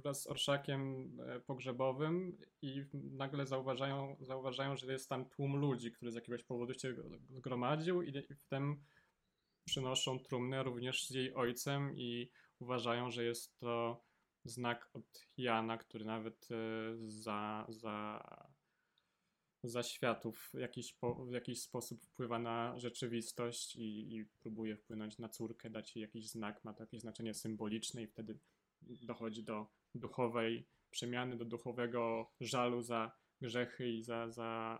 wraz 0.03 0.21
z 0.21 0.27
orszakiem 0.27 1.11
e, 1.27 1.39
pogrzebowym 1.39 2.37
i 2.61 2.85
nagle 2.93 3.45
zauważają, 3.45 4.15
zauważają, 4.19 4.77
że 4.77 4.91
jest 4.91 5.09
tam 5.09 5.29
tłum 5.29 5.55
ludzi, 5.55 5.91
który 5.91 6.11
z 6.11 6.15
jakiegoś 6.15 6.43
powodu 6.43 6.73
się 6.73 6.95
zgromadził 7.29 8.01
i 8.01 8.23
wtem 8.35 8.83
przynoszą 9.65 10.19
trumnę 10.19 10.63
również 10.63 11.07
z 11.07 11.09
jej 11.09 11.33
ojcem 11.33 11.97
i 11.97 12.31
uważają, 12.59 13.11
że 13.11 13.23
jest 13.23 13.59
to 13.59 14.03
znak 14.45 14.89
od 14.93 15.27
Jana, 15.37 15.77
który 15.77 16.05
nawet 16.05 16.47
za, 16.95 17.65
za, 17.69 18.23
za 19.63 19.83
światów 19.83 20.49
w 20.53 20.59
jakiś, 20.59 20.93
po, 20.93 21.25
w 21.25 21.31
jakiś 21.31 21.61
sposób 21.61 22.03
wpływa 22.03 22.39
na 22.39 22.79
rzeczywistość 22.79 23.75
i, 23.75 24.15
i 24.15 24.25
próbuje 24.25 24.77
wpłynąć 24.77 25.17
na 25.17 25.29
córkę, 25.29 25.69
dać 25.69 25.95
jej 25.95 26.01
jakiś 26.01 26.29
znak, 26.29 26.63
ma 26.63 26.73
to 26.73 26.83
jakieś 26.83 27.01
znaczenie 27.01 27.33
symboliczne 27.33 28.03
i 28.03 28.07
wtedy 28.07 28.39
dochodzi 28.81 29.43
do 29.43 29.67
duchowej 29.95 30.67
przemiany, 30.89 31.37
do 31.37 31.45
duchowego 31.45 32.31
żalu 32.39 32.81
za 32.81 33.11
grzechy 33.41 33.89
i 33.89 34.03
za, 34.03 34.29
za, 34.29 34.77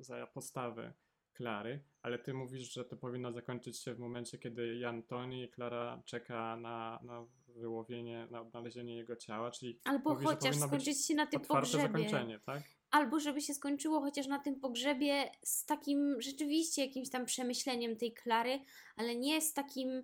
za 0.00 0.26
postawę 0.26 0.94
Klary, 1.32 1.82
ale 2.02 2.18
ty 2.18 2.34
mówisz, 2.34 2.72
że 2.72 2.84
to 2.84 2.96
powinno 2.96 3.32
zakończyć 3.32 3.78
się 3.82 3.94
w 3.94 3.98
momencie, 3.98 4.38
kiedy 4.38 4.78
Jan 4.78 5.02
toni 5.02 5.42
i 5.42 5.48
Klara 5.48 6.02
czeka 6.04 6.56
na, 6.56 7.00
na 7.02 7.26
wyłowienie, 7.48 8.28
na 8.30 8.40
odnalezienie 8.40 8.96
jego 8.96 9.16
ciała, 9.16 9.50
czyli 9.50 9.80
Albo 9.84 10.14
mówi, 10.14 10.26
chociaż 10.26 10.56
skończyć 10.56 11.06
się 11.06 11.14
na 11.14 11.26
tym 11.26 11.40
pogrzebie. 11.40 11.82
zakończenie, 11.82 12.40
tak? 12.40 12.62
Albo 12.96 13.20
żeby 13.20 13.40
się 13.40 13.54
skończyło 13.54 14.00
chociaż 14.00 14.26
na 14.26 14.38
tym 14.38 14.60
pogrzebie 14.60 15.30
z 15.42 15.64
takim 15.66 16.20
rzeczywiście 16.22 16.86
jakimś 16.86 17.10
tam 17.10 17.26
przemyśleniem 17.26 17.96
tej 17.96 18.14
Klary, 18.14 18.60
ale 18.96 19.16
nie 19.16 19.40
z 19.40 19.52
takim, 19.52 20.02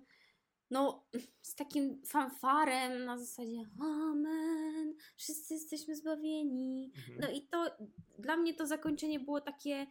no, 0.69 1.07
z 1.41 1.55
takim 1.55 2.01
fanfarem 2.05 3.05
na 3.05 3.17
zasadzie 3.17 3.65
Amen, 3.81 4.95
wszyscy 5.15 5.53
jesteśmy 5.53 5.95
zbawieni. 5.95 6.91
Mhm. 6.97 7.19
No 7.19 7.31
i 7.31 7.47
to 7.47 7.77
dla 8.19 8.37
mnie 8.37 8.53
to 8.53 8.67
zakończenie 8.67 9.19
było 9.19 9.41
takie. 9.41 9.87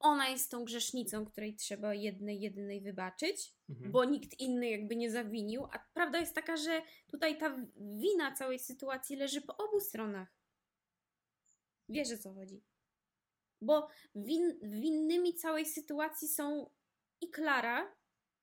Ona 0.00 0.28
jest 0.28 0.50
tą 0.50 0.64
grzesznicą, 0.64 1.26
której 1.26 1.56
trzeba 1.56 1.94
jednej, 1.94 2.40
jedynej 2.40 2.80
wybaczyć, 2.80 3.54
Mhm. 3.68 3.92
bo 3.92 4.04
nikt 4.04 4.40
inny 4.40 4.70
jakby 4.70 4.96
nie 4.96 5.10
zawinił. 5.10 5.64
A 5.64 5.78
prawda 5.94 6.18
jest 6.18 6.34
taka, 6.34 6.56
że 6.56 6.82
tutaj 7.06 7.38
ta 7.38 7.56
wina 7.76 8.32
całej 8.32 8.58
sytuacji 8.58 9.16
leży 9.16 9.40
po 9.40 9.56
obu 9.56 9.80
stronach. 9.80 10.37
Wiesz 11.88 12.12
o 12.12 12.18
co 12.18 12.34
chodzi. 12.34 12.62
Bo 13.60 13.88
win, 14.14 14.58
winnymi 14.62 15.34
całej 15.34 15.66
sytuacji 15.66 16.28
są 16.28 16.70
i 17.20 17.30
Klara, 17.30 17.94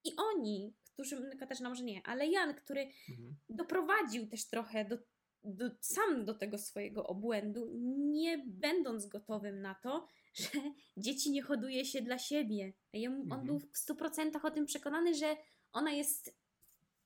i 0.03 0.15
oni, 0.17 0.75
którzy, 0.93 1.29
Katarzyna 1.39 1.69
może 1.69 1.83
nie, 1.83 2.01
ale 2.05 2.27
Jan, 2.27 2.55
który 2.55 2.81
Mhm. 3.09 3.35
doprowadził 3.49 4.27
też 4.27 4.47
trochę 4.47 4.85
do, 4.85 4.97
do, 5.43 5.69
sam 5.81 6.25
do 6.25 6.33
tego 6.33 6.57
swojego 6.57 7.07
obłędu, 7.07 7.71
nie 8.13 8.43
będąc 8.47 9.05
gotowym 9.07 9.61
na 9.61 9.75
to, 9.75 10.07
że 10.35 10.49
dzieci 10.97 11.31
nie 11.31 11.41
hoduje 11.41 11.85
się 11.85 12.01
dla 12.01 12.17
siebie. 12.17 12.73
On 12.93 13.05
Mhm. 13.05 13.45
był 13.45 13.59
w 13.59 13.71
100% 13.73 14.45
o 14.45 14.51
tym 14.51 14.65
przekonany, 14.65 15.13
że 15.15 15.37
ona 15.71 15.91
jest 15.91 16.37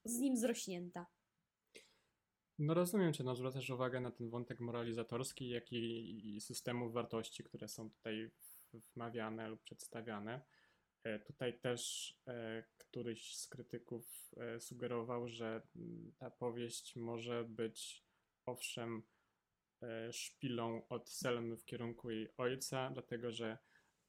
z 0.05 0.19
nim 0.19 0.37
zrośnięta. 0.37 1.05
No 2.59 2.73
rozumiem 2.73 3.13
Cię, 3.13 3.23
no 3.23 3.35
zwracasz 3.35 3.69
uwagę 3.69 3.99
na 3.99 4.11
ten 4.11 4.29
wątek 4.29 4.59
moralizatorski, 4.59 5.49
jak 5.49 5.71
i, 5.71 6.35
i 6.35 6.41
systemów 6.41 6.93
wartości, 6.93 7.43
które 7.43 7.67
są 7.67 7.89
tutaj 7.89 8.31
wmawiane 8.73 9.49
lub 9.49 9.63
przedstawiane. 9.63 10.41
E, 11.03 11.19
Tutaj 11.19 11.59
też 11.59 12.13
e, 12.27 12.63
któryś 12.77 13.35
z 13.35 13.47
krytyków 13.47 14.31
e, 14.37 14.59
sugerował, 14.59 15.27
że 15.27 15.61
mm, 15.75 16.11
ta 16.17 16.31
powieść 16.31 16.95
może 16.95 17.43
być 17.43 18.05
owszem 18.45 19.03
szpilą 20.11 20.87
od 20.89 21.09
Selmy 21.09 21.57
w 21.57 21.65
kierunku 21.65 22.11
jej 22.11 22.29
ojca, 22.37 22.89
dlatego 22.93 23.31
że 23.31 23.57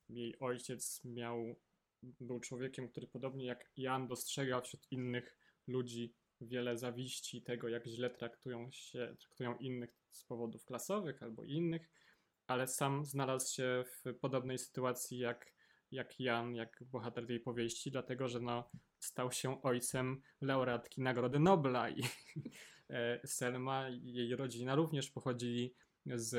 jej 0.08 0.38
ojciec 0.38 1.04
miał, 1.04 1.56
był 2.02 2.40
człowiekiem, 2.40 2.88
który 2.88 3.06
podobnie 3.06 3.46
jak 3.46 3.72
Jan 3.76 4.08
dostrzegał 4.08 4.62
wśród 4.62 4.92
innych 4.92 5.38
ludzi 5.66 6.14
wiele 6.40 6.78
zawiści 6.78 7.42
tego, 7.42 7.68
jak 7.68 7.86
źle 7.86 8.10
traktują 8.10 8.70
się, 8.70 9.14
traktują 9.18 9.56
innych 9.56 9.90
z 10.10 10.24
powodów 10.24 10.64
klasowych 10.64 11.22
albo 11.22 11.44
innych, 11.44 11.90
ale 12.46 12.66
sam 12.66 13.04
znalazł 13.04 13.54
się 13.54 13.84
w 13.86 14.14
podobnej 14.20 14.58
sytuacji 14.58 15.18
jak, 15.18 15.52
jak 15.90 16.20
Jan, 16.20 16.54
jak 16.54 16.84
bohater 16.86 17.26
tej 17.26 17.40
powieści, 17.40 17.90
dlatego 17.90 18.28
że 18.28 18.40
no, 18.40 18.70
stał 18.98 19.32
się 19.32 19.62
ojcem 19.62 20.22
laureatki 20.40 21.02
Nagrody 21.02 21.38
Nobla 21.38 21.90
i 21.90 22.02
e, 22.90 23.20
Selma 23.26 23.88
i 23.88 24.12
jej 24.12 24.36
rodzina 24.36 24.74
również 24.74 25.10
pochodzili 25.10 25.74
z, 26.06 26.30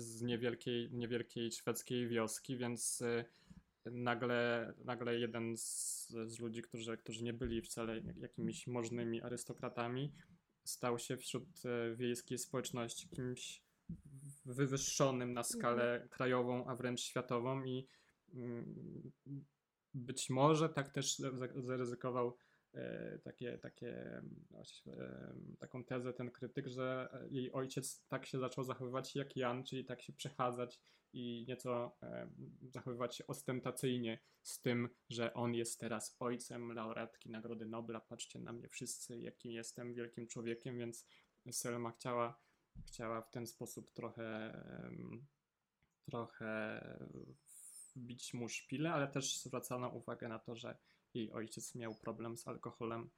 z 0.00 0.22
niewielkiej, 0.22 0.88
niewielkiej 0.92 1.52
szwedzkiej 1.52 2.08
wioski, 2.08 2.56
więc 2.56 3.02
e, 3.02 3.24
nagle, 3.90 4.72
nagle 4.84 5.18
jeden 5.18 5.56
z, 5.56 6.08
z 6.26 6.38
ludzi, 6.38 6.62
którzy, 6.62 6.96
którzy 6.96 7.24
nie 7.24 7.32
byli 7.32 7.62
wcale 7.62 8.00
jakimiś 8.16 8.66
możnymi 8.66 9.22
arystokratami, 9.22 10.12
stał 10.64 10.98
się 10.98 11.16
wśród 11.16 11.48
e, 11.64 11.96
wiejskiej 11.96 12.38
społeczności 12.38 13.08
kimś 13.08 13.62
wywyższonym 14.44 15.32
na 15.32 15.42
skalę 15.44 16.08
krajową, 16.10 16.66
a 16.66 16.76
wręcz 16.76 17.00
światową 17.00 17.64
i 17.64 17.86
mm, 18.34 19.12
być 19.94 20.30
może 20.30 20.68
tak 20.68 20.88
też 20.88 21.16
za- 21.18 21.30
zaryzykował 21.56 22.36
takie, 23.24 23.58
takie, 23.58 24.22
właśnie, 24.50 24.92
e, 24.92 25.34
taką 25.58 25.84
tezę 25.84 26.12
ten 26.12 26.30
krytyk, 26.30 26.66
że 26.68 27.08
jej 27.30 27.52
ojciec 27.52 28.06
tak 28.08 28.26
się 28.26 28.38
zaczął 28.38 28.64
zachowywać 28.64 29.16
jak 29.16 29.36
Jan, 29.36 29.64
czyli 29.64 29.84
tak 29.84 30.02
się 30.02 30.12
przechadzać 30.12 30.80
i 31.12 31.44
nieco 31.48 31.96
e, 32.02 32.30
zachowywać 32.62 33.16
się 33.16 33.26
ostentacyjnie 33.26 34.18
z 34.42 34.60
tym, 34.60 34.88
że 35.08 35.34
on 35.34 35.54
jest 35.54 35.80
teraz 35.80 36.16
ojcem 36.20 36.72
laureatki 36.72 37.30
Nagrody 37.30 37.66
Nobla. 37.66 38.00
Patrzcie 38.00 38.38
na 38.38 38.52
mnie 38.52 38.68
wszyscy, 38.68 39.18
jakim 39.20 39.52
jestem 39.52 39.94
wielkim 39.94 40.26
człowiekiem, 40.26 40.78
więc 40.78 41.06
Selma 41.50 41.92
chciała, 41.92 42.40
chciała 42.86 43.22
w 43.22 43.30
ten 43.30 43.46
sposób 43.46 43.92
trochę, 43.92 44.60
trochę 46.04 46.80
wbić 47.96 48.34
mu 48.34 48.48
szpilę, 48.48 48.92
ale 48.92 49.08
też 49.08 49.38
zwracano 49.38 49.88
uwagę 49.88 50.28
na 50.28 50.38
to, 50.38 50.56
że 50.56 50.78
jej 51.16 51.32
ojciec 51.32 51.74
miał 51.74 51.94
problem 51.94 52.36
z 52.36 52.48
alkoholem 52.48 53.10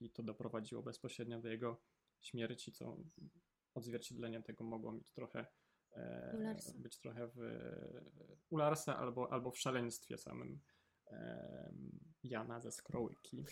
i 0.00 0.10
to 0.10 0.22
doprowadziło 0.22 0.82
bezpośrednio 0.82 1.40
do 1.40 1.48
jego 1.48 1.82
śmierci, 2.20 2.72
co 2.72 2.96
odzwierciedlenie 3.74 4.42
tego 4.42 4.64
mogło 4.64 4.92
mieć 4.92 5.12
trochę 5.12 5.46
e, 5.92 6.56
być 6.74 6.98
trochę 6.98 7.28
w 7.28 7.40
u 8.50 8.56
Larsa 8.56 8.96
albo, 8.98 9.32
albo 9.32 9.50
w 9.50 9.58
szaleństwie 9.58 10.18
samym 10.18 10.60
em, 11.06 12.00
Jana 12.22 12.60
ze 12.60 12.72
Skrołyki. 12.72 13.44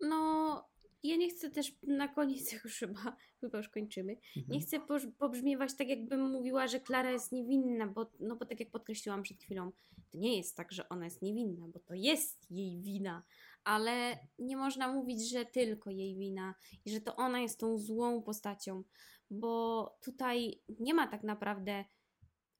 No, 0.00 0.71
ja 1.02 1.16
nie 1.16 1.28
chcę 1.30 1.50
też 1.50 1.72
na 1.82 2.08
koniec, 2.08 2.52
jak 2.52 2.64
już 2.64 2.78
chyba, 2.78 3.16
chyba 3.40 3.58
już 3.58 3.68
kończymy, 3.68 4.12
Mhm. 4.12 4.46
nie 4.48 4.60
chcę 4.60 4.80
poż- 4.80 5.06
pobrzmiewać 5.18 5.74
tak, 5.76 5.88
jakbym 5.88 6.30
mówiła, 6.30 6.68
że 6.68 6.80
Klara 6.80 7.10
jest 7.10 7.32
niewinna, 7.32 7.86
bo, 7.86 8.10
no 8.20 8.36
bo 8.36 8.46
tak 8.46 8.60
jak 8.60 8.70
podkreśliłam 8.70 9.22
przed 9.22 9.42
chwilą, 9.42 9.72
to 10.10 10.18
nie 10.18 10.36
jest 10.36 10.56
tak, 10.56 10.72
że 10.72 10.88
ona 10.88 11.04
jest 11.04 11.22
niewinna, 11.22 11.68
bo 11.68 11.78
to 11.80 11.94
jest 11.94 12.50
jej 12.50 12.80
wina, 12.80 13.22
ale 13.64 14.18
nie 14.38 14.56
można 14.56 14.92
mówić, 14.92 15.30
że 15.30 15.44
tylko 15.44 15.90
jej 15.90 16.16
wina 16.16 16.54
i 16.84 16.90
że 16.90 17.00
to 17.00 17.16
ona 17.16 17.40
jest 17.40 17.60
tą 17.60 17.78
złą 17.78 18.22
postacią, 18.22 18.82
bo 19.30 19.98
tutaj 20.04 20.60
nie 20.80 20.94
ma 20.94 21.06
tak 21.06 21.22
naprawdę 21.22 21.84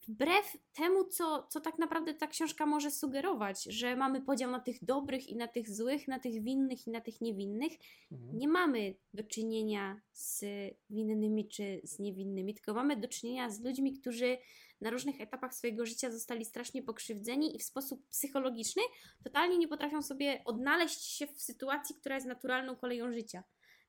wbrew 0.09 0.57
temu, 0.73 1.05
co, 1.05 1.47
co 1.51 1.61
tak 1.61 1.79
naprawdę 1.79 2.15
ta 2.15 2.27
książka 2.27 2.66
może 2.66 2.91
sugerować, 2.91 3.62
że 3.65 3.97
mamy 3.97 4.20
podział 4.20 4.51
na 4.51 4.61
tych 4.61 4.85
dobrych 4.85 5.29
i 5.29 5.37
na 5.37 5.49
tych 5.49 5.70
złych, 5.74 6.09
na 6.09 6.19
tych 6.19 6.43
winnych 6.43 6.87
i 6.87 6.91
na 6.91 7.01
tych 7.01 7.20
niewinnych, 7.20 7.73
Mhm. 8.12 8.39
nie 8.39 8.49
mamy 8.49 8.95
do 9.15 9.23
czynienia 9.24 10.01
z 10.12 10.45
winnymi 10.91 11.49
czy 11.49 11.81
z 11.85 11.99
niewinnymi, 11.99 12.55
tylko 12.55 12.74
mamy 12.74 12.97
do 12.97 13.09
czynienia 13.09 13.51
z 13.51 13.61
ludźmi, 13.61 13.93
którzy 14.01 14.39
na 14.81 14.91
różnych 14.91 15.20
etapach 15.20 15.55
swojego 15.55 15.87
życia 15.87 16.11
zostali 16.11 16.45
strasznie 16.45 16.83
pokrzywdzeni 16.83 17.57
i 17.57 17.59
w 17.59 17.62
sposób 17.62 18.07
psychologiczny 18.09 18.83
totalnie 19.24 19.59
nie 19.59 19.69
potrafią 19.69 20.03
sobie 20.03 20.43
odnaleźć 20.45 21.03
się 21.05 21.27
w 21.27 21.43
sytuacji, 21.43 21.95
która 21.95 22.15
jest 22.15 22.27
naturalną 22.27 22.77
koleją 22.77 23.12
życia. 23.12 23.43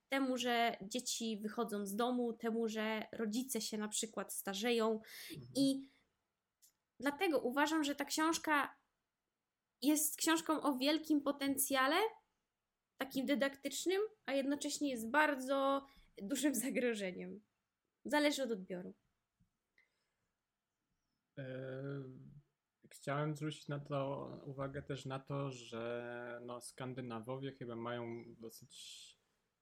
Temu, 0.09 0.37
że 0.37 0.77
dzieci 0.81 1.37
wychodzą 1.41 1.85
z 1.85 1.95
domu, 1.95 2.33
temu, 2.33 2.67
że 2.69 3.05
rodzice 3.11 3.61
się 3.61 3.77
na 3.77 3.87
przykład 3.87 4.33
starzeją, 4.33 4.91
Mhm. 5.31 5.51
i 5.55 5.87
dlatego 6.99 7.39
uważam, 7.39 7.83
że 7.83 7.95
ta 7.95 8.05
książka 8.05 8.75
jest 9.81 10.17
książką 10.17 10.61
o 10.61 10.77
wielkim 10.77 11.21
potencjale, 11.21 11.95
takim 12.97 13.25
dydaktycznym, 13.25 14.01
a 14.25 14.33
jednocześnie 14.33 14.89
jest 14.89 15.11
bardzo 15.11 15.87
dużym 16.21 16.55
zagrożeniem. 16.65 17.41
Zależy 18.05 18.43
od 18.43 18.51
odbioru. 18.51 18.93
E, 21.37 21.43
Chciałem 22.93 23.35
zwrócić 23.35 23.67
na 23.67 23.79
to 23.79 24.29
uwagę 24.45 24.81
też 24.81 25.05
na 25.05 25.19
to, 25.19 25.51
że 25.51 26.41
no, 26.45 26.61
Skandynawowie 26.61 27.51
chyba 27.51 27.75
mają 27.75 28.23
dosyć 28.39 28.73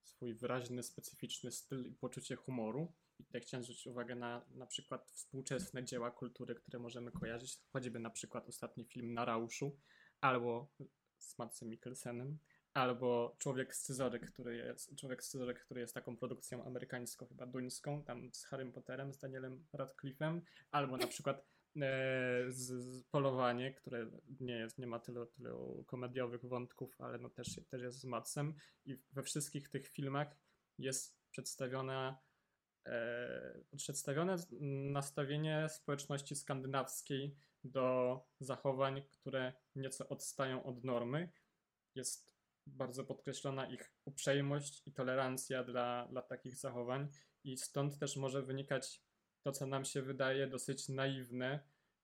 swój 0.04 0.34
wyraźny, 0.34 0.84
specyficzny 0.84 1.52
styl 1.52 1.88
i 1.88 1.96
poczucie 1.96 2.36
humoru. 2.36 2.94
I 3.22 3.24
tutaj 3.24 3.42
chciałem 3.42 3.64
zwrócić 3.64 3.88
uwagę 3.88 4.16
na 4.16 4.46
na 4.52 4.66
przykład 4.66 5.12
współczesne 5.12 5.84
dzieła 5.84 6.12
kultury, 6.12 6.56
które 6.56 6.80
możemy 6.80 7.12
kojarzyć, 7.12 7.58
choćby 7.74 8.00
na 8.00 8.10
przykład 8.10 8.50
ostatni 8.50 8.86
film 8.86 9.14
Na 9.14 9.26
Rauszu, 9.26 9.78
albo 10.22 10.72
z 11.18 11.38
Madsem 11.38 11.70
Mikkelsenem, 11.70 12.38
albo 12.74 13.36
Człowiek 13.40 13.76
Scyzoryk, 13.76 14.32
który 14.32 14.56
jest, 14.58 14.96
Człowiek 14.96 15.24
Scyzoryk, 15.24 15.60
który 15.66 15.82
jest 15.82 15.94
taką 15.94 16.18
produkcją 16.18 16.66
amerykańską, 16.66 17.28
chyba 17.28 17.46
duńską, 17.46 18.04
tam 18.04 18.34
z 18.34 18.46
Harrym 18.46 18.72
Potterem, 18.72 19.14
z 19.14 19.18
Danielem 19.18 19.66
Radcliffe'em, 19.74 20.42
albo 20.72 20.98
na 20.98 21.08
przykład 21.08 21.38
e, 21.38 22.46
z, 22.50 22.68
z 22.68 23.04
Polowanie, 23.04 23.74
które 23.74 24.12
nie 24.40 24.54
jest, 24.54 24.78
nie 24.78 24.88
ma 24.88 25.00
tylu, 25.00 25.26
tylu 25.26 25.84
komediowych 25.88 26.46
wątków, 26.46 27.02
ale 27.02 27.18
no 27.18 27.30
też, 27.30 27.60
też 27.70 27.82
jest 27.82 28.00
z 28.00 28.06
Madsem 28.06 28.54
i 28.86 28.98
we 29.12 29.24
wszystkich 29.24 29.70
tych 29.70 29.88
filmach 29.88 30.38
jest 30.78 31.22
przedstawiona 31.32 32.20
przedstawione 33.78 34.38
z- 34.38 34.48
nastawienie 34.92 35.70
społeczności 35.70 36.36
skandynawskiej 36.36 37.36
do 37.64 38.20
zachowań, 38.40 39.02
które 39.10 39.54
nieco 39.76 40.10
odstają 40.10 40.64
od 40.64 40.84
normy. 40.84 41.30
Jest 41.96 42.32
bardzo 42.68 43.04
podkreślona 43.04 43.66
ich 43.66 43.94
uprzejmość 44.06 44.88
i 44.88 44.94
tolerancja 44.94 45.64
dla, 45.64 46.08
dla 46.08 46.22
takich 46.22 46.58
zachowań, 46.58 47.10
i 47.44 47.58
stąd 47.58 48.00
też 48.00 48.18
może 48.18 48.42
wynikać 48.42 49.02
to, 49.42 49.52
co 49.52 49.66
nam 49.66 49.86
się 49.86 50.02
wydaje 50.02 50.48
dosyć 50.48 50.90
naiwne 50.90 51.60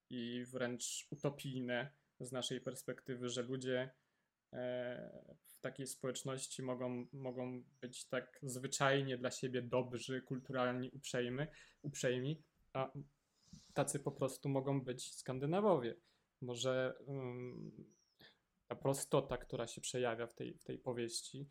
i 0.10 0.46
wręcz 0.46 1.08
utopijne 1.12 1.92
z 2.20 2.32
naszej 2.32 2.62
perspektywy, 2.62 3.30
że 3.30 3.42
ludzie 3.42 3.82
e, 3.82 3.90
w 5.46 5.60
takiej 5.62 5.88
społeczności 5.88 6.64
mogą, 6.64 7.06
mogą 7.14 7.64
być 7.82 8.06
tak 8.06 8.40
zwyczajnie 8.44 9.18
dla 9.18 9.32
siebie 9.32 9.62
dobrzy, 9.62 10.22
kulturalni, 10.22 10.90
uprzejmy, 10.92 11.48
uprzejmi, 11.82 12.44
a 12.74 12.92
tacy 13.74 14.00
po 14.00 14.12
prostu 14.12 14.50
mogą 14.50 14.82
być 14.82 15.16
Skandynawowie. 15.16 15.96
Może 16.42 16.94
um, 17.06 17.72
ta 18.68 18.76
prostota, 18.76 19.38
która 19.38 19.68
się 19.68 19.82
przejawia 19.82 20.28
w 20.28 20.34
tej, 20.34 20.54
w 20.54 20.64
tej 20.64 20.78
powieści, 20.80 21.50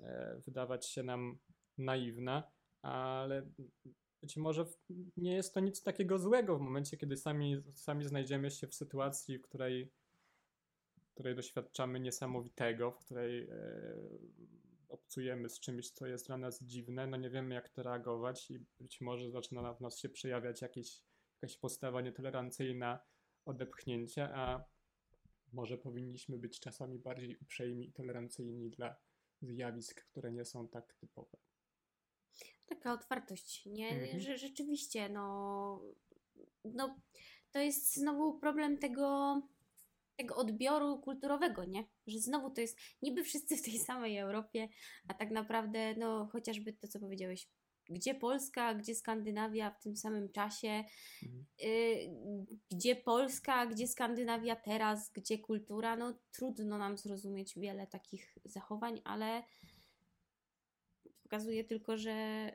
e, 0.00 0.40
wydawać 0.44 0.86
się 0.86 1.02
nam 1.02 1.38
naiwna, 1.78 2.50
ale 2.82 3.50
być 4.22 4.36
może 4.36 4.66
nie 5.16 5.34
jest 5.34 5.54
to 5.54 5.60
nic 5.60 5.82
takiego 5.82 6.18
złego 6.18 6.58
w 6.58 6.60
momencie, 6.60 6.96
kiedy 6.96 7.16
sami, 7.16 7.62
sami 7.74 8.04
znajdziemy 8.04 8.50
się 8.50 8.66
w 8.66 8.74
sytuacji, 8.74 9.38
w 9.38 9.42
której, 9.42 9.92
której 11.16 11.36
doświadczamy 11.36 12.00
niesamowitego, 12.00 12.90
w 12.90 12.98
której 12.98 13.48
e, 13.48 13.56
obcujemy 14.88 15.48
z 15.48 15.60
czymś, 15.60 15.90
co 15.90 16.06
jest 16.06 16.26
dla 16.26 16.36
nas 16.36 16.62
dziwne, 16.62 17.06
no 17.06 17.16
nie 17.16 17.30
wiemy 17.30 17.54
jak 17.54 17.68
to 17.68 17.82
reagować 17.82 18.50
i 18.50 18.58
być 18.78 19.00
może 19.00 19.30
zaczyna 19.30 19.74
w 19.74 19.80
nas 19.80 19.98
się 19.98 20.08
przejawiać 20.08 20.62
jakieś, 20.62 21.02
jakaś 21.42 21.58
postawa 21.58 22.00
nietolerancyjna, 22.00 22.98
odepchnięcie, 23.44 24.34
a 24.34 24.64
może 25.52 25.78
powinniśmy 25.78 26.38
być 26.38 26.60
czasami 26.60 26.98
bardziej 26.98 27.36
uprzejmi 27.36 27.88
i 27.88 27.92
tolerancyjni 27.92 28.70
dla 28.70 28.96
zjawisk, 29.42 30.04
które 30.04 30.32
nie 30.32 30.44
są 30.44 30.68
tak 30.68 30.94
typowe. 30.94 31.38
Taka 32.66 32.92
otwartość, 32.92 33.66
nie? 33.66 33.88
Mhm. 33.88 34.20
Że 34.20 34.38
rzeczywiście, 34.38 35.08
no, 35.08 35.82
no, 36.64 37.00
to 37.50 37.58
jest 37.58 37.94
znowu 37.94 38.38
problem 38.38 38.78
tego, 38.78 39.40
tego 40.16 40.36
odbioru 40.36 40.98
kulturowego, 40.98 41.64
nie? 41.64 41.84
Że 42.06 42.18
znowu 42.18 42.50
to 42.50 42.60
jest 42.60 42.78
niby 43.02 43.24
wszyscy 43.24 43.56
w 43.56 43.62
tej 43.62 43.78
samej 43.78 44.18
Europie, 44.18 44.68
a 45.08 45.14
tak 45.14 45.30
naprawdę, 45.30 45.94
no, 45.94 46.28
chociażby 46.32 46.72
to, 46.72 46.88
co 46.88 47.00
powiedziałeś, 47.00 47.48
gdzie 47.90 48.14
Polska, 48.14 48.74
gdzie 48.74 48.94
Skandynawia 48.94 49.70
w 49.70 49.82
tym 49.82 49.96
samym 49.96 50.32
czasie, 50.32 50.84
Mhm. 51.22 51.46
y, 51.62 52.56
gdzie 52.70 52.96
Polska, 52.96 53.66
gdzie 53.66 53.88
Skandynawia 53.88 54.56
teraz, 54.56 55.10
gdzie 55.12 55.38
kultura, 55.38 55.96
no 55.96 56.18
trudno 56.32 56.78
nam 56.78 56.98
zrozumieć 56.98 57.54
wiele 57.58 57.86
takich 57.86 58.38
zachowań, 58.44 59.00
ale 59.04 59.42
pokazuje 61.22 61.64
tylko, 61.64 61.96
że, 61.96 62.50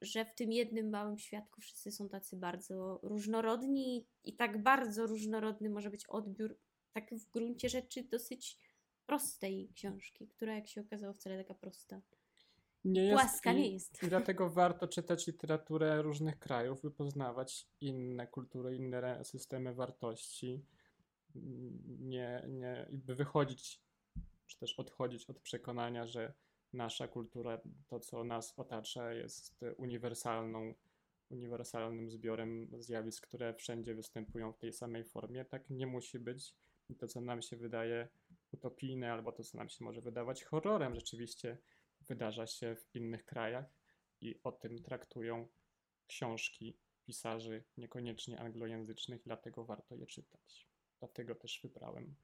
że 0.00 0.24
w 0.24 0.34
tym 0.34 0.52
jednym 0.52 0.90
małym 0.90 1.18
świadku 1.18 1.60
wszyscy 1.60 1.92
są 1.92 2.08
tacy 2.08 2.36
bardzo 2.36 3.00
różnorodni 3.02 4.06
i 4.24 4.36
tak 4.36 4.62
bardzo 4.62 5.06
różnorodny 5.06 5.70
może 5.70 5.90
być 5.90 6.06
odbiór 6.06 6.58
tak 6.92 7.14
w 7.14 7.30
gruncie 7.30 7.68
rzeczy 7.68 8.02
dosyć 8.02 8.58
prostej 9.06 9.68
książki, 9.74 10.28
która 10.28 10.54
jak 10.54 10.68
się 10.68 10.80
okazało 10.80 11.12
wcale 11.12 11.44
taka 11.44 11.54
prosta. 11.54 12.00
Nie 12.84 13.04
jest 13.04 13.22
Płaska 13.22 13.52
i, 13.52 13.56
nie 13.56 13.70
jest. 13.70 14.02
I 14.02 14.06
dlatego 14.06 14.50
warto 14.60 14.88
czytać 14.88 15.26
literaturę 15.26 16.02
różnych 16.02 16.38
krajów, 16.38 16.82
by 16.82 16.90
poznawać 16.90 17.66
inne 17.80 18.26
kultury, 18.26 18.76
inne 18.76 19.24
systemy 19.24 19.74
wartości. 19.74 20.64
Nie, 21.98 22.42
nie, 22.48 22.86
by 22.92 23.14
wychodzić, 23.14 23.80
czy 24.46 24.58
też 24.58 24.78
odchodzić 24.78 25.30
od 25.30 25.40
przekonania, 25.40 26.06
że 26.06 26.32
nasza 26.72 27.08
kultura, 27.08 27.60
to 27.86 28.00
co 28.00 28.24
nas 28.24 28.58
otacza, 28.58 29.12
jest 29.12 29.64
uniwersalną, 29.76 30.74
uniwersalnym 31.30 32.10
zbiorem 32.10 32.68
zjawisk, 32.78 33.26
które 33.26 33.54
wszędzie 33.54 33.94
występują 33.94 34.52
w 34.52 34.58
tej 34.58 34.72
samej 34.72 35.04
formie. 35.04 35.44
Tak 35.44 35.70
nie 35.70 35.86
musi 35.86 36.18
być. 36.18 36.54
To, 36.98 37.08
co 37.08 37.20
nam 37.20 37.42
się 37.42 37.56
wydaje 37.56 38.08
utopijne, 38.52 39.12
albo 39.12 39.32
to, 39.32 39.44
co 39.44 39.58
nam 39.58 39.68
się 39.68 39.84
może 39.84 40.00
wydawać 40.00 40.44
horrorem, 40.44 40.94
rzeczywiście 40.94 41.58
wydarza 42.00 42.46
się 42.46 42.76
w 42.76 42.94
innych 42.94 43.24
krajach 43.24 43.66
i 44.20 44.42
o 44.42 44.52
tym 44.52 44.82
traktują 44.82 45.48
książki 46.06 46.78
pisarzy 47.04 47.64
niekoniecznie 47.76 48.40
anglojęzycznych, 48.40 49.22
dlatego 49.24 49.64
warto 49.64 49.94
je 49.94 50.06
czytać. 50.06 50.68
Dlatego 50.98 51.34
też 51.34 51.60
wybrałem 51.62 52.14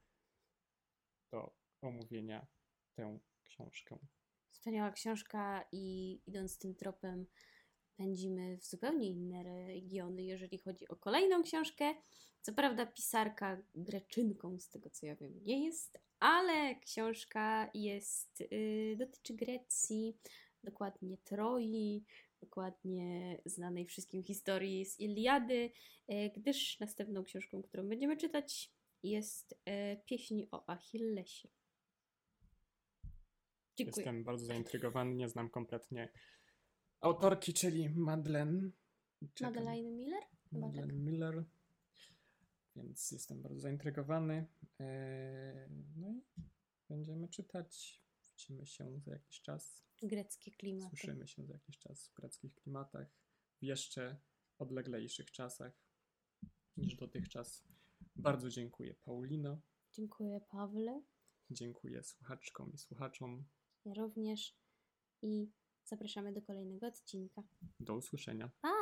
do 1.31 1.55
omówienia 1.81 2.47
tę 2.93 3.19
książkę. 3.45 3.97
Wspaniała 4.49 4.91
książka 4.91 5.65
i 5.71 6.19
idąc 6.25 6.57
tym 6.57 6.75
tropem 6.75 7.25
pędzimy 7.99 8.57
w 8.57 8.65
zupełnie 8.65 9.07
inne 9.07 9.43
regiony, 9.43 10.23
jeżeli 10.23 10.57
chodzi 10.57 10.87
o 10.87 10.95
kolejną 10.95 11.43
książkę. 11.43 11.95
Co 12.41 12.53
prawda 12.53 12.85
pisarka 12.85 13.61
greczynką, 13.75 14.59
z 14.59 14.69
tego 14.69 14.89
co 14.89 15.05
ja 15.05 15.15
wiem, 15.15 15.33
nie 15.45 15.65
jest, 15.65 15.99
ale 16.19 16.75
książka 16.75 17.69
jest, 17.73 18.43
yy, 18.51 18.95
dotyczy 18.97 19.33
Grecji, 19.33 20.17
dokładnie 20.63 21.17
Troi, 21.17 22.03
dokładnie 22.41 23.37
znanej 23.45 23.85
wszystkim 23.85 24.23
historii 24.23 24.85
z 24.85 24.99
Iliady, 24.99 25.71
yy, 26.07 26.29
gdyż 26.29 26.79
następną 26.79 27.23
książką, 27.23 27.63
którą 27.63 27.89
będziemy 27.89 28.17
czytać 28.17 28.71
jest 29.03 29.59
yy, 29.65 30.01
Pieśń 30.05 30.43
o 30.51 30.69
Achillesie. 30.69 31.49
Dziękuję. 33.75 34.03
Jestem 34.05 34.23
bardzo 34.23 34.45
zaintrygowany, 34.45 35.15
nie 35.15 35.29
znam 35.29 35.49
kompletnie 35.49 36.09
autorki, 37.01 37.53
czyli 37.53 37.89
Madeleine. 37.89 38.71
Czekam. 39.33 39.53
Madeleine 39.53 39.91
Miller? 39.91 40.23
Chyba 40.49 40.67
tak. 40.67 40.75
Madeleine 40.75 41.03
Miller. 41.11 41.43
Więc 42.75 43.11
jestem 43.11 43.41
bardzo 43.41 43.59
zaintrygowany. 43.59 44.47
Eee, 44.79 45.69
No 45.95 46.09
i 46.11 46.21
będziemy 46.89 47.27
czytać. 47.27 48.01
Widzimy 48.31 48.65
się 48.65 48.99
za 48.99 49.11
jakiś 49.11 49.41
czas. 49.41 49.83
Greckie 50.01 50.51
klimaty. 50.51 50.89
Słyszymy 50.89 51.27
się 51.27 51.45
za 51.45 51.53
jakiś 51.53 51.77
czas 51.79 52.07
w 52.07 52.13
greckich 52.13 52.55
klimatach, 52.55 53.07
w 53.61 53.63
jeszcze 53.63 54.21
odleglejszych 54.57 55.31
czasach 55.31 55.81
niż 56.77 56.95
dotychczas. 56.95 57.63
Bardzo 58.15 58.49
dziękuję 58.49 58.95
Paulino, 58.95 59.61
Dziękuję 59.93 60.41
Pawle, 60.41 61.03
dziękuję 61.51 62.03
słuchaczkom 62.03 62.73
i 62.73 62.77
słuchaczom. 62.77 63.45
ja 63.85 63.93
również 63.93 64.57
i 65.21 65.51
zapraszamy 65.89 66.33
do 66.33 66.41
kolejnego 66.41 66.87
odcinka. 66.87 67.43
Do 67.79 67.95
usłyszenia. 67.95 68.49
Pa! 68.61 68.78